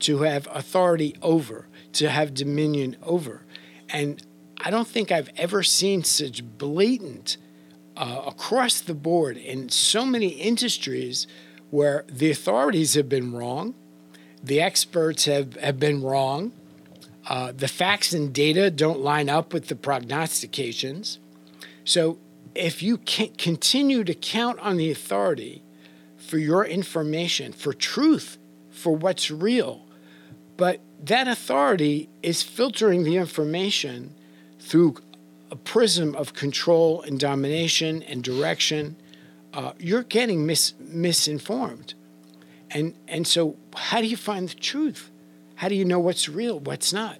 to 0.00 0.22
have 0.22 0.48
authority 0.52 1.14
over, 1.22 1.68
to 1.92 2.10
have 2.10 2.34
dominion 2.34 2.96
over? 3.02 3.42
And 3.88 4.22
I 4.60 4.70
don't 4.70 4.88
think 4.88 5.12
I've 5.12 5.30
ever 5.36 5.62
seen 5.62 6.04
such 6.04 6.42
blatant 6.58 7.36
uh, 7.96 8.22
across 8.26 8.80
the 8.80 8.94
board 8.94 9.36
in 9.36 9.68
so 9.68 10.04
many 10.04 10.28
industries 10.28 11.26
where 11.70 12.04
the 12.08 12.30
authorities 12.30 12.94
have 12.94 13.08
been 13.08 13.32
wrong, 13.32 13.74
the 14.42 14.60
experts 14.60 15.24
have, 15.24 15.54
have 15.56 15.78
been 15.78 16.02
wrong, 16.02 16.52
uh, 17.28 17.52
the 17.52 17.68
facts 17.68 18.12
and 18.12 18.32
data 18.32 18.70
don't 18.70 19.00
line 19.00 19.28
up 19.28 19.52
with 19.52 19.68
the 19.68 19.76
prognostications. 19.76 21.18
So 21.84 22.18
if 22.54 22.82
you 22.82 22.98
continue 22.98 24.04
to 24.04 24.14
count 24.14 24.58
on 24.60 24.76
the 24.76 24.90
authority 24.90 25.62
for 26.16 26.38
your 26.38 26.64
information, 26.64 27.52
for 27.52 27.72
truth, 27.72 28.38
for 28.70 28.94
what's 28.94 29.30
real, 29.30 29.86
but 30.56 30.80
that 31.02 31.28
authority 31.28 32.08
is 32.22 32.42
filtering 32.42 33.04
the 33.04 33.16
information 33.16 34.14
through 34.58 34.96
a 35.50 35.56
prism 35.56 36.14
of 36.16 36.34
control 36.34 37.02
and 37.02 37.18
domination 37.18 38.02
and 38.04 38.22
direction, 38.22 38.96
uh, 39.52 39.72
you're 39.78 40.02
getting 40.02 40.46
mis- 40.46 40.74
misinformed. 40.80 41.94
And, 42.70 42.94
and 43.06 43.26
so, 43.26 43.56
how 43.74 44.00
do 44.00 44.06
you 44.06 44.16
find 44.16 44.48
the 44.48 44.54
truth? 44.54 45.10
How 45.56 45.68
do 45.68 45.74
you 45.74 45.84
know 45.84 46.00
what's 46.00 46.28
real, 46.28 46.58
what's 46.58 46.92
not? 46.92 47.18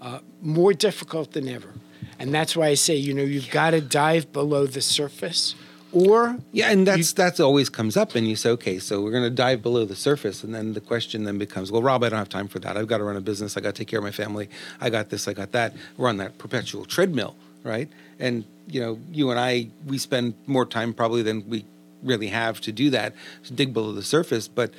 Uh, 0.00 0.20
more 0.40 0.72
difficult 0.72 1.32
than 1.32 1.48
ever. 1.48 1.74
And 2.18 2.32
that's 2.32 2.56
why 2.56 2.68
I 2.68 2.74
say, 2.74 2.96
you 2.96 3.12
know, 3.12 3.22
you've 3.22 3.50
got 3.50 3.70
to 3.70 3.80
dive 3.80 4.32
below 4.32 4.66
the 4.66 4.80
surface 4.80 5.54
or 5.94 6.36
yeah 6.52 6.70
and 6.70 6.86
that's 6.86 6.98
you, 6.98 7.04
that's 7.14 7.38
always 7.38 7.70
comes 7.70 7.96
up 7.96 8.14
and 8.16 8.26
you 8.26 8.34
say 8.34 8.50
okay 8.50 8.78
so 8.78 9.00
we're 9.00 9.12
going 9.12 9.22
to 9.22 9.30
dive 9.30 9.62
below 9.62 9.84
the 9.84 9.94
surface 9.94 10.42
and 10.42 10.52
then 10.54 10.72
the 10.72 10.80
question 10.80 11.22
then 11.22 11.38
becomes 11.38 11.70
well 11.70 11.80
rob 11.80 12.02
i 12.02 12.08
don't 12.08 12.18
have 12.18 12.28
time 12.28 12.48
for 12.48 12.58
that 12.58 12.76
i've 12.76 12.88
got 12.88 12.98
to 12.98 13.04
run 13.04 13.16
a 13.16 13.20
business 13.20 13.56
i 13.56 13.60
got 13.60 13.74
to 13.74 13.78
take 13.80 13.88
care 13.88 14.00
of 14.00 14.04
my 14.04 14.10
family 14.10 14.48
i 14.80 14.90
got 14.90 15.08
this 15.10 15.28
i 15.28 15.32
got 15.32 15.52
that 15.52 15.72
we're 15.96 16.08
on 16.08 16.16
that 16.16 16.36
perpetual 16.36 16.84
treadmill 16.84 17.36
right 17.64 17.88
and 18.20 18.44
you 18.68 18.80
know 18.80 18.98
you 19.10 19.30
and 19.30 19.40
i 19.40 19.66
we 19.86 19.98
spend 19.98 20.34
more 20.46 20.64
time 20.64 20.94
probably 20.94 21.22
than 21.22 21.48
we 21.48 21.64
really 22.02 22.28
have 22.28 22.60
to 22.60 22.70
do 22.70 22.90
that 22.90 23.14
to 23.42 23.52
dig 23.52 23.74
below 23.74 23.92
the 23.92 24.02
surface 24.02 24.46
but 24.46 24.72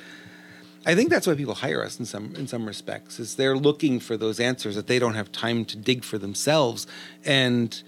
I 0.88 0.94
think 0.94 1.10
that's 1.10 1.26
why 1.26 1.34
people 1.34 1.54
hire 1.54 1.82
us 1.82 1.98
in 1.98 2.06
some 2.06 2.36
in 2.36 2.46
some 2.46 2.64
respects 2.64 3.18
is 3.18 3.34
they're 3.34 3.56
looking 3.56 3.98
for 3.98 4.16
those 4.16 4.38
answers 4.38 4.76
that 4.76 4.86
they 4.86 5.00
don't 5.00 5.14
have 5.14 5.32
time 5.32 5.64
to 5.64 5.76
dig 5.76 6.04
for 6.04 6.16
themselves 6.16 6.86
and 7.24 7.82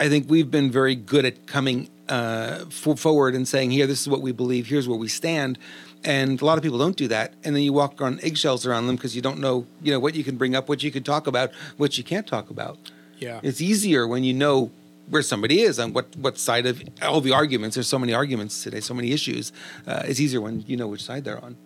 I 0.00 0.08
think 0.08 0.28
we've 0.28 0.50
been 0.50 0.70
very 0.70 0.96
good 0.96 1.24
at 1.24 1.46
coming 1.46 1.88
uh, 2.08 2.64
forward 2.66 3.34
and 3.34 3.46
saying, 3.46 3.70
"Here, 3.70 3.86
this 3.86 4.00
is 4.00 4.08
what 4.08 4.20
we 4.20 4.32
believe. 4.32 4.66
Here's 4.66 4.88
where 4.88 4.98
we 4.98 5.08
stand." 5.08 5.58
And 6.02 6.40
a 6.42 6.44
lot 6.44 6.58
of 6.58 6.64
people 6.64 6.78
don't 6.78 6.96
do 6.96 7.08
that, 7.08 7.32
and 7.44 7.54
then 7.54 7.62
you 7.62 7.72
walk 7.72 8.02
on 8.02 8.20
eggshells 8.22 8.66
around 8.66 8.86
them 8.88 8.96
because 8.96 9.16
you 9.16 9.22
don't 9.22 9.38
know, 9.38 9.66
you 9.82 9.92
know, 9.92 10.00
what 10.00 10.14
you 10.14 10.24
can 10.24 10.36
bring 10.36 10.54
up, 10.54 10.68
what 10.68 10.82
you 10.82 10.90
can 10.90 11.02
talk 11.02 11.26
about, 11.26 11.50
what 11.76 11.96
you 11.96 12.04
can't 12.04 12.26
talk 12.26 12.50
about. 12.50 12.76
Yeah, 13.24 13.40
it's 13.42 13.60
easier 13.60 14.06
when 14.06 14.24
you 14.24 14.34
know 14.34 14.70
where 15.08 15.22
somebody 15.22 15.60
is 15.60 15.78
on 15.78 15.92
what 15.92 16.14
what 16.16 16.38
side 16.38 16.66
of 16.66 16.82
all 17.02 17.20
the 17.20 17.32
arguments. 17.32 17.74
There's 17.74 17.88
so 17.88 17.98
many 17.98 18.14
arguments 18.14 18.62
today, 18.62 18.80
so 18.80 18.94
many 18.94 19.12
issues. 19.12 19.52
Uh, 19.86 20.02
it's 20.04 20.20
easier 20.20 20.40
when 20.40 20.62
you 20.66 20.76
know 20.76 20.88
which 20.88 21.02
side 21.02 21.24
they're 21.24 21.42
on. 21.42 21.56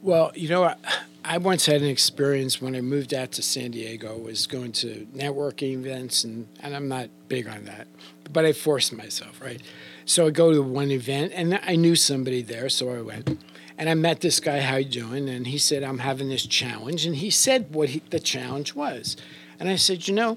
Well, 0.00 0.30
you 0.34 0.48
know, 0.48 0.62
I, 0.64 0.76
I, 1.24 1.38
once 1.38 1.66
had 1.66 1.82
an 1.82 1.88
experience 1.88 2.62
when 2.62 2.76
I 2.76 2.80
moved 2.80 3.12
out 3.12 3.32
to 3.32 3.42
San 3.42 3.72
Diego. 3.72 4.16
Was 4.16 4.46
going 4.46 4.72
to 4.72 5.06
networking 5.14 5.72
events, 5.74 6.24
and 6.24 6.46
and 6.60 6.74
I'm 6.74 6.88
not 6.88 7.08
big 7.28 7.48
on 7.48 7.64
that, 7.64 7.88
but 8.32 8.44
I 8.44 8.52
forced 8.52 8.92
myself, 8.92 9.40
right? 9.40 9.60
So 10.04 10.26
I 10.26 10.30
go 10.30 10.52
to 10.52 10.62
one 10.62 10.90
event, 10.90 11.32
and 11.34 11.60
I 11.66 11.76
knew 11.76 11.96
somebody 11.96 12.42
there, 12.42 12.68
so 12.68 12.90
I 12.90 13.00
went. 13.02 13.38
And 13.78 13.88
I 13.88 13.94
met 13.94 14.22
this 14.22 14.40
guy, 14.40 14.60
how 14.60 14.76
you 14.76 14.84
doing? 14.84 15.28
And 15.28 15.46
he 15.46 15.56
said, 15.56 15.84
I'm 15.84 16.00
having 16.00 16.28
this 16.28 16.44
challenge. 16.44 17.06
And 17.06 17.14
he 17.14 17.30
said 17.30 17.72
what 17.72 17.90
he, 17.90 18.02
the 18.10 18.18
challenge 18.18 18.74
was. 18.74 19.16
And 19.60 19.68
I 19.68 19.76
said, 19.76 20.08
you 20.08 20.14
know, 20.14 20.36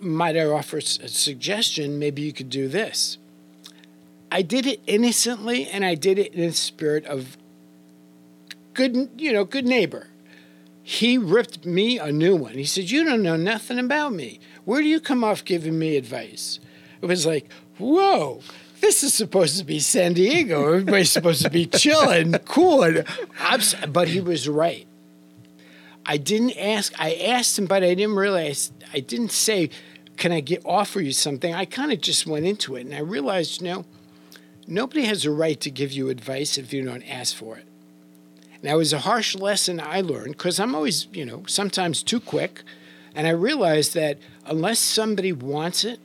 might 0.00 0.36
I 0.36 0.44
offer 0.44 0.78
a 0.78 0.82
suggestion? 0.82 1.98
Maybe 1.98 2.22
you 2.22 2.32
could 2.32 2.50
do 2.50 2.68
this. 2.68 3.18
I 4.30 4.42
did 4.42 4.66
it 4.66 4.80
innocently, 4.86 5.68
and 5.68 5.84
I 5.84 5.94
did 5.94 6.18
it 6.18 6.34
in 6.34 6.42
a 6.44 6.52
spirit 6.52 7.04
of 7.06 7.36
good, 8.74 9.10
you 9.16 9.32
know, 9.32 9.44
good 9.44 9.66
neighbor. 9.66 10.08
He 10.82 11.16
ripped 11.16 11.64
me 11.64 11.98
a 11.98 12.12
new 12.12 12.36
one. 12.36 12.54
He 12.54 12.64
said, 12.64 12.90
You 12.90 13.04
don't 13.04 13.22
know 13.22 13.36
nothing 13.36 13.78
about 13.78 14.12
me. 14.12 14.40
Where 14.64 14.82
do 14.82 14.88
you 14.88 15.00
come 15.00 15.24
off 15.24 15.44
giving 15.44 15.78
me 15.78 15.96
advice? 15.96 16.60
It 17.00 17.06
was 17.06 17.24
like, 17.24 17.50
Whoa, 17.78 18.40
this 18.80 19.02
is 19.02 19.14
supposed 19.14 19.58
to 19.58 19.64
be 19.64 19.80
San 19.80 20.12
Diego. 20.12 20.66
Everybody's 20.66 21.10
supposed 21.10 21.42
to 21.42 21.50
be 21.50 21.66
chilling, 21.66 22.32
cool. 22.44 23.02
But 23.88 24.08
he 24.08 24.20
was 24.20 24.48
right. 24.48 24.86
I 26.06 26.16
didn't 26.16 26.58
ask, 26.58 26.92
I 27.00 27.14
asked 27.14 27.58
him, 27.58 27.66
but 27.66 27.82
I 27.82 27.94
didn't 27.94 28.16
realize, 28.16 28.72
I 28.92 29.00
didn't 29.00 29.32
say, 29.32 29.70
Can 30.16 30.32
I 30.32 30.40
get 30.40 30.62
offer 30.64 31.00
you 31.00 31.12
something? 31.12 31.54
I 31.54 31.64
kind 31.64 31.92
of 31.92 32.00
just 32.00 32.26
went 32.26 32.46
into 32.46 32.76
it 32.76 32.86
and 32.86 32.94
I 32.94 33.00
realized, 33.00 33.62
you 33.62 33.68
know, 33.68 33.84
nobody 34.66 35.04
has 35.04 35.24
a 35.24 35.30
right 35.30 35.60
to 35.60 35.70
give 35.70 35.92
you 35.92 36.08
advice 36.08 36.58
if 36.58 36.72
you 36.72 36.84
don't 36.84 37.02
ask 37.02 37.34
for 37.34 37.56
it. 37.56 37.66
Now, 38.62 38.74
it 38.74 38.78
was 38.78 38.92
a 38.94 39.00
harsh 39.00 39.34
lesson 39.34 39.78
I 39.78 40.00
learned 40.00 40.38
because 40.38 40.58
I'm 40.58 40.74
always, 40.74 41.06
you 41.12 41.26
know, 41.26 41.42
sometimes 41.46 42.02
too 42.02 42.20
quick. 42.20 42.62
And 43.14 43.26
I 43.26 43.30
realized 43.30 43.94
that 43.94 44.18
unless 44.46 44.78
somebody 44.78 45.32
wants 45.32 45.84
it, 45.84 46.00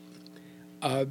uh, 0.81 1.05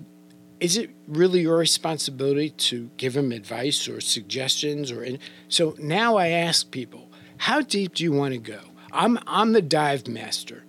is 0.60 0.76
it 0.76 0.90
really 1.06 1.40
your 1.40 1.56
responsibility 1.56 2.50
to 2.50 2.90
give 2.96 3.14
them 3.14 3.32
advice 3.32 3.88
or 3.88 4.00
suggestions 4.00 4.90
or 4.90 5.02
in, 5.02 5.18
so 5.48 5.74
now 5.78 6.16
I 6.16 6.28
ask 6.28 6.70
people, 6.70 7.08
how 7.38 7.60
deep 7.60 7.94
do 7.94 8.04
you 8.04 8.12
want 8.12 8.34
to 8.34 8.38
go? 8.38 8.60
I'm 8.92 9.18
I'm 9.26 9.52
the 9.52 9.62
dive 9.62 10.08
master, 10.08 10.64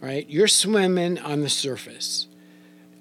right? 0.00 0.28
You're 0.28 0.48
swimming 0.48 1.18
on 1.18 1.40
the 1.40 1.48
surface. 1.48 2.28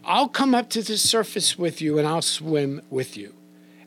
I'll 0.04 0.30
come 0.30 0.56
up 0.56 0.70
to 0.72 0.82
the 0.82 0.98
surface 0.98 1.58
with 1.58 1.82
you 1.82 1.98
and 1.98 2.08
I'll 2.08 2.22
swim 2.22 2.82
with 2.90 3.16
you. 3.18 3.36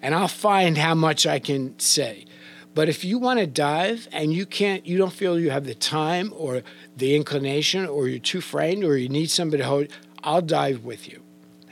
And 0.01 0.15
I'll 0.15 0.29
find 0.29 0.77
how 0.77 0.95
much 0.95 1.27
I 1.27 1.39
can 1.39 1.79
say. 1.79 2.27
But 2.75 2.89
if 2.89 3.05
you 3.05 3.19
want 3.19 3.41
to 3.41 3.47
dive 3.47 4.07
and 4.13 4.33
you 4.33 4.47
can't, 4.47 4.85
you 4.85 4.99
don't 4.99 5.13
feel 5.13 5.41
you 5.41 5.51
have 5.51 5.65
the 5.65 5.75
time 5.75 6.33
or 6.37 6.63
the 6.97 7.17
inclination, 7.17 7.87
or 7.87 8.07
you're 8.09 8.19
too 8.19 8.41
frightened, 8.41 8.85
or 8.85 8.97
you 8.97 9.09
need 9.09 9.31
somebody 9.31 9.63
to 9.63 9.69
hold, 9.69 9.89
I'll 10.23 10.43
dive 10.43 10.85
with 10.85 11.09
you, 11.09 11.23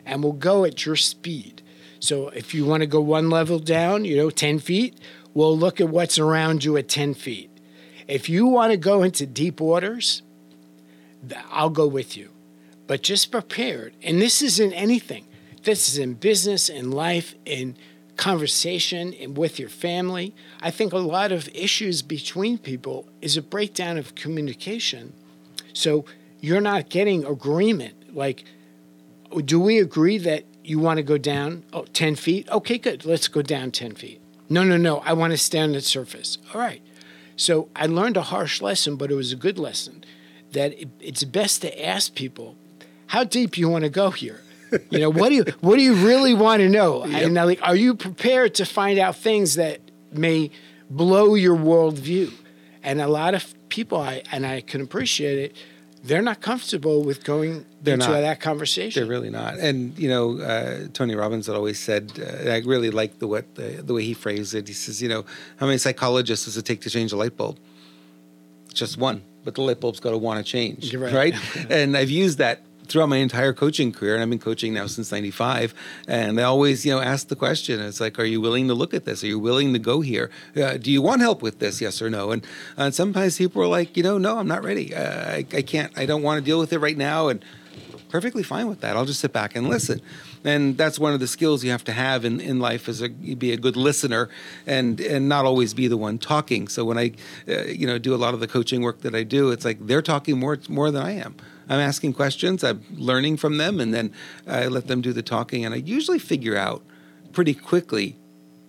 and 0.06 0.22
we'll 0.22 0.32
go 0.32 0.64
at 0.64 0.86
your 0.86 0.96
speed. 0.96 1.62
So 2.00 2.28
if 2.30 2.54
you 2.54 2.64
want 2.64 2.80
to 2.82 2.86
go 2.86 3.00
one 3.00 3.30
level 3.30 3.58
down, 3.58 4.04
you 4.04 4.16
know, 4.16 4.30
ten 4.30 4.58
feet, 4.58 4.98
we'll 5.34 5.56
look 5.56 5.80
at 5.80 5.88
what's 5.88 6.18
around 6.18 6.64
you 6.64 6.76
at 6.76 6.88
ten 6.88 7.14
feet. 7.14 7.50
If 8.08 8.28
you 8.28 8.46
want 8.46 8.72
to 8.72 8.76
go 8.76 9.02
into 9.02 9.26
deep 9.26 9.60
waters, 9.60 10.22
I'll 11.50 11.70
go 11.70 11.86
with 11.86 12.16
you, 12.16 12.30
but 12.86 13.02
just 13.02 13.30
prepared. 13.30 13.94
And 14.02 14.20
this 14.20 14.42
isn't 14.42 14.72
anything. 14.72 15.26
This 15.62 15.88
is 15.88 15.98
in 15.98 16.14
business, 16.14 16.68
in 16.68 16.90
life, 16.90 17.34
in 17.44 17.76
conversation 18.16 19.14
and 19.14 19.36
with 19.36 19.58
your 19.58 19.68
family. 19.68 20.34
I 20.60 20.70
think 20.70 20.92
a 20.92 20.98
lot 20.98 21.32
of 21.32 21.48
issues 21.54 22.02
between 22.02 22.58
people 22.58 23.08
is 23.20 23.36
a 23.36 23.42
breakdown 23.42 23.98
of 23.98 24.14
communication. 24.14 25.14
So 25.72 26.04
you're 26.40 26.60
not 26.60 26.88
getting 26.88 27.24
agreement. 27.24 28.14
Like, 28.14 28.44
do 29.44 29.60
we 29.60 29.78
agree 29.78 30.18
that 30.18 30.44
you 30.64 30.78
want 30.78 30.98
to 30.98 31.02
go 31.02 31.16
down 31.16 31.64
oh, 31.72 31.84
10 31.92 32.16
feet? 32.16 32.48
Okay, 32.50 32.78
good. 32.78 33.04
Let's 33.04 33.28
go 33.28 33.42
down 33.42 33.70
10 33.70 33.94
feet. 33.94 34.20
No, 34.48 34.64
no, 34.64 34.76
no. 34.76 34.98
I 34.98 35.14
want 35.14 35.30
to 35.32 35.38
stay 35.38 35.60
on 35.60 35.72
the 35.72 35.80
surface. 35.80 36.38
All 36.52 36.60
right. 36.60 36.82
So 37.42 37.68
I 37.74 37.86
learned 37.86 38.16
a 38.16 38.22
harsh 38.22 38.62
lesson, 38.62 38.94
but 38.94 39.10
it 39.10 39.16
was 39.16 39.32
a 39.32 39.36
good 39.36 39.58
lesson 39.58 40.04
that 40.52 40.74
it's 41.00 41.24
best 41.24 41.60
to 41.62 41.84
ask 41.84 42.14
people, 42.14 42.56
how 43.08 43.24
deep 43.24 43.58
you 43.58 43.68
want 43.68 43.82
to 43.82 43.90
go 43.90 44.10
here? 44.10 44.42
you 44.90 45.00
know, 45.00 45.10
what 45.10 45.30
do 45.30 45.34
you 45.34 45.44
what 45.60 45.76
do 45.76 45.82
you 45.82 45.94
really 45.94 46.34
want 46.34 46.60
to 46.60 46.68
know? 46.68 47.04
Yep. 47.04 47.22
And 47.22 47.34
like, 47.34 47.60
are 47.62 47.74
you 47.74 47.96
prepared 47.96 48.54
to 48.54 48.64
find 48.64 48.96
out 48.96 49.16
things 49.16 49.56
that 49.56 49.80
may 50.12 50.52
blow 50.88 51.34
your 51.34 51.56
worldview? 51.56 52.32
And 52.84 53.00
a 53.00 53.08
lot 53.08 53.34
of 53.34 53.52
people, 53.68 53.98
I 53.98 54.22
and 54.30 54.46
I 54.46 54.60
can 54.60 54.80
appreciate 54.80 55.38
it. 55.38 55.56
They're 56.04 56.22
not 56.22 56.40
comfortable 56.40 57.04
with 57.04 57.22
going 57.22 57.64
they're 57.80 57.94
into 57.94 58.08
not. 58.08 58.20
that 58.20 58.40
conversation. 58.40 59.00
They're 59.00 59.10
really 59.10 59.30
not. 59.30 59.58
And 59.58 59.96
you 59.98 60.08
know, 60.08 60.40
uh, 60.40 60.88
Tony 60.92 61.14
Robbins 61.14 61.46
had 61.46 61.54
always 61.54 61.78
said, 61.78 62.12
uh, 62.18 62.50
I 62.50 62.58
really 62.58 62.90
like 62.90 63.18
the 63.20 63.28
what 63.28 63.54
the, 63.54 63.82
the 63.82 63.94
way 63.94 64.02
he 64.02 64.14
phrased 64.14 64.54
it. 64.54 64.66
He 64.66 64.74
says, 64.74 65.00
you 65.00 65.08
know, 65.08 65.24
how 65.58 65.66
many 65.66 65.78
psychologists 65.78 66.46
does 66.46 66.56
it 66.56 66.64
take 66.64 66.80
to 66.82 66.90
change 66.90 67.12
a 67.12 67.16
light 67.16 67.36
bulb? 67.36 67.58
Just 68.74 68.98
one, 68.98 69.22
but 69.44 69.54
the 69.54 69.62
light 69.62 69.80
bulb's 69.80 70.00
got 70.00 70.10
to 70.10 70.18
want 70.18 70.44
to 70.44 70.50
change, 70.50 70.94
right? 70.94 71.12
right? 71.12 71.34
and 71.70 71.96
I've 71.96 72.10
used 72.10 72.38
that 72.38 72.62
throughout 72.88 73.08
my 73.08 73.18
entire 73.18 73.52
coaching 73.52 73.92
career, 73.92 74.14
and 74.14 74.22
I've 74.22 74.30
been 74.30 74.38
coaching 74.38 74.74
now 74.74 74.86
since 74.86 75.10
'95. 75.10 75.74
And 76.08 76.38
they 76.38 76.42
always, 76.42 76.84
you 76.84 76.92
know, 76.92 77.00
ask 77.00 77.28
the 77.28 77.36
question: 77.36 77.80
It's 77.80 78.00
like, 78.00 78.18
are 78.18 78.24
you 78.24 78.40
willing 78.40 78.68
to 78.68 78.74
look 78.74 78.94
at 78.94 79.04
this? 79.04 79.22
Are 79.24 79.28
you 79.28 79.38
willing 79.38 79.72
to 79.72 79.78
go 79.78 80.00
here? 80.00 80.30
Uh, 80.56 80.76
do 80.76 80.90
you 80.90 81.02
want 81.02 81.20
help 81.20 81.42
with 81.42 81.58
this? 81.58 81.80
Yes 81.80 82.00
or 82.02 82.10
no? 82.10 82.30
And 82.30 82.46
uh, 82.76 82.90
sometimes 82.90 83.38
people 83.38 83.62
are 83.62 83.66
like, 83.66 83.96
you 83.96 84.02
know, 84.02 84.18
no, 84.18 84.38
I'm 84.38 84.48
not 84.48 84.64
ready. 84.64 84.94
Uh, 84.94 85.30
I, 85.30 85.46
I 85.52 85.62
can't. 85.62 85.96
I 85.98 86.06
don't 86.06 86.22
want 86.22 86.38
to 86.38 86.44
deal 86.44 86.58
with 86.58 86.72
it 86.72 86.78
right 86.78 86.96
now. 86.96 87.28
And 87.28 87.44
perfectly 88.12 88.42
fine 88.42 88.68
with 88.68 88.82
that. 88.82 88.94
I'll 88.94 89.06
just 89.06 89.20
sit 89.20 89.32
back 89.32 89.56
and 89.56 89.68
listen. 89.68 90.00
And 90.44 90.76
that's 90.76 90.98
one 90.98 91.14
of 91.14 91.20
the 91.20 91.26
skills 91.26 91.64
you 91.64 91.70
have 91.70 91.82
to 91.84 91.92
have 91.92 92.26
in, 92.26 92.40
in 92.40 92.60
life 92.60 92.88
is 92.88 93.00
a 93.00 93.08
be 93.08 93.52
a 93.52 93.56
good 93.56 93.76
listener 93.76 94.28
and 94.66 95.00
and 95.00 95.28
not 95.28 95.46
always 95.46 95.72
be 95.72 95.88
the 95.88 95.96
one 95.96 96.18
talking. 96.18 96.68
So 96.68 96.84
when 96.84 96.98
I 96.98 97.12
uh, 97.48 97.62
you 97.62 97.86
know 97.86 97.98
do 97.98 98.14
a 98.14 98.20
lot 98.24 98.34
of 98.34 98.40
the 98.40 98.48
coaching 98.48 98.82
work 98.82 99.00
that 99.00 99.14
I 99.14 99.22
do, 99.22 99.50
it's 99.50 99.64
like 99.64 99.86
they're 99.86 100.02
talking 100.02 100.38
more 100.38 100.58
more 100.68 100.90
than 100.90 101.02
I 101.02 101.12
am. 101.12 101.36
I'm 101.68 101.80
asking 101.80 102.14
questions, 102.14 102.64
I'm 102.64 102.82
learning 102.94 103.36
from 103.36 103.56
them, 103.56 103.80
and 103.80 103.94
then 103.94 104.12
I 104.46 104.66
let 104.66 104.86
them 104.86 105.00
do 105.00 105.12
the 105.12 105.22
talking. 105.22 105.64
And 105.64 105.74
I 105.74 105.78
usually 105.78 106.18
figure 106.18 106.56
out 106.56 106.82
pretty 107.32 107.54
quickly 107.54 108.16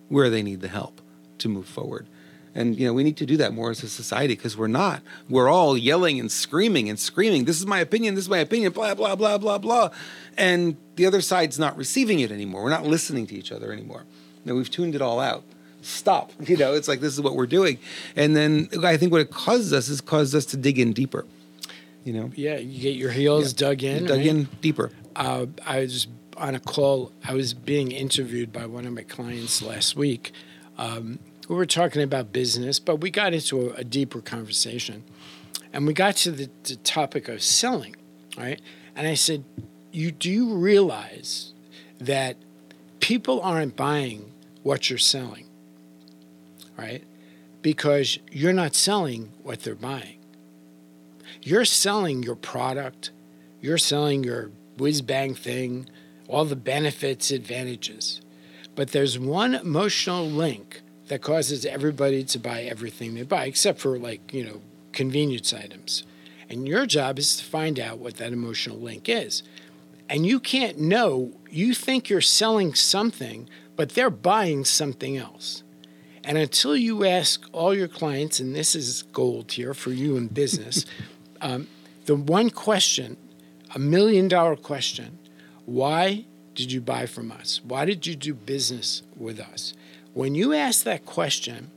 where 0.08 0.30
they 0.30 0.42
need 0.42 0.60
the 0.60 0.68
help 0.68 1.00
to 1.38 1.48
move 1.48 1.66
forward. 1.66 2.06
And 2.54 2.78
you 2.78 2.86
know, 2.86 2.92
we 2.92 3.02
need 3.02 3.16
to 3.16 3.26
do 3.26 3.36
that 3.38 3.52
more 3.52 3.70
as 3.70 3.82
a 3.82 3.88
society 3.88 4.34
because 4.34 4.56
we're 4.56 4.68
not. 4.68 5.02
We're 5.28 5.48
all 5.48 5.76
yelling 5.76 6.20
and 6.20 6.30
screaming 6.30 6.88
and 6.88 6.98
screaming. 6.98 7.44
This 7.44 7.58
is 7.58 7.66
my 7.66 7.80
opinion. 7.80 8.14
This 8.14 8.24
is 8.24 8.30
my 8.30 8.38
opinion. 8.38 8.72
Blah 8.72 8.94
blah 8.94 9.16
blah 9.16 9.38
blah 9.38 9.58
blah. 9.58 9.90
And 10.36 10.76
the 10.94 11.06
other 11.06 11.20
side's 11.20 11.58
not 11.58 11.76
receiving 11.76 12.20
it 12.20 12.30
anymore. 12.30 12.62
We're 12.62 12.70
not 12.70 12.86
listening 12.86 13.26
to 13.28 13.34
each 13.34 13.50
other 13.50 13.72
anymore. 13.72 14.04
Now 14.44 14.54
we've 14.54 14.70
tuned 14.70 14.94
it 14.94 15.02
all 15.02 15.18
out. 15.18 15.42
Stop. 15.82 16.32
You 16.46 16.56
know, 16.56 16.74
it's 16.74 16.86
like 16.86 17.00
this 17.00 17.12
is 17.12 17.20
what 17.20 17.34
we're 17.34 17.46
doing. 17.46 17.78
And 18.14 18.36
then 18.36 18.68
I 18.84 18.96
think 18.96 19.10
what 19.10 19.20
it 19.20 19.30
causes 19.30 19.72
us 19.72 19.88
is 19.88 20.00
causes 20.00 20.34
us 20.34 20.46
to 20.46 20.56
dig 20.56 20.78
in 20.78 20.92
deeper. 20.92 21.26
You 22.04 22.12
know. 22.12 22.30
Yeah, 22.34 22.56
you 22.56 22.80
get 22.80 22.96
your 22.96 23.10
heels 23.10 23.52
yeah. 23.52 23.68
dug 23.68 23.82
in. 23.82 24.06
dug 24.06 24.18
right? 24.18 24.26
in 24.26 24.48
deeper. 24.60 24.90
Uh, 25.16 25.46
I 25.66 25.80
was 25.80 26.06
on 26.36 26.54
a 26.54 26.60
call. 26.60 27.12
I 27.24 27.34
was 27.34 27.54
being 27.54 27.92
interviewed 27.92 28.52
by 28.52 28.66
one 28.66 28.86
of 28.86 28.92
my 28.92 29.02
clients 29.02 29.62
last 29.62 29.96
week. 29.96 30.32
Um, 30.78 31.18
we 31.48 31.56
were 31.56 31.66
talking 31.66 32.02
about 32.02 32.32
business, 32.32 32.78
but 32.78 32.96
we 32.96 33.10
got 33.10 33.34
into 33.34 33.70
a, 33.70 33.74
a 33.74 33.84
deeper 33.84 34.20
conversation. 34.20 35.04
And 35.72 35.86
we 35.86 35.92
got 35.92 36.16
to 36.18 36.30
the, 36.30 36.48
the, 36.62 36.76
topic 36.76 37.28
of 37.28 37.42
selling, 37.42 37.96
right? 38.38 38.60
And 38.94 39.08
I 39.08 39.14
said, 39.14 39.44
you 39.90 40.10
do 40.12 40.30
you 40.30 40.54
realize 40.54 41.52
that 41.98 42.36
people 43.00 43.40
aren't 43.40 43.76
buying 43.76 44.32
what 44.62 44.88
you're 44.88 44.98
selling, 44.98 45.46
right? 46.76 47.04
Because 47.60 48.18
you're 48.30 48.52
not 48.52 48.74
selling 48.74 49.32
what 49.42 49.60
they're 49.60 49.74
buying. 49.74 50.18
You're 51.46 51.66
selling 51.66 52.22
your 52.22 52.36
product, 52.36 53.10
you're 53.60 53.76
selling 53.76 54.24
your 54.24 54.50
whiz 54.78 55.02
bang 55.02 55.34
thing, 55.34 55.86
all 56.26 56.46
the 56.46 56.56
benefits, 56.56 57.30
advantages. 57.30 58.22
But 58.74 58.92
there's 58.92 59.18
one 59.18 59.54
emotional 59.54 60.26
link 60.26 60.80
that 61.08 61.20
causes 61.20 61.66
everybody 61.66 62.24
to 62.24 62.38
buy 62.38 62.62
everything 62.62 63.12
they 63.12 63.24
buy, 63.24 63.44
except 63.44 63.78
for 63.78 63.98
like, 63.98 64.32
you 64.32 64.42
know, 64.42 64.62
convenience 64.92 65.52
items. 65.52 66.04
And 66.48 66.66
your 66.66 66.86
job 66.86 67.18
is 67.18 67.36
to 67.36 67.44
find 67.44 67.78
out 67.78 67.98
what 67.98 68.16
that 68.16 68.32
emotional 68.32 68.78
link 68.78 69.06
is. 69.06 69.42
And 70.08 70.24
you 70.24 70.40
can't 70.40 70.78
know, 70.78 71.32
you 71.50 71.74
think 71.74 72.08
you're 72.08 72.22
selling 72.22 72.72
something, 72.72 73.50
but 73.76 73.90
they're 73.90 74.08
buying 74.08 74.64
something 74.64 75.18
else. 75.18 75.62
And 76.24 76.38
until 76.38 76.74
you 76.74 77.04
ask 77.04 77.44
all 77.52 77.74
your 77.74 77.88
clients, 77.88 78.40
and 78.40 78.56
this 78.56 78.74
is 78.74 79.02
gold 79.12 79.52
here 79.52 79.74
for 79.74 79.90
you 79.90 80.16
in 80.16 80.28
business, 80.28 80.86
um, 81.44 81.68
the 82.06 82.16
one 82.16 82.48
question, 82.48 83.18
a 83.74 83.78
million 83.78 84.28
dollar 84.28 84.56
question, 84.56 85.18
why 85.66 86.24
did 86.54 86.72
you 86.72 86.80
buy 86.80 87.04
from 87.04 87.30
us? 87.30 87.60
Why 87.62 87.84
did 87.84 88.06
you 88.06 88.16
do 88.16 88.32
business 88.32 89.02
with 89.14 89.38
us? 89.38 89.74
When 90.14 90.34
you 90.34 90.54
ask 90.54 90.84
that 90.84 91.04
question, 91.04 91.70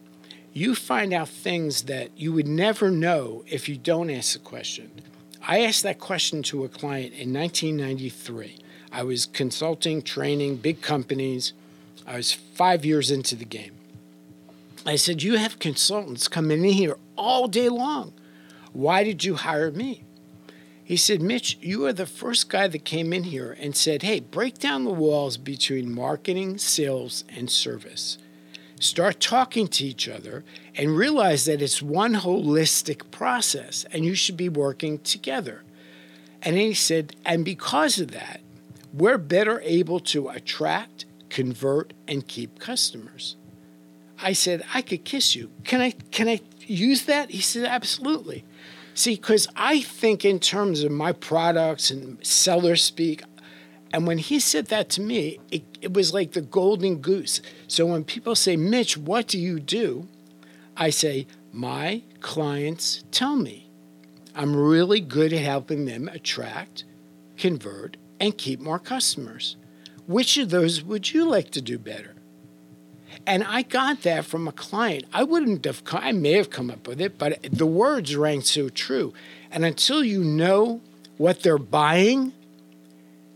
you 0.53 0.73
find 0.73 1.14
out 1.14 1.27
things 1.27 1.84
that 1.84 2.18
you 2.18 2.31
would 2.31 2.48
never 2.48 2.89
know 2.89 3.44
if 3.45 3.68
you 3.68 3.77
don't 3.77 4.10
ask 4.10 4.34
the 4.34 4.39
question. 4.39 4.89
I 5.45 5.61
asked 5.61 5.84
that 5.84 5.99
question 5.99 6.44
to 6.44 6.64
a 6.64 6.69
client 6.69 7.14
in 7.14 7.34
1993. 7.34 8.60
I 8.91 9.03
was 9.03 9.26
consulting, 9.26 10.02
training 10.02 10.57
big 10.57 10.81
companies. 10.81 11.52
I 12.06 12.15
was 12.15 12.31
five 12.31 12.85
years 12.85 13.11
into 13.11 13.35
the 13.35 13.45
game. 13.45 13.73
I 14.85 14.95
said, 14.95 15.23
You 15.23 15.35
have 15.35 15.60
consultants 15.60 16.30
coming 16.30 16.64
in 16.64 16.72
here 16.72 16.98
all 17.18 17.49
day 17.49 17.68
long. 17.68 18.14
Why 18.73 19.03
did 19.03 19.23
you 19.23 19.35
hire 19.35 19.72
me? 19.72 20.03
He 20.84 20.98
said, 20.98 21.22
Mitch, 21.22 21.57
you 21.61 21.85
are 21.85 21.94
the 21.94 22.06
first 22.06 22.49
guy 22.49 22.68
that 22.68 22.85
came 22.85 23.11
in 23.11 23.23
here 23.26 23.57
and 23.60 23.76
said, 23.76 24.03
Hey, 24.03 24.22
break 24.22 24.57
down 24.57 24.85
the 24.85 24.91
walls 24.91 25.38
between 25.38 25.94
marketing, 25.94 26.57
sales, 26.57 27.23
and 27.30 27.52
service 27.52 28.18
start 28.80 29.19
talking 29.19 29.68
to 29.68 29.85
each 29.85 30.07
other 30.07 30.44
and 30.76 30.95
realize 30.95 31.45
that 31.45 31.61
it's 31.61 31.81
one 31.81 32.15
holistic 32.15 33.10
process 33.11 33.85
and 33.91 34.06
you 34.06 34.15
should 34.15 34.38
be 34.38 34.49
working 34.49 34.99
together. 34.99 35.64
And 36.41 36.56
he 36.56 36.73
said, 36.73 37.15
and 37.26 37.44
because 37.44 37.99
of 37.99 38.11
that, 38.11 38.41
we're 38.94 39.18
better 39.18 39.60
able 39.61 39.99
to 39.99 40.30
attract, 40.30 41.06
convert, 41.30 41.94
and 42.07 42.27
keep 42.27 42.60
customers. 42.60 43.35
I 44.22 44.34
said, 44.34 44.64
I 44.73 44.81
could 44.81 45.03
kiss 45.03 45.35
you. 45.35 45.52
Can 45.64 45.81
I 45.81 45.91
can 46.11 46.27
I 46.27 46.39
use 46.61 47.06
that? 47.06 47.31
He 47.31 47.41
said, 47.41 47.65
absolutely. 47.65 48.44
See, 48.97 49.13
because 49.13 49.47
I 49.55 49.81
think 49.81 50.25
in 50.25 50.39
terms 50.39 50.81
of 50.81 50.91
my 50.91 51.11
products 51.11 51.91
and 51.91 52.17
seller 52.25 52.75
speak, 52.75 53.21
and 53.93 54.07
when 54.07 54.17
he 54.17 54.39
said 54.39 54.69
that 54.69 54.89
to 54.89 55.01
me, 55.01 55.37
it, 55.51 55.63
it 55.83 55.93
was 55.93 56.15
like 56.15 56.31
the 56.31 56.41
golden 56.41 56.97
goose. 56.97 57.39
So 57.67 57.85
when 57.85 58.03
people 58.03 58.33
say, 58.33 58.57
Mitch, 58.57 58.97
what 58.97 59.27
do 59.27 59.37
you 59.37 59.59
do? 59.59 60.07
I 60.75 60.89
say, 60.89 61.27
my 61.53 62.01
clients 62.21 63.03
tell 63.11 63.35
me. 63.35 63.69
I'm 64.33 64.55
really 64.55 64.99
good 64.99 65.31
at 65.31 65.43
helping 65.43 65.85
them 65.85 66.07
attract, 66.07 66.83
convert, 67.37 67.97
and 68.19 68.35
keep 68.35 68.59
more 68.59 68.79
customers. 68.79 69.57
Which 70.07 70.39
of 70.39 70.49
those 70.49 70.81
would 70.81 71.13
you 71.13 71.29
like 71.29 71.51
to 71.51 71.61
do 71.61 71.77
better? 71.77 72.16
And 73.27 73.43
I 73.43 73.63
got 73.63 74.03
that 74.03 74.23
from 74.23 74.47
a 74.47 74.53
client. 74.53 75.03
I 75.11 75.25
wouldn't 75.25 75.65
have, 75.65 75.83
I 75.91 76.13
may 76.13 76.31
have 76.31 76.49
come 76.49 76.71
up 76.71 76.87
with 76.87 77.01
it, 77.01 77.17
but 77.17 77.39
the 77.51 77.65
words 77.65 78.15
rang 78.15 78.39
so 78.39 78.69
true. 78.69 79.13
And 79.51 79.65
until 79.65 80.01
you 80.01 80.23
know 80.23 80.79
what 81.17 81.43
they're 81.43 81.57
buying, 81.57 82.31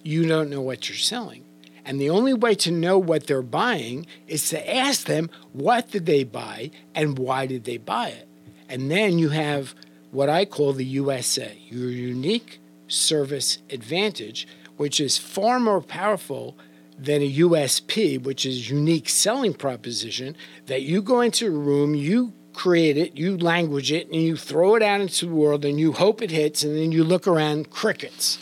you 0.02 0.26
don't 0.26 0.50
know 0.50 0.62
what 0.62 0.88
you're 0.88 0.98
selling. 0.98 1.44
And 1.84 2.00
the 2.00 2.10
only 2.10 2.34
way 2.34 2.56
to 2.56 2.72
know 2.72 2.98
what 2.98 3.28
they're 3.28 3.42
buying 3.42 4.06
is 4.28 4.48
to 4.50 4.76
ask 4.76 5.08
them 5.08 5.30
what 5.52 5.92
did 5.92 6.06
they 6.06 6.24
buy 6.24 6.72
and 6.96 7.20
why 7.20 7.46
did 7.46 7.66
they 7.66 7.78
buy 7.78 8.10
it. 8.10 8.30
And 8.70 8.90
then 8.90 9.20
you 9.20 9.30
have 9.30 9.76
what 10.12 10.30
I 10.30 10.46
call 10.46 10.72
the 10.72 10.86
USA, 10.86 11.58
your 11.68 11.90
unique 11.90 12.62
service 12.88 13.58
advantage, 13.70 14.48
which 14.78 15.02
is 15.02 15.18
far 15.18 15.60
more 15.60 15.82
powerful 15.82 16.56
than 17.02 17.22
a 17.22 17.34
USP, 17.40 18.22
which 18.22 18.46
is 18.46 18.70
unique 18.70 19.10
selling 19.10 19.54
proposition 19.54 20.38
that 20.68 20.84
you 20.84 21.02
go 21.02 21.22
into 21.22 21.48
a 21.48 21.50
room, 21.50 21.96
you 21.96 22.32
create 22.54 22.96
it, 22.96 23.18
you 23.18 23.38
language 23.38 23.92
it, 23.92 24.08
and 24.08 24.22
you 24.22 24.38
throw 24.38 24.76
it 24.76 24.84
out 24.84 25.02
into 25.02 25.26
the 25.26 25.34
world 25.34 25.66
and 25.66 25.80
you 25.80 25.94
hope 25.94 26.22
it 26.22 26.30
hits, 26.30 26.64
and 26.64 26.78
then 26.78 26.92
you 26.92 27.04
look 27.04 27.28
around 27.28 27.72
crickets 27.72 28.38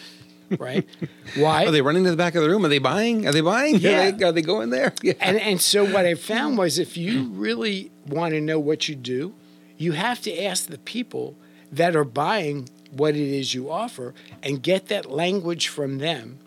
right? 0.57 0.87
Why? 1.35 1.65
Are 1.65 1.71
they 1.71 1.81
running 1.81 2.03
to 2.05 2.11
the 2.11 2.17
back 2.17 2.35
of 2.35 2.41
the 2.41 2.49
room? 2.49 2.65
Are 2.65 2.69
they 2.69 2.79
buying? 2.79 3.27
Are 3.27 3.31
they 3.31 3.41
buying? 3.41 3.75
Yeah. 3.75 4.07
Are 4.07 4.11
they, 4.11 4.25
are 4.25 4.31
they 4.31 4.41
going 4.41 4.69
there? 4.71 4.93
Yeah. 5.03 5.13
And, 5.21 5.39
and 5.39 5.61
so 5.61 5.85
what 5.85 6.05
I 6.05 6.15
found 6.15 6.57
was 6.57 6.79
if 6.79 6.97
you 6.97 7.29
really 7.29 7.91
want 8.07 8.33
to 8.33 8.41
know 8.41 8.59
what 8.59 8.89
you 8.89 8.95
do, 8.95 9.33
you 9.77 9.91
have 9.93 10.21
to 10.23 10.43
ask 10.43 10.67
the 10.67 10.77
people 10.77 11.35
that 11.71 11.95
are 11.95 12.03
buying 12.03 12.69
what 12.91 13.15
it 13.15 13.21
is 13.21 13.53
you 13.53 13.71
offer 13.71 14.13
and 14.41 14.61
get 14.61 14.87
that 14.87 15.05
language 15.05 15.67
from 15.67 15.99
them. 15.99 16.39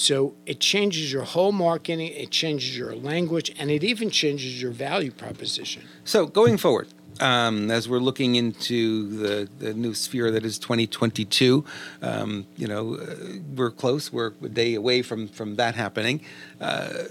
So 0.00 0.34
it 0.46 0.60
changes 0.60 1.12
your 1.12 1.24
whole 1.24 1.52
marketing, 1.52 2.06
it 2.06 2.30
changes 2.30 2.76
your 2.76 2.94
language, 2.94 3.52
and 3.58 3.70
it 3.70 3.84
even 3.84 4.08
changes 4.08 4.60
your 4.60 4.70
value 4.70 5.10
proposition. 5.10 5.82
So 6.04 6.26
going 6.26 6.56
forward, 6.56 6.88
um, 7.20 7.70
as 7.70 7.86
we're 7.86 7.98
looking 7.98 8.36
into 8.36 9.08
the, 9.18 9.48
the 9.58 9.74
new 9.74 9.92
sphere 9.92 10.30
that 10.30 10.42
is 10.42 10.58
2022. 10.58 11.62
Um, 12.00 12.46
you 12.56 12.66
know, 12.66 12.94
uh, 12.94 13.14
we're 13.54 13.70
close. 13.70 14.10
We're 14.10 14.32
a 14.42 14.48
day 14.48 14.74
away 14.74 15.02
from 15.02 15.28
from 15.28 15.56
that 15.56 15.74
happening. 15.74 16.22
Uh, 16.58 17.04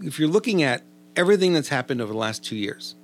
if 0.00 0.18
you're 0.18 0.30
looking 0.30 0.62
at 0.62 0.84
everything 1.14 1.52
that's 1.52 1.68
happened 1.68 2.00
over 2.00 2.14
the 2.14 2.18
last 2.18 2.42
two 2.42 2.56
years, 2.56 2.94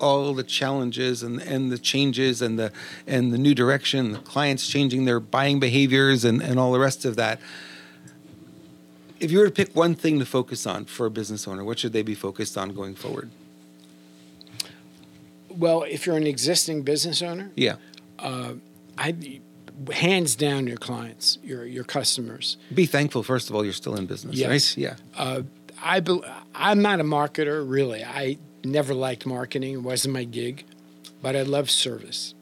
all 0.00 0.34
the 0.34 0.42
challenges 0.42 1.22
and, 1.22 1.40
and 1.40 1.72
the 1.72 1.78
changes 1.78 2.42
and 2.42 2.58
the 2.58 2.72
and 3.06 3.32
the 3.32 3.38
new 3.38 3.54
direction, 3.54 4.12
the 4.12 4.18
clients 4.18 4.68
changing 4.68 5.06
their 5.06 5.18
buying 5.18 5.60
behaviors 5.60 6.26
and, 6.26 6.42
and 6.42 6.60
all 6.60 6.72
the 6.72 6.80
rest 6.80 7.06
of 7.06 7.16
that. 7.16 7.40
If 9.20 9.30
you 9.30 9.38
were 9.38 9.44
to 9.44 9.50
pick 9.50 9.76
one 9.76 9.94
thing 9.94 10.18
to 10.18 10.24
focus 10.24 10.66
on 10.66 10.86
for 10.86 11.06
a 11.06 11.10
business 11.10 11.46
owner, 11.46 11.62
what 11.62 11.78
should 11.78 11.92
they 11.92 12.02
be 12.02 12.14
focused 12.14 12.56
on 12.56 12.70
going 12.74 12.94
forward? 12.94 13.30
Well, 15.50 15.82
if 15.82 16.06
you're 16.06 16.16
an 16.16 16.26
existing 16.26 16.82
business 16.82 17.20
owner, 17.20 17.50
yeah, 17.54 17.76
uh, 18.18 18.54
I 18.96 19.40
hands 19.92 20.36
down 20.36 20.66
your 20.66 20.76
clients, 20.76 21.38
your 21.42 21.64
your 21.64 21.84
customers. 21.84 22.56
Be 22.72 22.86
thankful 22.86 23.22
first 23.22 23.50
of 23.50 23.56
all 23.56 23.64
you're 23.64 23.72
still 23.72 23.96
in 23.96 24.06
business, 24.06 24.36
yes. 24.36 24.48
right? 24.48 24.76
Yeah. 24.76 24.94
Uh, 25.14 25.42
I 25.82 26.00
be, 26.00 26.20
I'm 26.54 26.82
not 26.82 27.00
a 27.00 27.04
marketer 27.04 27.68
really. 27.68 28.04
I 28.04 28.38
never 28.64 28.94
liked 28.94 29.26
marketing; 29.26 29.74
it 29.74 29.82
wasn't 29.82 30.14
my 30.14 30.24
gig, 30.24 30.64
but 31.20 31.36
I 31.36 31.42
love 31.42 31.70
service. 31.70 32.34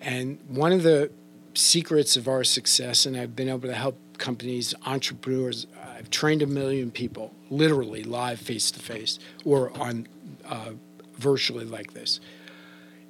And 0.00 0.38
one 0.48 0.72
of 0.72 0.84
the 0.84 1.10
secrets 1.54 2.16
of 2.16 2.28
our 2.28 2.44
success, 2.44 3.04
and 3.04 3.16
I've 3.16 3.34
been 3.34 3.48
able 3.48 3.68
to 3.68 3.74
help 3.74 3.98
companies, 4.18 4.74
entrepreneurs. 4.84 5.66
I've 5.96 6.10
trained 6.10 6.42
a 6.42 6.46
million 6.46 6.90
people, 6.90 7.32
literally 7.50 8.02
live, 8.02 8.38
face 8.40 8.70
to 8.72 8.80
face, 8.80 9.18
or 9.44 9.76
on 9.78 10.06
uh, 10.44 10.72
virtually 11.16 11.64
like 11.64 11.94
this. 11.94 12.20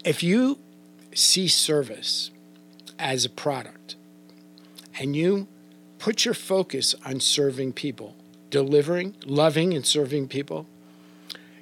If 0.05 0.23
you 0.23 0.59
see 1.15 1.49
service 1.49 2.31
as 2.99 3.25
a 3.25 3.31
product 3.31 3.97
and 4.99 5.15
you 5.15 5.49
put 5.99 6.25
your 6.25 6.35
focus 6.35 6.95
on 7.05 7.21
serving 7.21 7.73
people, 7.73 8.17
delivering, 8.51 9.17
loving, 9.27 9.75
and 9.75 9.85
serving 9.85 10.29
people, 10.29 10.67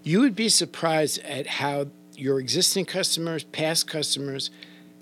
you 0.02 0.20
would 0.20 0.36
be 0.36 0.48
surprised 0.48 1.18
at 1.24 1.46
how 1.46 1.86
your 2.14 2.38
existing 2.38 2.84
customers, 2.84 3.44
past 3.44 3.88
customers, 3.88 4.50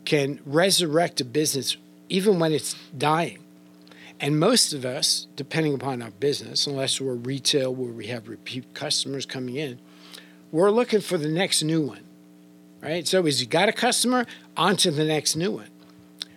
can 0.05 0.41
resurrect 0.45 1.21
a 1.21 1.25
business 1.25 1.77
even 2.09 2.39
when 2.39 2.53
it's 2.53 2.75
dying. 2.97 3.44
And 4.21 4.39
most 4.39 4.73
of 4.73 4.85
us, 4.85 5.27
depending 5.37 5.75
upon 5.75 6.01
our 6.01 6.11
business, 6.11 6.67
unless 6.67 7.01
we're 7.01 7.15
retail 7.15 7.75
where 7.75 7.93
we 7.93 8.07
have 8.07 8.29
repeat 8.29 8.73
customers 8.75 9.27
coming 9.27 9.57
in, 9.57 9.79
we're 10.53 10.71
looking 10.71 11.01
for 11.01 11.19
the 11.19 11.29
next 11.29 11.63
new 11.63 11.83
one. 11.83 12.05
Right? 12.81 13.07
So 13.09 13.27
as 13.27 13.41
you 13.41 13.47
got 13.47 13.69
a 13.69 13.73
customer, 13.73 14.27
on 14.57 14.77
to 14.79 14.91
the 14.91 15.05
next 15.05 15.37
new 15.37 15.53
one. 15.53 15.69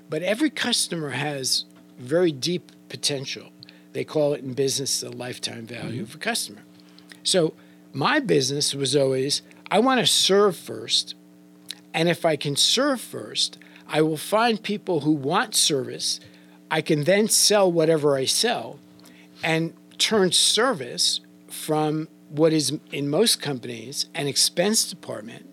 But 0.09 0.23
every 0.23 0.49
customer 0.49 1.09
has 1.09 1.65
very 1.99 2.31
deep 2.31 2.71
potential. 2.89 3.49
They 3.93 4.03
call 4.03 4.33
it 4.33 4.43
in 4.43 4.53
business 4.53 5.01
the 5.01 5.09
lifetime 5.09 5.65
value 5.67 6.03
mm-hmm. 6.03 6.03
of 6.03 6.15
a 6.15 6.19
customer. 6.19 6.61
So 7.23 7.53
my 7.93 8.19
business 8.19 8.73
was 8.73 8.95
always 8.95 9.41
I 9.69 9.79
want 9.79 9.99
to 9.99 10.05
serve 10.05 10.55
first. 10.55 11.15
And 11.93 12.07
if 12.07 12.25
I 12.25 12.35
can 12.35 12.55
serve 12.55 13.01
first, 13.01 13.57
I 13.87 14.01
will 14.01 14.17
find 14.17 14.61
people 14.61 15.01
who 15.01 15.11
want 15.11 15.55
service. 15.55 16.19
I 16.69 16.81
can 16.81 17.03
then 17.03 17.27
sell 17.27 17.71
whatever 17.71 18.15
I 18.15 18.25
sell 18.25 18.79
and 19.43 19.73
turn 19.97 20.31
service 20.31 21.21
from 21.49 22.07
what 22.29 22.53
is 22.53 22.77
in 22.91 23.09
most 23.09 23.41
companies 23.41 24.07
an 24.13 24.27
expense 24.27 24.89
department 24.89 25.49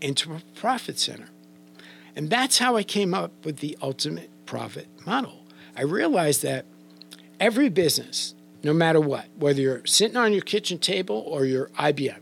into 0.00 0.32
a 0.32 0.42
profit 0.54 0.98
center. 0.98 1.28
And 2.14 2.28
that's 2.28 2.58
how 2.58 2.76
I 2.76 2.82
came 2.82 3.14
up 3.14 3.32
with 3.44 3.58
the 3.58 3.76
ultimate 3.80 4.30
profit 4.46 4.88
model. 5.06 5.44
I 5.76 5.82
realized 5.82 6.42
that 6.42 6.66
every 7.38 7.68
business, 7.68 8.34
no 8.62 8.72
matter 8.72 9.00
what, 9.00 9.26
whether 9.36 9.60
you're 9.60 9.86
sitting 9.86 10.16
on 10.16 10.32
your 10.32 10.42
kitchen 10.42 10.78
table 10.78 11.22
or 11.26 11.44
you're 11.44 11.68
IBM, 11.78 12.20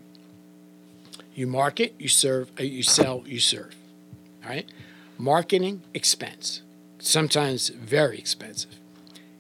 you 1.35 1.47
market, 1.47 1.95
you 1.99 2.09
serve, 2.09 2.51
uh, 2.59 2.63
you 2.63 2.83
sell, 2.83 3.23
you 3.27 3.41
serve. 3.41 3.75
All 4.45 4.51
right? 4.51 4.71
Marketing 5.17 5.83
expense, 5.95 6.63
sometimes 6.99 7.69
very 7.69 8.19
expensive. 8.19 8.79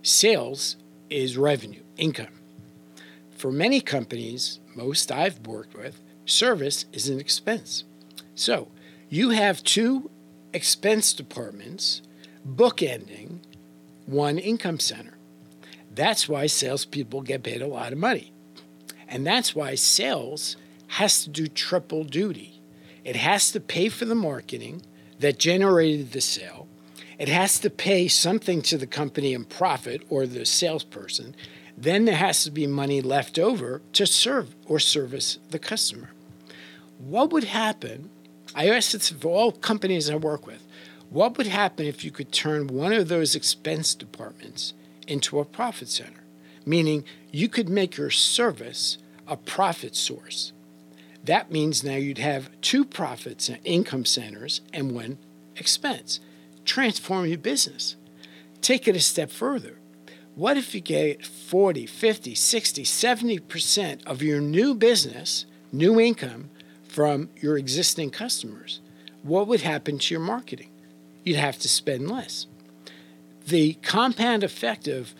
Sales 0.02 0.76
is 1.10 1.36
revenue, 1.36 1.82
income. 1.97 2.40
For 3.30 3.51
many 3.51 3.80
companies, 3.80 4.60
most 4.74 5.12
I've 5.12 5.47
worked 5.47 5.76
with, 5.76 6.01
service 6.24 6.86
is 6.93 7.09
an 7.09 7.20
expense. 7.20 7.85
So 8.35 8.68
you 9.09 9.30
have 9.30 9.62
two 9.64 10.10
expense 10.52 11.12
departments 11.12 12.02
bookending 12.47 13.40
one 14.06 14.39
income 14.39 14.80
center. 14.80 15.14
That's 15.94 16.28
why 16.28 16.47
salespeople 16.47 17.22
get 17.22 17.43
paid 17.43 17.60
a 17.60 17.66
lot 17.66 17.93
of 17.93 17.98
money. 17.98 18.32
And 19.09 19.26
that's 19.26 19.55
why 19.55 19.74
sales 19.74 20.56
has 20.89 21.24
to 21.24 21.30
do 21.30 21.47
triple 21.47 22.05
duty. 22.05 22.60
It 23.05 23.16
has 23.16 23.51
to 23.52 23.60
pay 23.60 23.89
for 23.89 24.05
the 24.05 24.14
marketing 24.14 24.82
that 25.18 25.39
generated 25.39 26.12
the 26.12 26.20
sale. 26.20 26.68
It 27.19 27.28
has 27.28 27.59
to 27.61 27.70
pay 27.70 28.09
something 28.09 28.62
to 28.62 28.78
the 28.78 28.86
company 28.86 29.35
in 29.35 29.45
profit 29.45 30.03
or 30.09 30.27
the 30.27 30.47
salesperson 30.47 31.35
then 31.81 32.07
there 32.07 32.16
has 32.16 32.43
to 32.43 32.51
be 32.51 32.66
money 32.66 33.01
left 33.01 33.39
over 33.39 33.81
to 33.93 34.05
serve 34.05 34.55
or 34.66 34.81
service 34.81 35.39
the 35.51 35.61
customer. 35.61 36.11
What 36.99 37.32
would 37.32 37.45
happen? 37.45 38.11
I 38.53 38.69
ask 38.69 38.90
this 38.90 39.12
of 39.12 39.24
all 39.24 39.53
companies 39.53 40.11
I 40.11 40.16
work 40.16 40.45
with. 40.45 40.66
What 41.11 41.39
would 41.39 41.47
happen 41.47 41.86
if 41.86 42.05
you 42.05 42.11
could 42.11 42.32
turn 42.32 42.66
one 42.66 42.93
of 42.93 43.07
those 43.07 43.36
expense 43.36 43.95
departments 43.95 44.74
into 45.07 45.39
a 45.39 45.45
profit 45.45 45.89
center? 45.89 46.24
Meaning 46.66 47.05
you 47.31 47.49
could 47.49 47.69
make 47.69 47.97
your 47.97 48.11
service 48.11 48.99
a 49.28 49.36
profit 49.36 49.95
source. 49.95 50.53
That 51.23 51.53
means 51.53 51.85
now 51.85 51.95
you'd 51.95 52.19
have 52.19 52.51
two 52.61 52.85
profits 52.85 53.49
income 53.65 54.05
centers 54.05 54.62
and 54.73 54.93
one 54.93 55.19
expense. 55.55 56.19
Transform 56.69 57.24
your 57.24 57.39
business. 57.39 57.97
Take 58.61 58.86
it 58.86 58.95
a 58.95 59.01
step 59.01 59.31
further. 59.31 59.78
What 60.35 60.59
if 60.59 60.74
you 60.74 60.82
get 60.82 61.24
40, 61.24 61.86
50, 61.86 62.35
60, 62.35 62.85
70% 62.85 64.07
of 64.07 64.23
your 64.23 64.43
new 64.43 64.74
business, 64.74 65.47
new 65.73 65.99
income 65.99 66.51
from 66.86 67.31
your 67.36 67.57
existing 67.57 68.11
customers? 68.11 68.81
What 69.23 69.49
would 69.49 69.62
happen 69.62 69.99
to 69.99 70.15
your 70.15 70.20
marketing? 70.20 70.69
You'd 71.24 71.39
have 71.39 71.59
to 71.61 71.70
spend 71.70 72.11
less. 72.11 72.47
The 73.47 73.78
compound 73.82 74.45
effect 74.45 74.86
of 74.89 75.15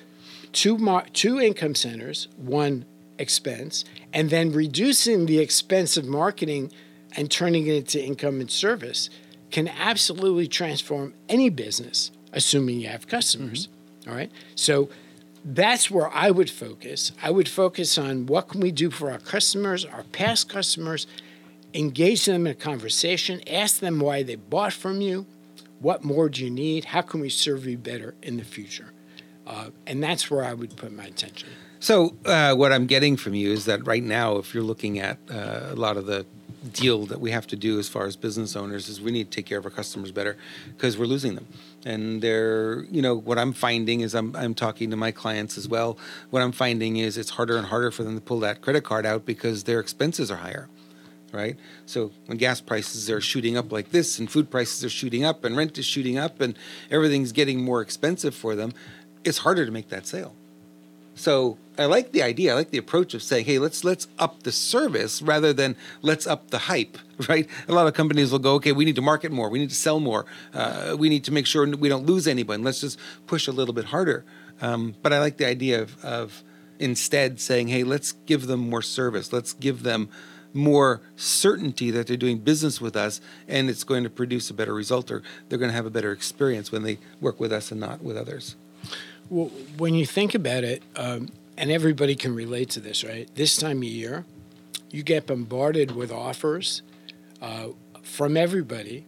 two, 0.53 0.77
mar- 0.77 1.07
two 1.15 1.41
income 1.41 1.75
centers, 1.75 2.29
one 2.37 2.85
expense, 3.19 3.87
and 4.12 4.29
then 4.29 4.53
reducing 4.53 5.25
the 5.25 5.39
expense 5.39 5.97
of 5.97 6.05
marketing 6.05 6.70
and 7.16 7.31
turning 7.31 7.66
it 7.66 7.75
into 7.75 8.05
income 8.05 8.39
and 8.39 8.51
service 8.51 9.09
can 9.51 9.69
absolutely 9.69 10.47
transform 10.47 11.15
any 11.29 11.49
business, 11.49 12.11
assuming 12.33 12.81
you 12.81 12.89
have 12.89 13.07
customers. 13.07 13.66
Mm-hmm. 13.66 14.11
All 14.11 14.16
right. 14.16 14.31
So 14.55 14.89
that's 15.45 15.91
where 15.91 16.12
I 16.12 16.31
would 16.31 16.51
focus. 16.51 17.12
I 17.23 17.31
would 17.31 17.49
focus 17.49 17.99
on 17.99 18.27
what 18.27 18.49
can 18.49 18.61
we 18.61 18.70
do 18.70 18.91
for 18.91 19.11
our 19.11 19.19
customers, 19.19 19.85
our 19.85 20.03
past 20.05 20.49
customers, 20.49 21.07
engage 21.75 22.25
them 22.25 22.47
in 22.47 22.53
a 22.53 22.55
conversation, 22.55 23.41
ask 23.49 23.81
them 23.81 24.01
why 24.01 24.23
they 24.23 24.37
bought 24.37 24.73
from 24.73 25.01
you, 25.01 25.27
what 25.81 26.05
more 26.05 26.29
do 26.29 26.45
you 26.45 26.51
need, 26.51 26.87
how 26.87 27.03
can 27.03 27.20
we 27.20 27.29
serve 27.29 27.66
you 27.66 27.79
better 27.79 28.15
in 28.23 28.37
the 28.37 28.45
future. 28.45 28.93
Uh, 29.47 29.70
and 29.87 30.03
that's 30.03 30.31
where 30.31 30.45
I 30.45 30.53
would 30.55 30.77
put 30.77 30.93
my 30.93 31.05
attention. 31.05 31.49
So, 31.81 32.16
uh, 32.25 32.55
what 32.55 32.73
I'm 32.73 32.87
getting 32.87 33.16
from 33.16 33.35
you 33.35 33.53
is 33.53 33.65
that 33.66 33.87
right 33.87 34.03
now, 34.03 34.37
if 34.37 34.53
you're 34.53 34.65
looking 34.65 34.99
at 34.99 35.19
uh, 35.31 35.69
a 35.70 35.77
lot 35.77 35.97
of 35.97 36.07
the 36.07 36.27
deal 36.72 37.06
that 37.06 37.20
we 37.20 37.30
have 37.30 37.47
to 37.48 37.56
do 37.56 37.78
as 37.78 37.89
far 37.89 38.06
as 38.06 38.16
business 38.16 38.56
owners, 38.56 38.89
is 38.89 39.01
we 39.01 39.10
need 39.10 39.30
to 39.30 39.36
take 39.36 39.47
care 39.47 39.59
of 39.59 39.64
our 39.64 39.70
customers 39.70 40.10
better 40.12 40.36
because 40.76 40.98
we're 40.98 41.06
losing 41.06 41.35
them. 41.35 41.47
And 41.85 42.20
they're 42.22 42.82
you 42.85 43.01
know 43.01 43.14
what 43.14 43.39
i'm 43.39 43.52
finding 43.52 44.01
is 44.01 44.14
I'm, 44.14 44.35
I'm 44.35 44.55
talking 44.55 44.90
to 44.90 44.97
my 44.97 45.12
clients 45.12 45.56
as 45.56 45.68
well. 45.68 45.98
What 46.30 46.43
i'm 46.43 46.52
finding 46.52 46.97
is 46.97 47.16
it's 47.16 47.30
harder 47.30 47.56
and 47.56 47.66
harder 47.66 47.90
for 47.90 48.02
them 48.02 48.14
to 48.16 48.20
pull 48.20 48.40
that 48.40 48.60
credit 48.60 48.85
card 48.85 49.06
out 49.06 49.24
because 49.24 49.64
their 49.64 49.80
expenses 49.80 50.30
are 50.30 50.36
higher 50.36 50.68
right? 51.30 51.59
So 51.85 52.10
when 52.24 52.39
gas 52.39 52.59
prices 52.62 53.10
are 53.10 53.20
shooting 53.20 53.59
up 53.59 53.70
like 53.70 53.90
this 53.90 54.18
and 54.18 54.30
food 54.30 54.51
prices 54.51 54.82
are 54.82 54.89
shooting 54.89 55.26
up 55.26 55.44
and 55.44 55.59
rent 55.59 55.76
is 55.76 55.85
shooting 55.85 56.16
up 56.16 56.40
and 56.40 56.56
everything's 56.90 57.32
getting 57.32 57.62
more 57.62 57.82
expensive 57.82 58.35
for 58.35 58.55
them 58.55 58.72
it's 59.24 59.39
harder 59.39 59.66
to 59.66 59.72
make 59.72 59.89
that 59.90 60.06
sale 60.06 60.35
so 61.19 61.59
I 61.78 61.86
like 61.86 62.12
the 62.12 62.23
idea. 62.23 62.53
I 62.53 62.55
like 62.55 62.70
the 62.70 62.78
approach 62.78 63.15
of 63.15 63.23
saying, 63.23 63.45
"Hey, 63.45 63.59
let's 63.59 63.85
let's 63.85 64.09
up 64.19 64.43
the 64.43 64.53
service 64.53 65.23
rather 65.23 65.53
than 65.53 65.77
let's 66.03 66.27
up 66.27 66.51
the 66.51 66.59
hype." 66.59 66.99
Right? 67.28 67.49
A 67.66 67.73
lot 67.73 67.89
of 67.89 67.95
companies 67.95 68.31
will 68.31 68.39
go, 68.39 68.55
"Okay, 68.55 68.70
we 68.70 68.85
need 68.85 68.95
to 68.95 69.03
market 69.03 69.32
more. 69.32 69.49
We 69.49 69.59
need 69.59 69.70
to 69.70 69.74
sell 69.74 69.99
more. 69.99 70.24
Uh, 70.55 70.95
we 70.97 71.09
need 71.09 71.24
to 71.24 71.32
make 71.32 71.47
sure 71.47 71.66
we 71.66 71.89
don't 71.89 72.07
lose 72.07 72.28
anyone. 72.28 72.62
Let's 72.62 72.81
just 72.81 72.97
push 73.27 73.49
a 73.49 73.53
little 73.53 73.74
bit 73.74 73.86
harder." 73.86 74.24
Um, 74.61 74.95
but 75.03 75.12
I 75.12 75.19
like 75.19 75.36
the 75.36 75.47
idea 75.47 75.82
of, 75.82 76.05
of 76.05 76.45
instead 76.78 77.40
saying, 77.40 77.69
"Hey, 77.69 77.82
let's 77.82 78.12
give 78.12 78.47
them 78.47 78.70
more 78.70 78.82
service. 78.82 79.32
Let's 79.32 79.53
give 79.53 79.82
them." 79.82 80.09
more 80.55 81.03
certainty 81.15 81.90
that 81.90 82.07
they're 82.07 82.16
doing 82.16 82.39
business 82.39 82.81
with 82.81 82.97
us 82.97 83.20
and 83.47 83.69
it's 83.69 83.85
going 83.85 84.03
to 84.03 84.09
produce 84.09 84.49
a 84.49 84.55
better 84.55 84.73
result 84.73 85.11
or 85.11 85.23
they're 85.49 85.59
going 85.59 85.70
to 85.70 85.77
have 85.77 85.85
a 85.85 85.90
better 85.90 86.11
experience 86.11 86.73
when 86.73 86.82
they 86.82 86.99
work 87.20 87.39
with 87.39 87.53
us 87.53 87.70
and 87.70 87.78
not 87.78 88.03
with 88.03 88.16
others. 88.16 88.57
Well, 89.31 89.51
when 89.77 89.95
you 89.95 90.07
think 90.07 90.35
about 90.35 90.65
it, 90.65 90.83
um, 90.97 91.29
and 91.57 91.71
everybody 91.71 92.15
can 92.15 92.35
relate 92.35 92.71
to 92.71 92.81
this, 92.81 93.05
right? 93.05 93.29
This 93.35 93.57
time 93.57 93.79
of 93.79 93.85
year, 93.85 94.25
you 94.91 95.03
get 95.03 95.27
bombarded 95.27 95.91
with 95.91 96.11
offers 96.13 96.83
uh, 97.43 97.69
from 98.03 98.37
everybody, 98.37 99.05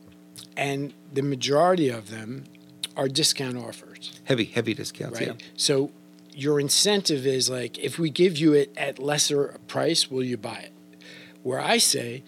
and 0.57 0.93
the 1.13 1.23
majority 1.23 1.89
of 1.89 2.11
them 2.11 2.45
are 2.97 3.09
discount 3.09 3.57
offers. 3.57 4.21
Heavy, 4.25 4.45
heavy 4.45 4.75
discounts, 4.75 5.21
right? 5.21 5.29
Yeah. 5.29 5.47
So 5.57 5.91
your 6.33 6.61
incentive 6.61 7.27
is 7.27 7.49
like, 7.49 7.79
if 7.79 7.99
we 7.99 8.11
give 8.11 8.37
you 8.37 8.53
it 8.53 8.73
at 8.77 8.99
lesser 8.99 9.59
price, 9.69 10.11
will 10.11 10.25
you 10.25 10.37
buy 10.37 10.59
it? 10.59 10.73
Where 11.43 11.61
I 11.61 11.79
say, 11.79 12.23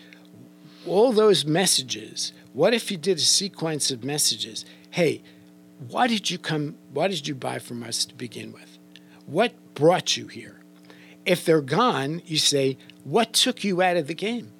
all 0.87 1.13
those 1.13 1.45
messages, 1.45 2.33
what 2.53 2.75
if 2.75 2.91
you 2.91 2.97
did 2.97 3.19
a 3.19 3.21
sequence 3.21 3.91
of 3.91 4.05
messages? 4.05 4.65
Hey, 4.91 5.23
why 5.89 6.07
did 6.07 6.31
you 6.31 6.39
come? 6.39 6.77
Why 6.93 7.09
did 7.09 7.27
you 7.27 7.35
buy 7.35 7.59
from 7.59 7.83
us 7.83 8.05
to 8.07 8.15
begin 8.15 8.53
with? 8.53 8.79
What 9.27 9.75
brought 9.75 10.17
you 10.17 10.27
here? 10.27 10.61
If 11.25 11.45
they're 11.45 11.61
gone, 11.61 12.23
you 12.27 12.39
say, 12.39 12.77
What 13.05 13.33
took 13.33 13.65
you 13.65 13.83
out 13.83 13.97
of 13.97 14.07
the 14.07 14.15
game? 14.15 14.53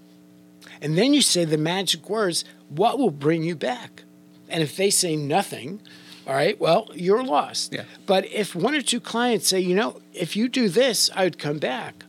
And 0.81 0.97
then 0.97 1.15
you 1.15 1.23
say 1.23 1.45
the 1.45 1.59
magic 1.59 2.09
words, 2.09 2.45
What 2.69 2.99
will 2.99 3.11
bring 3.11 3.43
you 3.43 3.57
back? 3.57 4.05
And 4.49 4.63
if 4.63 4.77
they 4.77 4.91
say 4.91 5.17
nothing, 5.17 5.81
All 6.27 6.35
right. 6.35 6.59
Well, 6.61 6.89
you're 6.95 7.25
lost. 7.25 7.73
Yeah. 7.73 7.85
But 8.07 8.27
if 8.27 8.55
one 8.55 8.75
or 8.75 8.83
two 8.83 9.01
clients 9.01 9.49
say, 9.49 9.61
you 9.61 9.75
know, 9.75 10.01
if 10.13 10.37
you 10.37 10.49
do 10.49 10.69
this, 10.69 11.11
I 11.15 11.25
would 11.25 11.39
come 11.39 11.59
back. 11.59 12.05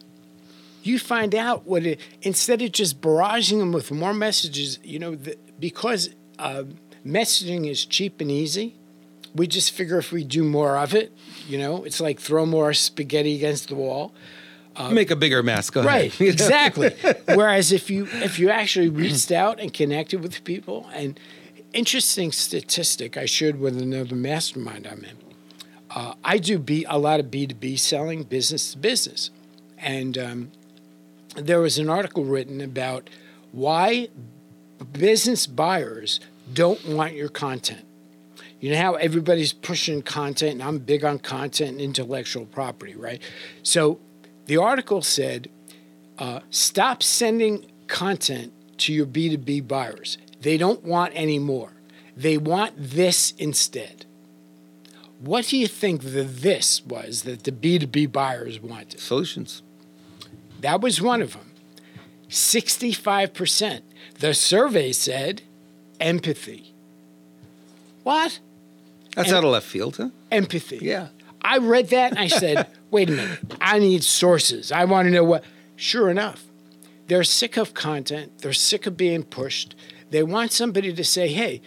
You 0.84 1.00
find 1.00 1.34
out 1.34 1.66
what 1.66 1.86
it 1.86 2.00
instead 2.22 2.62
of 2.62 2.74
just 2.74 3.02
barraging 3.02 3.60
them 3.60 3.72
with 3.72 3.92
more 3.92 4.14
messages. 4.14 4.80
You 4.84 5.00
know, 5.00 5.16
the, 5.16 5.38
because 5.60 6.10
uh, 6.38 6.66
messaging 7.06 7.70
is 7.70 7.86
cheap 7.86 8.22
and 8.22 8.30
easy. 8.30 8.76
We 9.36 9.48
just 9.48 9.72
figure 9.72 9.98
if 9.98 10.12
we 10.12 10.24
do 10.24 10.44
more 10.44 10.78
of 10.78 10.94
it, 10.94 11.12
you 11.48 11.58
know, 11.58 11.84
it's 11.84 12.00
like 12.00 12.20
throw 12.20 12.46
more 12.46 12.74
spaghetti 12.74 13.36
against 13.36 13.70
the 13.70 13.76
wall. 13.76 14.14
Make 14.92 15.12
a 15.12 15.16
bigger 15.16 15.44
mess. 15.44 15.70
Go 15.70 15.84
Right, 15.84 16.12
ahead. 16.14 16.28
exactly. 16.30 16.90
Whereas 17.28 17.72
if 17.72 17.90
you 17.92 18.08
if 18.12 18.40
you 18.40 18.50
actually 18.50 18.90
reached 18.90 19.32
out 19.32 19.60
and 19.60 19.72
connected 19.74 20.22
with 20.22 20.44
people, 20.44 20.90
and 20.94 21.20
interesting 21.74 22.32
statistic 22.32 23.16
I 23.16 23.26
shared 23.26 23.60
with 23.60 23.80
another 23.80 24.16
mastermind 24.16 24.88
I'm 24.88 25.04
in. 25.06 25.18
Uh, 25.92 26.16
I 26.24 26.40
do 26.40 26.58
B, 26.58 26.86
a 26.90 26.98
lot 26.98 27.20
of 27.20 27.30
B 27.30 27.46
two 27.46 27.54
B 27.56 27.76
selling, 27.76 28.24
business 28.24 28.72
to 28.72 28.80
business, 28.80 29.30
and 29.78 30.18
um, 30.18 30.52
there 31.36 31.60
was 31.62 31.78
an 31.78 31.88
article 31.90 32.24
written 32.26 32.60
about 32.62 33.10
why 33.52 34.10
business 34.92 35.46
buyers 35.46 36.20
don't 36.52 36.84
want 36.88 37.14
your 37.14 37.30
content. 37.30 37.86
You 38.64 38.72
know 38.72 38.78
how 38.78 38.94
everybody's 38.94 39.52
pushing 39.52 40.02
content, 40.02 40.54
and 40.54 40.64
I'm 40.64 40.78
big 40.78 41.04
on 41.04 41.20
content 41.20 41.72
and 41.72 41.82
intellectual 41.82 42.46
property, 42.46 42.96
right? 42.96 43.22
So 43.62 44.00
the 44.46 44.56
article 44.56 45.02
said, 45.02 45.50
uh, 46.18 46.40
stop 46.50 47.04
sending 47.04 47.70
content 47.88 48.54
to 48.78 48.94
your 48.94 49.06
B2B 49.06 49.68
buyers. 49.68 50.18
They 50.40 50.56
don't 50.56 50.82
want 50.82 51.12
any 51.14 51.40
more. 51.40 51.74
They 52.16 52.38
want 52.38 52.76
this 52.78 53.32
instead. 53.32 54.06
What 55.20 55.48
do 55.48 55.58
you 55.58 55.68
think 55.68 56.02
the 56.02 56.24
this 56.24 56.86
was 56.86 57.24
that 57.24 57.44
the 57.44 57.52
B2B 57.52 58.14
buyers 58.14 58.62
wanted? 58.62 59.02
Solutions. 59.02 59.62
That 60.62 60.80
was 60.80 61.02
one 61.02 61.22
of 61.22 61.34
them. 61.34 61.52
65%. 62.30 63.82
The 64.20 64.34
survey 64.34 64.94
said 64.94 65.42
empathy. 66.00 66.74
What? 68.04 68.40
That's 69.16 69.30
And- 69.30 69.38
out 69.38 69.44
of 69.44 69.52
left 69.52 69.68
field, 69.68 69.98
huh? 69.98 70.10
Empathy. 70.32 70.80
Yeah. 70.82 71.08
I 71.42 71.58
read 71.58 71.90
that 71.90 72.12
and 72.12 72.20
I 72.20 72.28
said, 72.40 72.68
wait 72.90 73.10
a 73.10 73.14
minute, 73.14 73.40
I 73.62 73.80
need 73.80 74.04
sources. 74.04 74.72
I 74.72 74.86
want 74.86 75.08
to 75.08 75.12
know 75.12 75.24
what. 75.24 75.44
Sure 75.76 76.10
enough, 76.10 76.46
they're 77.08 77.24
sick 77.24 77.58
of 77.58 77.74
content, 77.74 78.40
they're 78.40 78.54
sick 78.54 78.86
of 78.86 78.96
being 78.96 79.24
pushed. 79.24 79.76
They 80.12 80.24
want 80.24 80.52
somebody 80.52 80.94
to 80.94 81.04
say, 81.04 81.28
hey, 81.28 81.62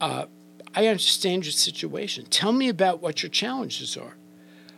uh, 0.00 0.26
I 0.74 0.86
understand 0.86 1.44
your 1.44 1.52
situation. 1.52 2.24
Tell 2.30 2.52
me 2.52 2.68
about 2.68 3.02
what 3.02 3.22
your 3.22 3.30
challenges 3.30 3.96
are. 3.96 4.14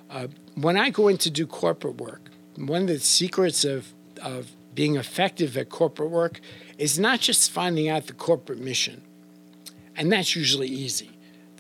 Uh, 0.09 0.29
when 0.55 0.77
I 0.79 0.89
go 0.91 1.09
in 1.09 1.19
to 1.19 1.31
do 1.31 1.47
corporate 1.47 1.97
work, 1.97 2.31
one 2.57 2.83
of 2.83 2.89
the 2.89 2.99
secrets 2.99 3.65
of, 3.65 3.93
of 4.23 4.51
being 4.75 4.97
effective 4.97 5.57
at 5.59 5.69
corporate 5.69 6.11
work 6.11 6.41
is 6.79 6.99
not 6.99 7.21
just 7.21 7.51
finding 7.51 7.89
out 7.89 8.07
the 8.07 8.15
corporate 8.15 8.59
mission, 8.59 9.03
and 9.95 10.11
that's 10.11 10.35
usually 10.35 10.69
easy. 10.69 11.11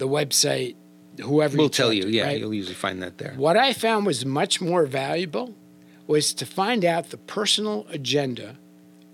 The 0.01 0.09
website, 0.09 0.77
whoever 1.21 1.59
We'll 1.59 1.69
tell 1.69 1.93
you. 1.93 2.07
Yeah, 2.07 2.25
right? 2.25 2.41
you'll 2.41 2.55
usually 2.55 2.75
find 2.75 3.03
that 3.03 3.19
there. 3.19 3.35
What 3.37 3.59
I 3.59 3.75
found 3.75 4.07
was 4.07 4.25
much 4.25 4.63
more 4.63 4.87
valuable 4.87 5.55
was 6.07 6.33
to 6.35 6.47
find 6.47 6.87
out 6.87 7.11
the 7.11 7.19
personal 7.19 7.87
agenda 7.91 8.57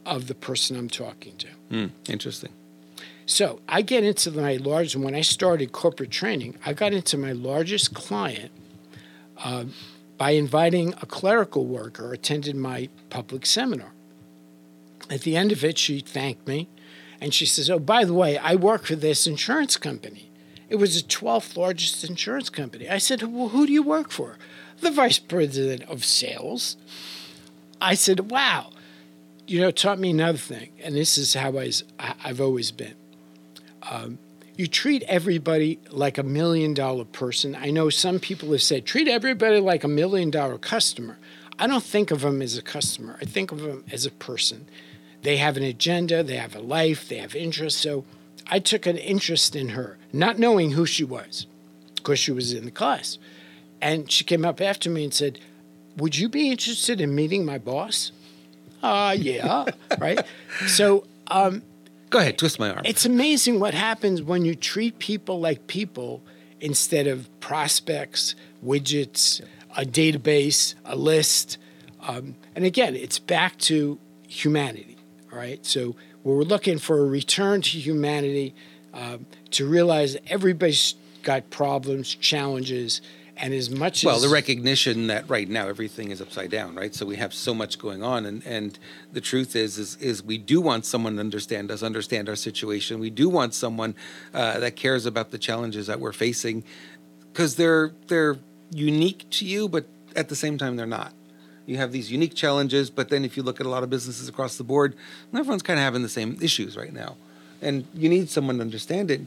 of 0.04 0.28
the 0.28 0.34
person 0.34 0.76
I'm 0.76 0.88
talking 0.88 1.36
to. 1.38 1.48
Hmm, 1.70 1.86
interesting. 2.08 2.52
So 3.26 3.60
I 3.68 3.82
get 3.82 4.04
into 4.04 4.30
my 4.30 4.58
large, 4.58 4.94
when 4.94 5.16
I 5.16 5.22
started 5.22 5.72
corporate 5.72 6.12
training, 6.12 6.56
I 6.64 6.72
got 6.72 6.92
into 6.92 7.18
my 7.18 7.32
largest 7.32 7.92
client 7.92 8.52
uh, 9.38 9.64
by 10.16 10.30
inviting 10.30 10.94
a 11.02 11.06
clerical 11.06 11.66
worker 11.66 12.12
attended 12.12 12.54
my 12.54 12.88
public 13.10 13.44
seminar. 13.44 13.90
At 15.10 15.22
the 15.22 15.36
end 15.36 15.50
of 15.50 15.64
it, 15.64 15.78
she 15.78 15.98
thanked 15.98 16.46
me 16.46 16.68
and 17.20 17.34
she 17.34 17.44
says, 17.44 17.68
Oh, 17.68 17.80
by 17.80 18.04
the 18.04 18.14
way, 18.14 18.38
I 18.38 18.54
work 18.54 18.84
for 18.84 18.94
this 18.94 19.26
insurance 19.26 19.76
company. 19.76 20.30
It 20.68 20.76
was 20.76 21.00
the 21.00 21.08
12th 21.08 21.56
largest 21.56 22.02
insurance 22.04 22.50
company. 22.50 22.88
I 22.88 22.98
said, 22.98 23.22
Well, 23.22 23.48
who 23.48 23.66
do 23.66 23.72
you 23.72 23.82
work 23.82 24.10
for? 24.10 24.36
The 24.80 24.90
vice 24.90 25.18
president 25.18 25.88
of 25.88 26.04
sales. 26.04 26.76
I 27.80 27.94
said, 27.94 28.30
Wow. 28.30 28.70
You 29.46 29.60
know, 29.60 29.68
it 29.68 29.76
taught 29.76 30.00
me 30.00 30.10
another 30.10 30.38
thing, 30.38 30.70
and 30.82 30.96
this 30.96 31.16
is 31.16 31.34
how 31.34 31.56
I, 31.56 31.70
I've 32.24 32.40
always 32.40 32.72
been. 32.72 32.96
Um, 33.88 34.18
you 34.56 34.66
treat 34.66 35.02
everybody 35.04 35.78
like 35.90 36.18
a 36.18 36.22
million 36.22 36.74
dollar 36.74 37.04
person. 37.04 37.54
I 37.54 37.70
know 37.70 37.90
some 37.90 38.18
people 38.18 38.50
have 38.52 38.62
said, 38.62 38.86
treat 38.86 39.06
everybody 39.06 39.60
like 39.60 39.84
a 39.84 39.88
million 39.88 40.30
dollar 40.30 40.58
customer. 40.58 41.18
I 41.58 41.66
don't 41.66 41.84
think 41.84 42.10
of 42.10 42.22
them 42.22 42.42
as 42.42 42.56
a 42.56 42.62
customer, 42.62 43.18
I 43.20 43.24
think 43.24 43.52
of 43.52 43.60
them 43.60 43.84
as 43.92 44.04
a 44.04 44.10
person. 44.10 44.66
They 45.22 45.36
have 45.38 45.56
an 45.56 45.62
agenda, 45.62 46.22
they 46.22 46.36
have 46.36 46.54
a 46.54 46.60
life, 46.60 47.08
they 47.08 47.18
have 47.18 47.34
interests. 47.34 47.80
So 47.80 48.04
I 48.50 48.58
took 48.58 48.86
an 48.86 48.96
interest 48.96 49.56
in 49.56 49.70
her, 49.70 49.98
not 50.12 50.38
knowing 50.38 50.72
who 50.72 50.86
she 50.86 51.04
was, 51.04 51.46
because 51.96 52.18
she 52.18 52.32
was 52.32 52.52
in 52.52 52.64
the 52.64 52.70
class. 52.70 53.18
And 53.80 54.10
she 54.10 54.24
came 54.24 54.44
up 54.44 54.60
after 54.60 54.88
me 54.88 55.04
and 55.04 55.12
said, 55.12 55.38
Would 55.96 56.16
you 56.16 56.28
be 56.28 56.50
interested 56.50 57.00
in 57.00 57.14
meeting 57.14 57.44
my 57.44 57.58
boss? 57.58 58.12
Uh, 58.82 59.14
yeah, 59.18 59.64
right? 59.98 60.20
So, 60.66 61.04
um, 61.28 61.62
Go 62.10 62.20
ahead, 62.20 62.38
twist 62.38 62.58
my 62.60 62.70
arm. 62.70 62.82
it's 62.84 63.04
amazing 63.04 63.58
what 63.58 63.74
happens 63.74 64.22
when 64.22 64.44
you 64.44 64.54
treat 64.54 64.98
people 65.00 65.40
like 65.40 65.66
people 65.66 66.22
instead 66.60 67.06
of 67.08 67.28
prospects, 67.40 68.34
widgets, 68.64 69.40
a 69.76 69.84
database, 69.84 70.74
a 70.84 70.94
list. 70.96 71.58
Um, 72.00 72.36
and 72.54 72.64
again, 72.64 72.94
it's 72.94 73.18
back 73.18 73.58
to 73.58 73.98
humanity, 74.28 74.96
all 75.32 75.38
right? 75.38 75.64
So 75.66 75.96
we're 76.34 76.42
looking 76.42 76.78
for 76.78 76.98
a 76.98 77.04
return 77.04 77.62
to 77.62 77.78
humanity 77.78 78.54
um, 78.92 79.26
to 79.52 79.68
realize 79.68 80.14
that 80.14 80.22
everybody's 80.28 80.94
got 81.22 81.50
problems, 81.50 82.14
challenges, 82.14 83.00
and 83.36 83.52
as 83.52 83.70
much 83.70 83.98
as 83.98 84.04
well, 84.06 84.16
as 84.16 84.22
the 84.22 84.28
recognition 84.28 85.08
that 85.08 85.28
right 85.28 85.48
now 85.48 85.68
everything 85.68 86.10
is 86.10 86.20
upside 86.20 86.50
down, 86.50 86.74
right? 86.74 86.94
So 86.94 87.04
we 87.06 87.16
have 87.16 87.34
so 87.34 87.54
much 87.54 87.78
going 87.78 88.02
on, 88.02 88.26
and 88.26 88.44
and 88.46 88.78
the 89.12 89.20
truth 89.20 89.54
is, 89.54 89.78
is 89.78 89.96
is 89.96 90.22
we 90.22 90.38
do 90.38 90.60
want 90.60 90.84
someone 90.84 91.14
to 91.14 91.20
understand 91.20 91.70
us, 91.70 91.82
understand 91.82 92.28
our 92.28 92.36
situation. 92.36 92.98
We 92.98 93.10
do 93.10 93.28
want 93.28 93.54
someone 93.54 93.94
uh, 94.34 94.58
that 94.58 94.74
cares 94.74 95.06
about 95.06 95.30
the 95.30 95.38
challenges 95.38 95.86
that 95.86 96.00
we're 96.00 96.12
facing, 96.12 96.64
because 97.32 97.56
they're 97.56 97.92
they're 98.08 98.38
unique 98.72 99.26
to 99.30 99.44
you, 99.44 99.68
but 99.68 99.86
at 100.16 100.28
the 100.28 100.36
same 100.36 100.58
time 100.58 100.76
they're 100.76 100.86
not. 100.86 101.12
You 101.66 101.76
have 101.78 101.92
these 101.92 102.10
unique 102.12 102.34
challenges, 102.34 102.90
but 102.90 103.08
then 103.08 103.24
if 103.24 103.36
you 103.36 103.42
look 103.42 103.60
at 103.60 103.66
a 103.66 103.68
lot 103.68 103.82
of 103.82 103.90
businesses 103.90 104.28
across 104.28 104.56
the 104.56 104.64
board, 104.64 104.94
everyone's 105.34 105.62
kind 105.62 105.78
of 105.78 105.84
having 105.84 106.02
the 106.02 106.08
same 106.08 106.38
issues 106.40 106.76
right 106.76 106.92
now, 106.92 107.16
and 107.60 107.84
you 107.94 108.08
need 108.08 108.30
someone 108.30 108.56
to 108.56 108.62
understand 108.62 109.10
it. 109.10 109.20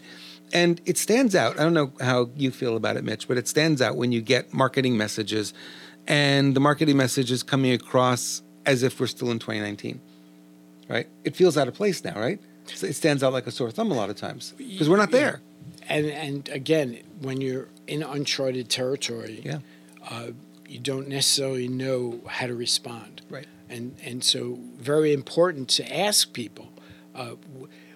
And 0.51 0.81
it 0.85 0.97
stands 0.97 1.35
out. 1.35 1.59
I 1.59 1.63
don't 1.63 1.73
know 1.75 1.91
how 2.01 2.29
you 2.35 2.49
feel 2.51 2.75
about 2.75 2.97
it, 2.97 3.03
Mitch, 3.03 3.27
but 3.27 3.37
it 3.37 3.47
stands 3.47 3.81
out 3.81 3.95
when 3.97 4.11
you 4.11 4.21
get 4.21 4.51
marketing 4.53 4.97
messages 4.97 5.53
and 6.07 6.55
the 6.55 6.59
marketing 6.59 6.97
message 6.97 7.29
is 7.31 7.43
coming 7.43 7.71
across 7.71 8.41
as 8.65 8.81
if 8.81 8.99
we're 8.99 9.05
still 9.07 9.29
in 9.29 9.37
2019, 9.37 9.99
right? 10.87 11.07
It 11.23 11.35
feels 11.35 11.55
out 11.55 11.67
of 11.67 11.75
place 11.75 12.03
now, 12.03 12.19
right? 12.19 12.39
It 12.81 12.93
stands 12.95 13.21
out 13.21 13.31
like 13.33 13.45
a 13.47 13.51
sore 13.51 13.69
thumb 13.69 13.91
a 13.91 13.95
lot 13.95 14.09
of 14.09 14.15
times 14.15 14.53
because 14.57 14.89
we're 14.89 14.97
not 14.97 15.11
there. 15.11 15.41
and 15.87 16.05
and 16.07 16.49
again, 16.49 16.97
when 17.21 17.41
you're 17.41 17.67
in 17.87 18.01
uncharted 18.01 18.69
territory, 18.69 19.41
Yeah. 19.43 19.59
uh, 20.09 20.27
you 20.69 20.79
don't 20.79 21.07
necessarily 21.07 21.67
know 21.67 22.19
how 22.27 22.47
to 22.47 22.55
respond. 22.55 23.21
Right. 23.29 23.47
And 23.69 23.95
and 24.03 24.23
so 24.23 24.59
very 24.77 25.13
important 25.13 25.69
to 25.69 25.97
ask 25.97 26.33
people. 26.33 26.69
Uh, 27.15 27.35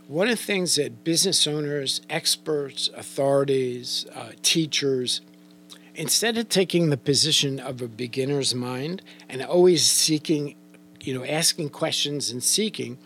one 0.07 0.27
of 0.27 0.37
the 0.37 0.43
things 0.43 0.75
that 0.75 1.03
business 1.03 1.47
owners, 1.47 2.01
experts, 2.09 2.89
authorities, 2.95 4.05
uh, 4.13 4.31
teachers, 4.41 5.21
instead 5.95 6.37
of 6.37 6.49
taking 6.49 6.89
the 6.89 6.97
position 6.97 7.59
of 7.59 7.81
a 7.81 7.87
beginner's 7.87 8.53
mind 8.53 9.01
and 9.29 9.41
always 9.41 9.85
seeking, 9.85 10.55
you 10.99 11.13
know, 11.13 11.23
asking 11.23 11.69
questions 11.69 12.31
and 12.31 12.43
seeking, 12.43 12.97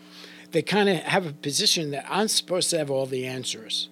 they 0.50 0.62
kind 0.62 0.88
of 0.88 0.96
have 0.96 1.26
a 1.26 1.32
position 1.32 1.92
that 1.92 2.04
I'm 2.08 2.28
supposed 2.28 2.70
to 2.70 2.78
have 2.78 2.90
all 2.90 3.06
the 3.06 3.26
answers. 3.26 3.88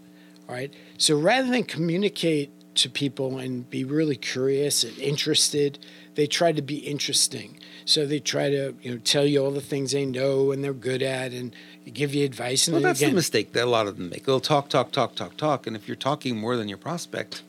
All 0.48 0.54
right. 0.54 0.72
So 0.98 1.18
rather 1.18 1.48
than 1.48 1.64
communicate 1.64 2.50
to 2.76 2.90
people 2.90 3.38
and 3.38 3.68
be 3.70 3.84
really 3.84 4.16
curious 4.16 4.84
and 4.84 4.96
interested, 4.98 5.78
they 6.14 6.26
try 6.26 6.52
to 6.52 6.62
be 6.62 6.76
interesting. 6.78 7.58
So 7.84 8.06
they 8.06 8.18
try 8.20 8.50
to, 8.50 8.74
you 8.82 8.90
know, 8.92 8.98
tell 9.04 9.24
you 9.26 9.44
all 9.44 9.50
the 9.50 9.60
things 9.60 9.92
they 9.92 10.04
know 10.06 10.50
and 10.50 10.62
they're 10.64 10.72
good 10.72 11.02
at 11.02 11.32
and 11.32 11.54
give 11.92 12.14
you 12.14 12.24
advice. 12.24 12.66
And 12.66 12.74
Well, 12.74 12.82
that's 12.82 13.00
again, 13.00 13.10
the 13.10 13.16
mistake 13.16 13.52
that 13.52 13.64
a 13.64 13.70
lot 13.70 13.86
of 13.86 13.96
them 13.96 14.08
make. 14.10 14.24
They'll 14.24 14.40
talk, 14.40 14.68
talk, 14.68 14.90
talk, 14.92 15.14
talk, 15.14 15.36
talk. 15.36 15.66
And 15.66 15.76
if 15.76 15.86
you're 15.86 15.96
talking 15.96 16.36
more 16.36 16.56
than 16.56 16.68
your 16.68 16.78
prospect, 16.78 17.42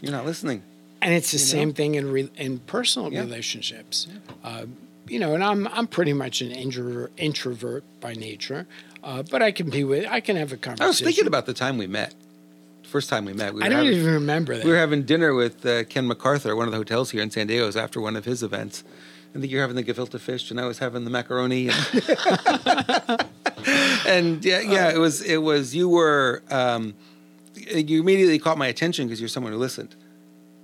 you're 0.00 0.12
not 0.12 0.26
listening. 0.26 0.62
And 1.02 1.14
it's 1.14 1.30
the 1.32 1.38
You 1.38 1.44
know? 1.44 1.50
same 1.50 1.72
thing 1.72 1.94
in 1.94 2.10
re- 2.12 2.30
in 2.36 2.58
personal 2.60 3.10
Yeah. 3.12 3.20
relationships. 3.20 4.06
Uh, 4.44 4.66
you 5.08 5.18
know, 5.18 5.34
and 5.34 5.42
I'm 5.42 5.66
I'm 5.68 5.86
pretty 5.86 6.12
much 6.12 6.42
an 6.42 6.50
introvert, 6.52 7.10
introvert 7.16 7.84
by 8.00 8.12
nature, 8.12 8.66
uh, 9.02 9.22
but 9.22 9.42
I 9.42 9.50
can 9.50 9.70
be 9.70 9.82
with 9.82 10.06
I 10.08 10.20
can 10.20 10.36
have 10.36 10.52
a 10.52 10.56
conversation. 10.58 10.84
I 10.84 10.88
was 10.88 11.00
thinking 11.00 11.26
about 11.26 11.46
the 11.46 11.54
time 11.54 11.78
we 11.78 11.86
met 11.86 12.14
first 12.90 13.08
time 13.08 13.24
we 13.24 13.32
met. 13.32 13.54
We 13.54 13.62
I 13.62 13.66
were 13.66 13.70
don't 13.70 13.84
having, 13.86 14.00
even 14.00 14.14
remember 14.14 14.56
that. 14.56 14.64
we 14.64 14.70
were 14.70 14.76
having 14.76 15.02
dinner 15.04 15.32
with 15.34 15.64
uh, 15.64 15.84
Ken 15.84 16.08
McArthur, 16.08 16.50
at 16.50 16.56
one 16.56 16.66
of 16.66 16.72
the 16.72 16.78
hotels 16.78 17.10
here 17.10 17.22
in 17.22 17.30
San 17.30 17.46
Diego, 17.46 17.70
after 17.78 18.00
one 18.00 18.16
of 18.16 18.24
his 18.24 18.42
events. 18.42 18.84
I 19.34 19.38
think 19.38 19.52
you're 19.52 19.60
having 19.60 19.76
the 19.76 19.84
gefilte 19.84 20.18
fish, 20.18 20.50
and 20.50 20.60
I 20.60 20.66
was 20.66 20.78
having 20.78 21.04
the 21.04 21.10
macaroni. 21.10 21.68
And, 21.68 21.76
and 24.06 24.44
yeah, 24.44 24.60
yeah, 24.60 24.90
it 24.90 24.98
was 24.98 25.22
it 25.22 25.38
was 25.38 25.74
you 25.74 25.88
were 25.88 26.42
um, 26.50 26.94
you 27.54 28.00
immediately 28.00 28.38
caught 28.38 28.58
my 28.58 28.66
attention 28.66 29.06
because 29.06 29.20
you're 29.20 29.28
someone 29.28 29.52
who 29.52 29.58
listened. 29.58 29.94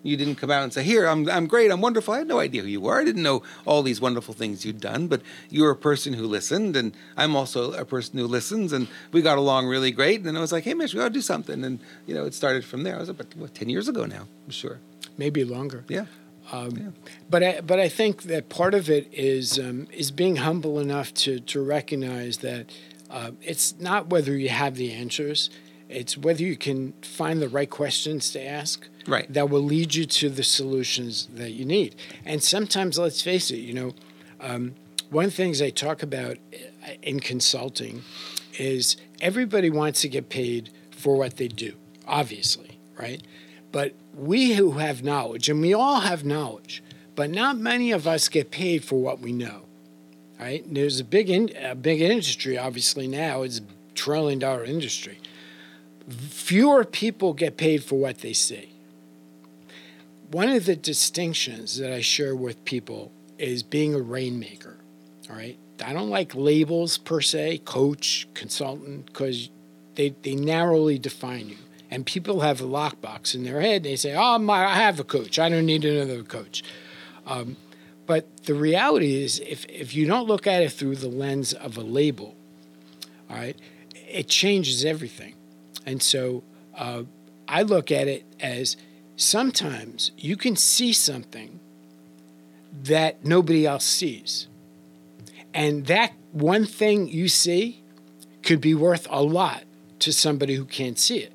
You 0.03 0.17
didn't 0.17 0.37
come 0.37 0.51
out 0.51 0.63
and 0.63 0.73
say, 0.73 0.85
"Here, 0.85 1.07
I'm 1.07 1.29
I'm 1.29 1.47
great, 1.47 1.71
I'm 1.71 1.81
wonderful." 1.81 2.15
I 2.15 2.19
had 2.19 2.29
no 2.29 2.39
idea 2.39 2.63
who 2.63 2.69
you 2.69 2.81
were. 2.81 3.01
I 3.01 3.05
didn't 3.05 3.23
know 3.23 3.43
all 3.65 3.83
these 3.83 4.01
wonderful 4.01 4.35
things 4.35 4.65
you'd 4.65 4.81
done, 4.81 5.09
but 5.09 5.21
you 5.51 5.63
were 5.65 5.71
a 5.71 5.77
person 5.77 6.13
who 6.13 6.27
listened, 6.27 6.77
and 6.77 6.97
I'm 7.17 7.35
also 7.35 7.73
a 7.73 7.85
person 7.85 8.19
who 8.19 8.27
listens, 8.27 8.73
and 8.73 8.87
we 9.13 9.21
got 9.23 9.39
along 9.39 9.67
really 9.67 9.91
great. 9.91 10.23
And 10.23 10.39
I 10.39 10.41
was 10.41 10.53
like, 10.53 10.65
"Hey, 10.65 10.75
Mitch, 10.75 10.95
we 10.95 11.01
ought 11.01 11.09
to 11.09 11.11
do 11.11 11.21
something." 11.21 11.65
And 11.65 11.81
you 12.07 12.15
know, 12.15 12.25
it 12.25 12.35
started 12.35 12.65
from 12.65 12.85
there. 12.85 12.97
I 12.97 13.01
was 13.01 13.09
about 13.09 13.35
what, 13.37 13.55
ten 13.55 13.69
years 13.69 13.89
ago 13.89 14.07
now, 14.07 14.27
I'm 14.45 14.51
sure. 14.53 14.79
Maybe 15.19 15.45
longer. 15.45 15.85
Yeah. 15.89 16.07
Um, 16.53 16.71
Yeah. 16.77 16.91
But 17.29 17.43
I, 17.43 17.61
but 17.61 17.81
I 17.81 17.89
think 17.89 18.23
that 18.25 18.49
part 18.49 18.75
of 18.75 18.89
it 18.89 19.09
is 19.13 19.59
um, 19.59 19.89
is 19.93 20.11
being 20.13 20.37
humble 20.37 20.79
enough 20.79 21.13
to 21.15 21.41
to 21.41 21.61
recognize 21.61 22.39
that 22.39 22.71
uh, 23.11 23.33
it's 23.43 23.75
not 23.81 24.09
whether 24.09 24.37
you 24.37 24.49
have 24.49 24.77
the 24.77 24.93
answers, 24.93 25.51
it's 25.89 26.17
whether 26.17 26.43
you 26.43 26.57
can 26.57 26.93
find 27.03 27.41
the 27.41 27.49
right 27.49 27.71
questions 27.71 28.31
to 28.33 28.45
ask. 28.45 28.89
Right. 29.07 29.33
That 29.33 29.51
will 29.51 29.63
lead 29.63 29.95
you 29.95 30.05
to 30.05 30.29
the 30.29 30.43
solutions 30.43 31.29
that 31.35 31.53
you 31.53 31.65
need. 31.65 31.95
And 32.25 32.43
sometimes, 32.43 32.99
let's 32.99 33.23
face 33.23 33.53
it, 33.53 33.59
you 33.59 33.73
know, 33.73 33.95
um, 34.41 34.75
one 35.11 35.27
of 35.27 35.31
the 35.31 35.37
things 35.37 35.63
I 35.63 35.71
talk 35.71 36.03
about 36.03 36.39
uh, 36.53 36.93
in 37.03 37.21
consulting 37.21 38.03
is 38.59 38.97
everybody 39.21 39.71
wants 39.71 40.01
to 40.03 40.09
get 40.09 40.29
paid 40.29 40.71
for 40.91 41.17
what 41.17 41.37
they 41.37 41.49
do, 41.49 41.75
obviously, 42.07 42.79
right? 42.99 43.23
But 43.71 43.95
we 44.15 44.55
who 44.55 44.73
have 44.73 45.05
knowledge, 45.05 45.49
and 45.49 45.61
we 45.61 45.75
all 45.75 46.01
have 46.01 46.25
knowledge, 46.25 46.83
but 47.15 47.31
not 47.31 47.59
many 47.59 47.93
of 47.93 48.07
us 48.07 48.29
get 48.29 48.51
paid 48.51 48.85
for 48.85 49.01
what 49.01 49.21
we 49.21 49.33
know, 49.33 49.63
right? 50.41 50.65
There's 50.67 50.99
a 50.99 51.05
big, 51.05 51.31
in, 51.31 51.51
a 51.57 51.75
big 51.75 52.01
industry, 52.01 52.59
obviously 52.59 53.07
now 53.07 53.43
it's 53.43 53.59
a 53.59 53.63
trillion 53.95 54.39
dollar 54.39 54.65
industry. 54.65 55.19
Fewer 56.09 56.85
people 56.85 57.33
get 57.33 57.57
paid 57.57 57.83
for 57.83 57.97
what 57.97 58.19
they 58.19 58.33
see. 58.33 58.73
One 60.31 60.49
of 60.49 60.67
the 60.67 60.77
distinctions 60.77 61.79
that 61.79 61.93
I 61.93 62.01
share 62.01 62.35
with 62.35 62.65
people 62.65 63.13
is 63.39 63.63
being 63.63 63.95
a 63.95 64.01
rainmaker. 64.01 64.77
All 65.29 65.37
right. 65.37 65.59
I 65.85 65.93
don't 65.93 66.11
like 66.11 66.35
labels 66.35 66.97
per 66.99 67.21
se, 67.21 67.59
coach, 67.59 68.27
consultant, 68.35 69.07
because 69.07 69.51
they, 69.95 70.15
they 70.23 70.35
narrowly 70.35 70.99
define 70.99 71.49
you. 71.51 71.57
And 71.91 72.07
people 72.07 72.41
have 72.41 72.61
a 72.61 72.65
lockbox 72.65 73.35
in 73.35 73.45
their 73.45 73.61
head. 73.61 73.83
They 73.83 73.97
say, 73.97 74.15
oh, 74.17 74.39
my, 74.39 74.65
I 74.65 74.75
have 74.75 74.99
a 74.99 75.05
coach. 75.05 75.39
I 75.39 75.49
don't 75.49 75.67
need 75.67 75.85
another 75.85 76.23
coach. 76.23 76.63
Um, 77.27 77.57
but 78.07 78.45
the 78.45 78.55
reality 78.55 79.23
is, 79.23 79.41
if, 79.41 79.67
if 79.67 79.95
you 79.95 80.07
don't 80.07 80.27
look 80.27 80.47
at 80.47 80.63
it 80.63 80.73
through 80.73 80.97
the 80.97 81.09
lens 81.09 81.53
of 81.53 81.77
a 81.77 81.83
label, 81.83 82.37
all 83.29 83.37
right, 83.37 83.57
it 83.95 84.29
changes 84.29 84.85
everything. 84.85 85.35
And 85.87 86.03
so 86.03 86.43
uh, 86.77 87.05
I 87.49 87.63
look 87.63 87.91
at 87.91 88.09
it 88.09 88.25
as 88.41 88.77
sometimes 89.17 90.11
you 90.19 90.37
can 90.37 90.57
see 90.57 90.93
something 90.93 91.61
that 92.83 93.25
nobody 93.25 93.65
else 93.65 93.85
sees. 93.85 94.49
And 95.55 95.87
that 95.87 96.13
one 96.33 96.67
thing 96.67 97.09
you 97.09 97.29
see 97.29 97.83
could 98.43 98.61
be 98.61 98.75
worth 98.75 99.07
a 99.11 99.23
lot 99.23 99.65
to 100.01 100.13
somebody 100.13 100.57
who 100.57 100.65
can't 100.65 100.99
see 100.99 101.19
it. 101.19 101.33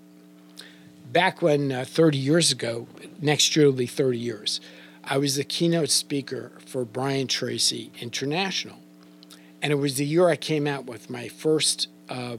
Back 1.12 1.42
when 1.42 1.72
uh, 1.72 1.86
30 1.88 2.18
years 2.18 2.52
ago, 2.52 2.88
next 3.20 3.56
year 3.56 3.66
will 3.66 3.74
be 3.74 3.88
30 3.88 4.18
years, 4.18 4.62
I 5.04 5.18
was 5.18 5.36
the 5.36 5.44
keynote 5.44 5.90
speaker 5.90 6.52
for 6.66 6.86
Brian 6.86 7.28
Tracy 7.28 7.92
International. 8.00 8.78
And 9.62 9.72
it 9.72 9.76
was 9.76 9.98
the 9.98 10.06
year 10.06 10.30
I 10.30 10.36
came 10.36 10.68
out 10.68 10.86
with 10.86 11.10
my 11.10 11.28
first 11.28 11.88
uh, 12.08 12.38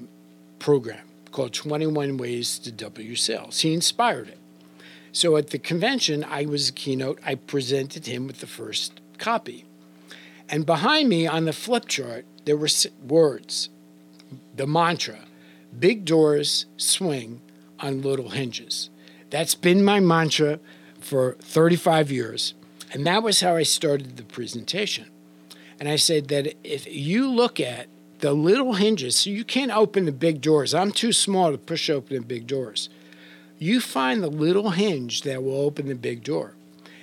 program 0.59 1.01
called 1.33 1.53
21 1.53 2.17
Ways 2.17 2.59
to 2.61 2.71
Double 2.71 3.03
Your 3.03 3.17
Sales. 3.17 3.61
He 3.61 3.75
inspired 3.75 4.29
it. 4.29 4.39
So 5.11 5.37
at 5.37 5.51
the 5.51 5.59
convention, 5.59 6.25
I 6.25 6.47
was 6.47 6.69
a 6.69 6.73
keynote. 6.73 7.19
I 7.25 7.35
presented 7.35 8.07
him 8.07 8.27
with 8.27 8.41
the 8.41 8.47
first 8.47 9.01
copy. 9.19 9.65
And 10.49 10.65
behind 10.65 11.09
me 11.09 11.27
on 11.27 11.45
the 11.45 11.53
flip 11.53 11.89
chart, 11.89 12.25
there 12.45 12.57
were 12.57 12.69
words, 13.07 13.69
the 14.55 14.67
mantra 14.67 15.21
big 15.79 16.05
doors 16.05 16.67
swing 16.77 17.41
on 17.81 18.03
little 18.03 18.31
hinges. 18.31 18.91
That's 19.31 19.55
been 19.55 19.85
my 19.85 20.01
mantra 20.01 20.61
for 21.01 21.37
35 21.41 22.11
years. 22.11 22.55
And 22.93 23.07
that 23.07 23.23
was 23.23 23.41
how 23.41 23.57
I 23.57 23.63
started 23.63 24.17
the 24.17 24.23
presentation. 24.23 25.07
And 25.81 25.89
I 25.89 25.97
said 25.97 26.29
that 26.29 26.55
if 26.63 26.87
you 26.87 27.29
look 27.31 27.59
at 27.59 27.87
the 28.23 28.33
little 28.33 28.75
hinges, 28.75 29.17
so 29.17 29.31
you 29.31 29.45
can't 29.45 29.73
open 29.73 30.05
the 30.05 30.13
big 30.13 30.41
doors, 30.41 30.73
I'm 30.73 30.93
too 30.93 31.13
small 31.13 31.51
to 31.51 31.59
push 31.59 31.91
open 31.91 32.17
the 32.17 32.23
big 32.23 32.47
doors. 32.47 32.89
You 33.59 33.81
find 33.81 34.23
the 34.23 34.31
little 34.31 34.71
hinge 34.71 35.23
that 35.23 35.43
will 35.43 35.61
open 35.61 35.89
the 35.89 35.97
big 35.97 36.23
door. 36.23 36.55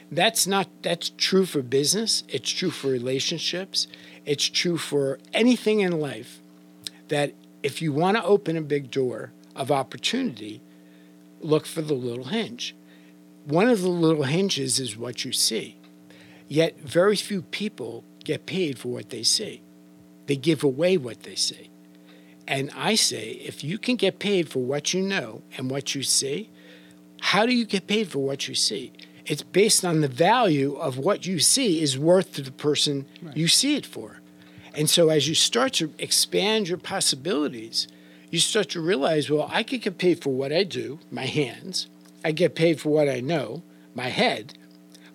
That's 0.10 0.48
not 0.48 0.70
that's 0.82 1.12
true 1.18 1.46
for 1.46 1.62
business, 1.62 2.24
it's 2.30 2.50
true 2.50 2.72
for 2.72 2.88
relationships, 2.88 3.86
it's 4.26 4.48
true 4.48 4.78
for 4.78 5.20
anything 5.34 5.82
in 5.82 6.00
life 6.00 6.40
that 7.10 7.34
if 7.64 7.82
you 7.82 7.92
want 7.92 8.16
to 8.16 8.24
open 8.24 8.56
a 8.56 8.62
big 8.62 8.90
door 8.90 9.34
of 9.58 9.72
opportunity, 9.72 10.62
look 11.42 11.66
for 11.66 11.82
the 11.82 11.96
little 11.96 12.26
hinge. 12.26 12.74
One 13.44 13.68
of 13.68 13.82
the 13.82 13.90
little 13.90 14.24
hinges 14.24 14.80
is 14.80 14.96
what 14.96 15.26
you 15.26 15.34
see. 15.34 15.76
Yet 16.48 16.80
very 16.80 17.18
few 17.18 17.42
people 17.42 18.06
get 18.24 18.46
paid 18.46 18.80
for 18.80 18.88
what 18.88 19.10
they 19.10 19.24
see. 19.24 19.62
They 20.30 20.36
give 20.36 20.64
away 20.64 20.96
what 20.96 21.24
they 21.24 21.34
see. 21.34 21.72
And 22.48 22.70
I 22.78 22.94
say, 22.94 23.32
if 23.44 23.64
you 23.64 23.80
can 23.80 23.96
get 23.96 24.20
paid 24.20 24.48
for 24.48 24.60
what 24.60 24.94
you 24.94 25.02
know 25.02 25.42
and 25.58 25.72
what 25.72 25.96
you 25.96 26.04
see, 26.04 26.52
how 27.20 27.48
do 27.48 27.52
you 27.52 27.66
get 27.66 27.88
paid 27.88 28.10
for 28.10 28.20
what 28.20 28.48
you 28.48 28.54
see? 28.54 28.94
It's 29.26 29.42
based 29.42 29.84
on 29.84 30.02
the 30.02 30.08
value 30.08 30.76
of 30.76 31.00
what 31.00 31.26
you 31.26 31.40
see 31.40 31.82
is 31.82 31.98
worth 31.98 32.34
to 32.34 32.44
the 32.44 32.52
person 32.52 33.08
right. 33.24 33.36
you 33.36 33.48
see 33.48 33.76
it 33.76 33.88
for. 33.88 34.22
And 34.76 34.88
so 34.88 35.10
as 35.10 35.28
you 35.28 35.34
start 35.34 35.74
to 35.74 35.96
expand 35.98 36.70
your 36.70 36.78
possibilities, 36.78 37.88
you 38.30 38.38
start 38.38 38.70
to 38.70 38.82
realize, 38.82 39.32
well, 39.32 39.50
I 39.52 39.64
could 39.64 39.82
get 39.82 39.98
paid 39.98 40.22
for 40.22 40.30
what 40.30 40.54
I 40.54 40.62
do, 40.62 41.00
my 41.10 41.26
hands. 41.26 41.88
I 42.24 42.34
get 42.34 42.54
paid 42.54 42.80
for 42.80 42.90
what 42.90 43.10
I 43.10 43.20
know, 43.20 43.64
my 43.96 44.10
head. 44.10 44.59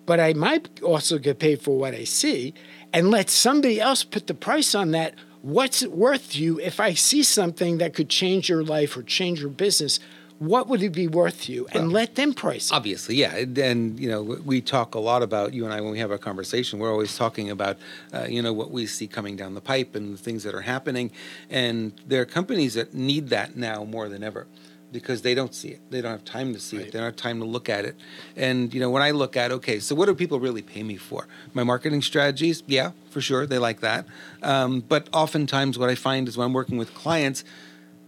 But 0.05 0.19
I 0.19 0.33
might 0.33 0.81
also 0.81 1.17
get 1.17 1.39
paid 1.39 1.61
for 1.61 1.77
what 1.77 1.93
I 1.93 2.03
see 2.03 2.53
and 2.93 3.11
let 3.11 3.29
somebody 3.29 3.81
else 3.81 4.03
put 4.03 4.27
the 4.27 4.33
price 4.33 4.75
on 4.75 4.91
that. 4.91 5.15
What's 5.41 5.81
it 5.81 5.91
worth 5.91 6.31
to 6.31 6.41
you 6.41 6.59
if 6.59 6.79
I 6.79 6.93
see 6.93 7.23
something 7.23 7.77
that 7.77 7.93
could 7.93 8.09
change 8.09 8.49
your 8.49 8.63
life 8.63 8.97
or 8.97 9.03
change 9.03 9.41
your 9.41 9.49
business? 9.49 9.99
What 10.37 10.67
would 10.67 10.83
it 10.83 10.89
be 10.89 11.07
worth 11.07 11.43
to 11.43 11.53
you? 11.53 11.67
And 11.71 11.83
well, 11.83 11.91
let 11.91 12.15
them 12.15 12.33
price 12.33 12.69
it. 12.69 12.73
Obviously, 12.73 13.15
yeah. 13.15 13.35
And, 13.37 13.99
you 13.99 14.09
know, 14.09 14.21
we 14.21 14.59
talk 14.59 14.95
a 14.95 14.99
lot 14.99 15.23
about, 15.23 15.53
you 15.53 15.63
and 15.63 15.73
I, 15.73 15.79
when 15.81 15.91
we 15.91 15.99
have 15.99 16.11
a 16.11 16.17
conversation, 16.17 16.77
we're 16.77 16.91
always 16.91 17.15
talking 17.15 17.51
about, 17.51 17.77
uh, 18.13 18.25
you 18.27 18.41
know, 18.41 18.51
what 18.51 18.69
we 18.69 18.85
see 18.85 19.07
coming 19.07 19.35
down 19.37 19.53
the 19.53 19.61
pipe 19.61 19.95
and 19.95 20.13
the 20.13 20.21
things 20.21 20.43
that 20.43 20.53
are 20.53 20.61
happening. 20.61 21.11
And 21.49 21.93
there 22.05 22.21
are 22.21 22.25
companies 22.25 22.73
that 22.73 22.93
need 22.93 23.29
that 23.29 23.55
now 23.55 23.85
more 23.85 24.09
than 24.09 24.23
ever 24.23 24.45
because 24.91 25.21
they 25.21 25.35
don't 25.35 25.53
see 25.53 25.69
it. 25.69 25.81
They 25.89 26.01
don't 26.01 26.11
have 26.11 26.23
time 26.23 26.53
to 26.53 26.59
see 26.59 26.77
right. 26.77 26.85
it. 26.87 26.91
They 26.91 26.99
don't 26.99 27.05
have 27.05 27.15
time 27.15 27.39
to 27.39 27.45
look 27.45 27.69
at 27.69 27.85
it. 27.85 27.95
And 28.35 28.73
you 28.73 28.79
know, 28.79 28.89
when 28.89 29.01
I 29.01 29.11
look 29.11 29.35
at 29.35 29.51
okay, 29.51 29.79
so 29.79 29.95
what 29.95 30.05
do 30.05 30.15
people 30.15 30.39
really 30.39 30.61
pay 30.61 30.83
me 30.83 30.97
for? 30.97 31.27
My 31.53 31.63
marketing 31.63 32.01
strategies, 32.01 32.63
yeah, 32.67 32.91
for 33.09 33.21
sure, 33.21 33.45
they 33.45 33.57
like 33.57 33.81
that. 33.81 34.05
Um, 34.41 34.81
but 34.81 35.09
oftentimes, 35.13 35.77
what 35.77 35.89
I 35.89 35.95
find 35.95 36.27
is 36.27 36.37
when 36.37 36.45
I'm 36.45 36.53
working 36.53 36.77
with 36.77 36.93
clients, 36.93 37.43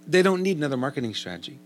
they 0.07 0.21
don't 0.21 0.41
need 0.41 0.57
another 0.57 0.77
marketing 0.77 1.13
strategy. 1.13 1.59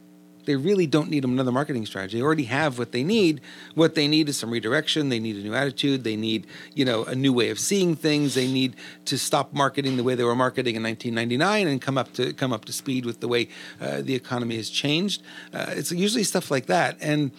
They 0.46 0.56
really 0.56 0.88
don't 0.88 1.10
need 1.10 1.24
another 1.24 1.52
marketing 1.52 1.86
strategy. 1.86 2.18
They 2.18 2.24
already 2.24 2.46
have 2.46 2.80
what 2.80 2.92
they 2.92 3.04
need. 3.04 3.42
What 3.76 3.96
they 3.96 4.08
need 4.08 4.30
is 4.30 4.38
some 4.38 4.50
redirection. 4.50 5.10
They 5.10 5.20
need 5.20 5.36
a 5.36 5.40
new 5.40 5.54
attitude. 5.54 6.04
They 6.04 6.16
need, 6.16 6.48
you 6.74 6.86
know, 6.86 7.04
a 7.06 7.16
new 7.16 7.34
way 7.34 7.50
of 7.50 7.60
seeing 7.60 7.96
things. 7.96 8.34
They 8.34 8.52
need 8.52 8.76
to 9.06 9.18
stop 9.18 9.54
marketing 9.54 9.98
the 9.98 10.04
way 10.04 10.16
they 10.16 10.24
were 10.24 10.36
marketing 10.36 10.76
in 10.76 10.84
1999 10.84 11.68
and 11.68 11.82
come 11.82 11.98
up 11.98 12.14
to 12.14 12.34
come 12.34 12.54
up 12.54 12.66
to 12.66 12.74
speed 12.74 13.06
with 13.06 13.20
the 13.20 13.28
way 13.28 13.50
uh, 13.80 14.02
the 14.02 14.16
economy 14.16 14.56
has 14.56 14.70
changed. 14.70 15.22
Uh, 15.54 15.66
it's 15.70 15.92
usually 15.92 16.24
stuff 16.24 16.50
like 16.50 16.66
that. 16.68 16.98
And 17.02 17.32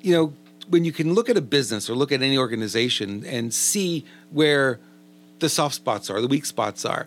you 0.00 0.14
know, 0.14 0.32
when 0.68 0.84
you 0.84 0.92
can 0.92 1.14
look 1.14 1.28
at 1.28 1.36
a 1.36 1.42
business 1.42 1.90
or 1.90 1.94
look 1.94 2.12
at 2.12 2.22
any 2.22 2.38
organization 2.38 3.24
and 3.26 3.52
see 3.52 4.04
where 4.30 4.78
the 5.40 5.48
soft 5.48 5.74
spots 5.74 6.10
are, 6.10 6.20
the 6.20 6.28
weak 6.28 6.46
spots 6.46 6.84
are, 6.84 7.06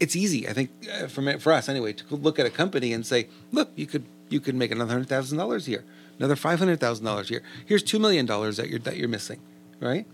it's 0.00 0.16
easy. 0.16 0.48
I 0.48 0.52
think 0.52 0.70
uh, 0.92 1.06
for 1.06 1.38
for 1.38 1.52
us 1.52 1.68
anyway 1.68 1.92
to 1.92 2.16
look 2.16 2.38
at 2.38 2.46
a 2.46 2.50
company 2.50 2.92
and 2.92 3.06
say, 3.06 3.28
look, 3.52 3.70
you 3.76 3.86
could 3.86 4.04
you 4.30 4.40
could 4.40 4.54
make 4.54 4.70
another 4.70 4.92
hundred 4.92 5.08
thousand 5.08 5.38
dollars 5.38 5.66
here, 5.66 5.84
another 6.18 6.36
five 6.36 6.58
hundred 6.58 6.80
thousand 6.80 7.04
dollars 7.04 7.28
here. 7.28 7.42
Here's 7.66 7.82
two 7.82 7.98
million 7.98 8.26
dollars 8.26 8.56
that 8.56 8.68
you're 8.68 8.78
that 8.80 8.96
you're 8.96 9.08
missing, 9.08 9.40
right? 9.80 10.06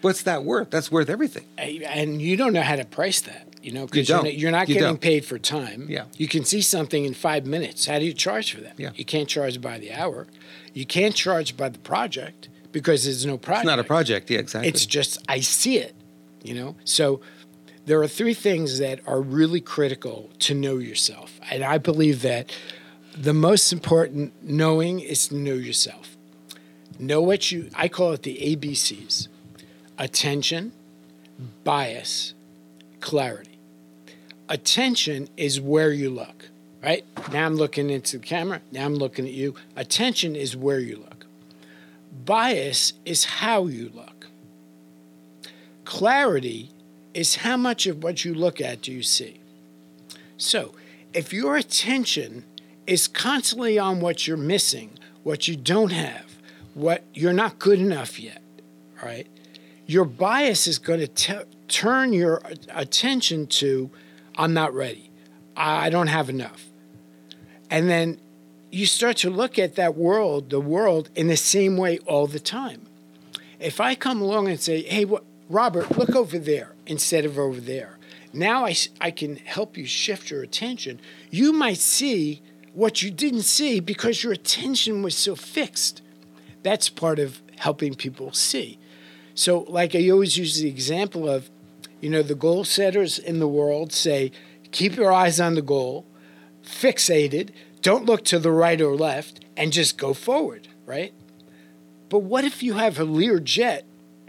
What's 0.00 0.22
that 0.24 0.44
worth? 0.44 0.70
That's 0.70 0.92
worth 0.92 1.08
everything. 1.08 1.46
And 1.56 2.20
you 2.20 2.36
don't 2.36 2.52
know 2.52 2.60
how 2.62 2.76
to 2.76 2.84
price 2.84 3.20
that. 3.22 3.48
You 3.62 3.72
know, 3.72 3.86
because 3.86 4.06
you're, 4.10 4.18
don't. 4.18 4.24
not- 4.24 4.34
you're 4.34 4.50
not 4.50 4.68
You 4.68 4.74
getting 4.74 4.88
don't. 4.90 5.00
paid 5.00 5.24
for 5.24 5.38
time. 5.38 5.86
Yeah. 5.88 6.04
You 6.18 6.28
can 6.28 6.44
see 6.44 6.60
something 6.60 7.06
in 7.06 7.14
five 7.14 7.46
minutes. 7.46 7.86
How 7.86 7.98
do 7.98 8.04
you 8.04 8.12
charge 8.12 8.52
for 8.54 8.60
that? 8.60 8.78
Yeah. 8.78 8.90
You 8.94 9.06
can't 9.06 9.26
charge 9.26 9.62
by 9.62 9.78
the 9.78 9.90
hour. 9.94 10.26
You 10.74 10.84
can't 10.84 11.14
charge 11.14 11.56
by 11.56 11.70
the 11.70 11.78
project 11.78 12.50
because 12.72 13.04
there's 13.04 13.24
no 13.24 13.38
project. 13.38 13.64
It's 13.64 13.70
not 13.70 13.78
a 13.78 13.84
project. 13.84 14.28
Yeah, 14.28 14.40
exactly. 14.40 14.68
It's 14.68 14.84
just 14.84 15.16
I 15.30 15.40
see 15.40 15.78
it, 15.78 15.94
you 16.42 16.52
know. 16.54 16.76
So 16.84 17.22
there 17.86 17.98
are 18.02 18.08
three 18.08 18.34
things 18.34 18.78
that 18.80 19.00
are 19.06 19.22
really 19.22 19.62
critical 19.62 20.28
to 20.40 20.54
know 20.54 20.76
yourself, 20.76 21.40
and 21.50 21.64
I 21.64 21.78
believe 21.78 22.20
that 22.20 22.54
the 23.16 23.34
most 23.34 23.72
important 23.72 24.32
knowing 24.42 25.00
is 25.00 25.28
to 25.28 25.36
know 25.36 25.54
yourself. 25.54 26.16
Know 26.98 27.22
what 27.22 27.50
you 27.50 27.70
I 27.74 27.88
call 27.88 28.12
it 28.12 28.22
the 28.22 28.36
ABCs: 28.36 29.28
attention, 29.98 30.72
bias, 31.62 32.34
clarity. 33.00 33.58
Attention 34.48 35.28
is 35.36 35.60
where 35.60 35.92
you 35.92 36.10
look, 36.10 36.50
right? 36.82 37.04
Now 37.32 37.46
I'm 37.46 37.56
looking 37.56 37.88
into 37.88 38.18
the 38.18 38.24
camera. 38.24 38.60
Now 38.70 38.84
I'm 38.84 38.94
looking 38.94 39.26
at 39.26 39.32
you. 39.32 39.54
Attention 39.74 40.36
is 40.36 40.56
where 40.56 40.78
you 40.78 40.98
look. 40.98 41.26
Bias 42.24 42.92
is 43.04 43.24
how 43.24 43.66
you 43.66 43.90
look. 43.94 44.28
Clarity 45.84 46.70
is 47.12 47.36
how 47.36 47.56
much 47.56 47.86
of 47.86 48.02
what 48.02 48.24
you 48.24 48.34
look 48.34 48.60
at 48.60 48.82
do 48.82 48.92
you 48.92 49.02
see. 49.02 49.40
So, 50.36 50.74
if 51.12 51.32
your 51.32 51.56
attention 51.56 52.44
is 52.86 53.08
constantly 53.08 53.78
on 53.78 54.00
what 54.00 54.26
you're 54.26 54.36
missing, 54.36 54.98
what 55.22 55.48
you 55.48 55.56
don't 55.56 55.92
have, 55.92 56.36
what 56.74 57.04
you're 57.14 57.32
not 57.32 57.58
good 57.58 57.78
enough 57.78 58.18
yet, 58.18 58.42
right? 59.02 59.26
Your 59.86 60.04
bias 60.04 60.66
is 60.66 60.78
going 60.78 61.06
to 61.06 61.46
turn 61.68 62.12
your 62.12 62.42
attention 62.70 63.46
to, 63.46 63.90
I'm 64.36 64.54
not 64.54 64.74
ready. 64.74 65.10
I 65.56 65.90
don't 65.90 66.08
have 66.08 66.28
enough. 66.28 66.66
And 67.70 67.88
then 67.88 68.18
you 68.70 68.86
start 68.86 69.18
to 69.18 69.30
look 69.30 69.58
at 69.58 69.76
that 69.76 69.96
world, 69.96 70.50
the 70.50 70.60
world, 70.60 71.10
in 71.14 71.28
the 71.28 71.36
same 71.36 71.76
way 71.76 71.98
all 72.06 72.26
the 72.26 72.40
time. 72.40 72.86
If 73.60 73.80
I 73.80 73.94
come 73.94 74.20
along 74.20 74.48
and 74.48 74.60
say, 74.60 74.82
hey, 74.82 75.04
what, 75.04 75.24
Robert, 75.48 75.96
look 75.96 76.14
over 76.16 76.38
there 76.38 76.74
instead 76.86 77.24
of 77.24 77.38
over 77.38 77.60
there, 77.60 77.98
now 78.32 78.66
I, 78.66 78.74
I 79.00 79.10
can 79.12 79.36
help 79.36 79.76
you 79.76 79.86
shift 79.86 80.30
your 80.30 80.42
attention. 80.42 81.00
You 81.30 81.52
might 81.52 81.78
see 81.78 82.42
what 82.74 83.02
you 83.02 83.10
didn't 83.10 83.42
see 83.42 83.80
because 83.80 84.22
your 84.22 84.32
attention 84.32 85.02
was 85.02 85.16
so 85.16 85.36
fixed. 85.36 86.02
That's 86.62 86.88
part 86.88 87.18
of 87.18 87.40
helping 87.56 87.94
people 87.94 88.32
see. 88.32 88.78
So, 89.34 89.60
like 89.68 89.94
I 89.94 90.10
always 90.10 90.36
use 90.36 90.60
the 90.60 90.68
example 90.68 91.28
of, 91.28 91.50
you 92.00 92.10
know, 92.10 92.22
the 92.22 92.34
goal 92.34 92.64
setters 92.64 93.18
in 93.18 93.38
the 93.38 93.48
world 93.48 93.92
say, 93.92 94.32
keep 94.70 94.96
your 94.96 95.12
eyes 95.12 95.40
on 95.40 95.54
the 95.54 95.62
goal, 95.62 96.04
fixated, 96.64 97.50
don't 97.80 98.06
look 98.06 98.24
to 98.24 98.38
the 98.38 98.50
right 98.50 98.80
or 98.80 98.96
left, 98.96 99.44
and 99.56 99.72
just 99.72 99.96
go 99.96 100.12
forward, 100.14 100.68
right? 100.84 101.14
But 102.08 102.20
what 102.20 102.44
if 102.44 102.62
you 102.62 102.74
have 102.74 102.98
a 102.98 103.04
Lear 103.04 103.38
jet 103.40 103.84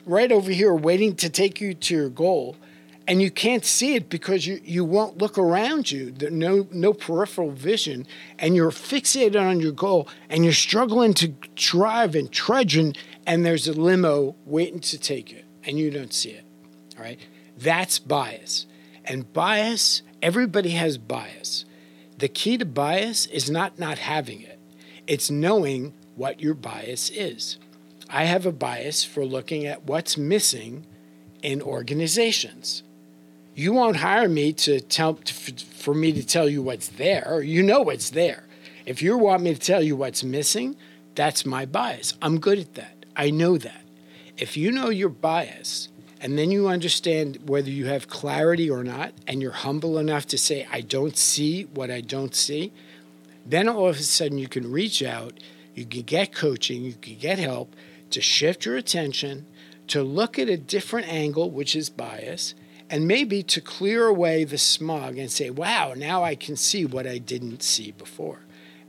right 0.05 0.31
over 0.31 0.51
here 0.51 0.73
waiting 0.73 1.15
to 1.15 1.29
take 1.29 1.59
you 1.59 1.73
to 1.73 1.95
your 1.95 2.09
goal 2.09 2.57
and 3.07 3.21
you 3.21 3.29
can't 3.29 3.63
see 3.63 3.95
it 3.95 4.09
because 4.09 4.47
you, 4.47 4.59
you 4.63 4.83
won't 4.83 5.19
look 5.19 5.37
around 5.37 5.91
you, 5.91 6.11
there, 6.11 6.31
no, 6.31 6.67
no 6.71 6.91
peripheral 6.93 7.51
vision, 7.51 8.07
and 8.39 8.55
you're 8.55 8.71
fixated 8.71 9.39
on 9.39 9.59
your 9.59 9.71
goal 9.71 10.07
and 10.29 10.43
you're 10.43 10.53
struggling 10.53 11.13
to 11.15 11.27
drive 11.55 12.15
and 12.15 12.31
trudge 12.31 12.75
and, 12.75 12.97
and 13.27 13.45
there's 13.45 13.67
a 13.67 13.73
limo 13.73 14.35
waiting 14.45 14.79
to 14.79 14.97
take 14.97 15.31
you 15.31 15.43
and 15.63 15.77
you 15.77 15.91
don't 15.91 16.13
see 16.13 16.31
it, 16.31 16.45
all 16.97 17.03
right? 17.03 17.19
That's 17.57 17.99
bias. 17.99 18.65
And 19.03 19.31
bias, 19.33 20.01
everybody 20.21 20.71
has 20.71 20.97
bias. 20.97 21.65
The 22.17 22.27
key 22.27 22.57
to 22.57 22.65
bias 22.65 23.25
is 23.27 23.51
not 23.51 23.77
not 23.77 23.99
having 23.99 24.41
it, 24.41 24.59
it's 25.05 25.29
knowing 25.29 25.93
what 26.15 26.39
your 26.39 26.53
bias 26.53 27.09
is. 27.09 27.57
I 28.09 28.23
have 28.23 28.45
a 28.45 28.51
bias 28.51 29.03
for 29.03 29.25
looking 29.25 29.65
at 29.65 29.83
what's 29.83 30.17
missing 30.17 30.85
in 31.41 31.61
organizations. 31.61 32.83
You 33.55 33.71
won't 33.71 33.95
hire 33.95 34.27
me 34.27 34.51
to 34.51 34.81
tell 34.81 35.13
to, 35.13 35.33
for 35.33 35.93
me 35.93 36.11
to 36.11 36.25
tell 36.25 36.49
you 36.49 36.61
what's 36.61 36.89
there. 36.89 37.41
You 37.41 37.63
know 37.63 37.81
what's 37.81 38.09
there. 38.09 38.43
If 38.85 39.01
you 39.01 39.17
want 39.17 39.43
me 39.43 39.53
to 39.53 39.59
tell 39.59 39.81
you 39.81 39.95
what's 39.95 40.25
missing, 40.25 40.75
that's 41.15 41.45
my 41.45 41.65
bias. 41.65 42.15
I'm 42.21 42.41
good 42.41 42.59
at 42.59 42.73
that. 42.73 43.05
I 43.15 43.29
know 43.31 43.57
that. 43.57 43.83
If 44.37 44.57
you 44.57 44.71
know 44.71 44.89
your 44.89 45.07
bias 45.07 45.87
and 46.19 46.37
then 46.37 46.51
you 46.51 46.67
understand 46.67 47.47
whether 47.47 47.69
you 47.69 47.85
have 47.85 48.09
clarity 48.09 48.69
or 48.69 48.83
not, 48.83 49.13
and 49.25 49.41
you're 49.41 49.51
humble 49.51 49.97
enough 49.97 50.27
to 50.27 50.37
say, 50.37 50.67
I 50.69 50.81
don't 50.81 51.15
see 51.15 51.63
what 51.63 51.89
I 51.89 52.01
don't 52.01 52.35
see, 52.35 52.73
then 53.45 53.69
all 53.69 53.87
of 53.87 53.97
a 53.97 54.03
sudden 54.03 54.37
you 54.37 54.49
can 54.49 54.69
reach 54.69 55.01
out, 55.01 55.39
you 55.73 55.85
can 55.85 56.01
get 56.01 56.35
coaching, 56.35 56.83
you 56.83 56.93
can 56.93 57.15
get 57.15 57.39
help 57.39 57.73
to 58.09 58.19
shift 58.19 58.65
your 58.65 58.75
attention, 58.75 59.45
to 59.87 60.03
look 60.03 60.37
at 60.37 60.49
a 60.49 60.57
different 60.57 61.07
angle, 61.07 61.49
which 61.51 61.75
is 61.75 61.89
bias, 61.89 62.53
and 62.95 63.09
maybe 63.09 63.43
to 63.43 63.59
clear 63.59 64.07
away 64.07 64.45
the 64.45 64.57
smog 64.57 65.17
and 65.17 65.29
say, 65.29 65.49
wow, 65.49 65.93
now 65.97 66.23
I 66.23 66.33
can 66.33 66.55
see 66.55 66.85
what 66.85 67.05
I 67.05 67.17
didn't 67.17 67.61
see 67.61 67.91
before. 67.91 68.39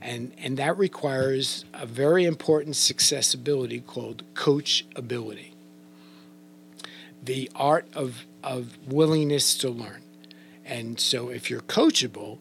And, 0.01 0.31
and 0.39 0.57
that 0.59 0.79
requires 0.79 1.65
a 1.75 1.87
very 1.87 2.25
important 2.25 2.77
success 2.77 3.35
ability 3.35 3.81
called 3.81 4.23
coachability 4.35 5.55
the 7.21 7.51
art 7.57 7.89
of, 7.95 8.25
of 8.45 8.79
willingness 8.87 9.59
to 9.59 9.71
learn. 9.71 10.03
And 10.65 11.01
so 11.01 11.29
if 11.29 11.51
you're 11.51 11.63
coachable, 11.63 12.39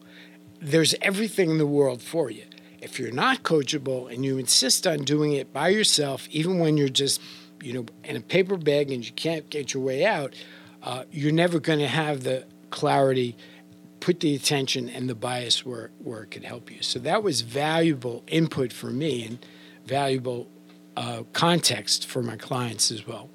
there's 0.60 0.94
everything 1.02 1.50
in 1.50 1.58
the 1.58 1.66
world 1.66 2.00
for 2.00 2.30
you. 2.30 2.44
If 2.80 3.00
you're 3.00 3.10
not 3.10 3.42
coachable 3.42 4.08
and 4.08 4.24
you 4.24 4.38
insist 4.38 4.86
on 4.86 4.98
doing 4.98 5.32
it 5.32 5.52
by 5.52 5.70
yourself, 5.70 6.28
even 6.30 6.60
when 6.60 6.76
you're 6.76 6.88
just, 6.88 7.20
you 7.60 7.72
know, 7.72 7.86
in 8.04 8.14
a 8.14 8.20
paper 8.20 8.56
bag 8.56 8.92
and 8.92 9.04
you 9.04 9.10
can't 9.10 9.50
get 9.50 9.74
your 9.74 9.82
way 9.82 10.06
out, 10.06 10.32
uh, 10.86 11.02
you're 11.10 11.32
never 11.32 11.58
going 11.58 11.80
to 11.80 11.88
have 11.88 12.22
the 12.22 12.46
clarity, 12.70 13.36
put 13.98 14.20
the 14.20 14.36
attention 14.36 14.88
and 14.88 15.10
the 15.10 15.16
bias 15.16 15.66
where, 15.66 15.90
where 15.98 16.22
it 16.22 16.30
could 16.30 16.44
help 16.44 16.70
you. 16.70 16.80
So 16.80 17.00
that 17.00 17.24
was 17.24 17.40
valuable 17.40 18.22
input 18.28 18.72
for 18.72 18.86
me 18.86 19.24
and 19.24 19.44
valuable 19.84 20.48
uh, 20.96 21.24
context 21.32 22.06
for 22.06 22.22
my 22.22 22.36
clients 22.36 22.92
as 22.92 23.04
well. 23.06 23.28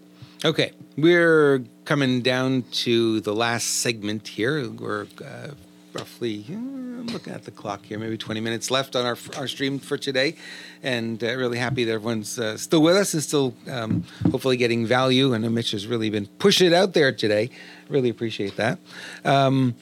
Okay, 0.45 0.71
we're 0.97 1.65
coming 1.85 2.21
down 2.21 2.63
to 2.71 3.19
the 3.19 3.35
last 3.35 3.81
segment 3.81 4.29
here. 4.29 4.67
We're 4.69 5.07
uh, 5.23 5.49
roughly, 5.93 6.45
I'm 6.49 7.07
looking 7.07 7.33
at 7.33 7.43
the 7.43 7.51
clock 7.51 7.85
here, 7.85 7.99
maybe 7.99 8.17
20 8.17 8.39
minutes 8.39 8.71
left 8.71 8.95
on 8.95 9.05
our, 9.05 9.17
our 9.37 9.47
stream 9.47 9.79
for 9.79 9.97
today. 9.97 10.35
And 10.83 11.23
uh, 11.23 11.35
really 11.35 11.57
happy 11.57 11.83
that 11.83 11.91
everyone's 11.91 12.39
uh, 12.39 12.57
still 12.57 12.81
with 12.81 12.95
us 12.95 13.13
and 13.13 13.23
still 13.23 13.53
um, 13.69 14.03
hopefully 14.31 14.57
getting 14.57 14.85
value. 14.85 15.33
And 15.33 15.49
Mitch 15.53 15.71
has 15.71 15.87
really 15.87 16.09
been 16.09 16.27
pushing 16.39 16.67
it 16.67 16.73
out 16.73 16.93
there 16.93 17.11
today. 17.11 17.49
Really 17.89 18.09
appreciate 18.09 18.55
that. 18.57 18.79
Um, 19.25 19.75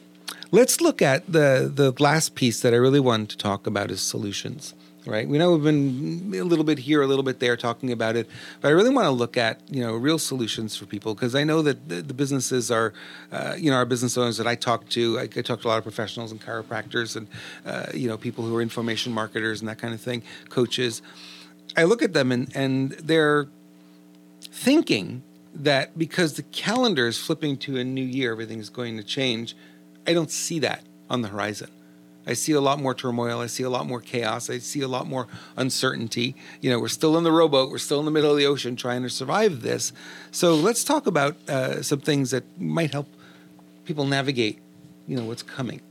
let's 0.52 0.82
look 0.82 1.02
at 1.02 1.32
the, 1.32 1.72
the 1.74 1.94
last 2.02 2.36
piece 2.36 2.62
that 2.62 2.74
I 2.74 2.78
really 2.78 3.00
wanted 3.00 3.30
to 3.30 3.38
talk 3.38 3.68
about 3.68 3.92
is 3.92 4.02
solutions 4.02 4.74
right? 5.06 5.28
We 5.28 5.38
know 5.38 5.54
we've 5.54 5.64
been 5.64 6.40
a 6.40 6.44
little 6.44 6.66
bit 6.66 6.80
here, 6.80 7.02
a 7.02 7.08
little 7.08 7.24
bit 7.24 7.40
there 7.40 7.56
talking 7.56 7.92
about 7.92 8.16
it, 8.16 8.30
but 8.62 8.70
I 8.70 8.72
really 8.72 8.90
want 8.90 9.06
to 9.06 9.12
look 9.12 9.38
at 9.38 9.62
you 9.70 9.82
know 9.82 9.96
real 9.96 10.20
solutions 10.20 10.76
for 10.76 10.86
people 10.86 11.14
because 11.14 11.36
I 11.36 11.44
know 11.44 11.62
that 11.62 11.88
the, 11.90 12.02
the 12.02 12.14
businesses 12.14 12.72
are, 12.72 12.94
uh, 13.32 13.56
you 13.58 13.70
know, 13.72 13.78
our 13.78 13.86
business 13.86 14.18
owners 14.18 14.38
that 14.38 14.48
I 14.48 14.56
talk 14.56 14.90
to. 14.90 15.20
I, 15.20 15.24
I 15.24 15.28
talk 15.28 15.62
to 15.62 15.68
a 15.68 15.70
lot 15.70 15.78
of 15.78 15.84
professionals 15.84 16.32
and 16.32 16.42
chiropractors 16.42 17.16
and 17.16 17.28
uh, 17.66 17.88
you 17.94 18.08
know 18.08 18.18
people 18.18 18.44
who 18.46 18.56
are 18.56 18.62
information 18.62 19.14
marketers 19.14 19.62
and 19.62 19.70
that 19.70 19.78
kind 19.78 19.94
of 19.94 20.02
thing, 20.02 20.24
coaches. 20.50 21.02
I 21.78 21.84
look 21.84 22.02
at 22.02 22.14
them 22.14 22.32
and 22.32 22.52
and 22.56 22.92
they're 22.92 23.48
thinking 24.42 25.24
that 25.54 25.98
because 25.98 26.34
the 26.34 26.44
calendar 26.44 27.08
is 27.08 27.18
flipping 27.18 27.58
to 27.58 27.78
a 27.78 27.84
new 27.84 28.04
year, 28.04 28.32
everything's 28.32 28.70
going 28.70 28.98
to 28.98 29.04
change. 29.04 29.56
I 30.08 30.14
don't 30.14 30.32
see 30.32 30.60
that 30.60 30.84
on 31.10 31.22
the 31.22 31.28
horizon. 31.28 31.70
I 32.28 32.34
see 32.34 32.52
a 32.52 32.62
lot 32.62 32.80
more 32.80 32.94
turmoil. 32.94 33.40
I 33.40 33.48
see 33.48 33.64
a 33.64 33.70
lot 33.70 33.88
more 33.88 34.02
chaos. 34.02 34.50
I 34.50 34.60
see 34.60 34.82
a 34.82 34.88
lot 34.88 35.08
more 35.08 35.28
uncertainty. 35.58 36.36
You 36.62 36.70
know, 36.70 36.80
we're 36.80 36.88
still 36.88 37.18
in 37.18 37.24
the 37.24 37.32
rowboat. 37.32 37.72
We're 37.72 37.78
still 37.80 38.00
in 38.00 38.06
the 38.06 38.12
middle 38.12 38.32
of 38.32 38.38
the 38.38 38.46
ocean 38.46 38.76
trying 38.76 39.04
to 39.04 39.10
survive 39.10 39.62
this. 39.62 39.92
So 40.32 40.56
let's 40.56 40.84
talk 40.84 41.08
about 41.08 41.38
uh, 41.50 41.82
some 41.82 42.00
things 42.00 42.32
that 42.32 42.44
might 42.60 42.92
help 42.92 43.08
people 43.86 44.06
navigate, 44.06 44.60
you 45.08 45.18
know, 45.18 45.26
what's 45.26 45.44
coming. 45.44 45.82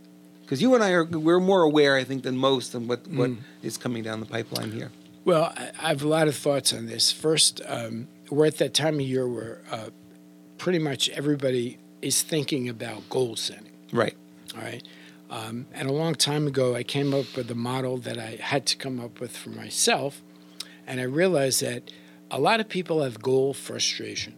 Because 0.43 0.63
you 0.63 0.75
and 0.75 0.85
I 0.85 0.93
are 0.93 1.05
we're 1.05 1.41
more 1.41 1.63
aware, 1.63 1.97
I 1.97 2.05
think, 2.05 2.23
than 2.23 2.37
most 2.37 2.75
of 2.75 2.89
what, 2.89 3.07
what 3.09 3.31
is 3.63 3.77
coming 3.77 4.03
down 4.03 4.21
the 4.21 4.27
pipeline 4.27 4.71
here. 4.73 4.91
Well, 5.25 5.53
I 5.57 5.73
I 5.83 5.89
have 5.89 6.03
a 6.03 6.09
lot 6.09 6.29
of 6.29 6.37
thoughts 6.37 6.73
on 6.73 6.87
this. 6.87 7.13
First, 7.13 7.61
um, 7.67 8.09
we're 8.31 8.47
at 8.47 8.59
that 8.59 8.73
time 8.73 8.95
of 8.95 9.01
year 9.03 9.29
where 9.29 9.61
uh, 9.71 9.91
pretty 10.57 10.79
much 10.79 11.09
everybody 11.11 11.79
is 12.01 12.23
thinking 12.23 12.69
about 12.69 13.09
goal 13.11 13.37
setting. 13.37 13.73
Right. 13.93 14.17
All 14.55 14.63
right. 14.63 14.83
Um, 15.31 15.67
and 15.73 15.89
a 15.89 15.93
long 15.93 16.15
time 16.15 16.47
ago, 16.47 16.75
I 16.75 16.83
came 16.83 17.13
up 17.13 17.37
with 17.37 17.51
a 17.51 17.55
model 17.55 17.99
that 17.99 18.19
I 18.19 18.39
had 18.41 18.67
to 18.67 18.77
come 18.77 18.99
up 18.99 19.21
with 19.21 19.37
for 19.37 19.51
myself. 19.51 20.23
And 20.87 21.01
I 21.01 21.05
realized 21.05 21.61
that 21.63 21.91
a 22.31 22.41
lot 22.41 22.61
of 22.61 22.69
people 22.69 23.03
have 23.03 23.23
goal 23.23 23.53
frustration. 23.53 24.35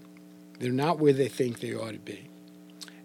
They're 0.59 0.73
not 0.73 0.99
where 0.99 1.13
they 1.13 1.29
think 1.29 1.61
they 1.61 1.75
ought 1.75 1.93
to 1.93 1.99
be. 1.99 2.29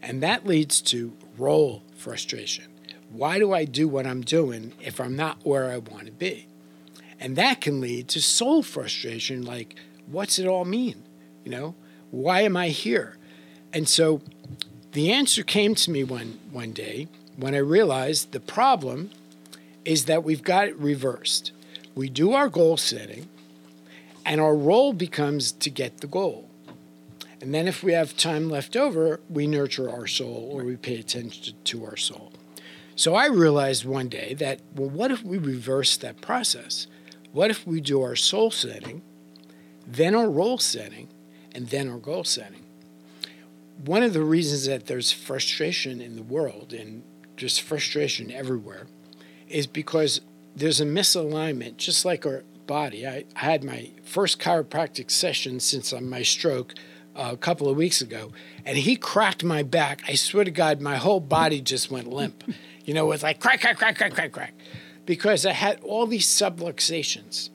And 0.01 0.21
that 0.23 0.45
leads 0.45 0.81
to 0.83 1.13
role 1.37 1.83
frustration. 1.95 2.65
Why 3.09 3.39
do 3.39 3.53
I 3.53 3.65
do 3.65 3.87
what 3.87 4.05
I'm 4.05 4.21
doing 4.21 4.73
if 4.81 4.99
I'm 4.99 5.15
not 5.15 5.45
where 5.45 5.69
I 5.71 5.77
want 5.77 6.05
to 6.05 6.11
be? 6.11 6.47
And 7.19 7.35
that 7.35 7.61
can 7.61 7.81
lead 7.81 8.07
to 8.09 8.21
soul 8.21 8.61
frustration 8.61 9.43
like, 9.43 9.75
what's 10.05 10.37
it 10.37 10.47
all 10.47 10.65
mean? 10.65 11.03
You 11.43 11.51
know, 11.51 11.75
why 12.11 12.41
am 12.41 12.57
I 12.57 12.69
here? 12.69 13.17
And 13.71 13.87
so 13.87 14.21
the 14.91 15.11
answer 15.11 15.43
came 15.43 15.75
to 15.75 15.91
me 15.91 16.03
one, 16.03 16.39
one 16.51 16.71
day 16.71 17.07
when 17.37 17.53
I 17.53 17.59
realized 17.59 18.31
the 18.31 18.39
problem 18.39 19.11
is 19.83 20.05
that 20.05 20.23
we've 20.23 20.43
got 20.43 20.67
it 20.67 20.77
reversed. 20.77 21.51
We 21.93 22.09
do 22.09 22.33
our 22.33 22.49
goal 22.49 22.77
setting, 22.77 23.29
and 24.25 24.41
our 24.41 24.55
role 24.55 24.93
becomes 24.93 25.51
to 25.51 25.69
get 25.69 25.99
the 25.99 26.07
goal. 26.07 26.49
And 27.41 27.53
then, 27.53 27.67
if 27.67 27.83
we 27.83 27.93
have 27.93 28.17
time 28.17 28.49
left 28.49 28.75
over, 28.75 29.19
we 29.29 29.45
nurture 29.45 29.89
our 29.89 30.07
soul 30.07 30.49
or 30.51 30.63
we 30.63 30.77
pay 30.77 30.99
attention 30.99 31.55
to 31.65 31.85
our 31.85 31.95
soul. 31.95 32.31
So 32.95 33.13
I 33.13 33.27
realized 33.27 33.85
one 33.85 34.07
day 34.07 34.33
that, 34.35 34.61
well, 34.73 34.89
what 34.89 35.11
if 35.11 35.21
we 35.21 35.37
reverse 35.37 35.97
that 35.97 36.21
process? 36.21 36.87
What 37.33 37.51
if 37.51 37.67
we 37.67 37.81
do 37.81 38.01
our 38.01 38.15
soul 38.15 38.51
setting, 38.51 39.01
then 39.85 40.15
our 40.15 40.29
role 40.29 40.57
setting, 40.57 41.09
and 41.53 41.67
then 41.67 41.89
our 41.89 41.97
goal 41.97 42.23
setting? 42.23 42.63
One 43.83 44.01
of 44.01 44.13
the 44.13 44.23
reasons 44.23 44.65
that 44.65 44.87
there's 44.87 45.11
frustration 45.11 45.99
in 45.99 46.15
the 46.15 46.23
world 46.23 46.71
and 46.71 47.03
just 47.35 47.61
frustration 47.61 48.31
everywhere 48.31 48.87
is 49.47 49.67
because 49.67 50.21
there's 50.55 50.81
a 50.81 50.85
misalignment, 50.85 51.77
just 51.77 52.05
like 52.05 52.25
our 52.25 52.43
body. 52.65 53.07
I, 53.07 53.25
I 53.35 53.39
had 53.39 53.63
my 53.63 53.91
first 54.03 54.39
chiropractic 54.39 55.11
session 55.11 55.59
since 55.59 55.93
my 55.93 56.23
stroke 56.23 56.73
uh, 57.15 57.29
a 57.33 57.37
couple 57.37 57.69
of 57.69 57.77
weeks 57.77 58.01
ago, 58.01 58.31
and 58.65 58.77
he 58.77 58.95
cracked 58.95 59.43
my 59.43 59.63
back. 59.63 60.01
I 60.07 60.15
swear 60.15 60.43
to 60.43 60.51
God, 60.51 60.81
my 60.81 60.97
whole 60.97 61.19
body 61.19 61.61
just 61.61 61.91
went 61.91 62.07
limp. 62.07 62.43
you 62.85 62.93
know, 62.93 63.05
it 63.05 63.09
was 63.09 63.23
like 63.23 63.39
crack, 63.39 63.61
crack, 63.61 63.77
crack, 63.77 63.97
crack, 63.97 64.13
crack, 64.13 64.31
crack, 64.31 64.53
because 65.05 65.45
I 65.45 65.53
had 65.53 65.79
all 65.81 66.07
these 66.07 66.27
subluxations. 66.27 67.49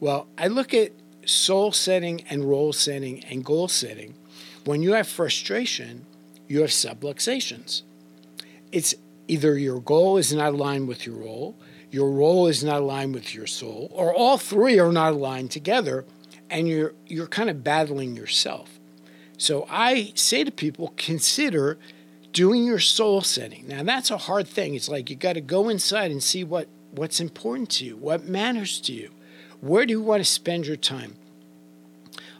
Well, 0.00 0.28
I 0.36 0.48
look 0.48 0.74
at 0.74 0.92
soul 1.24 1.72
setting 1.72 2.22
and 2.30 2.44
role 2.44 2.72
setting 2.72 3.24
and 3.24 3.44
goal 3.44 3.68
setting. 3.68 4.14
When 4.64 4.82
you 4.82 4.92
have 4.92 5.08
frustration, 5.08 6.06
you 6.48 6.60
have 6.60 6.70
subluxations. 6.70 7.82
It's 8.72 8.94
either 9.28 9.58
your 9.58 9.80
goal 9.80 10.16
is 10.16 10.32
not 10.32 10.52
aligned 10.52 10.88
with 10.88 11.06
your 11.06 11.16
role, 11.16 11.56
your 11.90 12.10
role 12.10 12.46
is 12.46 12.62
not 12.62 12.82
aligned 12.82 13.14
with 13.14 13.34
your 13.34 13.46
soul, 13.46 13.90
or 13.92 14.14
all 14.14 14.38
three 14.38 14.78
are 14.78 14.92
not 14.92 15.12
aligned 15.12 15.50
together, 15.50 16.04
and 16.50 16.68
you're 16.68 16.94
you're 17.06 17.26
kind 17.26 17.50
of 17.50 17.64
battling 17.64 18.16
yourself. 18.16 18.78
So 19.38 19.66
I 19.70 20.12
say 20.14 20.44
to 20.44 20.50
people, 20.50 20.94
consider 20.96 21.78
doing 22.32 22.64
your 22.64 22.78
soul 22.78 23.22
setting. 23.22 23.66
Now 23.68 23.82
that's 23.82 24.10
a 24.10 24.18
hard 24.18 24.46
thing. 24.46 24.74
It's 24.74 24.88
like 24.88 25.10
you 25.10 25.16
got 25.16 25.34
to 25.34 25.40
go 25.40 25.68
inside 25.68 26.10
and 26.10 26.22
see 26.22 26.44
what 26.44 26.68
what's 26.90 27.20
important 27.20 27.70
to 27.70 27.84
you, 27.84 27.96
what 27.96 28.24
matters 28.24 28.80
to 28.82 28.92
you. 28.92 29.10
Where 29.60 29.86
do 29.86 29.92
you 29.92 30.02
want 30.02 30.20
to 30.20 30.24
spend 30.24 30.66
your 30.66 30.76
time? 30.76 31.14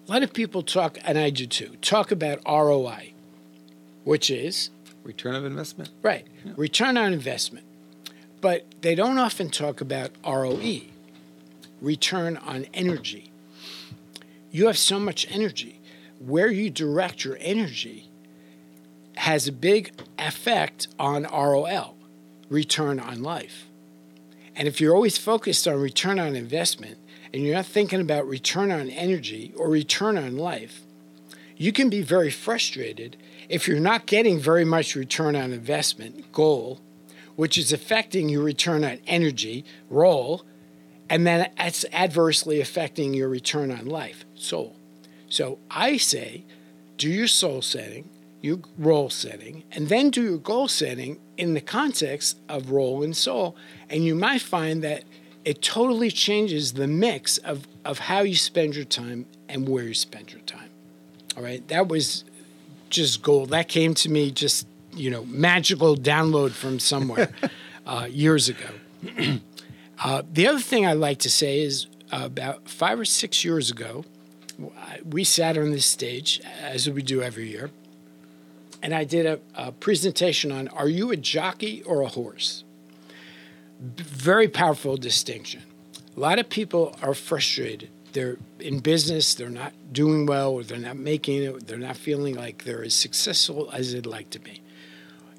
A 0.06 0.12
lot 0.12 0.22
of 0.22 0.32
people 0.32 0.62
talk, 0.62 0.98
and 1.04 1.18
I 1.18 1.30
do 1.30 1.46
too, 1.46 1.76
talk 1.80 2.12
about 2.12 2.40
ROI, 2.46 3.12
which 4.04 4.30
is 4.30 4.70
return 5.06 5.34
of 5.34 5.44
investment. 5.44 5.90
Right, 6.02 6.26
yeah. 6.44 6.52
return 6.56 6.96
on 6.96 7.12
investment. 7.12 7.64
But 8.40 8.66
they 8.82 8.94
don't 8.94 9.18
often 9.18 9.50
talk 9.50 9.80
about 9.80 10.10
ROE, 10.26 10.82
return 11.80 12.36
on 12.36 12.66
energy. 12.74 13.30
You 14.50 14.66
have 14.66 14.78
so 14.78 14.98
much 14.98 15.26
energy. 15.30 15.80
Where 16.18 16.50
you 16.50 16.70
direct 16.70 17.24
your 17.24 17.36
energy 17.40 18.08
has 19.16 19.46
a 19.46 19.52
big 19.52 19.92
effect 20.18 20.88
on 20.98 21.24
ROL, 21.24 21.94
return 22.48 22.98
on 23.00 23.22
life. 23.22 23.66
And 24.54 24.66
if 24.66 24.80
you're 24.80 24.94
always 24.94 25.18
focused 25.18 25.68
on 25.68 25.80
return 25.80 26.18
on 26.18 26.34
investment 26.34 26.98
and 27.32 27.42
you're 27.42 27.54
not 27.54 27.66
thinking 27.66 28.00
about 28.00 28.26
return 28.26 28.70
on 28.70 28.88
energy 28.88 29.52
or 29.56 29.68
return 29.68 30.16
on 30.16 30.38
life, 30.38 30.82
you 31.56 31.72
can 31.72 31.90
be 31.90 32.02
very 32.02 32.30
frustrated 32.30 33.16
if 33.48 33.68
you're 33.68 33.81
not 33.81 34.06
getting 34.06 34.39
very 34.39 34.64
much 34.64 34.94
return 34.94 35.36
on 35.36 35.52
investment 35.52 36.32
goal 36.32 36.81
which 37.36 37.56
is 37.56 37.73
affecting 37.73 38.28
your 38.28 38.43
return 38.43 38.82
on 38.82 38.98
energy 39.06 39.64
role, 39.89 40.44
and 41.09 41.27
then 41.27 41.51
it's 41.59 41.85
adversely 41.93 42.60
affecting 42.60 43.14
your 43.14 43.28
return 43.28 43.70
on 43.70 43.86
life, 43.86 44.24
soul. 44.35 44.77
So 45.28 45.59
I 45.70 45.98
say, 45.98 46.44
do 46.97 47.09
your 47.09 47.28
soul 47.28 47.62
setting, 47.62 48.09
your 48.40 48.59
role 48.78 49.10
setting, 49.10 49.64
and 49.70 49.89
then 49.89 50.10
do 50.10 50.23
your 50.23 50.39
goal 50.39 50.66
setting 50.66 51.20
in 51.36 51.55
the 51.55 51.60
context 51.60 52.39
of 52.48 52.70
role 52.70 53.02
and 53.02 53.16
soul. 53.16 53.55
And 53.90 54.05
you 54.05 54.14
might 54.14 54.40
find 54.40 54.82
that 54.82 55.05
it 55.44 55.62
totally 55.62 56.10
changes 56.10 56.73
the 56.73 56.89
mix 56.89 57.39
of, 57.39 57.68
of 57.85 58.01
how 58.01 58.20
you 58.20 58.35
spend 58.35 58.74
your 58.74 58.85
time 58.85 59.27
and 59.48 59.68
where 59.68 59.85
you 59.85 59.94
spend 59.94 60.32
your 60.32 60.40
time. 60.43 60.70
All 61.36 61.43
right, 61.43 61.66
that 61.68 61.86
was 61.86 62.24
just 62.90 63.22
gold. 63.22 63.50
That 63.50 63.68
came 63.68 63.94
to 63.94 64.08
me 64.10 64.30
just 64.30 64.66
you 64.92 65.10
know 65.10 65.24
magical 65.26 65.96
download 65.96 66.52
from 66.52 66.78
somewhere 66.78 67.32
uh, 67.86 68.08
years 68.10 68.48
ago. 68.48 68.66
uh, 70.04 70.22
the 70.30 70.46
other 70.46 70.60
thing 70.60 70.86
I 70.86 70.94
like 70.94 71.18
to 71.20 71.30
say 71.30 71.60
is 71.60 71.86
uh, 72.12 72.22
about 72.24 72.68
five 72.68 72.98
or 72.98 73.04
six 73.04 73.44
years 73.44 73.70
ago, 73.70 74.04
we 75.04 75.24
sat 75.24 75.58
on 75.58 75.70
this 75.70 75.86
stage 75.86 76.40
as 76.60 76.88
we 76.88 77.02
do 77.02 77.22
every 77.22 77.48
year, 77.48 77.70
and 78.82 78.94
I 78.94 79.04
did 79.04 79.26
a, 79.26 79.40
a 79.54 79.72
presentation 79.72 80.50
on 80.52 80.68
"Are 80.68 80.88
you 80.88 81.10
a 81.10 81.16
jockey 81.16 81.82
or 81.82 82.02
a 82.02 82.08
horse?" 82.08 82.64
Very 83.80 84.48
powerful 84.48 84.96
distinction. 84.96 85.62
A 86.16 86.20
lot 86.20 86.38
of 86.38 86.48
people 86.48 86.96
are 87.02 87.12
frustrated 87.12 87.90
they're 88.16 88.38
in 88.59 88.80
business, 88.80 89.34
they're 89.34 89.48
not 89.48 89.72
doing 89.93 90.26
well, 90.26 90.52
or 90.52 90.64
they're 90.64 90.78
not 90.78 90.97
making 90.97 91.44
it, 91.44 91.66
they're 91.66 91.78
not 91.78 91.97
feeling 91.97 92.34
like 92.34 92.64
they're 92.64 92.82
as 92.82 92.94
successful 92.94 93.70
as 93.72 93.93
they'd 93.93 94.06
like 94.06 94.30
to 94.30 94.40
be 94.40 94.62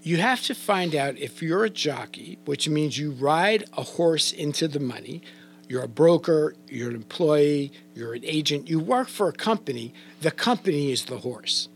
you 0.08 0.18
have 0.18 0.42
to 0.42 0.56
find 0.56 0.96
out 0.96 1.18
if 1.18 1.42
you're 1.42 1.66
a 1.66 1.70
jockey, 1.70 2.38
which 2.46 2.70
means 2.70 2.98
you 2.98 3.12
ride 3.12 3.66
a 3.76 3.84
horse 3.84 4.32
into 4.32 4.66
the 4.68 4.80
money. 4.80 5.22
You're 5.68 5.84
a 5.84 5.90
broker, 5.90 6.56
you're 6.70 6.90
an 6.90 6.96
employee, 6.96 7.74
you're 7.94 8.14
an 8.14 8.24
agent, 8.24 8.70
you 8.70 8.80
work 8.80 9.10
for 9.10 9.28
a 9.28 9.34
company, 9.34 9.94
the 10.22 10.32
company 10.32 10.94
is 10.94 11.06
the 11.06 11.18
horse. 11.18 11.68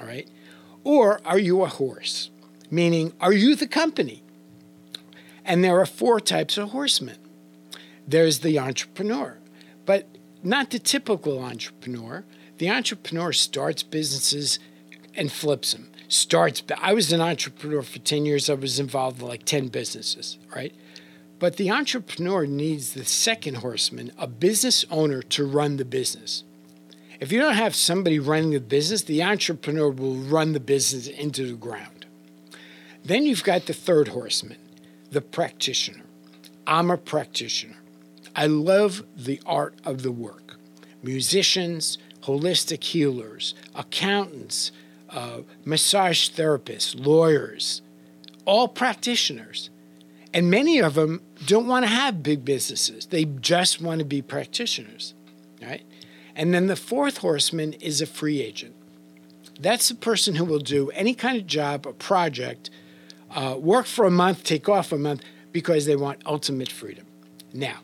All 0.00 0.06
right? 0.06 0.26
Or 0.82 1.20
are 1.26 1.38
you 1.38 1.62
a 1.62 1.68
horse? 1.68 2.30
Meaning, 2.70 3.12
are 3.20 3.34
you 3.34 3.54
the 3.54 3.66
company? 3.68 4.22
And 5.44 5.62
there 5.62 5.78
are 5.78 5.86
four 5.86 6.20
types 6.20 6.56
of 6.56 6.70
horsemen 6.70 7.18
there's 8.06 8.40
the 8.40 8.58
entrepreneur, 8.58 9.38
not 10.44 10.70
the 10.70 10.78
typical 10.78 11.42
entrepreneur. 11.42 12.24
The 12.58 12.70
entrepreneur 12.70 13.32
starts 13.32 13.82
businesses 13.82 14.58
and 15.16 15.32
flips 15.32 15.72
them 15.72 15.88
starts. 16.08 16.62
I 16.80 16.94
was 16.94 17.12
an 17.12 17.20
entrepreneur 17.20 17.82
for 17.82 17.98
10 17.98 18.24
years. 18.24 18.48
I 18.48 18.54
was 18.54 18.78
involved 18.78 19.20
in 19.20 19.28
like 19.28 19.44
10 19.44 19.68
businesses, 19.68 20.38
right? 20.54 20.74
But 21.38 21.56
the 21.56 21.70
entrepreneur 21.70 22.46
needs 22.46 22.94
the 22.94 23.04
second 23.04 23.56
horseman, 23.56 24.12
a 24.16 24.26
business 24.26 24.84
owner, 24.90 25.22
to 25.22 25.44
run 25.44 25.76
the 25.76 25.84
business. 25.84 26.44
If 27.20 27.32
you 27.32 27.38
don't 27.38 27.54
have 27.54 27.74
somebody 27.74 28.18
running 28.18 28.50
the 28.50 28.60
business, 28.60 29.02
the 29.02 29.22
entrepreneur 29.22 29.90
will 29.90 30.14
run 30.16 30.52
the 30.52 30.60
business 30.60 31.06
into 31.06 31.46
the 31.46 31.56
ground. 31.56 32.06
Then 33.04 33.24
you've 33.24 33.44
got 33.44 33.66
the 33.66 33.74
third 33.74 34.08
horseman, 34.08 34.58
the 35.10 35.20
practitioner. 35.20 36.04
I'm 36.66 36.90
a 36.90 36.96
practitioner. 36.96 37.76
I 38.36 38.46
love 38.46 39.04
the 39.16 39.40
art 39.46 39.74
of 39.84 40.02
the 40.02 40.12
work. 40.12 40.56
Musicians, 41.02 41.98
holistic 42.22 42.82
healers, 42.82 43.54
accountants, 43.74 44.72
uh, 45.10 45.40
massage 45.64 46.30
therapists, 46.30 46.94
lawyers, 46.98 47.82
all 48.44 48.68
practitioners. 48.68 49.70
And 50.32 50.50
many 50.50 50.80
of 50.80 50.94
them 50.94 51.22
don't 51.46 51.68
want 51.68 51.84
to 51.84 51.90
have 51.90 52.22
big 52.22 52.44
businesses. 52.44 53.06
They 53.06 53.24
just 53.24 53.80
want 53.80 54.00
to 54.00 54.04
be 54.04 54.20
practitioners, 54.20 55.14
right? 55.62 55.84
And 56.34 56.52
then 56.52 56.66
the 56.66 56.76
fourth 56.76 57.18
horseman 57.18 57.74
is 57.74 58.00
a 58.00 58.06
free 58.06 58.40
agent. 58.40 58.74
That's 59.60 59.88
the 59.88 59.94
person 59.94 60.34
who 60.34 60.44
will 60.44 60.58
do 60.58 60.90
any 60.90 61.14
kind 61.14 61.38
of 61.38 61.46
job 61.46 61.86
or 61.86 61.92
project, 61.92 62.70
uh, 63.30 63.56
work 63.58 63.86
for 63.86 64.04
a 64.04 64.10
month, 64.10 64.42
take 64.42 64.68
off 64.68 64.90
a 64.90 64.98
month, 64.98 65.22
because 65.52 65.86
they 65.86 65.94
want 65.94 66.20
ultimate 66.26 66.72
freedom. 66.72 67.06
Now, 67.52 67.78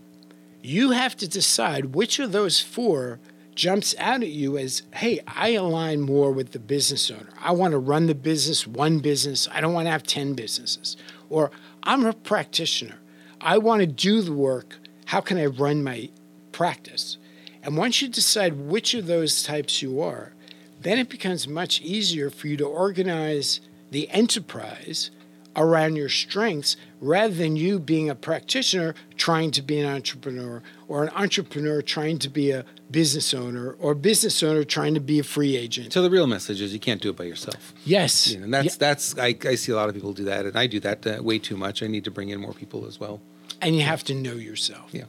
you 0.62 0.90
have 0.90 1.16
to 1.16 1.28
decide 1.28 1.94
which 1.94 2.18
of 2.18 2.32
those 2.32 2.60
four 2.60 3.20
jumps 3.54 3.94
out 3.98 4.22
at 4.22 4.28
you 4.28 4.56
as, 4.56 4.82
hey, 4.94 5.20
I 5.26 5.50
align 5.50 6.00
more 6.00 6.32
with 6.32 6.52
the 6.52 6.58
business 6.58 7.10
owner. 7.10 7.28
I 7.40 7.52
want 7.52 7.72
to 7.72 7.78
run 7.78 8.06
the 8.06 8.14
business, 8.14 8.66
one 8.66 9.00
business. 9.00 9.48
I 9.52 9.60
don't 9.60 9.74
want 9.74 9.86
to 9.86 9.90
have 9.90 10.02
10 10.02 10.34
businesses. 10.34 10.96
Or 11.28 11.50
I'm 11.82 12.04
a 12.06 12.12
practitioner. 12.12 12.96
I 13.40 13.58
want 13.58 13.80
to 13.80 13.86
do 13.86 14.22
the 14.22 14.32
work. 14.32 14.78
How 15.06 15.20
can 15.20 15.38
I 15.38 15.46
run 15.46 15.82
my 15.82 16.10
practice? 16.52 17.18
And 17.62 17.76
once 17.76 18.00
you 18.00 18.08
decide 18.08 18.54
which 18.54 18.94
of 18.94 19.06
those 19.06 19.42
types 19.42 19.82
you 19.82 20.00
are, 20.00 20.32
then 20.80 20.98
it 20.98 21.10
becomes 21.10 21.46
much 21.46 21.80
easier 21.82 22.30
for 22.30 22.48
you 22.48 22.56
to 22.56 22.66
organize 22.66 23.60
the 23.90 24.08
enterprise 24.10 25.10
around 25.56 25.96
your 25.96 26.08
strengths 26.08 26.76
rather 27.00 27.34
than 27.34 27.56
you 27.56 27.78
being 27.78 28.08
a 28.08 28.14
practitioner 28.14 28.94
trying 29.16 29.50
to 29.50 29.62
be 29.62 29.78
an 29.80 29.86
entrepreneur 29.86 30.62
or 30.88 31.04
an 31.04 31.10
entrepreneur 31.10 31.82
trying 31.82 32.18
to 32.18 32.28
be 32.28 32.50
a 32.50 32.64
business 32.90 33.32
owner 33.34 33.72
or 33.78 33.94
business 33.94 34.42
owner 34.42 34.64
trying 34.64 34.94
to 34.94 35.00
be 35.00 35.18
a 35.18 35.24
free 35.24 35.56
agent. 35.56 35.92
So 35.92 36.02
the 36.02 36.10
real 36.10 36.26
message 36.26 36.60
is 36.60 36.72
you 36.72 36.80
can't 36.80 37.00
do 37.00 37.10
it 37.10 37.16
by 37.16 37.24
yourself. 37.24 37.72
Yes. 37.84 38.28
You 38.28 38.38
know, 38.38 38.44
and 38.44 38.54
that's 38.54 38.66
yeah. 38.66 38.78
that's 38.78 39.18
I, 39.18 39.36
I 39.44 39.54
see 39.54 39.72
a 39.72 39.76
lot 39.76 39.88
of 39.88 39.94
people 39.94 40.12
do 40.12 40.24
that 40.24 40.46
and 40.46 40.56
I 40.56 40.66
do 40.66 40.80
that 40.80 41.06
uh, 41.06 41.22
way 41.22 41.38
too 41.38 41.56
much. 41.56 41.82
I 41.82 41.86
need 41.86 42.04
to 42.04 42.10
bring 42.10 42.28
in 42.28 42.40
more 42.40 42.52
people 42.52 42.86
as 42.86 43.00
well. 43.00 43.20
And 43.60 43.76
you 43.76 43.82
have 43.82 44.04
to 44.04 44.14
know 44.14 44.34
yourself. 44.34 44.90
Yeah 44.92 45.04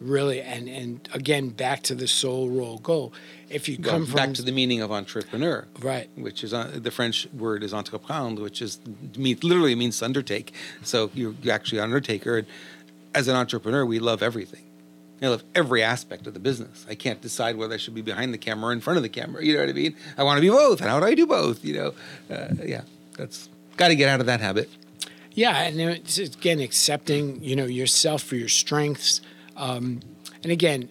really 0.00 0.40
and 0.40 0.68
and 0.68 1.08
again 1.12 1.48
back 1.48 1.82
to 1.82 1.94
the 1.94 2.06
soul 2.06 2.50
role 2.50 2.78
goal 2.78 3.12
if 3.48 3.68
you 3.68 3.78
come 3.78 4.00
well, 4.00 4.06
from 4.06 4.14
back 4.16 4.34
to 4.34 4.42
the 4.42 4.52
meaning 4.52 4.82
of 4.82 4.90
entrepreneur 4.90 5.66
right 5.80 6.10
which 6.16 6.42
is 6.42 6.52
uh, 6.52 6.70
the 6.74 6.90
french 6.90 7.26
word 7.32 7.62
is 7.62 7.72
entreprendre 7.72 8.42
which 8.42 8.60
is 8.60 8.80
means 9.16 9.42
literally 9.44 9.74
means 9.74 9.98
to 9.98 10.04
undertake 10.04 10.52
so 10.82 11.10
you're, 11.14 11.34
actually 11.50 11.78
an 11.78 11.84
undertaker 11.84 12.38
and 12.38 12.46
as 13.14 13.28
an 13.28 13.36
entrepreneur 13.36 13.86
we 13.86 13.98
love 13.98 14.22
everything 14.22 14.64
I 15.22 15.28
love 15.28 15.44
every 15.54 15.82
aspect 15.82 16.26
of 16.26 16.34
the 16.34 16.40
business. 16.40 16.84
I 16.88 16.94
can't 16.94 17.20
decide 17.20 17.56
whether 17.56 17.74
I 17.74 17.76
should 17.78 17.94
be 17.94 18.02
behind 18.02 18.34
the 18.34 18.38
camera 18.38 18.70
or 18.70 18.72
in 18.72 18.80
front 18.80 18.98
of 18.98 19.02
the 19.02 19.08
camera. 19.08 19.42
You 19.44 19.54
know 19.54 19.60
what 19.60 19.68
I 19.68 19.72
mean? 19.72 19.96
I 20.18 20.22
want 20.22 20.38
to 20.38 20.40
be 20.42 20.50
both. 20.50 20.80
And 20.80 20.90
how 20.90 21.00
do 21.00 21.06
I 21.06 21.14
do 21.14 21.26
both? 21.26 21.64
You 21.64 21.74
know, 21.74 21.94
uh, 22.34 22.48
yeah, 22.62 22.82
that's 23.16 23.48
got 23.76 23.88
to 23.88 23.96
get 23.96 24.08
out 24.08 24.20
of 24.20 24.26
that 24.26 24.40
habit. 24.40 24.68
Yeah, 25.32 25.62
and 25.62 25.80
it's 25.80 26.18
again 26.18 26.60
accepting 26.60 27.42
you 27.42 27.56
know 27.56 27.64
yourself 27.64 28.22
for 28.22 28.36
your 28.36 28.48
strengths, 28.48 29.20
um, 29.56 30.00
and 30.42 30.52
again, 30.52 30.88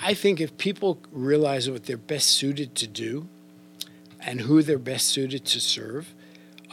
I 0.00 0.14
think 0.14 0.40
if 0.40 0.56
people 0.58 0.98
realize 1.12 1.70
what 1.70 1.84
they're 1.84 1.96
best 1.96 2.28
suited 2.28 2.74
to 2.76 2.86
do 2.86 3.28
and 4.20 4.40
who 4.40 4.62
they're 4.62 4.78
best 4.78 5.08
suited 5.08 5.44
to 5.46 5.60
serve, 5.60 6.14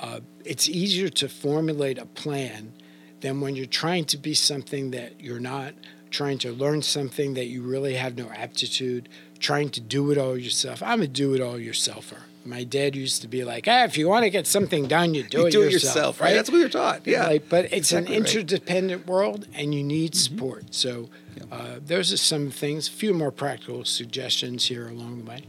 uh, 0.01 0.21
it's 0.45 0.67
easier 0.67 1.09
to 1.09 1.29
formulate 1.29 1.97
a 1.97 2.05
plan 2.05 2.73
than 3.21 3.41
when 3.41 3.55
you're 3.55 3.65
trying 3.65 4.05
to 4.05 4.17
be 4.17 4.33
something 4.33 4.91
that 4.91 5.21
you're 5.21 5.39
not, 5.39 5.73
trying 6.09 6.37
to 6.39 6.51
learn 6.51 6.81
something 6.81 7.33
that 7.35 7.45
you 7.45 7.61
really 7.61 7.95
have 7.95 8.17
no 8.17 8.29
aptitude, 8.29 9.09
trying 9.39 9.69
to 9.69 9.81
do 9.81 10.09
it 10.11 10.17
all 10.17 10.37
yourself. 10.37 10.81
I'm 10.81 11.01
a 11.01 11.07
do 11.07 11.33
it 11.35 11.41
all 11.41 11.55
yourselfer 11.55 12.21
my 12.49 12.63
dad 12.63 12.95
used 12.95 13.21
to 13.21 13.27
be 13.27 13.43
like, 13.43 13.67
ah, 13.67 13.83
if 13.83 13.97
you 13.97 14.09
want 14.09 14.23
to 14.23 14.29
get 14.29 14.47
something 14.47 14.87
done, 14.87 15.13
you 15.13 15.23
do, 15.23 15.39
you 15.39 15.45
it, 15.47 15.51
do 15.51 15.59
yourself, 15.59 15.71
it 15.71 15.73
yourself, 15.73 16.21
right? 16.21 16.33
That's 16.33 16.49
what 16.49 16.57
you're 16.57 16.69
taught. 16.69 17.05
Yeah. 17.05 17.27
Like, 17.27 17.49
but 17.49 17.65
it's 17.65 17.91
exactly 17.91 18.15
an 18.15 18.25
interdependent 18.25 19.01
right. 19.01 19.09
world, 19.09 19.47
and 19.53 19.73
you 19.73 19.83
need 19.83 20.13
mm-hmm. 20.13 20.35
support. 20.35 20.73
So 20.73 21.09
uh, 21.51 21.79
those 21.85 22.11
are 22.11 22.17
some 22.17 22.49
things. 22.49 22.87
A 22.87 22.91
few 22.91 23.13
more 23.13 23.31
practical 23.31 23.85
suggestions 23.85 24.65
here 24.65 24.87
along 24.87 25.23
the 25.23 25.29
way. 25.29 25.43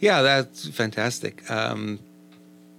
Yeah, 0.00 0.22
that's 0.22 0.68
fantastic. 0.68 1.48
Um, 1.50 1.98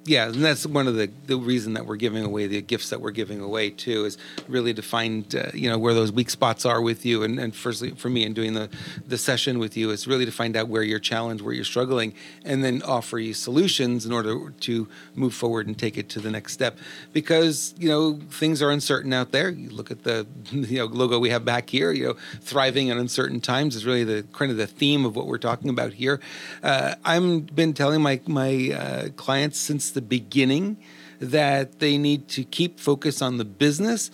yeah, 0.09 0.25
and 0.25 0.43
that's 0.43 0.65
one 0.65 0.87
of 0.87 0.95
the 0.95 1.11
the 1.27 1.37
reason 1.37 1.73
that 1.73 1.85
we're 1.85 1.95
giving 1.95 2.25
away 2.25 2.47
the 2.47 2.63
gifts 2.63 2.89
that 2.89 2.99
we're 2.99 3.11
giving 3.11 3.41
away 3.41 3.69
too 3.69 4.05
is 4.05 4.17
really 4.47 4.73
to 4.73 4.81
find 4.81 5.35
uh, 5.35 5.51
you 5.53 5.69
know 5.69 5.77
where 5.77 5.93
those 5.93 6.11
weak 6.11 6.31
spots 6.31 6.65
are 6.65 6.81
with 6.81 7.05
you, 7.05 7.21
and 7.21 7.39
and 7.39 7.55
firstly 7.55 7.91
for 7.91 8.09
me 8.09 8.23
in 8.23 8.33
doing 8.33 8.53
the 8.53 8.69
the 9.07 9.19
session 9.19 9.59
with 9.59 9.77
you 9.77 9.91
is 9.91 10.07
really 10.07 10.25
to 10.25 10.31
find 10.31 10.57
out 10.57 10.67
where 10.67 10.81
you're 10.81 10.97
challenged, 10.97 11.43
where 11.43 11.53
you're 11.53 11.63
struggling, 11.63 12.15
and 12.43 12.63
then 12.63 12.81
offer 12.81 13.19
you 13.19 13.35
solutions 13.35 14.03
in 14.03 14.11
order 14.11 14.49
to 14.49 14.87
move 15.13 15.35
forward 15.35 15.67
and 15.67 15.77
take 15.77 15.95
it 15.95 16.09
to 16.09 16.19
the 16.19 16.31
next 16.31 16.53
step. 16.53 16.79
Because 17.13 17.75
you 17.77 17.87
know 17.87 18.19
things 18.31 18.63
are 18.63 18.71
uncertain 18.71 19.13
out 19.13 19.31
there. 19.31 19.51
You 19.51 19.69
look 19.69 19.91
at 19.91 20.05
the 20.05 20.25
you 20.51 20.79
know 20.79 20.85
logo 20.85 21.19
we 21.19 21.29
have 21.29 21.45
back 21.45 21.69
here. 21.69 21.91
You 21.91 22.07
know, 22.07 22.15
thriving 22.41 22.87
in 22.87 22.97
uncertain 22.97 23.41
times 23.41 23.75
is 23.75 23.85
really 23.85 24.05
the 24.05 24.25
kind 24.33 24.49
of 24.49 24.57
the 24.57 24.65
theme 24.65 25.05
of 25.05 25.15
what 25.15 25.27
we're 25.27 25.37
talking 25.37 25.69
about 25.69 25.93
here. 25.93 26.19
Uh, 26.63 26.95
I've 27.05 27.55
been 27.55 27.73
telling 27.73 28.01
my 28.01 28.19
my 28.25 28.71
uh, 28.71 29.09
clients 29.15 29.59
since 29.59 29.91
the 29.91 29.98
beginning 30.01 30.77
that 31.19 31.79
they 31.79 31.97
need 31.97 32.27
to 32.29 32.43
keep 32.43 32.79
focus 32.79 33.21
on 33.21 33.37
the 33.37 33.45
business 33.45 34.11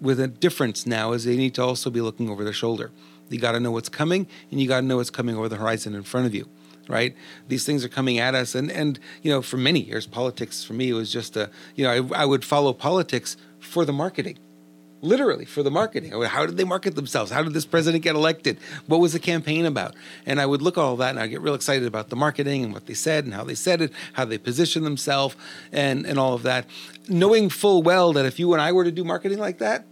with 0.00 0.20
a 0.20 0.28
difference 0.28 0.86
now 0.86 1.12
is 1.12 1.24
they 1.24 1.36
need 1.36 1.54
to 1.54 1.62
also 1.62 1.90
be 1.90 2.00
looking 2.00 2.28
over 2.28 2.44
their 2.44 2.52
shoulder. 2.52 2.90
You 3.28 3.38
got 3.38 3.52
to 3.52 3.60
know 3.60 3.70
what's 3.70 3.88
coming 3.88 4.26
and 4.50 4.60
you 4.60 4.68
got 4.68 4.80
to 4.80 4.86
know 4.86 4.98
what's 4.98 5.10
coming 5.10 5.36
over 5.36 5.48
the 5.48 5.56
horizon 5.56 5.94
in 5.94 6.02
front 6.02 6.26
of 6.26 6.34
you 6.34 6.48
right? 6.88 7.14
These 7.48 7.64
things 7.64 7.84
are 7.84 7.88
coming 7.88 8.18
at 8.18 8.34
us, 8.34 8.54
and 8.54 8.70
and 8.70 8.98
you 9.22 9.30
know, 9.30 9.42
for 9.42 9.56
many 9.56 9.80
years, 9.80 10.06
politics 10.06 10.64
for 10.64 10.72
me 10.72 10.92
was 10.92 11.12
just 11.12 11.36
a 11.36 11.50
you 11.74 11.84
know 11.84 11.90
I, 12.12 12.22
I 12.22 12.24
would 12.24 12.44
follow 12.44 12.72
politics 12.72 13.36
for 13.60 13.84
the 13.84 13.92
marketing, 13.92 14.38
literally 15.02 15.44
for 15.44 15.62
the 15.62 15.70
marketing. 15.70 16.12
How 16.22 16.46
did 16.46 16.56
they 16.56 16.64
market 16.64 16.94
themselves? 16.94 17.30
How 17.30 17.42
did 17.42 17.52
this 17.52 17.66
president 17.66 18.04
get 18.04 18.14
elected? 18.14 18.58
What 18.86 19.00
was 19.00 19.12
the 19.12 19.18
campaign 19.18 19.66
about? 19.66 19.94
And 20.24 20.40
I 20.40 20.46
would 20.46 20.62
look 20.62 20.78
at 20.78 20.80
all 20.80 20.96
that 20.96 21.10
and 21.10 21.18
I'd 21.18 21.26
get 21.26 21.40
real 21.40 21.54
excited 21.54 21.86
about 21.86 22.08
the 22.08 22.16
marketing 22.16 22.64
and 22.64 22.72
what 22.72 22.86
they 22.86 22.94
said 22.94 23.24
and 23.24 23.34
how 23.34 23.44
they 23.44 23.56
said 23.56 23.82
it, 23.82 23.92
how 24.14 24.24
they 24.24 24.38
positioned 24.38 24.86
themselves, 24.86 25.36
and 25.72 26.06
and 26.06 26.18
all 26.18 26.34
of 26.34 26.44
that, 26.44 26.64
knowing 27.08 27.50
full 27.50 27.82
well 27.82 28.12
that 28.12 28.24
if 28.24 28.38
you 28.38 28.52
and 28.52 28.62
I 28.62 28.72
were 28.72 28.84
to 28.84 28.92
do 28.92 29.04
marketing 29.04 29.38
like 29.38 29.58
that. 29.58 29.84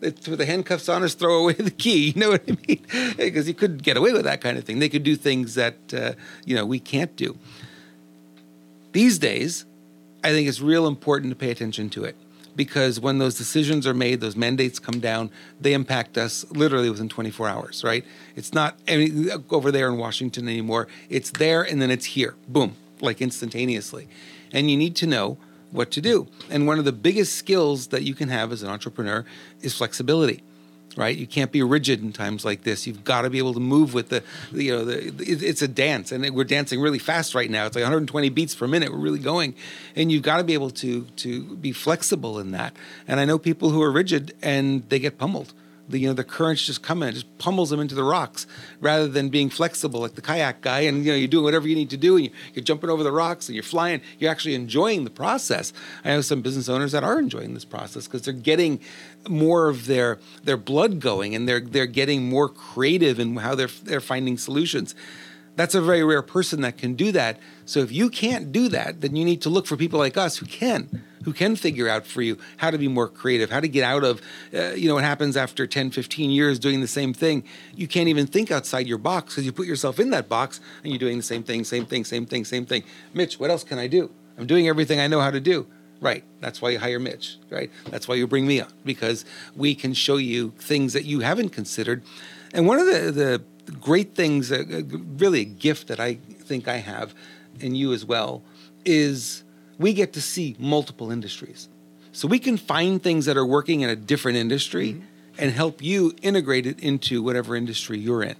It's 0.00 0.28
with 0.28 0.38
the 0.38 0.46
handcuffs 0.46 0.88
on 0.88 1.02
us, 1.02 1.14
throw 1.14 1.38
away 1.38 1.52
the 1.58 1.72
key. 1.72 2.10
You 2.10 2.20
know 2.20 2.30
what 2.30 2.42
I 2.46 2.56
mean? 2.68 3.14
Because 3.16 3.48
you 3.48 3.54
couldn't 3.54 3.82
get 3.82 3.96
away 3.96 4.12
with 4.12 4.24
that 4.24 4.40
kind 4.40 4.56
of 4.56 4.62
thing. 4.62 4.78
They 4.78 4.88
could 4.88 5.02
do 5.02 5.16
things 5.16 5.56
that 5.56 5.76
uh, 5.92 6.12
you 6.44 6.54
know 6.54 6.66
we 6.66 6.78
can't 6.78 7.16
do. 7.16 7.36
These 8.92 9.18
days, 9.18 9.64
I 10.22 10.30
think 10.30 10.48
it's 10.48 10.60
real 10.60 10.86
important 10.86 11.32
to 11.32 11.36
pay 11.36 11.50
attention 11.50 11.90
to 11.90 12.04
it 12.04 12.16
because 12.58 12.98
when 12.98 13.18
those 13.18 13.36
decisions 13.36 13.86
are 13.86 13.94
made, 13.94 14.20
those 14.20 14.34
mandates 14.34 14.80
come 14.80 14.98
down, 14.98 15.30
they 15.60 15.74
impact 15.74 16.18
us 16.18 16.44
literally 16.50 16.90
within 16.90 17.08
24 17.08 17.48
hours, 17.48 17.84
right? 17.84 18.04
It's 18.34 18.52
not 18.52 18.76
any, 18.88 19.30
over 19.50 19.70
there 19.70 19.86
in 19.86 19.96
Washington 19.96 20.48
anymore. 20.48 20.88
It's 21.08 21.30
there 21.30 21.62
and 21.62 21.80
then 21.80 21.92
it's 21.92 22.04
here. 22.04 22.34
Boom, 22.48 22.74
like 23.00 23.22
instantaneously. 23.22 24.08
And 24.52 24.68
you 24.68 24.76
need 24.76 24.96
to 24.96 25.06
know 25.06 25.38
what 25.70 25.92
to 25.92 26.00
do. 26.00 26.26
And 26.50 26.66
one 26.66 26.80
of 26.80 26.84
the 26.84 26.90
biggest 26.90 27.36
skills 27.36 27.86
that 27.88 28.02
you 28.02 28.12
can 28.12 28.28
have 28.28 28.50
as 28.50 28.64
an 28.64 28.70
entrepreneur 28.70 29.24
is 29.62 29.76
flexibility 29.76 30.42
right? 30.98 31.16
You 31.16 31.28
can't 31.28 31.52
be 31.52 31.62
rigid 31.62 32.02
in 32.02 32.12
times 32.12 32.44
like 32.44 32.64
this. 32.64 32.84
You've 32.84 33.04
got 33.04 33.22
to 33.22 33.30
be 33.30 33.38
able 33.38 33.54
to 33.54 33.60
move 33.60 33.94
with 33.94 34.08
the, 34.08 34.24
the 34.50 34.64
you 34.64 34.76
know, 34.76 34.84
the, 34.84 35.12
it's 35.24 35.62
a 35.62 35.68
dance, 35.68 36.10
and 36.10 36.28
we're 36.34 36.42
dancing 36.42 36.80
really 36.80 36.98
fast 36.98 37.36
right 37.36 37.48
now. 37.48 37.66
It's 37.66 37.76
like 37.76 37.84
120 37.84 38.28
beats 38.30 38.56
per 38.56 38.66
minute. 38.66 38.90
We're 38.90 38.98
really 38.98 39.20
going, 39.20 39.54
and 39.94 40.10
you've 40.10 40.24
got 40.24 40.38
to 40.38 40.44
be 40.44 40.54
able 40.54 40.70
to 40.70 41.04
to 41.04 41.56
be 41.56 41.70
flexible 41.70 42.40
in 42.40 42.50
that. 42.50 42.74
And 43.06 43.20
I 43.20 43.24
know 43.24 43.38
people 43.38 43.70
who 43.70 43.80
are 43.80 43.92
rigid 43.92 44.34
and 44.42 44.88
they 44.88 44.98
get 44.98 45.18
pummeled 45.18 45.54
the 45.88 45.98
you 45.98 46.08
know 46.08 46.14
the 46.14 46.24
currents 46.24 46.64
just 46.64 46.82
come 46.82 47.02
in, 47.02 47.14
just 47.14 47.38
pummels 47.38 47.70
them 47.70 47.80
into 47.80 47.94
the 47.94 48.04
rocks, 48.04 48.46
rather 48.80 49.08
than 49.08 49.28
being 49.28 49.48
flexible 49.48 50.00
like 50.00 50.14
the 50.14 50.22
kayak 50.22 50.60
guy. 50.60 50.80
And 50.80 51.04
you 51.04 51.12
know 51.12 51.16
you're 51.16 51.28
doing 51.28 51.44
whatever 51.44 51.66
you 51.66 51.74
need 51.74 51.90
to 51.90 51.96
do, 51.96 52.16
and 52.16 52.26
you, 52.26 52.30
you're 52.54 52.64
jumping 52.64 52.90
over 52.90 53.02
the 53.02 53.12
rocks 53.12 53.48
and 53.48 53.54
you're 53.54 53.62
flying. 53.62 54.00
You're 54.18 54.30
actually 54.30 54.54
enjoying 54.54 55.04
the 55.04 55.10
process. 55.10 55.72
I 56.04 56.10
know 56.10 56.20
some 56.20 56.42
business 56.42 56.68
owners 56.68 56.92
that 56.92 57.04
are 57.04 57.18
enjoying 57.18 57.54
this 57.54 57.64
process 57.64 58.06
because 58.06 58.22
they're 58.22 58.34
getting 58.34 58.80
more 59.28 59.68
of 59.68 59.86
their 59.86 60.18
their 60.44 60.56
blood 60.56 61.00
going, 61.00 61.34
and 61.34 61.48
they're 61.48 61.60
they're 61.60 61.86
getting 61.86 62.28
more 62.28 62.48
creative 62.48 63.18
in 63.18 63.36
how 63.36 63.54
they're 63.54 63.68
they're 63.84 64.00
finding 64.00 64.38
solutions. 64.38 64.94
That's 65.56 65.74
a 65.74 65.80
very 65.80 66.04
rare 66.04 66.22
person 66.22 66.60
that 66.60 66.78
can 66.78 66.94
do 66.94 67.10
that. 67.12 67.40
So 67.64 67.80
if 67.80 67.90
you 67.90 68.10
can't 68.10 68.52
do 68.52 68.68
that, 68.68 69.00
then 69.00 69.16
you 69.16 69.24
need 69.24 69.42
to 69.42 69.48
look 69.48 69.66
for 69.66 69.76
people 69.76 69.98
like 69.98 70.16
us 70.16 70.36
who 70.36 70.46
can 70.46 71.02
who 71.24 71.32
can 71.32 71.56
figure 71.56 71.88
out 71.88 72.06
for 72.06 72.22
you 72.22 72.38
how 72.56 72.70
to 72.70 72.78
be 72.78 72.88
more 72.88 73.08
creative, 73.08 73.50
how 73.50 73.60
to 73.60 73.68
get 73.68 73.84
out 73.84 74.02
of, 74.04 74.22
uh, 74.54 74.70
you 74.70 74.88
know, 74.88 74.94
what 74.94 75.04
happens 75.04 75.36
after 75.36 75.66
10, 75.66 75.90
15 75.90 76.30
years 76.30 76.58
doing 76.58 76.80
the 76.80 76.88
same 76.88 77.12
thing. 77.12 77.44
You 77.74 77.86
can't 77.86 78.08
even 78.08 78.26
think 78.26 78.50
outside 78.50 78.86
your 78.86 78.96
box 78.96 79.34
because 79.34 79.44
you 79.44 79.52
put 79.52 79.66
yourself 79.66 80.00
in 80.00 80.10
that 80.10 80.28
box 80.28 80.60
and 80.82 80.90
you're 80.90 80.98
doing 80.98 81.18
the 81.18 81.22
same 81.22 81.42
thing, 81.42 81.64
same 81.64 81.84
thing, 81.84 82.04
same 82.04 82.24
thing, 82.24 82.44
same 82.44 82.64
thing. 82.64 82.82
Mitch, 83.12 83.38
what 83.38 83.50
else 83.50 83.62
can 83.62 83.78
I 83.78 83.88
do? 83.88 84.10
I'm 84.38 84.46
doing 84.46 84.68
everything 84.68 85.00
I 85.00 85.06
know 85.06 85.20
how 85.20 85.30
to 85.30 85.40
do. 85.40 85.66
Right. 86.00 86.22
That's 86.40 86.62
why 86.62 86.70
you 86.70 86.78
hire 86.78 87.00
Mitch, 87.00 87.38
right? 87.50 87.70
That's 87.90 88.06
why 88.06 88.14
you 88.14 88.26
bring 88.26 88.46
me 88.46 88.60
on 88.60 88.72
because 88.84 89.24
we 89.56 89.74
can 89.74 89.94
show 89.94 90.16
you 90.16 90.52
things 90.58 90.92
that 90.92 91.04
you 91.04 91.20
haven't 91.20 91.50
considered. 91.50 92.02
And 92.54 92.66
one 92.66 92.78
of 92.78 92.86
the, 92.86 93.10
the 93.10 93.72
great 93.72 94.14
things, 94.14 94.52
uh, 94.52 94.64
really 95.16 95.40
a 95.40 95.44
gift 95.44 95.88
that 95.88 95.98
I 95.98 96.14
think 96.14 96.68
I 96.68 96.76
have, 96.76 97.14
and 97.60 97.76
you 97.76 97.92
as 97.92 98.04
well, 98.04 98.42
is 98.84 99.42
we 99.78 99.92
get 99.92 100.12
to 100.12 100.22
see 100.22 100.56
multiple 100.58 101.10
industries. 101.10 101.68
So 102.12 102.26
we 102.28 102.38
can 102.38 102.56
find 102.56 103.02
things 103.02 103.26
that 103.26 103.36
are 103.36 103.46
working 103.46 103.80
in 103.80 103.90
a 103.90 103.96
different 103.96 104.38
industry 104.38 104.94
mm-hmm. 104.94 105.04
and 105.38 105.52
help 105.52 105.82
you 105.82 106.14
integrate 106.22 106.66
it 106.66 106.80
into 106.80 107.22
whatever 107.22 107.56
industry 107.56 107.98
you're 107.98 108.22
in. 108.22 108.36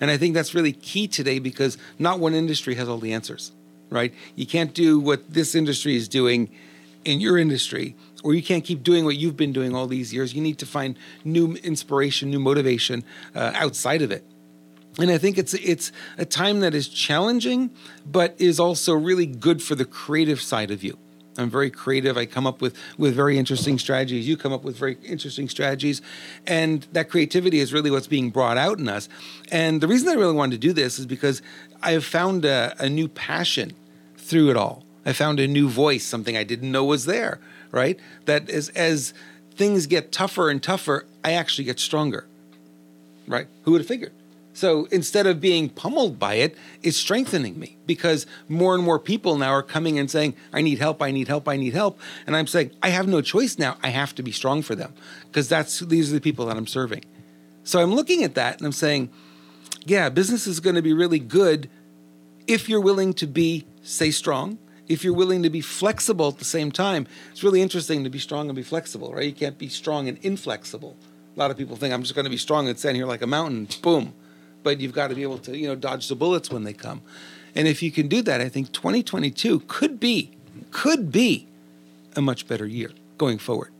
And 0.00 0.10
I 0.10 0.16
think 0.16 0.34
that's 0.34 0.54
really 0.54 0.72
key 0.72 1.08
today 1.08 1.38
because 1.38 1.78
not 1.98 2.20
one 2.20 2.34
industry 2.34 2.74
has 2.74 2.88
all 2.88 2.98
the 2.98 3.14
answers, 3.14 3.52
right? 3.90 4.12
You 4.34 4.46
can't 4.46 4.74
do 4.74 5.00
what 5.00 5.32
this 5.32 5.54
industry 5.54 5.96
is 5.96 6.08
doing 6.08 6.50
in 7.06 7.20
your 7.20 7.38
industry, 7.38 7.96
or 8.22 8.34
you 8.34 8.42
can't 8.42 8.64
keep 8.64 8.82
doing 8.82 9.04
what 9.04 9.16
you've 9.16 9.36
been 9.36 9.52
doing 9.52 9.74
all 9.74 9.86
these 9.86 10.12
years. 10.12 10.34
You 10.34 10.42
need 10.42 10.58
to 10.58 10.66
find 10.66 10.98
new 11.24 11.54
inspiration, 11.56 12.30
new 12.30 12.40
motivation 12.40 13.04
uh, 13.34 13.52
outside 13.54 14.02
of 14.02 14.10
it 14.10 14.24
and 14.98 15.10
I 15.10 15.18
think 15.18 15.38
it's 15.38 15.54
it's 15.54 15.92
a 16.16 16.24
time 16.24 16.60
that 16.60 16.74
is 16.74 16.88
challenging, 16.88 17.70
but 18.04 18.34
is 18.38 18.58
also 18.58 18.94
really 18.94 19.26
good 19.26 19.62
for 19.62 19.74
the 19.74 19.84
creative 19.84 20.40
side 20.40 20.70
of 20.70 20.82
you. 20.82 20.98
I'm 21.38 21.50
very 21.50 21.70
creative. 21.70 22.16
I 22.16 22.24
come 22.24 22.46
up 22.46 22.62
with 22.62 22.74
with 22.96 23.14
very 23.14 23.38
interesting 23.38 23.78
strategies. 23.78 24.26
You 24.26 24.36
come 24.36 24.52
up 24.52 24.64
with 24.64 24.76
very 24.76 24.96
interesting 25.04 25.48
strategies, 25.50 26.00
and 26.46 26.86
that 26.92 27.10
creativity 27.10 27.58
is 27.58 27.74
really 27.74 27.90
what's 27.90 28.06
being 28.06 28.30
brought 28.30 28.56
out 28.56 28.78
in 28.78 28.88
us. 28.88 29.08
And 29.52 29.82
the 29.82 29.88
reason 29.88 30.08
I 30.08 30.14
really 30.14 30.34
wanted 30.34 30.60
to 30.62 30.66
do 30.66 30.72
this 30.72 30.98
is 30.98 31.04
because 31.04 31.42
I 31.82 31.92
have 31.92 32.04
found 32.04 32.46
a, 32.46 32.74
a 32.78 32.88
new 32.88 33.08
passion 33.08 33.74
through 34.16 34.50
it 34.50 34.56
all. 34.56 34.85
I 35.06 35.12
found 35.12 35.40
a 35.40 35.46
new 35.46 35.68
voice, 35.70 36.04
something 36.04 36.36
I 36.36 36.44
didn't 36.44 36.70
know 36.70 36.84
was 36.84 37.06
there. 37.06 37.40
Right? 37.70 37.98
That 38.26 38.50
as 38.50 38.68
as 38.70 39.14
things 39.52 39.86
get 39.86 40.12
tougher 40.12 40.50
and 40.50 40.62
tougher, 40.62 41.06
I 41.24 41.32
actually 41.32 41.64
get 41.64 41.80
stronger. 41.80 42.26
Right? 43.26 43.46
Who 43.62 43.72
would 43.72 43.80
have 43.80 43.88
figured? 43.88 44.12
So 44.56 44.86
instead 44.90 45.26
of 45.26 45.38
being 45.38 45.68
pummeled 45.68 46.18
by 46.18 46.36
it, 46.36 46.56
it's 46.82 46.96
strengthening 46.96 47.58
me 47.58 47.76
because 47.84 48.26
more 48.48 48.74
and 48.74 48.82
more 48.82 48.98
people 48.98 49.36
now 49.36 49.50
are 49.50 49.62
coming 49.62 49.98
and 49.98 50.10
saying, 50.10 50.34
I 50.50 50.62
need 50.62 50.78
help, 50.78 51.02
I 51.02 51.10
need 51.10 51.28
help, 51.28 51.46
I 51.46 51.58
need 51.58 51.74
help. 51.74 52.00
And 52.26 52.34
I'm 52.34 52.46
saying, 52.46 52.70
I 52.82 52.88
have 52.88 53.06
no 53.06 53.20
choice 53.20 53.58
now. 53.58 53.76
I 53.82 53.90
have 53.90 54.14
to 54.14 54.22
be 54.22 54.32
strong 54.32 54.62
for 54.62 54.74
them 54.74 54.94
because 55.26 55.46
that's 55.50 55.80
these 55.80 56.10
are 56.10 56.14
the 56.14 56.22
people 56.22 56.46
that 56.46 56.56
I'm 56.56 56.66
serving. 56.66 57.04
So 57.64 57.82
I'm 57.82 57.94
looking 57.94 58.24
at 58.24 58.34
that 58.36 58.56
and 58.56 58.64
I'm 58.64 58.72
saying, 58.72 59.10
yeah, 59.84 60.08
business 60.08 60.46
is 60.46 60.60
going 60.60 60.76
to 60.76 60.82
be 60.82 60.94
really 60.94 61.18
good 61.18 61.68
if 62.46 62.66
you're 62.66 62.80
willing 62.80 63.12
to 63.14 63.26
be, 63.26 63.66
say, 63.82 64.10
strong, 64.10 64.56
if 64.88 65.04
you're 65.04 65.14
willing 65.14 65.42
to 65.42 65.50
be 65.50 65.60
flexible 65.60 66.28
at 66.28 66.38
the 66.38 66.44
same 66.44 66.70
time. 66.70 67.06
It's 67.32 67.42
really 67.42 67.62
interesting 67.62 68.04
to 68.04 68.10
be 68.10 68.18
strong 68.18 68.48
and 68.48 68.56
be 68.56 68.62
flexible, 68.62 69.12
right? 69.12 69.26
You 69.26 69.32
can't 69.32 69.58
be 69.58 69.68
strong 69.68 70.08
and 70.08 70.18
inflexible. 70.22 70.96
A 71.34 71.38
lot 71.38 71.50
of 71.50 71.56
people 71.56 71.76
think 71.76 71.92
I'm 71.92 72.02
just 72.02 72.14
going 72.14 72.24
to 72.24 72.30
be 72.30 72.36
strong 72.36 72.68
and 72.68 72.78
stand 72.78 72.96
here 72.96 73.06
like 73.06 73.22
a 73.22 73.26
mountain, 73.26 73.68
boom 73.82 74.14
but 74.66 74.80
you've 74.80 74.92
got 74.92 75.10
to 75.10 75.14
be 75.14 75.22
able 75.22 75.38
to, 75.38 75.56
you 75.56 75.68
know, 75.68 75.76
dodge 75.76 76.08
the 76.08 76.16
bullets 76.16 76.50
when 76.50 76.64
they 76.64 76.72
come. 76.72 77.00
And 77.54 77.68
if 77.68 77.84
you 77.84 77.92
can 77.92 78.08
do 78.08 78.20
that, 78.22 78.40
I 78.40 78.48
think 78.48 78.72
2022 78.72 79.60
could 79.68 80.00
be, 80.00 80.32
could 80.72 81.12
be 81.12 81.46
a 82.16 82.20
much 82.20 82.48
better 82.48 82.66
year 82.66 82.90
going 83.16 83.38
forward. 83.38 83.70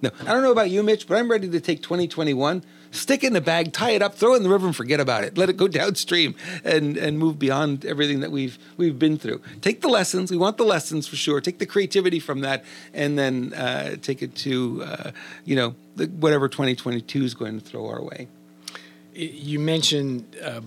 Now, 0.00 0.12
I 0.22 0.32
don't 0.32 0.42
know 0.42 0.50
about 0.50 0.70
you, 0.70 0.82
Mitch, 0.82 1.06
but 1.06 1.18
I'm 1.18 1.30
ready 1.30 1.50
to 1.50 1.60
take 1.60 1.82
2021, 1.82 2.64
stick 2.90 3.24
it 3.24 3.28
in 3.28 3.36
a 3.36 3.40
bag, 3.40 3.72
tie 3.72 3.90
it 3.90 4.02
up, 4.02 4.14
throw 4.14 4.34
it 4.34 4.38
in 4.38 4.42
the 4.42 4.48
river, 4.48 4.66
and 4.66 4.76
forget 4.76 5.00
about 5.00 5.24
it. 5.24 5.36
Let 5.36 5.48
it 5.48 5.56
go 5.56 5.68
downstream 5.68 6.34
and 6.64 6.96
and 6.96 7.18
move 7.18 7.38
beyond 7.38 7.84
everything 7.84 8.20
that 8.20 8.30
we've 8.30 8.58
we've 8.76 8.98
been 8.98 9.18
through. 9.18 9.40
Take 9.60 9.80
the 9.80 9.88
lessons. 9.88 10.30
We 10.30 10.36
want 10.36 10.56
the 10.56 10.64
lessons 10.64 11.06
for 11.06 11.16
sure. 11.16 11.40
Take 11.40 11.58
the 11.58 11.66
creativity 11.66 12.20
from 12.20 12.40
that, 12.40 12.64
and 12.94 13.18
then 13.18 13.52
uh, 13.54 13.96
take 14.02 14.22
it 14.22 14.34
to 14.36 14.82
uh, 14.84 15.10
you 15.44 15.56
know 15.56 15.74
the, 15.96 16.06
whatever 16.06 16.48
2022 16.48 17.24
is 17.24 17.34
going 17.34 17.58
to 17.58 17.64
throw 17.64 17.88
our 17.88 18.02
way 18.02 18.28
you 19.20 19.58
mentioned 19.58 20.36
uh, 20.42 20.60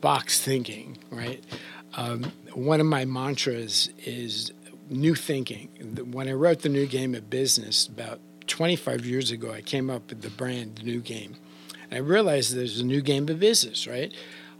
box 0.00 0.40
thinking, 0.40 0.98
right? 1.10 1.42
Um, 1.94 2.24
one 2.52 2.80
of 2.80 2.86
my 2.86 3.04
mantras 3.04 3.90
is 4.04 4.52
new 4.90 5.14
thinking. 5.14 5.68
When 6.10 6.28
I 6.28 6.32
wrote 6.32 6.62
the 6.62 6.68
new 6.68 6.86
game 6.86 7.14
of 7.14 7.30
business 7.30 7.86
about 7.86 8.20
25 8.46 9.06
years 9.06 9.30
ago, 9.30 9.52
I 9.52 9.60
came 9.60 9.90
up 9.90 10.08
with 10.08 10.22
the 10.22 10.30
brand 10.30 10.84
New 10.84 11.00
Game. 11.00 11.36
And 11.94 12.04
I 12.04 12.08
realized 12.08 12.56
there's 12.56 12.80
a 12.80 12.84
new 12.84 13.00
game 13.00 13.28
of 13.28 13.38
business, 13.38 13.86
right? 13.86 14.12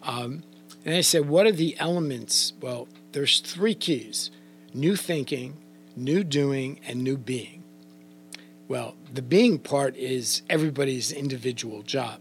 Um, 0.04 0.44
and 0.84 0.94
I 0.94 1.00
said, 1.00 1.28
what 1.28 1.46
are 1.46 1.52
the 1.52 1.76
elements? 1.80 2.52
Well, 2.60 2.86
there's 3.10 3.40
three 3.40 3.74
keys 3.74 4.30
new 4.72 4.94
thinking, 4.94 5.56
new 5.96 6.22
doing, 6.22 6.78
and 6.86 7.02
new 7.02 7.16
being. 7.16 7.64
Well, 8.68 8.94
the 9.12 9.22
being 9.22 9.58
part 9.58 9.96
is 9.96 10.42
everybody's 10.48 11.10
individual 11.10 11.82
job. 11.82 12.20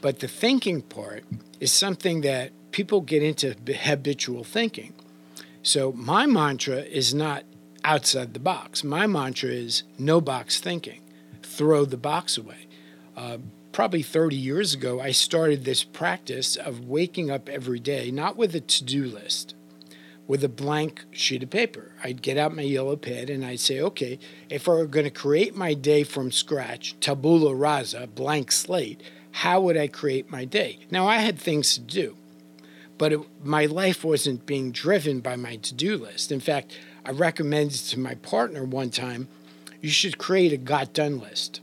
But 0.00 0.20
the 0.20 0.28
thinking 0.28 0.82
part 0.82 1.24
is 1.58 1.72
something 1.72 2.20
that 2.20 2.52
people 2.70 3.00
get 3.00 3.24
into 3.24 3.56
habitual 3.74 4.44
thinking. 4.44 4.94
So 5.64 5.90
my 5.92 6.26
mantra 6.26 6.78
is 6.78 7.12
not 7.12 7.42
outside 7.82 8.34
the 8.34 8.40
box. 8.40 8.84
My 8.84 9.08
mantra 9.08 9.50
is 9.50 9.82
no 9.98 10.20
box 10.20 10.60
thinking. 10.60 11.00
Throw 11.42 11.84
the 11.84 11.96
box 11.96 12.38
away. 12.38 12.68
Uh, 13.16 13.38
probably 13.74 14.02
30 14.02 14.36
years 14.36 14.72
ago, 14.72 15.00
I 15.00 15.10
started 15.10 15.64
this 15.64 15.82
practice 15.82 16.54
of 16.54 16.86
waking 16.86 17.28
up 17.28 17.48
every 17.48 17.80
day, 17.80 18.12
not 18.12 18.36
with 18.36 18.54
a 18.54 18.60
to 18.60 18.84
do 18.84 19.04
list, 19.04 19.56
with 20.28 20.44
a 20.44 20.48
blank 20.48 21.04
sheet 21.10 21.42
of 21.42 21.50
paper. 21.50 21.90
I'd 22.02 22.22
get 22.22 22.38
out 22.38 22.54
my 22.54 22.62
yellow 22.62 22.94
pad 22.94 23.28
and 23.28 23.44
I'd 23.44 23.58
say, 23.58 23.80
okay, 23.80 24.20
if 24.48 24.68
I 24.68 24.74
were 24.74 24.86
going 24.86 25.06
to 25.06 25.10
create 25.10 25.56
my 25.56 25.74
day 25.74 26.04
from 26.04 26.30
scratch, 26.30 26.94
tabula 27.00 27.52
rasa, 27.52 28.06
blank 28.06 28.52
slate, 28.52 29.02
how 29.32 29.60
would 29.62 29.76
I 29.76 29.88
create 29.88 30.30
my 30.30 30.44
day? 30.44 30.78
Now, 30.88 31.08
I 31.08 31.16
had 31.16 31.36
things 31.36 31.74
to 31.74 31.80
do, 31.80 32.16
but 32.96 33.12
it, 33.12 33.20
my 33.42 33.66
life 33.66 34.04
wasn't 34.04 34.46
being 34.46 34.70
driven 34.70 35.18
by 35.18 35.34
my 35.34 35.56
to 35.56 35.74
do 35.74 35.98
list. 35.98 36.30
In 36.30 36.38
fact, 36.38 36.78
I 37.04 37.10
recommended 37.10 37.80
to 37.80 37.98
my 37.98 38.14
partner 38.14 38.62
one 38.62 38.90
time 38.90 39.26
you 39.80 39.90
should 39.90 40.16
create 40.16 40.52
a 40.52 40.56
got 40.56 40.92
done 40.92 41.18
list. 41.18 41.60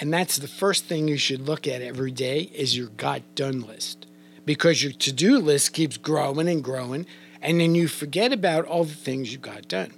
And 0.00 0.12
that's 0.12 0.38
the 0.38 0.48
first 0.48 0.86
thing 0.86 1.06
you 1.06 1.18
should 1.18 1.46
look 1.46 1.68
at 1.68 1.82
every 1.82 2.10
day 2.10 2.50
is 2.54 2.76
your 2.76 2.88
got 2.88 3.34
done 3.34 3.60
list. 3.60 4.06
Because 4.46 4.82
your 4.82 4.92
to-do 4.92 5.38
list 5.38 5.74
keeps 5.74 5.98
growing 5.98 6.48
and 6.48 6.64
growing 6.64 7.06
and 7.42 7.60
then 7.60 7.74
you 7.74 7.88
forget 7.88 8.32
about 8.32 8.64
all 8.64 8.84
the 8.84 8.94
things 8.94 9.32
you 9.32 9.38
got 9.38 9.68
done. 9.68 9.92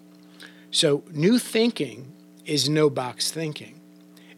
So, 0.71 1.05
new 1.11 1.39
thinking 1.39 2.13
is 2.45 2.69
no 2.69 2.89
box 2.89 3.31
thinking. 3.31 3.81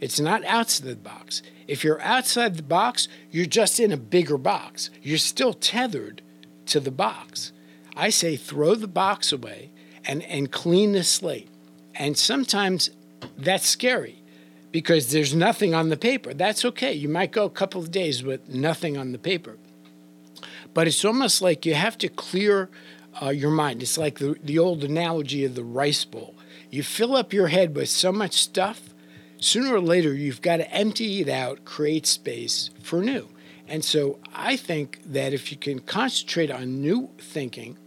It's 0.00 0.20
not 0.20 0.44
outside 0.44 0.86
the 0.86 0.96
box. 0.96 1.42
If 1.68 1.84
you're 1.84 2.00
outside 2.00 2.56
the 2.56 2.62
box, 2.62 3.08
you're 3.30 3.46
just 3.46 3.78
in 3.78 3.92
a 3.92 3.96
bigger 3.96 4.36
box. 4.36 4.90
You're 5.02 5.18
still 5.18 5.52
tethered 5.52 6.22
to 6.66 6.80
the 6.80 6.90
box. 6.90 7.52
I 7.96 8.10
say 8.10 8.36
throw 8.36 8.74
the 8.74 8.88
box 8.88 9.32
away 9.32 9.70
and, 10.04 10.22
and 10.24 10.50
clean 10.50 10.92
the 10.92 11.04
slate. 11.04 11.48
And 11.94 12.18
sometimes 12.18 12.90
that's 13.38 13.66
scary 13.66 14.23
because 14.74 15.12
there's 15.12 15.32
nothing 15.32 15.72
on 15.72 15.88
the 15.88 15.96
paper. 15.96 16.34
That's 16.34 16.64
okay. 16.64 16.92
You 16.92 17.08
might 17.08 17.30
go 17.30 17.44
a 17.44 17.50
couple 17.50 17.80
of 17.80 17.92
days 17.92 18.24
with 18.24 18.48
nothing 18.48 18.96
on 18.96 19.12
the 19.12 19.20
paper. 19.20 19.56
But 20.74 20.88
it's 20.88 21.04
almost 21.04 21.40
like 21.40 21.64
you 21.64 21.74
have 21.74 21.96
to 21.98 22.08
clear 22.08 22.68
uh, 23.22 23.28
your 23.28 23.52
mind. 23.52 23.84
It's 23.84 23.96
like 23.96 24.18
the, 24.18 24.34
the 24.42 24.58
old 24.58 24.82
analogy 24.82 25.44
of 25.44 25.54
the 25.54 25.62
rice 25.62 26.04
bowl. 26.04 26.34
You 26.72 26.82
fill 26.82 27.14
up 27.14 27.32
your 27.32 27.46
head 27.46 27.76
with 27.76 27.88
so 27.88 28.10
much 28.10 28.42
stuff 28.42 28.92
sooner 29.38 29.72
or 29.72 29.80
later 29.80 30.12
you've 30.12 30.42
got 30.42 30.56
to 30.56 30.68
empty 30.72 31.20
it 31.20 31.28
out, 31.28 31.64
create 31.64 32.04
space 32.04 32.70
for 32.82 33.00
new. 33.00 33.28
And 33.68 33.84
so 33.84 34.18
I 34.34 34.56
think 34.56 34.98
that 35.06 35.32
if 35.32 35.52
you 35.52 35.56
can 35.56 35.78
concentrate 35.78 36.50
on 36.50 36.80
new 36.80 37.10
thinking, 37.18 37.78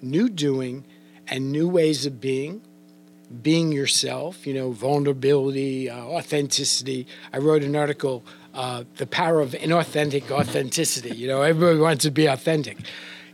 new 0.00 0.28
doing, 0.28 0.86
and 1.28 1.52
new 1.52 1.68
ways 1.68 2.04
of 2.04 2.20
being, 2.20 2.62
being 3.40 3.72
yourself, 3.72 4.46
you 4.46 4.54
know, 4.54 4.72
vulnerability, 4.72 5.88
uh, 5.88 5.96
authenticity. 5.96 7.06
I 7.32 7.38
wrote 7.38 7.62
an 7.62 7.74
article, 7.74 8.24
uh, 8.52 8.84
The 8.96 9.06
Power 9.06 9.40
of 9.40 9.52
Inauthentic 9.52 10.30
Authenticity. 10.30 11.14
You 11.14 11.28
know, 11.28 11.42
everybody 11.42 11.78
wants 11.78 12.04
to 12.04 12.10
be 12.10 12.26
authentic. 12.26 12.78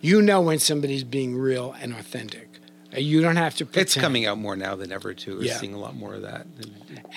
You 0.00 0.22
know 0.22 0.40
when 0.40 0.58
somebody's 0.58 1.04
being 1.04 1.36
real 1.36 1.74
and 1.80 1.92
authentic. 1.92 2.48
Uh, 2.94 3.00
you 3.00 3.20
don't 3.20 3.36
have 3.36 3.56
to 3.56 3.66
pretend. 3.66 3.82
It's 3.82 3.94
coming 3.96 4.26
out 4.26 4.38
more 4.38 4.56
now 4.56 4.76
than 4.76 4.92
ever, 4.92 5.12
too. 5.12 5.38
We're 5.38 5.44
yeah. 5.44 5.56
seeing 5.56 5.74
a 5.74 5.78
lot 5.78 5.96
more 5.96 6.14
of 6.14 6.22
that. 6.22 6.46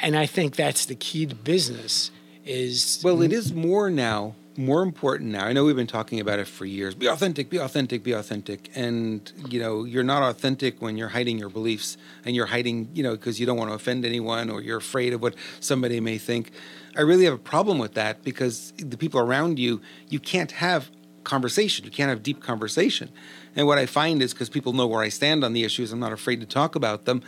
And 0.01 0.17
I 0.17 0.25
think 0.25 0.55
that's 0.55 0.85
the 0.85 0.95
key 0.95 1.25
to 1.27 1.35
business 1.35 2.11
is... 2.43 2.99
Well, 3.03 3.21
it 3.21 3.31
is 3.31 3.53
more 3.53 3.89
now, 3.89 4.35
more 4.57 4.83
important 4.83 5.31
now. 5.31 5.45
I 5.45 5.53
know 5.53 5.63
we've 5.63 5.75
been 5.75 5.87
talking 5.87 6.19
about 6.19 6.39
it 6.39 6.47
for 6.47 6.65
years. 6.65 6.93
Be 6.95 7.07
authentic, 7.07 7.49
be 7.49 7.57
authentic, 7.57 8.03
be 8.03 8.11
authentic. 8.11 8.69
And, 8.75 9.31
you 9.49 9.59
know, 9.59 9.83
you're 9.83 10.03
not 10.03 10.23
authentic 10.23 10.81
when 10.81 10.97
you're 10.97 11.09
hiding 11.09 11.37
your 11.37 11.49
beliefs 11.49 11.97
and 12.25 12.35
you're 12.35 12.47
hiding, 12.47 12.89
you 12.93 13.03
know, 13.03 13.11
because 13.11 13.39
you 13.39 13.45
don't 13.45 13.57
want 13.57 13.69
to 13.69 13.75
offend 13.75 14.05
anyone 14.05 14.49
or 14.49 14.61
you're 14.61 14.77
afraid 14.77 15.13
of 15.13 15.21
what 15.21 15.35
somebody 15.59 15.99
may 15.99 16.17
think. 16.17 16.51
I 16.97 17.01
really 17.01 17.25
have 17.25 17.33
a 17.33 17.37
problem 17.37 17.79
with 17.79 17.93
that 17.93 18.23
because 18.23 18.73
the 18.77 18.97
people 18.97 19.19
around 19.19 19.57
you, 19.57 19.81
you 20.09 20.19
can't 20.19 20.51
have 20.51 20.89
conversation. 21.23 21.85
You 21.85 21.91
can't 21.91 22.09
have 22.09 22.23
deep 22.23 22.41
conversation. 22.41 23.09
And 23.55 23.67
what 23.67 23.77
I 23.77 23.85
find 23.85 24.21
is 24.21 24.33
because 24.33 24.49
people 24.49 24.73
know 24.73 24.87
where 24.87 25.01
I 25.01 25.09
stand 25.09 25.43
on 25.43 25.53
the 25.53 25.63
issues, 25.63 25.91
I'm 25.91 25.99
not 25.99 26.13
afraid 26.13 26.39
to 26.41 26.45
talk 26.45 26.75
about 26.75 27.05
them. 27.05 27.21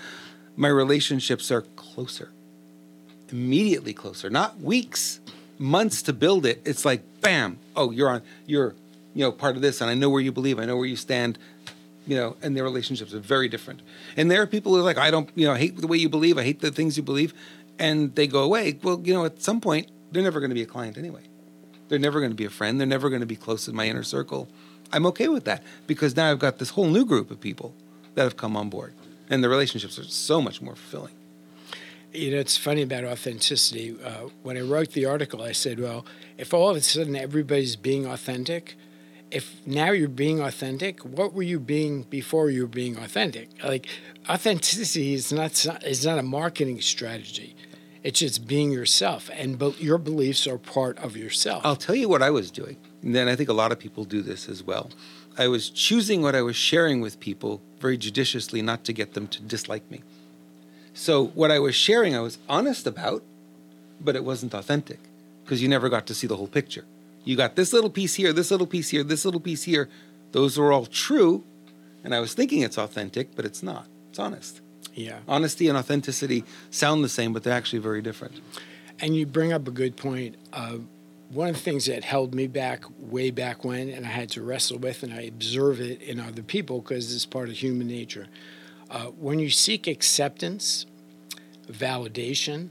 My 0.56 0.68
relationships 0.68 1.52
are 1.52 1.62
closer, 1.62 2.32
immediately 3.30 3.94
closer, 3.94 4.30
not 4.30 4.60
weeks, 4.60 5.20
months 5.58 6.02
to 6.04 6.14
build 6.14 6.46
it. 6.46 6.62
It's 6.66 6.86
like, 6.86 7.02
bam, 7.22 7.58
oh, 7.76 7.92
you're 7.92 8.10
on, 8.10 8.22
you're, 8.46 8.76
you 9.14 9.24
know, 9.24 9.32
part 9.32 9.56
of 9.56 9.62
this, 9.62 9.82
and 9.82 9.90
I 9.90 9.94
know 9.94 10.10
where 10.10 10.22
you 10.22 10.32
believe, 10.32 10.60
I 10.60 10.66
know 10.66 10.78
where 10.78 10.86
you 10.86 10.96
stand, 10.96 11.38
you 12.08 12.16
know, 12.16 12.36
and 12.42 12.56
their 12.56 12.64
relationships 12.64 13.14
are 13.14 13.20
very 13.20 13.48
different. 13.48 13.82
And 14.18 14.30
there 14.30 14.42
are 14.42 14.48
people 14.48 14.74
who 14.74 14.80
are 14.80 14.84
like, 14.84 14.98
I 14.98 15.12
don't, 15.12 15.30
you 15.36 15.48
know, 15.48 15.54
I 15.54 15.58
hate 15.58 15.78
the 15.78 15.88
way 15.88 15.98
you 15.98 16.10
believe, 16.10 16.38
I 16.38 16.44
hate 16.44 16.60
the 16.60 16.72
things 16.72 16.98
you 16.98 17.04
believe, 17.04 17.34
and 17.80 18.14
they 18.16 18.28
go 18.28 18.44
away. 18.44 18.80
Well, 18.82 19.02
you 19.04 19.14
know, 19.14 19.26
at 19.26 19.42
some 19.42 19.62
point, 19.62 19.90
they're 20.12 20.24
never 20.24 20.40
going 20.40 20.50
to 20.50 20.56
be 20.56 20.64
a 20.64 20.68
client 20.68 20.98
anyway. 20.98 21.24
They're 21.90 22.00
never 22.00 22.20
going 22.20 22.32
to 22.32 22.36
be 22.36 22.46
a 22.46 22.50
friend. 22.50 22.80
They're 22.80 22.88
never 22.88 23.10
going 23.10 23.22
to 23.22 23.28
be 23.28 23.36
close 23.36 23.68
in 23.68 23.76
my 23.76 23.88
inner 23.88 24.04
circle. 24.04 24.48
I'm 24.92 25.06
okay 25.08 25.28
with 25.28 25.46
that 25.46 25.64
because 25.88 26.16
now 26.16 26.30
I've 26.32 26.40
got 26.40 26.60
this 26.60 26.72
whole 26.72 26.88
new 26.88 27.06
group 27.06 27.32
of 27.32 27.40
people 27.40 27.74
that 28.16 28.24
have 28.24 28.38
come 28.38 28.56
on 28.56 28.70
board, 28.70 28.94
and 29.30 29.44
the 29.44 29.50
relationships 29.50 29.98
are 29.98 30.04
so 30.04 30.42
much 30.42 30.62
more 30.62 30.76
fulfilling. 30.76 31.14
You 32.14 32.32
know, 32.32 32.38
it's 32.38 32.58
funny 32.58 32.84
about 32.84 33.06
authenticity. 33.06 33.98
Uh, 34.04 34.30
when 34.44 34.56
I 34.56 34.62
wrote 34.62 34.92
the 34.92 35.06
article, 35.06 35.42
I 35.42 35.52
said, 35.52 35.80
well, 35.80 36.06
if 36.38 36.54
all 36.54 36.70
of 36.70 36.78
a 36.78 36.82
sudden 36.82 37.16
everybody's 37.16 37.76
being 37.76 38.06
authentic, 38.06 38.76
if 39.32 39.66
now 39.66 39.92
you're 39.92 40.08
being 40.08 40.40
authentic, 40.40 41.00
what 41.02 41.34
were 41.34 41.42
you 41.42 41.60
being 41.60 42.04
before 42.04 42.52
you 42.52 42.62
were 42.62 42.68
being 42.68 42.98
authentic? 42.98 43.50
Like 43.64 43.88
authenticity 44.30 45.16
is 45.16 45.34
not 45.34 45.66
is 45.84 46.06
not 46.06 46.20
a 46.20 46.24
marketing 46.24 46.82
strategy. 46.82 47.56
It's 48.04 48.20
just 48.20 48.48
being 48.48 48.72
yourself, 48.72 49.30
and 49.34 49.58
be- 49.58 49.76
your 49.80 49.98
beliefs 49.98 50.46
are 50.46 50.58
part 50.58 51.00
of 51.00 51.16
yourself. 51.16 51.66
I'll 51.66 51.78
tell 51.78 51.96
you 51.96 52.10
what 52.10 52.22
I 52.22 52.30
was 52.30 52.52
doing. 52.52 52.78
And 53.02 53.16
then 53.16 53.28
I 53.28 53.36
think 53.36 53.50
a 53.50 53.54
lot 53.54 53.72
of 53.72 53.80
people 53.80 54.04
do 54.04 54.22
this 54.22 54.50
as 54.50 54.62
well. 54.62 54.92
I 55.38 55.48
was 55.48 55.70
choosing 55.70 56.22
what 56.22 56.36
I 56.36 56.42
was 56.42 56.56
sharing 56.56 57.02
with 57.02 57.20
people 57.20 57.62
very 57.80 57.98
judiciously, 57.98 58.62
not 58.62 58.84
to 58.84 58.94
get 58.94 59.14
them 59.14 59.28
to 59.30 59.42
dislike 59.42 59.90
me. 59.90 60.04
So 60.94 61.28
what 61.28 61.52
I 61.52 61.60
was 61.60 61.76
sharing, 61.76 62.16
I 62.16 62.20
was 62.20 62.38
honest 62.48 62.86
about, 62.88 63.24
but 64.00 64.16
it 64.16 64.24
wasn't 64.24 64.54
authentic 64.54 65.00
because 65.44 65.62
you 65.62 65.68
never 65.68 65.90
got 65.90 66.06
to 66.08 66.16
see 66.16 66.28
the 66.28 66.38
whole 66.38 66.48
picture. 66.48 66.86
You 67.26 67.36
got 67.36 67.56
this 67.56 67.74
little 67.74 67.90
piece 67.90 68.16
here, 68.16 68.34
this 68.34 68.52
little 68.52 68.68
piece 68.68 68.90
here, 68.90 69.04
this 69.04 69.26
little 69.26 69.40
piece 69.40 69.64
here. 69.64 69.90
Those 70.32 70.58
are 70.58 70.72
all 70.72 70.86
true. 70.86 71.44
And 72.04 72.14
I 72.14 72.20
was 72.20 72.34
thinking 72.34 72.62
it's 72.62 72.78
authentic, 72.78 73.36
but 73.36 73.46
it's 73.46 73.64
not. 73.64 73.88
It's 74.10 74.20
honest. 74.20 74.62
Yeah. 74.94 75.20
Honesty 75.28 75.68
and 75.68 75.78
authenticity 75.78 76.44
sound 76.70 77.04
the 77.04 77.10
same, 77.10 77.34
but 77.34 77.44
they're 77.44 77.54
actually 77.54 77.80
very 77.80 78.02
different. 78.02 78.42
And 79.00 79.16
you 79.16 79.26
bring 79.26 79.54
up 79.54 79.68
a 79.68 79.72
good 79.72 79.96
point. 79.96 80.36
Uh, 80.52 80.78
one 81.30 81.50
of 81.50 81.56
the 81.56 81.62
things 81.62 81.86
that 81.86 82.04
held 82.04 82.36
me 82.36 82.48
back 82.48 82.84
way 83.00 83.32
back 83.32 83.64
when, 83.64 83.90
and 83.90 84.06
I 84.06 84.10
had 84.10 84.30
to 84.32 84.42
wrestle 84.42 84.78
with, 84.78 85.02
and 85.02 85.14
I 85.14 85.22
observe 85.22 85.82
it 85.82 86.02
in 86.02 86.20
other 86.20 86.44
people 86.44 86.82
because 86.82 87.14
it's 87.14 87.26
part 87.26 87.50
of 87.50 87.56
human 87.56 87.88
nature. 87.88 88.28
Uh, 88.94 89.06
when 89.20 89.40
you 89.40 89.50
seek 89.50 89.88
acceptance, 89.88 90.86
validation, 91.68 92.70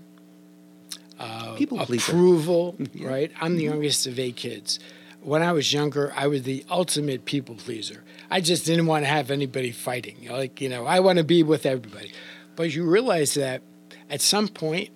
uh, 1.19 1.57
approval, 1.59 2.77
yeah. 2.95 3.09
right? 3.09 3.33
I'm 3.41 3.57
the 3.57 3.65
mm-hmm. 3.65 3.73
youngest 3.73 4.07
of 4.07 4.21
eight 4.21 4.37
kids. 4.37 4.79
When 5.21 5.43
I 5.43 5.51
was 5.53 5.73
younger, 5.73 6.13
I 6.17 6.29
was 6.29 6.45
the 6.45 6.65
ultimate 6.71 7.25
people 7.25 7.57
pleaser. 7.57 8.05
I 8.31 8.41
just 8.41 8.65
didn't 8.65 8.87
want 8.87 9.05
to 9.05 9.09
have 9.09 9.33
anybody 9.33 9.73
fighting. 9.73 10.29
Like, 10.31 10.61
you 10.61 10.69
know, 10.69 10.87
I 10.87 11.01
want 11.01 11.19
to 11.19 11.25
be 11.25 11.43
with 11.43 11.67
everybody. 11.67 12.13
But 12.55 12.73
you 12.73 12.85
realize 12.85 13.35
that 13.35 13.63
at 14.09 14.21
some 14.21 14.47
point, 14.47 14.91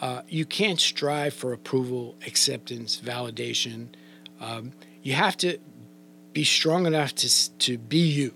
uh, 0.00 0.22
you 0.26 0.46
can't 0.46 0.80
strive 0.80 1.34
for 1.34 1.52
approval, 1.52 2.14
acceptance, 2.26 2.98
validation. 2.98 3.88
Um, 4.40 4.72
you 5.02 5.12
have 5.12 5.36
to 5.38 5.58
be 6.32 6.44
strong 6.44 6.86
enough 6.86 7.14
to, 7.16 7.58
to 7.58 7.76
be 7.76 7.98
you. 7.98 8.34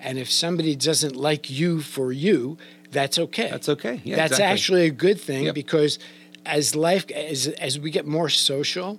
And 0.00 0.18
if 0.18 0.30
somebody 0.30 0.76
doesn't 0.76 1.16
like 1.16 1.50
you 1.50 1.80
for 1.80 2.12
you, 2.12 2.56
that's 2.90 3.18
okay. 3.18 3.50
That's 3.50 3.68
okay. 3.68 4.00
Yeah, 4.04 4.16
that's 4.16 4.32
exactly. 4.32 4.52
actually 4.52 4.86
a 4.86 4.90
good 4.90 5.20
thing 5.20 5.44
yep. 5.44 5.54
because 5.54 5.98
as 6.46 6.74
life 6.74 7.10
as 7.10 7.48
as 7.48 7.78
we 7.78 7.90
get 7.90 8.06
more 8.06 8.28
social, 8.28 8.98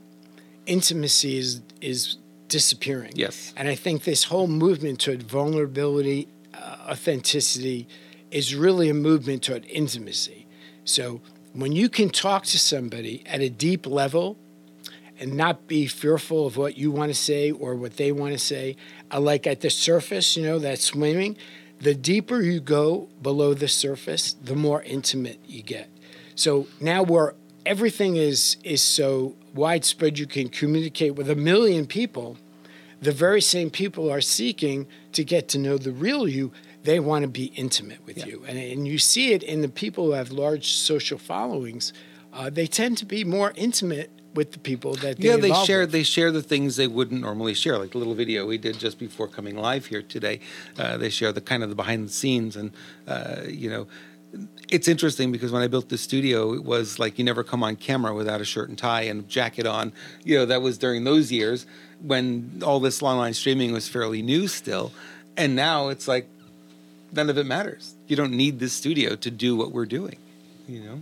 intimacy 0.66 1.38
is 1.38 1.62
is 1.82 2.18
disappearing. 2.48 3.14
Yes. 3.16 3.54
And 3.56 3.68
I 3.68 3.76
think 3.76 4.04
this 4.04 4.26
whole 4.26 4.48
movement 4.48 5.00
toward 5.00 5.24
vulnerability, 5.24 6.28
uh, 6.54 6.78
authenticity, 6.90 7.88
is 8.32 8.56
really 8.56 8.90
a 8.90 8.94
movement 8.94 9.44
toward 9.44 9.66
intimacy. 9.66 10.48
So 10.84 11.22
when 11.54 11.72
you 11.72 11.90
can 11.90 12.10
talk 12.10 12.46
to 12.46 12.60
somebody 12.60 13.24
at 13.26 13.42
a 13.42 13.50
deep 13.50 13.86
level 13.86 14.38
and 15.20 15.34
not 15.36 15.68
be 15.68 15.86
fearful 15.86 16.48
of 16.48 16.58
what 16.58 16.78
you 16.78 16.92
want 16.92 17.12
to 17.12 17.18
say 17.18 17.52
or 17.52 17.76
what 17.76 17.98
they 17.98 18.12
want 18.12 18.34
to 18.34 18.40
say, 18.40 18.76
uh, 19.12 19.20
like 19.20 19.46
at 19.46 19.62
the 19.62 19.70
surface, 19.70 20.38
you 20.38 20.44
know, 20.44 20.58
that 20.60 20.80
swimming, 20.80 21.38
the 21.80 21.94
deeper 21.94 22.42
you 22.42 22.60
go 22.60 23.10
below 23.22 23.54
the 23.54 23.68
surface, 23.68 24.34
the 24.34 24.56
more 24.56 24.82
intimate 24.84 25.40
you 25.46 25.62
get. 25.62 25.90
So 26.36 26.68
now 26.80 27.04
where 27.04 27.36
everything 27.66 28.16
is 28.16 28.58
is 28.64 28.82
so 28.82 29.36
widespread, 29.54 30.18
you 30.18 30.26
can 30.26 30.50
communicate 30.50 31.16
with 31.16 31.30
a 31.30 31.36
million 31.36 31.86
people. 31.86 32.38
The 33.02 33.12
very 33.12 33.42
same 33.42 33.70
people 33.70 34.12
are 34.12 34.22
seeking 34.22 34.88
to 35.14 35.24
get 35.24 35.48
to 35.50 35.58
know 35.58 35.78
the 35.78 35.92
real 35.92 36.28
you. 36.28 36.52
They 36.84 37.00
want 37.00 37.24
to 37.24 37.28
be 37.28 37.46
intimate 37.56 38.06
with 38.06 38.20
yeah. 38.20 38.26
you, 38.28 38.46
and, 38.48 38.58
and 38.58 38.88
you 38.88 38.98
see 38.98 39.34
it 39.34 39.44
in 39.44 39.62
the 39.62 39.70
people 39.70 40.06
who 40.06 40.12
have 40.12 40.32
large 40.32 40.72
social 40.72 41.18
followings. 41.18 41.92
Uh, 42.34 42.50
they 42.50 42.68
tend 42.68 42.98
to 42.98 43.06
be 43.06 43.24
more 43.24 43.54
intimate 43.56 44.12
with 44.36 44.52
the 44.52 44.60
people 44.60 44.94
that 44.94 45.18
they 45.18 45.28
yeah 45.28 45.36
they 45.36 45.52
share 45.66 45.82
with. 45.82 45.92
they 45.92 46.04
share 46.04 46.32
the 46.32 46.44
things 46.44 46.76
they 46.76 46.86
wouldn't 46.86 47.20
normally 47.20 47.56
share 47.56 47.80
like 47.80 47.92
the 47.92 47.98
little 47.98 48.14
video 48.14 48.46
we 48.46 48.60
did 48.60 48.78
just 48.78 49.00
before 49.00 49.28
coming 49.28 49.58
live 49.58 49.88
here 49.88 50.04
today 50.04 50.40
uh, 50.78 50.96
they 50.98 51.10
share 51.10 51.34
the 51.34 51.42
kind 51.42 51.64
of 51.64 51.70
the 51.70 51.76
behind 51.76 52.08
the 52.08 52.12
scenes 52.12 52.56
and 52.56 52.72
uh, 53.08 53.38
you 53.48 53.68
know 53.72 53.88
it's 54.70 54.88
interesting 54.88 55.32
because 55.32 55.52
when 55.52 55.62
I 55.62 55.68
built 55.68 55.90
the 55.90 55.98
studio, 55.98 56.54
it 56.54 56.64
was 56.64 57.00
like 57.00 57.18
you 57.18 57.26
never 57.26 57.44
come 57.44 57.64
on 57.64 57.76
camera 57.76 58.14
without 58.14 58.42
a 58.42 58.46
shirt 58.46 58.70
and 58.70 58.78
tie 58.78 59.02
and 59.02 59.28
jacket 59.28 59.66
on. 59.66 59.92
You 60.24 60.38
know, 60.38 60.46
that 60.46 60.62
was 60.62 60.78
during 60.78 61.04
those 61.04 61.32
years 61.32 61.66
when 62.02 62.62
all 62.64 62.80
this 62.80 63.02
online 63.02 63.34
streaming 63.34 63.74
was 63.74 63.88
fairly 63.88 64.22
new 64.22 64.48
still. 64.48 64.92
And 65.36 65.56
now 65.56 65.88
it's 65.88 66.08
like 66.08 66.30
none 67.12 67.30
of 67.30 67.38
it 67.38 67.46
matters. 67.46 67.96
You 68.08 68.16
don't 68.16 68.34
need 68.34 68.60
this 68.60 68.74
studio 68.74 69.16
to 69.16 69.32
do 69.32 69.56
what 69.56 69.72
we're 69.72 69.86
doing, 69.88 70.18
you 70.70 70.82
know? 70.82 71.02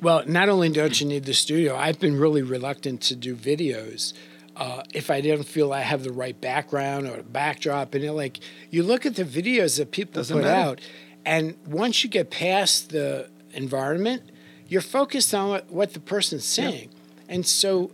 Well, 0.00 0.22
not 0.26 0.48
only 0.48 0.68
don't 0.70 1.00
you 1.00 1.06
need 1.06 1.24
the 1.24 1.34
studio, 1.34 1.76
I've 1.76 1.98
been 1.98 2.18
really 2.18 2.42
reluctant 2.42 3.00
to 3.02 3.16
do 3.16 3.34
videos. 3.34 4.12
Uh, 4.56 4.82
if 4.92 5.10
I 5.10 5.20
didn't 5.20 5.44
feel 5.44 5.72
I 5.72 5.82
have 5.82 6.02
the 6.02 6.12
right 6.12 6.38
background 6.40 7.06
or 7.06 7.22
backdrop, 7.22 7.94
and 7.94 8.04
it, 8.04 8.12
like 8.12 8.40
you 8.70 8.82
look 8.82 9.06
at 9.06 9.14
the 9.14 9.24
videos 9.24 9.78
that 9.78 9.90
people 9.90 10.14
Doesn't 10.14 10.36
put 10.36 10.44
matter. 10.44 10.70
out, 10.70 10.80
and 11.24 11.56
once 11.66 12.02
you 12.02 12.10
get 12.10 12.30
past 12.30 12.90
the 12.90 13.28
environment, 13.52 14.22
you're 14.66 14.80
focused 14.80 15.32
on 15.34 15.48
what, 15.48 15.70
what 15.70 15.92
the 15.92 16.00
person's 16.00 16.44
saying. 16.44 16.88
Yeah. 16.90 17.34
And 17.34 17.46
so 17.46 17.90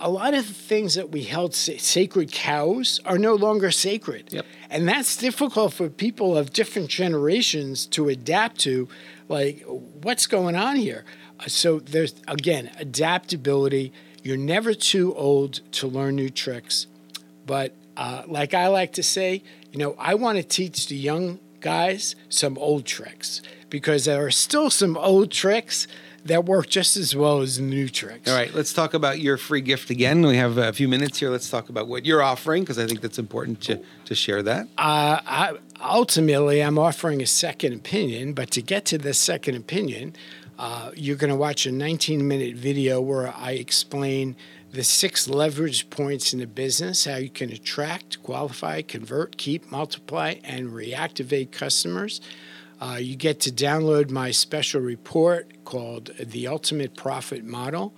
a 0.00 0.10
lot 0.10 0.34
of 0.34 0.46
the 0.46 0.54
things 0.54 0.94
that 0.94 1.10
we 1.10 1.22
held 1.24 1.54
sacred 1.54 2.32
cows 2.32 3.00
are 3.04 3.18
no 3.18 3.34
longer 3.34 3.70
sacred. 3.70 4.32
Yep. 4.32 4.46
And 4.70 4.88
that's 4.88 5.16
difficult 5.16 5.72
for 5.72 5.88
people 5.88 6.36
of 6.36 6.52
different 6.52 6.88
generations 6.88 7.86
to 7.86 8.08
adapt 8.08 8.58
to. 8.60 8.88
Like, 9.28 9.64
what's 9.66 10.26
going 10.26 10.56
on 10.56 10.76
here? 10.76 11.04
So 11.46 11.80
there's, 11.80 12.14
again, 12.28 12.70
adaptability. 12.78 13.92
You're 14.22 14.36
never 14.36 14.74
too 14.74 15.14
old 15.14 15.60
to 15.72 15.86
learn 15.86 16.16
new 16.16 16.30
tricks. 16.30 16.86
But 17.44 17.74
uh, 17.96 18.22
like 18.26 18.54
I 18.54 18.68
like 18.68 18.92
to 18.94 19.02
say, 19.02 19.42
you 19.72 19.78
know, 19.78 19.94
I 19.98 20.14
want 20.14 20.38
to 20.38 20.44
teach 20.44 20.88
the 20.88 20.96
young 20.96 21.40
guys 21.60 22.14
some 22.28 22.56
old 22.58 22.84
tricks 22.84 23.42
because 23.70 24.04
there 24.04 24.24
are 24.24 24.30
still 24.30 24.70
some 24.70 24.96
old 24.96 25.30
tricks 25.30 25.86
that 26.28 26.44
work 26.44 26.68
just 26.68 26.96
as 26.96 27.14
well 27.14 27.40
as 27.40 27.58
new 27.58 27.88
tricks. 27.88 28.30
All 28.30 28.36
right, 28.36 28.52
let's 28.54 28.72
talk 28.72 28.94
about 28.94 29.20
your 29.20 29.36
free 29.36 29.60
gift 29.60 29.90
again. 29.90 30.22
We 30.22 30.36
have 30.36 30.58
a 30.58 30.72
few 30.72 30.88
minutes 30.88 31.18
here. 31.18 31.30
Let's 31.30 31.50
talk 31.50 31.68
about 31.68 31.88
what 31.88 32.04
you're 32.04 32.22
offering 32.22 32.62
because 32.62 32.78
I 32.78 32.86
think 32.86 33.00
that's 33.00 33.18
important 33.18 33.60
to, 33.62 33.80
to 34.04 34.14
share 34.14 34.42
that. 34.42 34.66
Uh, 34.78 35.20
I, 35.26 35.56
ultimately, 35.80 36.62
I'm 36.62 36.78
offering 36.78 37.22
a 37.22 37.26
second 37.26 37.72
opinion, 37.72 38.32
but 38.32 38.50
to 38.52 38.62
get 38.62 38.84
to 38.86 38.98
the 38.98 39.14
second 39.14 39.56
opinion, 39.56 40.14
uh, 40.58 40.90
you're 40.94 41.16
going 41.16 41.30
to 41.30 41.36
watch 41.36 41.66
a 41.66 41.72
19 41.72 42.26
minute 42.26 42.56
video 42.56 43.00
where 43.00 43.32
I 43.36 43.52
explain 43.52 44.36
the 44.72 44.84
six 44.84 45.28
leverage 45.28 45.88
points 45.90 46.32
in 46.32 46.40
the 46.40 46.46
business, 46.46 47.04
how 47.04 47.16
you 47.16 47.30
can 47.30 47.50
attract, 47.50 48.22
qualify, 48.22 48.82
convert, 48.82 49.36
keep, 49.36 49.70
multiply, 49.70 50.34
and 50.44 50.70
reactivate 50.70 51.50
customers. 51.50 52.20
Uh, 52.80 52.98
you 53.00 53.16
get 53.16 53.40
to 53.40 53.50
download 53.50 54.10
my 54.10 54.30
special 54.30 54.80
report 54.80 55.64
called 55.64 56.10
The 56.18 56.46
Ultimate 56.46 56.94
Profit 56.94 57.44
Model 57.44 57.94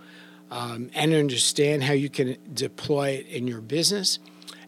um, 0.51 0.91
and 0.95 1.13
understand 1.13 1.85
how 1.85 1.93
you 1.93 2.09
can 2.09 2.37
deploy 2.53 3.11
it 3.11 3.27
in 3.27 3.47
your 3.47 3.61
business. 3.61 4.19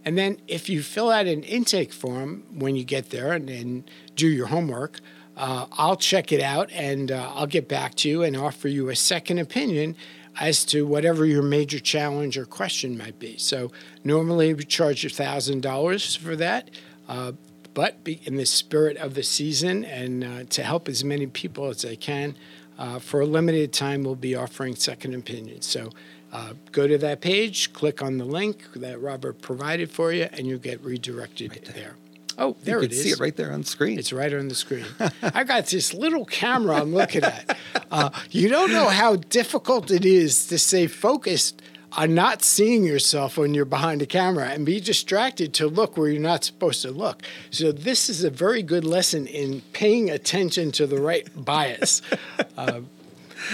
And 0.04 0.16
then, 0.16 0.38
if 0.48 0.68
you 0.68 0.82
fill 0.82 1.10
out 1.10 1.26
an 1.26 1.42
intake 1.42 1.92
form 1.92 2.44
when 2.52 2.74
you 2.74 2.84
get 2.84 3.10
there 3.10 3.32
and, 3.32 3.50
and 3.50 3.90
do 4.14 4.26
your 4.26 4.46
homework, 4.46 5.00
uh, 5.36 5.66
I'll 5.72 5.96
check 5.96 6.32
it 6.32 6.40
out 6.40 6.70
and 6.72 7.12
uh, 7.12 7.32
I'll 7.34 7.46
get 7.46 7.68
back 7.68 7.94
to 7.96 8.08
you 8.08 8.22
and 8.22 8.36
offer 8.36 8.68
you 8.68 8.88
a 8.88 8.96
second 8.96 9.38
opinion 9.38 9.96
as 10.38 10.64
to 10.66 10.86
whatever 10.86 11.26
your 11.26 11.42
major 11.42 11.78
challenge 11.78 12.38
or 12.38 12.46
question 12.46 12.96
might 12.96 13.18
be. 13.18 13.36
So 13.36 13.70
normally 14.04 14.54
we 14.54 14.64
charge 14.64 15.02
$1,000 15.02 16.18
for 16.18 16.36
that. 16.36 16.70
Uh, 17.08 17.32
but 17.80 17.96
in 18.04 18.36
the 18.36 18.44
spirit 18.44 18.98
of 18.98 19.14
the 19.14 19.22
season 19.22 19.86
and 19.86 20.22
uh, 20.22 20.44
to 20.50 20.62
help 20.62 20.86
as 20.86 21.02
many 21.02 21.26
people 21.26 21.68
as 21.68 21.82
I 21.82 21.94
can, 21.94 22.36
uh, 22.78 22.98
for 22.98 23.22
a 23.22 23.24
limited 23.24 23.72
time, 23.72 24.04
we'll 24.04 24.16
be 24.16 24.34
offering 24.34 24.76
second 24.76 25.14
opinions. 25.14 25.64
So 25.64 25.88
uh, 26.30 26.52
go 26.72 26.86
to 26.86 26.98
that 26.98 27.22
page, 27.22 27.72
click 27.72 28.02
on 28.02 28.18
the 28.18 28.26
link 28.26 28.70
that 28.76 29.00
Robert 29.00 29.40
provided 29.40 29.90
for 29.90 30.12
you, 30.12 30.28
and 30.30 30.46
you'll 30.46 30.58
get 30.58 30.84
redirected 30.84 31.52
right 31.52 31.64
there. 31.64 31.74
there. 31.74 31.96
Oh, 32.36 32.54
there 32.64 32.80
you 32.80 32.84
it 32.84 32.92
is. 32.92 33.02
See 33.02 33.08
it 33.12 33.18
right 33.18 33.34
there 33.34 33.50
on 33.50 33.62
the 33.62 33.66
screen. 33.66 33.98
It's 33.98 34.12
right 34.12 34.34
on 34.34 34.48
the 34.48 34.54
screen. 34.54 34.84
I 35.22 35.44
got 35.44 35.64
this 35.64 35.94
little 35.94 36.26
camera 36.26 36.82
I'm 36.82 36.92
looking 36.92 37.24
at. 37.24 37.56
Uh, 37.90 38.10
you 38.30 38.50
don't 38.50 38.74
know 38.74 38.90
how 38.90 39.16
difficult 39.16 39.90
it 39.90 40.04
is 40.04 40.46
to 40.48 40.58
stay 40.58 40.86
focused 40.86 41.62
on 41.92 42.14
not 42.14 42.42
seeing 42.42 42.84
yourself 42.84 43.36
when 43.36 43.54
you're 43.54 43.64
behind 43.64 44.02
a 44.02 44.06
camera 44.06 44.48
and 44.48 44.64
be 44.64 44.80
distracted 44.80 45.52
to 45.54 45.66
look 45.66 45.96
where 45.96 46.08
you're 46.08 46.20
not 46.20 46.44
supposed 46.44 46.82
to 46.82 46.90
look. 46.90 47.22
So 47.50 47.72
this 47.72 48.08
is 48.08 48.24
a 48.24 48.30
very 48.30 48.62
good 48.62 48.84
lesson 48.84 49.26
in 49.26 49.62
paying 49.72 50.10
attention 50.10 50.72
to 50.72 50.86
the 50.86 51.00
right 51.00 51.28
bias. 51.34 52.02
Uh, 52.56 52.82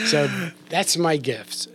so 0.07 0.29
that's 0.69 0.97
my 0.97 1.17
gift. 1.17 1.69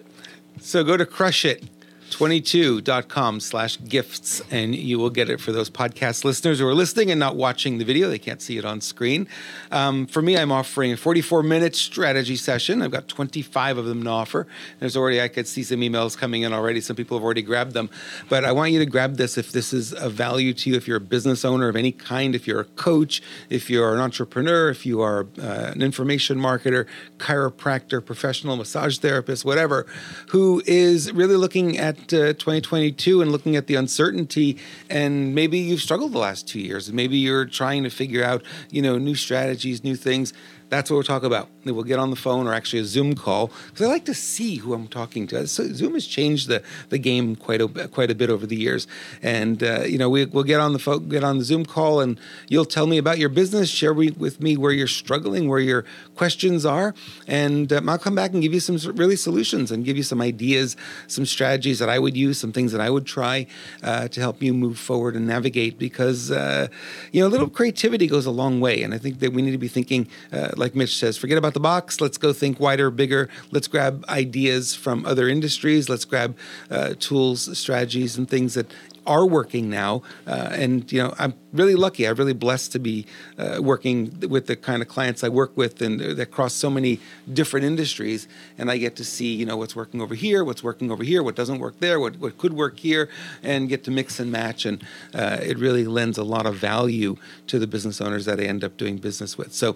So 0.59 0.83
go 0.83 0.97
to 0.97 1.05
Crush 1.05 1.45
It 1.45 1.63
22.com 2.11 3.39
slash 3.39 3.79
gifts 3.85 4.41
and 4.51 4.75
you 4.75 4.99
will 4.99 5.09
get 5.09 5.29
it 5.29 5.39
for 5.39 5.51
those 5.51 5.69
podcast 5.69 6.25
listeners 6.25 6.59
who 6.59 6.67
are 6.67 6.75
listening 6.75 7.09
and 7.09 7.19
not 7.19 7.37
watching 7.37 7.77
the 7.77 7.85
video. 7.85 8.09
They 8.09 8.19
can't 8.19 8.41
see 8.41 8.57
it 8.57 8.65
on 8.65 8.81
screen. 8.81 9.27
Um, 9.71 10.05
for 10.05 10.21
me 10.21 10.37
i'm 10.37 10.51
offering 10.51 10.91
a 10.91 10.97
44 10.97 11.41
minute 11.41 11.75
strategy 11.75 12.35
session. 12.35 12.81
I've 12.81 12.91
got 12.91 13.07
25 13.07 13.77
of 13.77 13.85
them 13.85 14.03
to 14.03 14.09
offer. 14.09 14.45
There's 14.79 14.97
already 14.97 15.21
i 15.21 15.29
could 15.29 15.47
see 15.47 15.63
some 15.63 15.79
emails 15.79 16.17
coming 16.17 16.43
in 16.43 16.53
already. 16.53 16.81
Some 16.81 16.95
people 16.95 17.17
have 17.17 17.23
already 17.23 17.41
grabbed 17.41 17.73
them. 17.73 17.89
But 18.29 18.43
i 18.43 18.51
want 18.51 18.71
you 18.73 18.79
to 18.79 18.85
grab 18.85 19.15
this 19.15 19.37
if 19.37 19.53
this 19.53 19.71
is 19.71 19.93
of 19.93 20.11
value 20.11 20.53
to 20.53 20.69
you 20.69 20.75
if 20.75 20.87
you're 20.87 20.97
a 20.97 21.01
business 21.01 21.45
owner 21.45 21.69
of 21.69 21.75
any 21.77 21.93
kind 21.93 22.35
if 22.35 22.45
you're 22.45 22.59
a 22.59 22.65
coach 22.65 23.21
if 23.49 23.69
you're 23.69 23.93
an 23.93 24.01
entrepreneur 24.01 24.69
if 24.69 24.85
you 24.85 25.01
are 25.01 25.27
uh, 25.41 25.71
an 25.73 25.81
information 25.81 26.37
marketer 26.37 26.85
chiropractor 27.17 28.05
professional 28.05 28.57
massage 28.57 28.97
therapist 28.97 29.45
whatever 29.45 29.85
who 30.29 30.61
is 30.65 31.11
really 31.13 31.37
looking 31.37 31.77
at 31.77 32.00
uh, 32.05 32.33
2022 32.33 33.21
and 33.21 33.31
looking 33.31 33.55
at 33.55 33.67
the 33.67 33.75
uncertainty 33.75 34.57
and 34.89 35.33
maybe 35.33 35.57
you've 35.57 35.81
struggled 35.81 36.11
the 36.11 36.17
last 36.17 36.47
two 36.47 36.59
years 36.59 36.91
maybe 36.91 37.17
you're 37.17 37.45
trying 37.45 37.83
to 37.83 37.89
figure 37.89 38.23
out 38.23 38.43
you 38.69 38.81
know 38.81 38.97
new 38.97 39.15
strategies 39.15 39.83
new 39.83 39.95
things 39.95 40.33
that's 40.71 40.89
what 40.89 40.95
we'll 40.95 41.03
talk 41.03 41.23
about. 41.23 41.49
We'll 41.65 41.83
get 41.83 41.99
on 41.99 42.11
the 42.11 42.15
phone 42.15 42.47
or 42.47 42.53
actually 42.53 42.79
a 42.79 42.85
Zoom 42.85 43.13
call 43.13 43.51
because 43.67 43.85
I 43.85 43.89
like 43.89 44.05
to 44.05 44.13
see 44.13 44.55
who 44.55 44.73
I'm 44.73 44.87
talking 44.87 45.27
to. 45.27 45.45
So 45.45 45.65
Zoom 45.65 45.95
has 45.95 46.07
changed 46.07 46.47
the, 46.47 46.63
the 46.87 46.97
game 46.97 47.35
quite 47.35 47.59
a 47.59 47.67
quite 47.89 48.09
a 48.09 48.15
bit 48.15 48.29
over 48.29 48.47
the 48.47 48.55
years, 48.55 48.87
and 49.21 49.61
uh, 49.61 49.81
you 49.81 49.97
know 49.97 50.09
we, 50.09 50.25
will 50.25 50.45
get 50.45 50.61
on 50.61 50.71
the 50.71 50.79
phone, 50.79 51.09
get 51.09 51.25
on 51.25 51.39
the 51.39 51.43
Zoom 51.43 51.65
call, 51.65 51.99
and 51.99 52.17
you'll 52.47 52.65
tell 52.65 52.87
me 52.87 52.97
about 52.97 53.19
your 53.19 53.27
business, 53.27 53.69
share 53.69 53.93
with 53.93 54.39
me 54.39 54.55
where 54.55 54.71
you're 54.71 54.87
struggling, 54.87 55.49
where 55.49 55.59
your 55.59 55.83
questions 56.15 56.65
are, 56.65 56.95
and 57.27 57.73
um, 57.73 57.89
I'll 57.89 57.99
come 57.99 58.15
back 58.15 58.31
and 58.31 58.41
give 58.41 58.53
you 58.53 58.61
some 58.61 58.77
really 58.95 59.17
solutions 59.17 59.71
and 59.71 59.83
give 59.83 59.97
you 59.97 60.03
some 60.03 60.21
ideas, 60.21 60.77
some 61.07 61.25
strategies 61.25 61.79
that 61.79 61.89
I 61.89 61.99
would 61.99 62.15
use, 62.15 62.39
some 62.39 62.53
things 62.53 62.71
that 62.71 62.79
I 62.79 62.89
would 62.89 63.05
try 63.05 63.45
uh, 63.83 64.07
to 64.07 64.19
help 64.21 64.41
you 64.41 64.53
move 64.53 64.79
forward 64.79 65.17
and 65.17 65.27
navigate. 65.27 65.77
Because 65.77 66.31
uh, 66.31 66.69
you 67.11 67.19
know, 67.19 67.27
a 67.27 67.29
little 67.29 67.49
creativity 67.49 68.07
goes 68.07 68.25
a 68.25 68.31
long 68.31 68.61
way, 68.61 68.83
and 68.83 68.93
I 68.93 68.97
think 68.97 69.19
that 69.19 69.33
we 69.33 69.41
need 69.41 69.51
to 69.51 69.57
be 69.57 69.67
thinking 69.67 70.07
uh, 70.31 70.51
like 70.61 70.75
Mitch 70.75 70.95
says, 70.95 71.17
forget 71.17 71.39
about 71.39 71.55
the 71.55 71.59
box. 71.59 71.99
Let's 71.99 72.19
go 72.19 72.33
think 72.33 72.59
wider, 72.59 72.91
bigger. 72.91 73.29
Let's 73.49 73.67
grab 73.67 74.05
ideas 74.07 74.75
from 74.75 75.07
other 75.07 75.27
industries. 75.27 75.89
Let's 75.89 76.05
grab 76.05 76.37
uh, 76.69 76.93
tools, 76.99 77.57
strategies, 77.57 78.15
and 78.15 78.29
things 78.29 78.53
that 78.53 78.67
are 79.07 79.25
working 79.25 79.69
now. 79.69 80.03
Uh, 80.27 80.49
and 80.51 80.91
you 80.91 81.01
know, 81.01 81.13
I'm 81.17 81.33
really 81.51 81.75
lucky. 81.75 82.07
I'm 82.07 82.15
really 82.15 82.33
blessed 82.33 82.71
to 82.73 82.79
be 82.79 83.07
uh, 83.37 83.57
working 83.59 84.19
with 84.29 84.45
the 84.47 84.55
kind 84.55 84.81
of 84.81 84.87
clients 84.87 85.23
I 85.23 85.29
work 85.29 85.57
with, 85.57 85.81
and 85.81 85.99
that 85.99 86.27
cross 86.27 86.53
so 86.53 86.69
many 86.69 86.99
different 87.31 87.65
industries. 87.65 88.27
And 88.57 88.69
I 88.69 88.77
get 88.77 88.95
to 88.97 89.03
see, 89.03 89.33
you 89.33 89.45
know, 89.45 89.57
what's 89.57 89.75
working 89.75 90.01
over 90.01 90.13
here, 90.13 90.43
what's 90.43 90.63
working 90.63 90.91
over 90.91 91.03
here, 91.03 91.23
what 91.23 91.35
doesn't 91.35 91.59
work 91.59 91.79
there, 91.79 91.99
what 91.99 92.17
what 92.19 92.37
could 92.37 92.53
work 92.53 92.79
here, 92.79 93.09
and 93.41 93.67
get 93.67 93.83
to 93.85 93.91
mix 93.91 94.19
and 94.19 94.31
match. 94.31 94.65
And 94.65 94.83
uh, 95.13 95.39
it 95.41 95.57
really 95.57 95.85
lends 95.85 96.17
a 96.17 96.23
lot 96.23 96.45
of 96.45 96.55
value 96.55 97.17
to 97.47 97.57
the 97.57 97.67
business 97.67 97.99
owners 97.99 98.25
that 98.25 98.39
I 98.39 98.43
end 98.43 98.63
up 98.63 98.77
doing 98.77 98.97
business 98.97 99.37
with. 99.37 99.53
So 99.53 99.75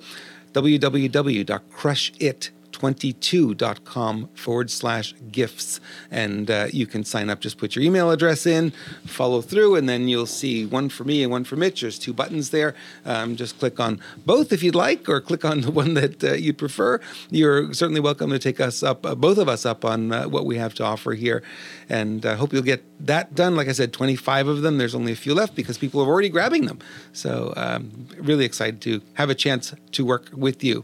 www.crushit.com 0.56 2.65
22.com 2.76 4.30
forward 4.34 4.70
slash 4.70 5.14
gifts. 5.32 5.80
And 6.12 6.52
uh, 6.52 6.68
you 6.72 6.86
can 6.86 7.06
sign 7.06 7.30
up, 7.30 7.40
just 7.40 7.58
put 7.58 7.76
your 7.76 7.86
email 7.86 8.12
address 8.12 8.46
in, 8.46 8.72
follow 9.06 9.42
through, 9.42 9.76
and 9.76 9.88
then 9.88 10.10
you'll 10.10 10.26
see 10.26 10.66
one 10.66 10.90
for 10.90 11.06
me 11.06 11.24
and 11.24 11.32
one 11.32 11.46
for 11.46 11.56
Mitch. 11.56 11.82
There's 11.82 11.98
two 11.98 12.14
buttons 12.14 12.50
there. 12.50 12.76
Um, 13.06 13.38
just 13.38 13.60
click 13.60 13.80
on 13.80 14.02
both 14.26 14.52
if 14.52 14.62
you'd 14.62 14.76
like, 14.76 15.08
or 15.08 15.22
click 15.22 15.46
on 15.46 15.62
the 15.62 15.72
one 15.72 15.94
that 15.94 16.22
uh, 16.24 16.34
you 16.34 16.54
prefer. 16.54 17.00
You're 17.30 17.74
certainly 17.74 18.02
welcome 18.02 18.30
to 18.32 18.40
take 18.40 18.60
us 18.60 18.84
up, 18.84 19.06
uh, 19.06 19.16
both 19.16 19.38
of 19.38 19.48
us 19.48 19.66
up 19.66 19.86
on 19.86 20.12
uh, 20.12 20.28
what 20.28 20.46
we 20.46 20.58
have 20.58 20.74
to 20.76 20.84
offer 20.84 21.14
here. 21.14 21.44
And 21.88 22.26
I 22.26 22.32
uh, 22.32 22.36
hope 22.36 22.52
you'll 22.52 22.62
get 22.62 22.84
that 23.08 23.36
done. 23.36 23.56
Like 23.56 23.70
I 23.70 23.72
said, 23.72 23.94
25 23.94 24.48
of 24.48 24.62
them. 24.64 24.78
There's 24.78 24.96
only 24.96 25.14
a 25.14 25.16
few 25.16 25.34
left 25.34 25.56
because 25.56 25.78
people 25.78 26.02
are 26.02 26.08
already 26.08 26.30
grabbing 26.30 26.66
them. 26.66 26.80
So, 27.14 27.54
um, 27.56 28.08
really 28.18 28.44
excited 28.44 28.82
to 28.82 29.02
have 29.14 29.30
a 29.30 29.36
chance 29.36 29.74
to 29.94 30.06
work 30.06 30.30
with 30.34 30.64
you. 30.64 30.84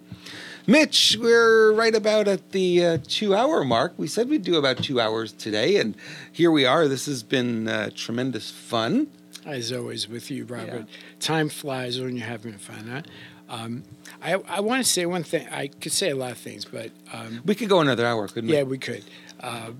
Mitch, 0.71 1.17
we're 1.19 1.73
right 1.73 1.93
about 1.93 2.29
at 2.29 2.53
the 2.53 2.85
uh, 2.85 2.97
two 3.05 3.35
hour 3.35 3.65
mark. 3.65 3.93
We 3.97 4.07
said 4.07 4.29
we'd 4.29 4.43
do 4.43 4.55
about 4.55 4.77
two 4.77 5.01
hours 5.01 5.33
today, 5.33 5.75
and 5.75 5.97
here 6.31 6.49
we 6.49 6.65
are. 6.65 6.87
This 6.87 7.07
has 7.07 7.23
been 7.23 7.67
uh, 7.67 7.89
tremendous 7.93 8.49
fun. 8.49 9.07
As 9.45 9.73
always 9.73 10.07
with 10.07 10.31
you, 10.31 10.45
Robert. 10.45 10.85
Yeah. 10.87 10.97
Time 11.19 11.49
flies 11.49 11.99
when 11.99 12.15
you're 12.15 12.25
having 12.25 12.53
fun, 12.53 12.87
huh? 12.87 13.01
Um, 13.49 13.83
I, 14.21 14.35
I 14.35 14.61
want 14.61 14.81
to 14.81 14.89
say 14.89 15.05
one 15.05 15.23
thing. 15.23 15.45
I 15.49 15.67
could 15.67 15.91
say 15.91 16.09
a 16.09 16.15
lot 16.15 16.31
of 16.31 16.37
things, 16.37 16.63
but. 16.63 16.91
Um, 17.11 17.41
we 17.43 17.53
could 17.53 17.67
go 17.67 17.81
another 17.81 18.05
hour, 18.05 18.29
couldn't 18.29 18.49
we? 18.49 18.55
Yeah, 18.55 18.63
we 18.63 18.77
could. 18.77 19.03
Uh, 19.41 19.71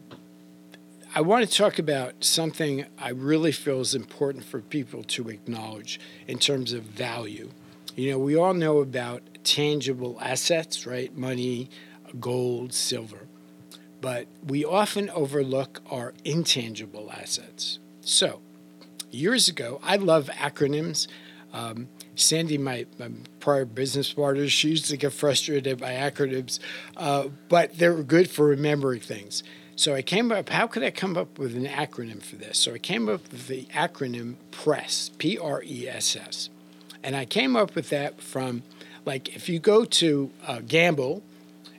I 1.16 1.22
want 1.22 1.50
to 1.50 1.56
talk 1.56 1.80
about 1.80 2.22
something 2.22 2.84
I 3.00 3.12
really 3.12 3.54
feel 3.54 3.80
is 3.80 3.96
important 3.96 4.44
for 4.44 4.60
people 4.60 5.04
to 5.04 5.30
acknowledge 5.30 6.02
in 6.28 6.38
terms 6.38 6.74
of 6.74 6.84
value. 6.84 7.52
You 7.96 8.12
know, 8.12 8.20
we 8.20 8.36
all 8.36 8.54
know 8.54 8.80
about 8.80 9.22
tangible 9.44 10.18
assets, 10.22 10.86
right? 10.86 11.16
Money, 11.16 11.70
gold, 12.20 12.74
silver. 12.74 13.28
But 14.02 14.28
we 14.46 14.66
often 14.66 15.10
overlook 15.12 15.82
our 15.90 16.14
intangible 16.26 17.12
assets. 17.12 17.80
So, 18.02 18.42
years 19.12 19.48
ago, 19.48 19.80
I 19.84 19.98
love 19.98 20.30
acronyms. 20.34 21.08
Um, 21.54 21.88
Sandy, 22.16 22.58
my, 22.58 22.86
my, 22.98 23.10
prior 23.40 23.66
business 23.66 24.14
partner, 24.14 24.48
she 24.48 24.70
used 24.70 24.86
to 24.86 24.98
get 24.98 25.14
frustrated 25.14 25.80
by 25.80 25.92
acronyms, 25.92 26.60
uh, 26.96 27.28
but 27.50 27.78
they 27.78 27.90
were 27.90 28.04
good 28.04 28.30
for 28.30 28.46
remembering 28.46 29.02
things. 29.02 29.44
So 29.76 29.96
I 29.96 30.02
came 30.02 30.32
up, 30.32 30.50
how 30.50 30.68
could 30.68 30.84
I 30.84 30.92
come 30.92 31.18
up 31.18 31.40
with 31.40 31.56
an 31.56 31.66
acronym 31.66 32.22
for 32.22 32.36
this? 32.36 32.60
So 32.60 32.74
I 32.74 32.78
came 32.78 33.10
up 33.10 33.32
with 33.32 33.48
the 33.48 33.66
acronym 33.74 34.36
PRESS, 34.52 35.12
P 35.18 35.38
R 35.38 35.64
E 35.64 35.88
S 35.88 36.16
S. 36.16 36.50
And 37.04 37.16
I 37.16 37.26
came 37.26 37.56
up 37.56 37.74
with 37.74 37.90
that 37.90 38.22
from 38.22 38.62
like 39.06 39.36
if 39.36 39.50
you 39.50 39.60
go 39.60 39.86
to 39.86 40.32
uh, 40.46 40.60
gamble 40.68 41.24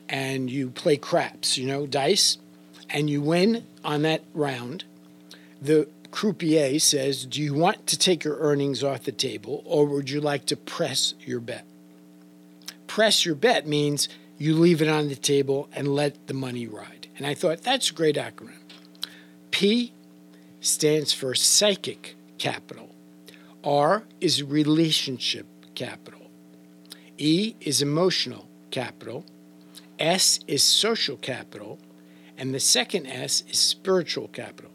and 0.08 0.50
you 0.50 0.70
play 0.70 0.96
craps, 0.96 1.56
you 1.56 1.66
know, 1.66 1.86
dice, 1.86 2.38
and 2.90 3.08
you 3.08 3.22
win 3.22 3.66
on 3.84 4.02
that 4.02 4.22
round, 4.34 4.84
the 5.60 5.88
croupier 6.10 6.78
says, 6.80 7.24
Do 7.24 7.42
you 7.42 7.54
want 7.54 7.86
to 7.88 7.98
take 7.98 8.24
your 8.24 8.36
earnings 8.38 8.84
off 8.84 9.04
the 9.04 9.12
table 9.12 9.62
or 9.64 9.86
would 9.86 10.10
you 10.10 10.20
like 10.20 10.46
to 10.46 10.56
press 10.56 11.14
your 11.20 11.40
bet? 11.40 11.64
Press 12.86 13.24
your 13.24 13.34
bet 13.34 13.66
means 13.66 14.08
you 14.38 14.54
leave 14.54 14.82
it 14.82 14.88
on 14.88 15.08
the 15.08 15.16
table 15.16 15.68
and 15.72 15.94
let 15.94 16.26
the 16.26 16.34
money 16.34 16.66
ride. 16.66 17.06
And 17.16 17.26
I 17.26 17.34
thought 17.34 17.62
that's 17.62 17.90
a 17.90 17.94
great 17.94 18.16
acronym. 18.16 18.58
P 19.50 19.92
stands 20.60 21.12
for 21.12 21.34
psychic 21.34 22.16
capital. 22.38 22.90
R 23.64 24.04
is 24.20 24.42
relationship 24.42 25.46
capital. 25.74 26.21
E 27.18 27.54
is 27.60 27.82
emotional 27.82 28.48
capital. 28.70 29.24
S 29.98 30.40
is 30.46 30.62
social 30.62 31.16
capital. 31.16 31.78
And 32.36 32.54
the 32.54 32.60
second 32.60 33.06
S 33.06 33.44
is 33.48 33.58
spiritual 33.58 34.28
capital. 34.28 34.70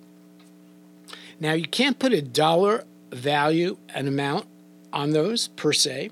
Now, 1.40 1.54
you 1.54 1.68
can't 1.68 2.00
put 2.00 2.14
a 2.14 2.22
dollar 2.22 2.86
value, 3.12 3.78
an 3.90 4.08
amount 4.08 4.48
on 4.92 5.12
those 5.12 5.50
per 5.50 5.74
se, 5.74 6.10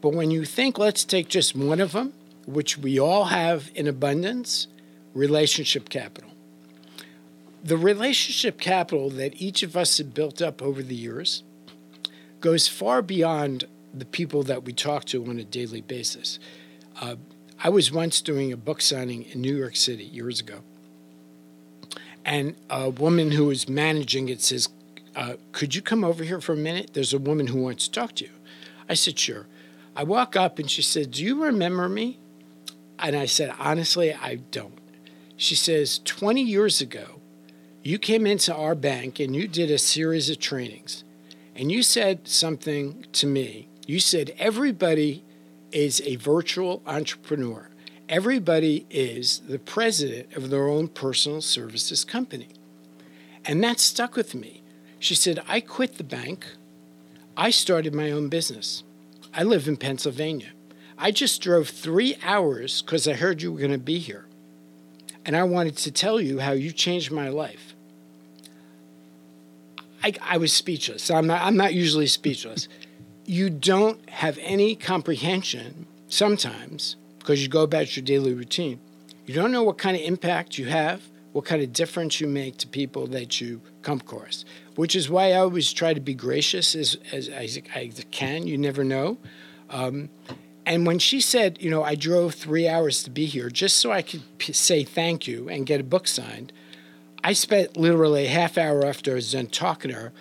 but 0.00 0.14
when 0.14 0.30
you 0.30 0.44
think, 0.44 0.78
let's 0.78 1.04
take 1.04 1.28
just 1.28 1.56
one 1.56 1.80
of 1.80 1.92
them, 1.92 2.12
which 2.46 2.78
we 2.78 2.98
all 3.00 3.26
have 3.26 3.70
in 3.74 3.88
abundance 3.88 4.68
relationship 5.14 5.88
capital. 5.88 6.30
The 7.64 7.76
relationship 7.76 8.60
capital 8.60 9.10
that 9.10 9.40
each 9.40 9.62
of 9.62 9.76
us 9.76 9.98
have 9.98 10.14
built 10.14 10.40
up 10.40 10.62
over 10.62 10.82
the 10.82 10.94
years 10.94 11.42
goes 12.40 12.68
far 12.68 13.02
beyond 13.02 13.64
the 13.98 14.04
people 14.04 14.42
that 14.44 14.64
we 14.64 14.72
talk 14.72 15.04
to 15.06 15.24
on 15.26 15.38
a 15.38 15.44
daily 15.44 15.80
basis. 15.80 16.38
Uh, 17.00 17.16
I 17.62 17.68
was 17.68 17.90
once 17.90 18.20
doing 18.20 18.52
a 18.52 18.56
book 18.56 18.80
signing 18.80 19.24
in 19.24 19.40
New 19.40 19.56
York 19.56 19.76
City 19.76 20.04
years 20.04 20.40
ago, 20.40 20.60
and 22.24 22.54
a 22.70 22.90
woman 22.90 23.32
who 23.32 23.46
was 23.46 23.68
managing 23.68 24.28
it 24.28 24.40
says, 24.42 24.68
uh, 25.16 25.34
Could 25.52 25.74
you 25.74 25.82
come 25.82 26.04
over 26.04 26.24
here 26.24 26.40
for 26.40 26.52
a 26.52 26.56
minute? 26.56 26.90
There's 26.92 27.12
a 27.12 27.18
woman 27.18 27.48
who 27.48 27.62
wants 27.62 27.88
to 27.88 28.00
talk 28.00 28.14
to 28.16 28.24
you. 28.24 28.30
I 28.88 28.94
said, 28.94 29.18
Sure. 29.18 29.46
I 29.96 30.04
walk 30.04 30.36
up 30.36 30.58
and 30.58 30.70
she 30.70 30.82
said, 30.82 31.10
Do 31.10 31.24
you 31.24 31.42
remember 31.42 31.88
me? 31.88 32.18
And 32.98 33.16
I 33.16 33.26
said, 33.26 33.54
Honestly, 33.58 34.14
I 34.14 34.36
don't. 34.36 34.78
She 35.36 35.54
says, 35.54 36.00
20 36.04 36.42
years 36.42 36.80
ago, 36.80 37.20
you 37.82 37.98
came 37.98 38.26
into 38.26 38.54
our 38.54 38.74
bank 38.74 39.18
and 39.20 39.34
you 39.34 39.48
did 39.48 39.70
a 39.70 39.78
series 39.78 40.28
of 40.28 40.38
trainings. 40.38 41.04
And 41.54 41.72
you 41.72 41.82
said 41.82 42.28
something 42.28 43.06
to 43.12 43.26
me 43.26 43.68
you 43.88 44.00
said 44.00 44.34
everybody 44.38 45.24
is 45.72 46.02
a 46.04 46.16
virtual 46.16 46.82
entrepreneur. 46.86 47.70
Everybody 48.06 48.86
is 48.90 49.40
the 49.48 49.58
president 49.58 50.34
of 50.36 50.50
their 50.50 50.68
own 50.68 50.88
personal 50.88 51.40
services 51.40 52.04
company. 52.04 52.48
And 53.46 53.64
that 53.64 53.80
stuck 53.80 54.14
with 54.14 54.34
me. 54.34 54.62
She 54.98 55.14
said, 55.14 55.42
I 55.48 55.60
quit 55.60 55.96
the 55.96 56.04
bank. 56.04 56.46
I 57.34 57.48
started 57.48 57.94
my 57.94 58.10
own 58.10 58.28
business. 58.28 58.84
I 59.32 59.42
live 59.42 59.66
in 59.66 59.78
Pennsylvania. 59.78 60.50
I 60.98 61.10
just 61.10 61.40
drove 61.40 61.70
three 61.70 62.18
hours 62.22 62.82
because 62.82 63.08
I 63.08 63.14
heard 63.14 63.40
you 63.40 63.52
were 63.52 63.58
going 63.58 63.70
to 63.72 63.78
be 63.78 63.98
here. 63.98 64.26
And 65.24 65.34
I 65.34 65.44
wanted 65.44 65.78
to 65.78 65.90
tell 65.90 66.20
you 66.20 66.40
how 66.40 66.52
you 66.52 66.72
changed 66.72 67.10
my 67.10 67.30
life. 67.30 67.74
I, 70.02 70.12
I 70.20 70.36
was 70.36 70.52
speechless. 70.52 71.10
I'm 71.10 71.26
not, 71.26 71.40
I'm 71.40 71.56
not 71.56 71.72
usually 71.72 72.06
speechless. 72.06 72.68
You 73.28 73.50
don't 73.50 74.08
have 74.08 74.38
any 74.40 74.74
comprehension 74.74 75.86
sometimes 76.08 76.96
because 77.18 77.42
you 77.42 77.48
go 77.48 77.62
about 77.62 77.94
your 77.94 78.02
daily 78.02 78.32
routine. 78.32 78.80
You 79.26 79.34
don't 79.34 79.52
know 79.52 79.62
what 79.62 79.76
kind 79.76 79.94
of 79.94 80.02
impact 80.02 80.56
you 80.56 80.64
have, 80.66 81.02
what 81.32 81.44
kind 81.44 81.62
of 81.62 81.70
difference 81.74 82.22
you 82.22 82.26
make 82.26 82.56
to 82.56 82.66
people 82.66 83.06
that 83.08 83.38
you 83.38 83.60
come 83.82 84.00
across, 84.00 84.46
which 84.76 84.96
is 84.96 85.10
why 85.10 85.32
I 85.32 85.40
always 85.40 85.70
try 85.74 85.92
to 85.92 86.00
be 86.00 86.14
gracious 86.14 86.74
as, 86.74 86.96
as, 87.12 87.28
as 87.28 87.58
I 87.58 87.90
can. 88.10 88.46
You 88.46 88.56
never 88.56 88.82
know. 88.82 89.18
Um, 89.68 90.08
and 90.64 90.86
when 90.86 90.98
she 90.98 91.20
said, 91.20 91.60
you 91.60 91.70
know, 91.70 91.82
I 91.82 91.96
drove 91.96 92.34
three 92.34 92.66
hours 92.66 93.02
to 93.02 93.10
be 93.10 93.26
here 93.26 93.50
just 93.50 93.76
so 93.76 93.92
I 93.92 94.00
could 94.00 94.22
p- 94.38 94.54
say 94.54 94.84
thank 94.84 95.26
you 95.26 95.50
and 95.50 95.66
get 95.66 95.82
a 95.82 95.84
book 95.84 96.08
signed, 96.08 96.50
I 97.22 97.34
spent 97.34 97.76
literally 97.76 98.24
a 98.24 98.30
half 98.30 98.56
hour 98.56 98.86
after 98.86 99.10
I 99.10 99.14
was 99.16 99.32
done 99.32 99.48
talking 99.48 99.90
to 99.90 99.96
her. 99.98 100.12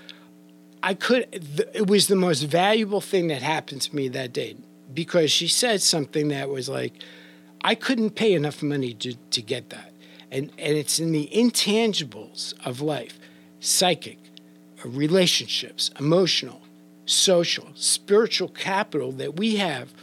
I 0.84 0.94
could, 0.94 1.32
th- 1.32 1.70
it 1.74 1.88
was 1.88 2.08
the 2.08 2.16
most 2.16 2.44
valuable 2.44 3.02
thing 3.02 3.28
that 3.28 3.42
happened 3.42 3.82
to 3.84 3.96
me 3.96 4.08
that 4.10 4.34
day 4.34 4.56
because 4.94 5.32
she 5.32 5.48
said 5.48 5.82
something 5.82 6.30
that 6.30 6.50
was 6.50 6.70
like, 6.70 6.94
I 7.64 7.76
couldn't 7.76 8.12
pay 8.12 8.34
enough 8.34 8.62
money 8.62 8.94
to, 8.96 9.16
to 9.16 9.42
get 9.42 9.70
that. 9.72 9.92
And, 10.32 10.52
and 10.58 10.78
it's 10.78 11.00
in 11.00 11.12
the 11.12 11.30
intangibles 11.34 12.54
of 12.66 12.82
life 12.82 13.20
psychic, 13.60 14.20
relationships, 14.86 15.90
emotional, 16.00 16.62
social, 17.06 17.70
spiritual 17.74 18.50
capital 18.50 19.12
that 19.14 19.36
we 19.36 19.56
have. 19.56 19.94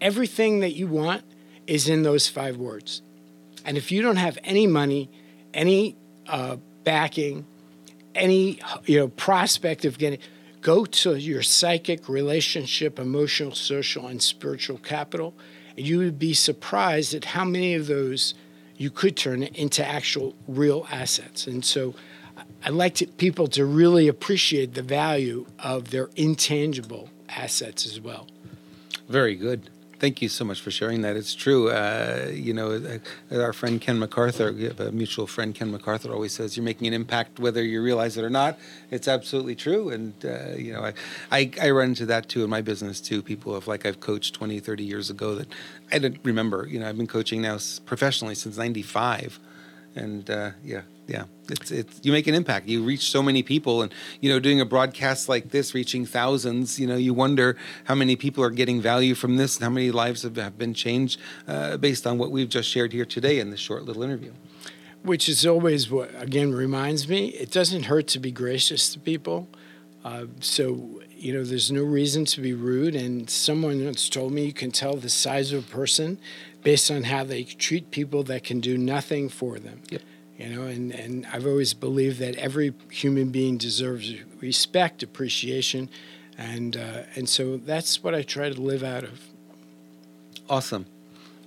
Everything 0.00 0.60
that 0.60 0.74
you 0.74 0.86
want 0.86 1.22
is 1.66 1.88
in 1.88 2.02
those 2.02 2.28
five 2.28 2.56
words. 2.56 3.02
And 3.64 3.76
if 3.76 3.90
you 3.90 4.02
don't 4.02 4.16
have 4.16 4.38
any 4.44 4.66
money, 4.66 5.10
any 5.52 5.96
uh, 6.28 6.56
backing, 6.84 7.46
any 8.14 8.60
you 8.84 8.98
know 8.98 9.08
prospect 9.08 9.84
of 9.84 9.98
getting, 9.98 10.18
go 10.60 10.84
to 10.84 11.16
your 11.16 11.42
psychic, 11.42 12.08
relationship, 12.08 12.98
emotional, 12.98 13.52
social, 13.52 14.06
and 14.06 14.22
spiritual 14.22 14.78
capital, 14.78 15.34
and 15.76 15.86
you 15.86 15.98
would 15.98 16.18
be 16.18 16.34
surprised 16.34 17.14
at 17.14 17.24
how 17.24 17.44
many 17.44 17.74
of 17.74 17.86
those 17.86 18.34
you 18.76 18.90
could 18.90 19.16
turn 19.16 19.42
into 19.42 19.86
actual 19.86 20.34
real 20.48 20.86
assets. 20.90 21.46
And 21.46 21.64
so, 21.64 21.94
i'd 22.64 22.72
like 22.72 22.94
to, 22.94 23.06
people 23.06 23.46
to 23.46 23.64
really 23.64 24.08
appreciate 24.08 24.74
the 24.74 24.82
value 24.82 25.46
of 25.58 25.90
their 25.90 26.10
intangible 26.16 27.08
assets 27.28 27.86
as 27.86 28.00
well. 28.00 28.26
Very 29.08 29.34
good. 29.34 29.70
Thank 30.04 30.20
you 30.20 30.28
so 30.28 30.44
much 30.44 30.60
for 30.60 30.70
sharing 30.70 31.00
that. 31.00 31.16
It's 31.16 31.34
true. 31.34 31.70
Uh, 31.70 32.30
you 32.30 32.52
know, 32.52 32.72
uh, 32.72 33.40
our 33.40 33.54
friend 33.54 33.80
Ken 33.80 33.98
McArthur, 33.98 34.54
we 34.54 34.64
have 34.64 34.78
a 34.78 34.92
mutual 34.92 35.26
friend, 35.26 35.54
Ken 35.54 35.72
McArthur, 35.72 36.12
always 36.12 36.34
says 36.34 36.58
you're 36.58 36.64
making 36.64 36.86
an 36.86 36.92
impact 36.92 37.38
whether 37.38 37.62
you 37.62 37.80
realize 37.82 38.18
it 38.18 38.22
or 38.22 38.28
not. 38.28 38.58
It's 38.90 39.08
absolutely 39.08 39.54
true. 39.54 39.88
And, 39.88 40.12
uh, 40.22 40.56
you 40.58 40.74
know, 40.74 40.82
I, 40.82 40.92
I, 41.32 41.50
I, 41.58 41.70
run 41.70 41.88
into 41.88 42.04
that 42.04 42.28
too 42.28 42.44
in 42.44 42.50
my 42.50 42.60
business 42.60 43.00
too. 43.00 43.22
People 43.22 43.54
have, 43.54 43.66
like, 43.66 43.86
I've 43.86 44.00
coached 44.00 44.34
20, 44.34 44.60
30 44.60 44.84
years 44.84 45.08
ago 45.08 45.36
that 45.36 45.48
I 45.90 45.98
didn't 45.98 46.20
remember. 46.22 46.66
You 46.66 46.80
know, 46.80 46.88
I've 46.90 46.98
been 46.98 47.06
coaching 47.06 47.40
now 47.40 47.56
professionally 47.86 48.34
since 48.34 48.58
95 48.58 49.40
and 49.96 50.28
uh, 50.28 50.50
yeah, 50.62 50.82
yeah, 51.06 51.24
it's 51.50 51.70
it's 51.70 52.00
you 52.02 52.12
make 52.12 52.26
an 52.26 52.34
impact. 52.34 52.66
You 52.66 52.82
reach 52.82 53.10
so 53.10 53.22
many 53.22 53.42
people, 53.42 53.82
and 53.82 53.92
you 54.20 54.30
know, 54.30 54.40
doing 54.40 54.60
a 54.60 54.64
broadcast 54.64 55.28
like 55.28 55.50
this, 55.50 55.74
reaching 55.74 56.06
thousands, 56.06 56.78
you 56.78 56.86
know, 56.86 56.96
you 56.96 57.14
wonder 57.14 57.56
how 57.84 57.94
many 57.94 58.16
people 58.16 58.42
are 58.42 58.50
getting 58.50 58.80
value 58.80 59.14
from 59.14 59.36
this, 59.36 59.56
and 59.56 59.64
how 59.64 59.70
many 59.70 59.90
lives 59.90 60.22
have, 60.22 60.36
have 60.36 60.58
been 60.58 60.74
changed 60.74 61.20
uh, 61.46 61.76
based 61.76 62.06
on 62.06 62.18
what 62.18 62.30
we've 62.30 62.48
just 62.48 62.68
shared 62.68 62.92
here 62.92 63.04
today 63.04 63.38
in 63.38 63.50
this 63.50 63.60
short 63.60 63.84
little 63.84 64.02
interview. 64.02 64.32
Which 65.02 65.28
is 65.28 65.46
always 65.46 65.90
what 65.90 66.10
again 66.16 66.52
reminds 66.52 67.08
me. 67.08 67.28
It 67.28 67.50
doesn't 67.50 67.84
hurt 67.84 68.06
to 68.08 68.18
be 68.18 68.32
gracious 68.32 68.92
to 68.94 68.98
people. 68.98 69.48
Uh, 70.04 70.26
so 70.40 71.02
you 71.24 71.32
know, 71.32 71.42
there's 71.42 71.72
no 71.72 71.82
reason 71.82 72.26
to 72.26 72.42
be 72.42 72.52
rude. 72.52 72.94
And 72.94 73.30
someone 73.30 73.82
once 73.82 74.10
told 74.10 74.32
me 74.32 74.44
you 74.44 74.52
can 74.52 74.70
tell 74.70 74.94
the 74.94 75.08
size 75.08 75.52
of 75.52 75.66
a 75.66 75.70
person 75.70 76.18
based 76.64 76.90
on 76.90 77.04
how 77.04 77.22
they 77.22 77.44
treat 77.44 77.92
people 77.92 78.24
that 78.24 78.42
can 78.42 78.58
do 78.58 78.76
nothing 78.76 79.28
for 79.28 79.60
them. 79.60 79.82
Yep. 79.90 80.02
You 80.38 80.48
know, 80.48 80.62
and, 80.62 80.90
and 80.90 81.26
I've 81.32 81.46
always 81.46 81.74
believed 81.74 82.18
that 82.18 82.34
every 82.34 82.74
human 82.90 83.28
being 83.30 83.56
deserves 83.56 84.12
respect, 84.40 85.04
appreciation, 85.04 85.88
and 86.36 86.76
uh, 86.76 87.02
and 87.14 87.28
so 87.28 87.58
that's 87.58 88.02
what 88.02 88.16
I 88.16 88.22
try 88.22 88.48
to 88.48 88.60
live 88.60 88.82
out 88.82 89.04
of. 89.04 89.20
Awesome, 90.50 90.86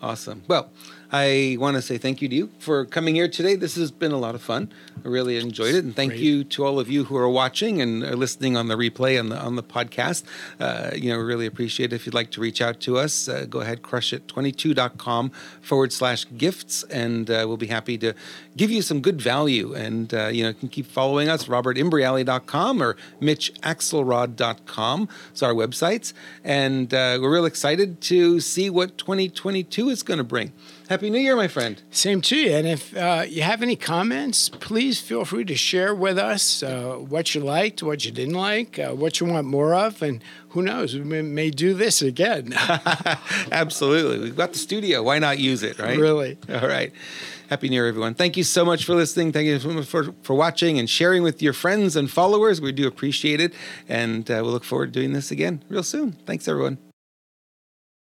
awesome. 0.02 0.44
Well, 0.48 0.72
I 1.12 1.56
want 1.58 1.76
to 1.76 1.82
say 1.82 1.98
thank 1.98 2.22
you 2.22 2.28
to 2.28 2.36
you 2.36 2.50
for 2.60 2.84
coming 2.84 3.16
here 3.16 3.30
today. 3.30 3.56
This 3.56 3.76
has 3.76 3.92
been 3.92 4.12
a 4.12 4.18
lot 4.18 4.36
of 4.36 4.42
fun. 4.42 4.74
I 5.06 5.08
really 5.08 5.38
enjoyed 5.38 5.74
it, 5.74 5.86
and 5.86 5.96
thank 5.96 6.12
Great. 6.12 6.22
you 6.22 6.44
to 6.44 6.66
all 6.66 6.82
of 6.82 6.90
you 6.90 7.06
who 7.06 7.16
are 7.16 7.30
watching 7.30 7.82
and 7.82 8.04
are 8.04 8.16
listening 8.18 8.58
on 8.58 8.68
the 8.68 8.76
replay 8.76 9.18
on 9.18 9.30
the 9.30 9.38
on 9.38 9.56
the 9.56 9.64
podcast. 9.64 10.24
Uh, 10.60 10.92
you 10.94 11.10
know, 11.10 11.18
we 11.18 11.24
really 11.24 11.46
appreciate 11.46 11.94
it. 11.94 11.96
If 11.96 12.06
you'd 12.06 12.16
like 12.16 12.32
to 12.32 12.42
reach 12.42 12.62
out 12.62 12.82
to 12.82 12.98
us, 12.98 13.30
uh, 13.30 13.46
go 13.50 13.62
ahead, 13.62 13.84
crushit22.com 13.84 15.32
forward 15.62 15.94
slash 15.94 16.26
gifts, 16.38 16.84
and 16.84 17.30
uh, 17.30 17.46
we'll 17.48 17.56
be 17.56 17.68
happy 17.68 17.98
to 18.00 18.14
give 18.58 18.70
you 18.70 18.82
some 18.82 19.00
good 19.00 19.22
value. 19.22 19.74
And 19.74 20.14
uh, 20.14 20.28
you 20.28 20.44
know, 20.44 20.50
you 20.50 20.56
can 20.56 20.68
keep 20.68 20.88
following 20.88 21.30
us, 21.30 21.46
robertimbriale.com 21.46 22.84
or 22.84 22.98
mitchaxelrod.com. 23.22 25.10
It's 25.32 25.44
our 25.44 25.54
websites, 25.54 26.12
and 26.44 26.94
uh, 26.94 27.18
we're 27.22 27.34
real 27.34 27.46
excited 27.46 28.02
to 28.02 28.42
see 28.42 28.70
what 28.70 28.98
2022 28.98 29.88
is 29.88 30.04
going 30.04 30.18
to 30.18 30.26
bring. 30.26 30.52
Happy 30.90 31.10
New 31.10 31.20
Year, 31.20 31.36
my 31.36 31.50
friend. 31.50 31.82
Same 31.92 32.22
to 32.22 32.38
you. 32.38 32.52
And 32.54 32.66
if 32.66 32.96
uh, 32.96 33.26
you 33.28 33.42
have 33.42 33.62
any 33.62 33.76
comments, 33.76 34.48
please 34.48 35.02
feel 35.02 35.26
free 35.26 35.44
to 35.44 35.56
share 35.56 35.94
with 35.94 36.18
us 36.18 36.64
uh, 36.64 36.96
what 36.96 37.36
you 37.36 37.42
liked, 37.42 37.84
what 37.84 38.06
you 38.06 38.12
didn't 38.12 38.36
like, 38.36 38.80
uh, 38.80 38.92
what 38.92 39.20
you 39.20 39.28
want 39.28 39.48
more 39.48 39.74
of, 39.74 40.02
and 40.02 40.24
who 40.50 40.62
knows, 40.62 40.96
we 40.96 41.02
may, 41.02 41.22
may 41.22 41.50
do 41.50 41.74
this 41.74 42.02
again. 42.02 42.54
Absolutely. 43.52 44.20
We've 44.20 44.38
got 44.38 44.54
the 44.54 44.60
studio. 44.60 45.04
Why 45.04 45.20
not 45.20 45.40
use 45.40 45.62
it, 45.62 45.78
right? 45.78 46.00
Really. 46.00 46.38
All 46.50 46.68
right. 46.68 46.94
Happy 47.50 47.68
New 47.68 47.76
Year, 47.76 47.88
everyone. 47.88 48.14
Thank 48.14 48.38
you 48.38 48.46
so 48.46 48.64
much 48.64 48.86
for 48.86 48.96
listening. 48.96 49.34
Thank 49.34 49.48
you 49.48 49.60
so 49.60 49.70
much 49.70 49.86
for, 49.86 50.14
for 50.22 50.36
watching 50.36 50.80
and 50.80 50.90
sharing 50.90 51.22
with 51.22 51.42
your 51.42 51.54
friends 51.54 51.98
and 51.98 52.10
followers. 52.10 52.62
We 52.62 52.72
do 52.72 52.88
appreciate 52.88 53.42
it. 53.42 53.54
And 53.90 54.32
uh, 54.32 54.40
we'll 54.42 54.54
look 54.54 54.64
forward 54.64 54.94
to 54.94 55.00
doing 55.02 55.12
this 55.12 55.32
again 55.32 55.64
real 55.68 55.84
soon. 55.84 56.14
Thanks, 56.26 56.48
everyone. 56.48 56.78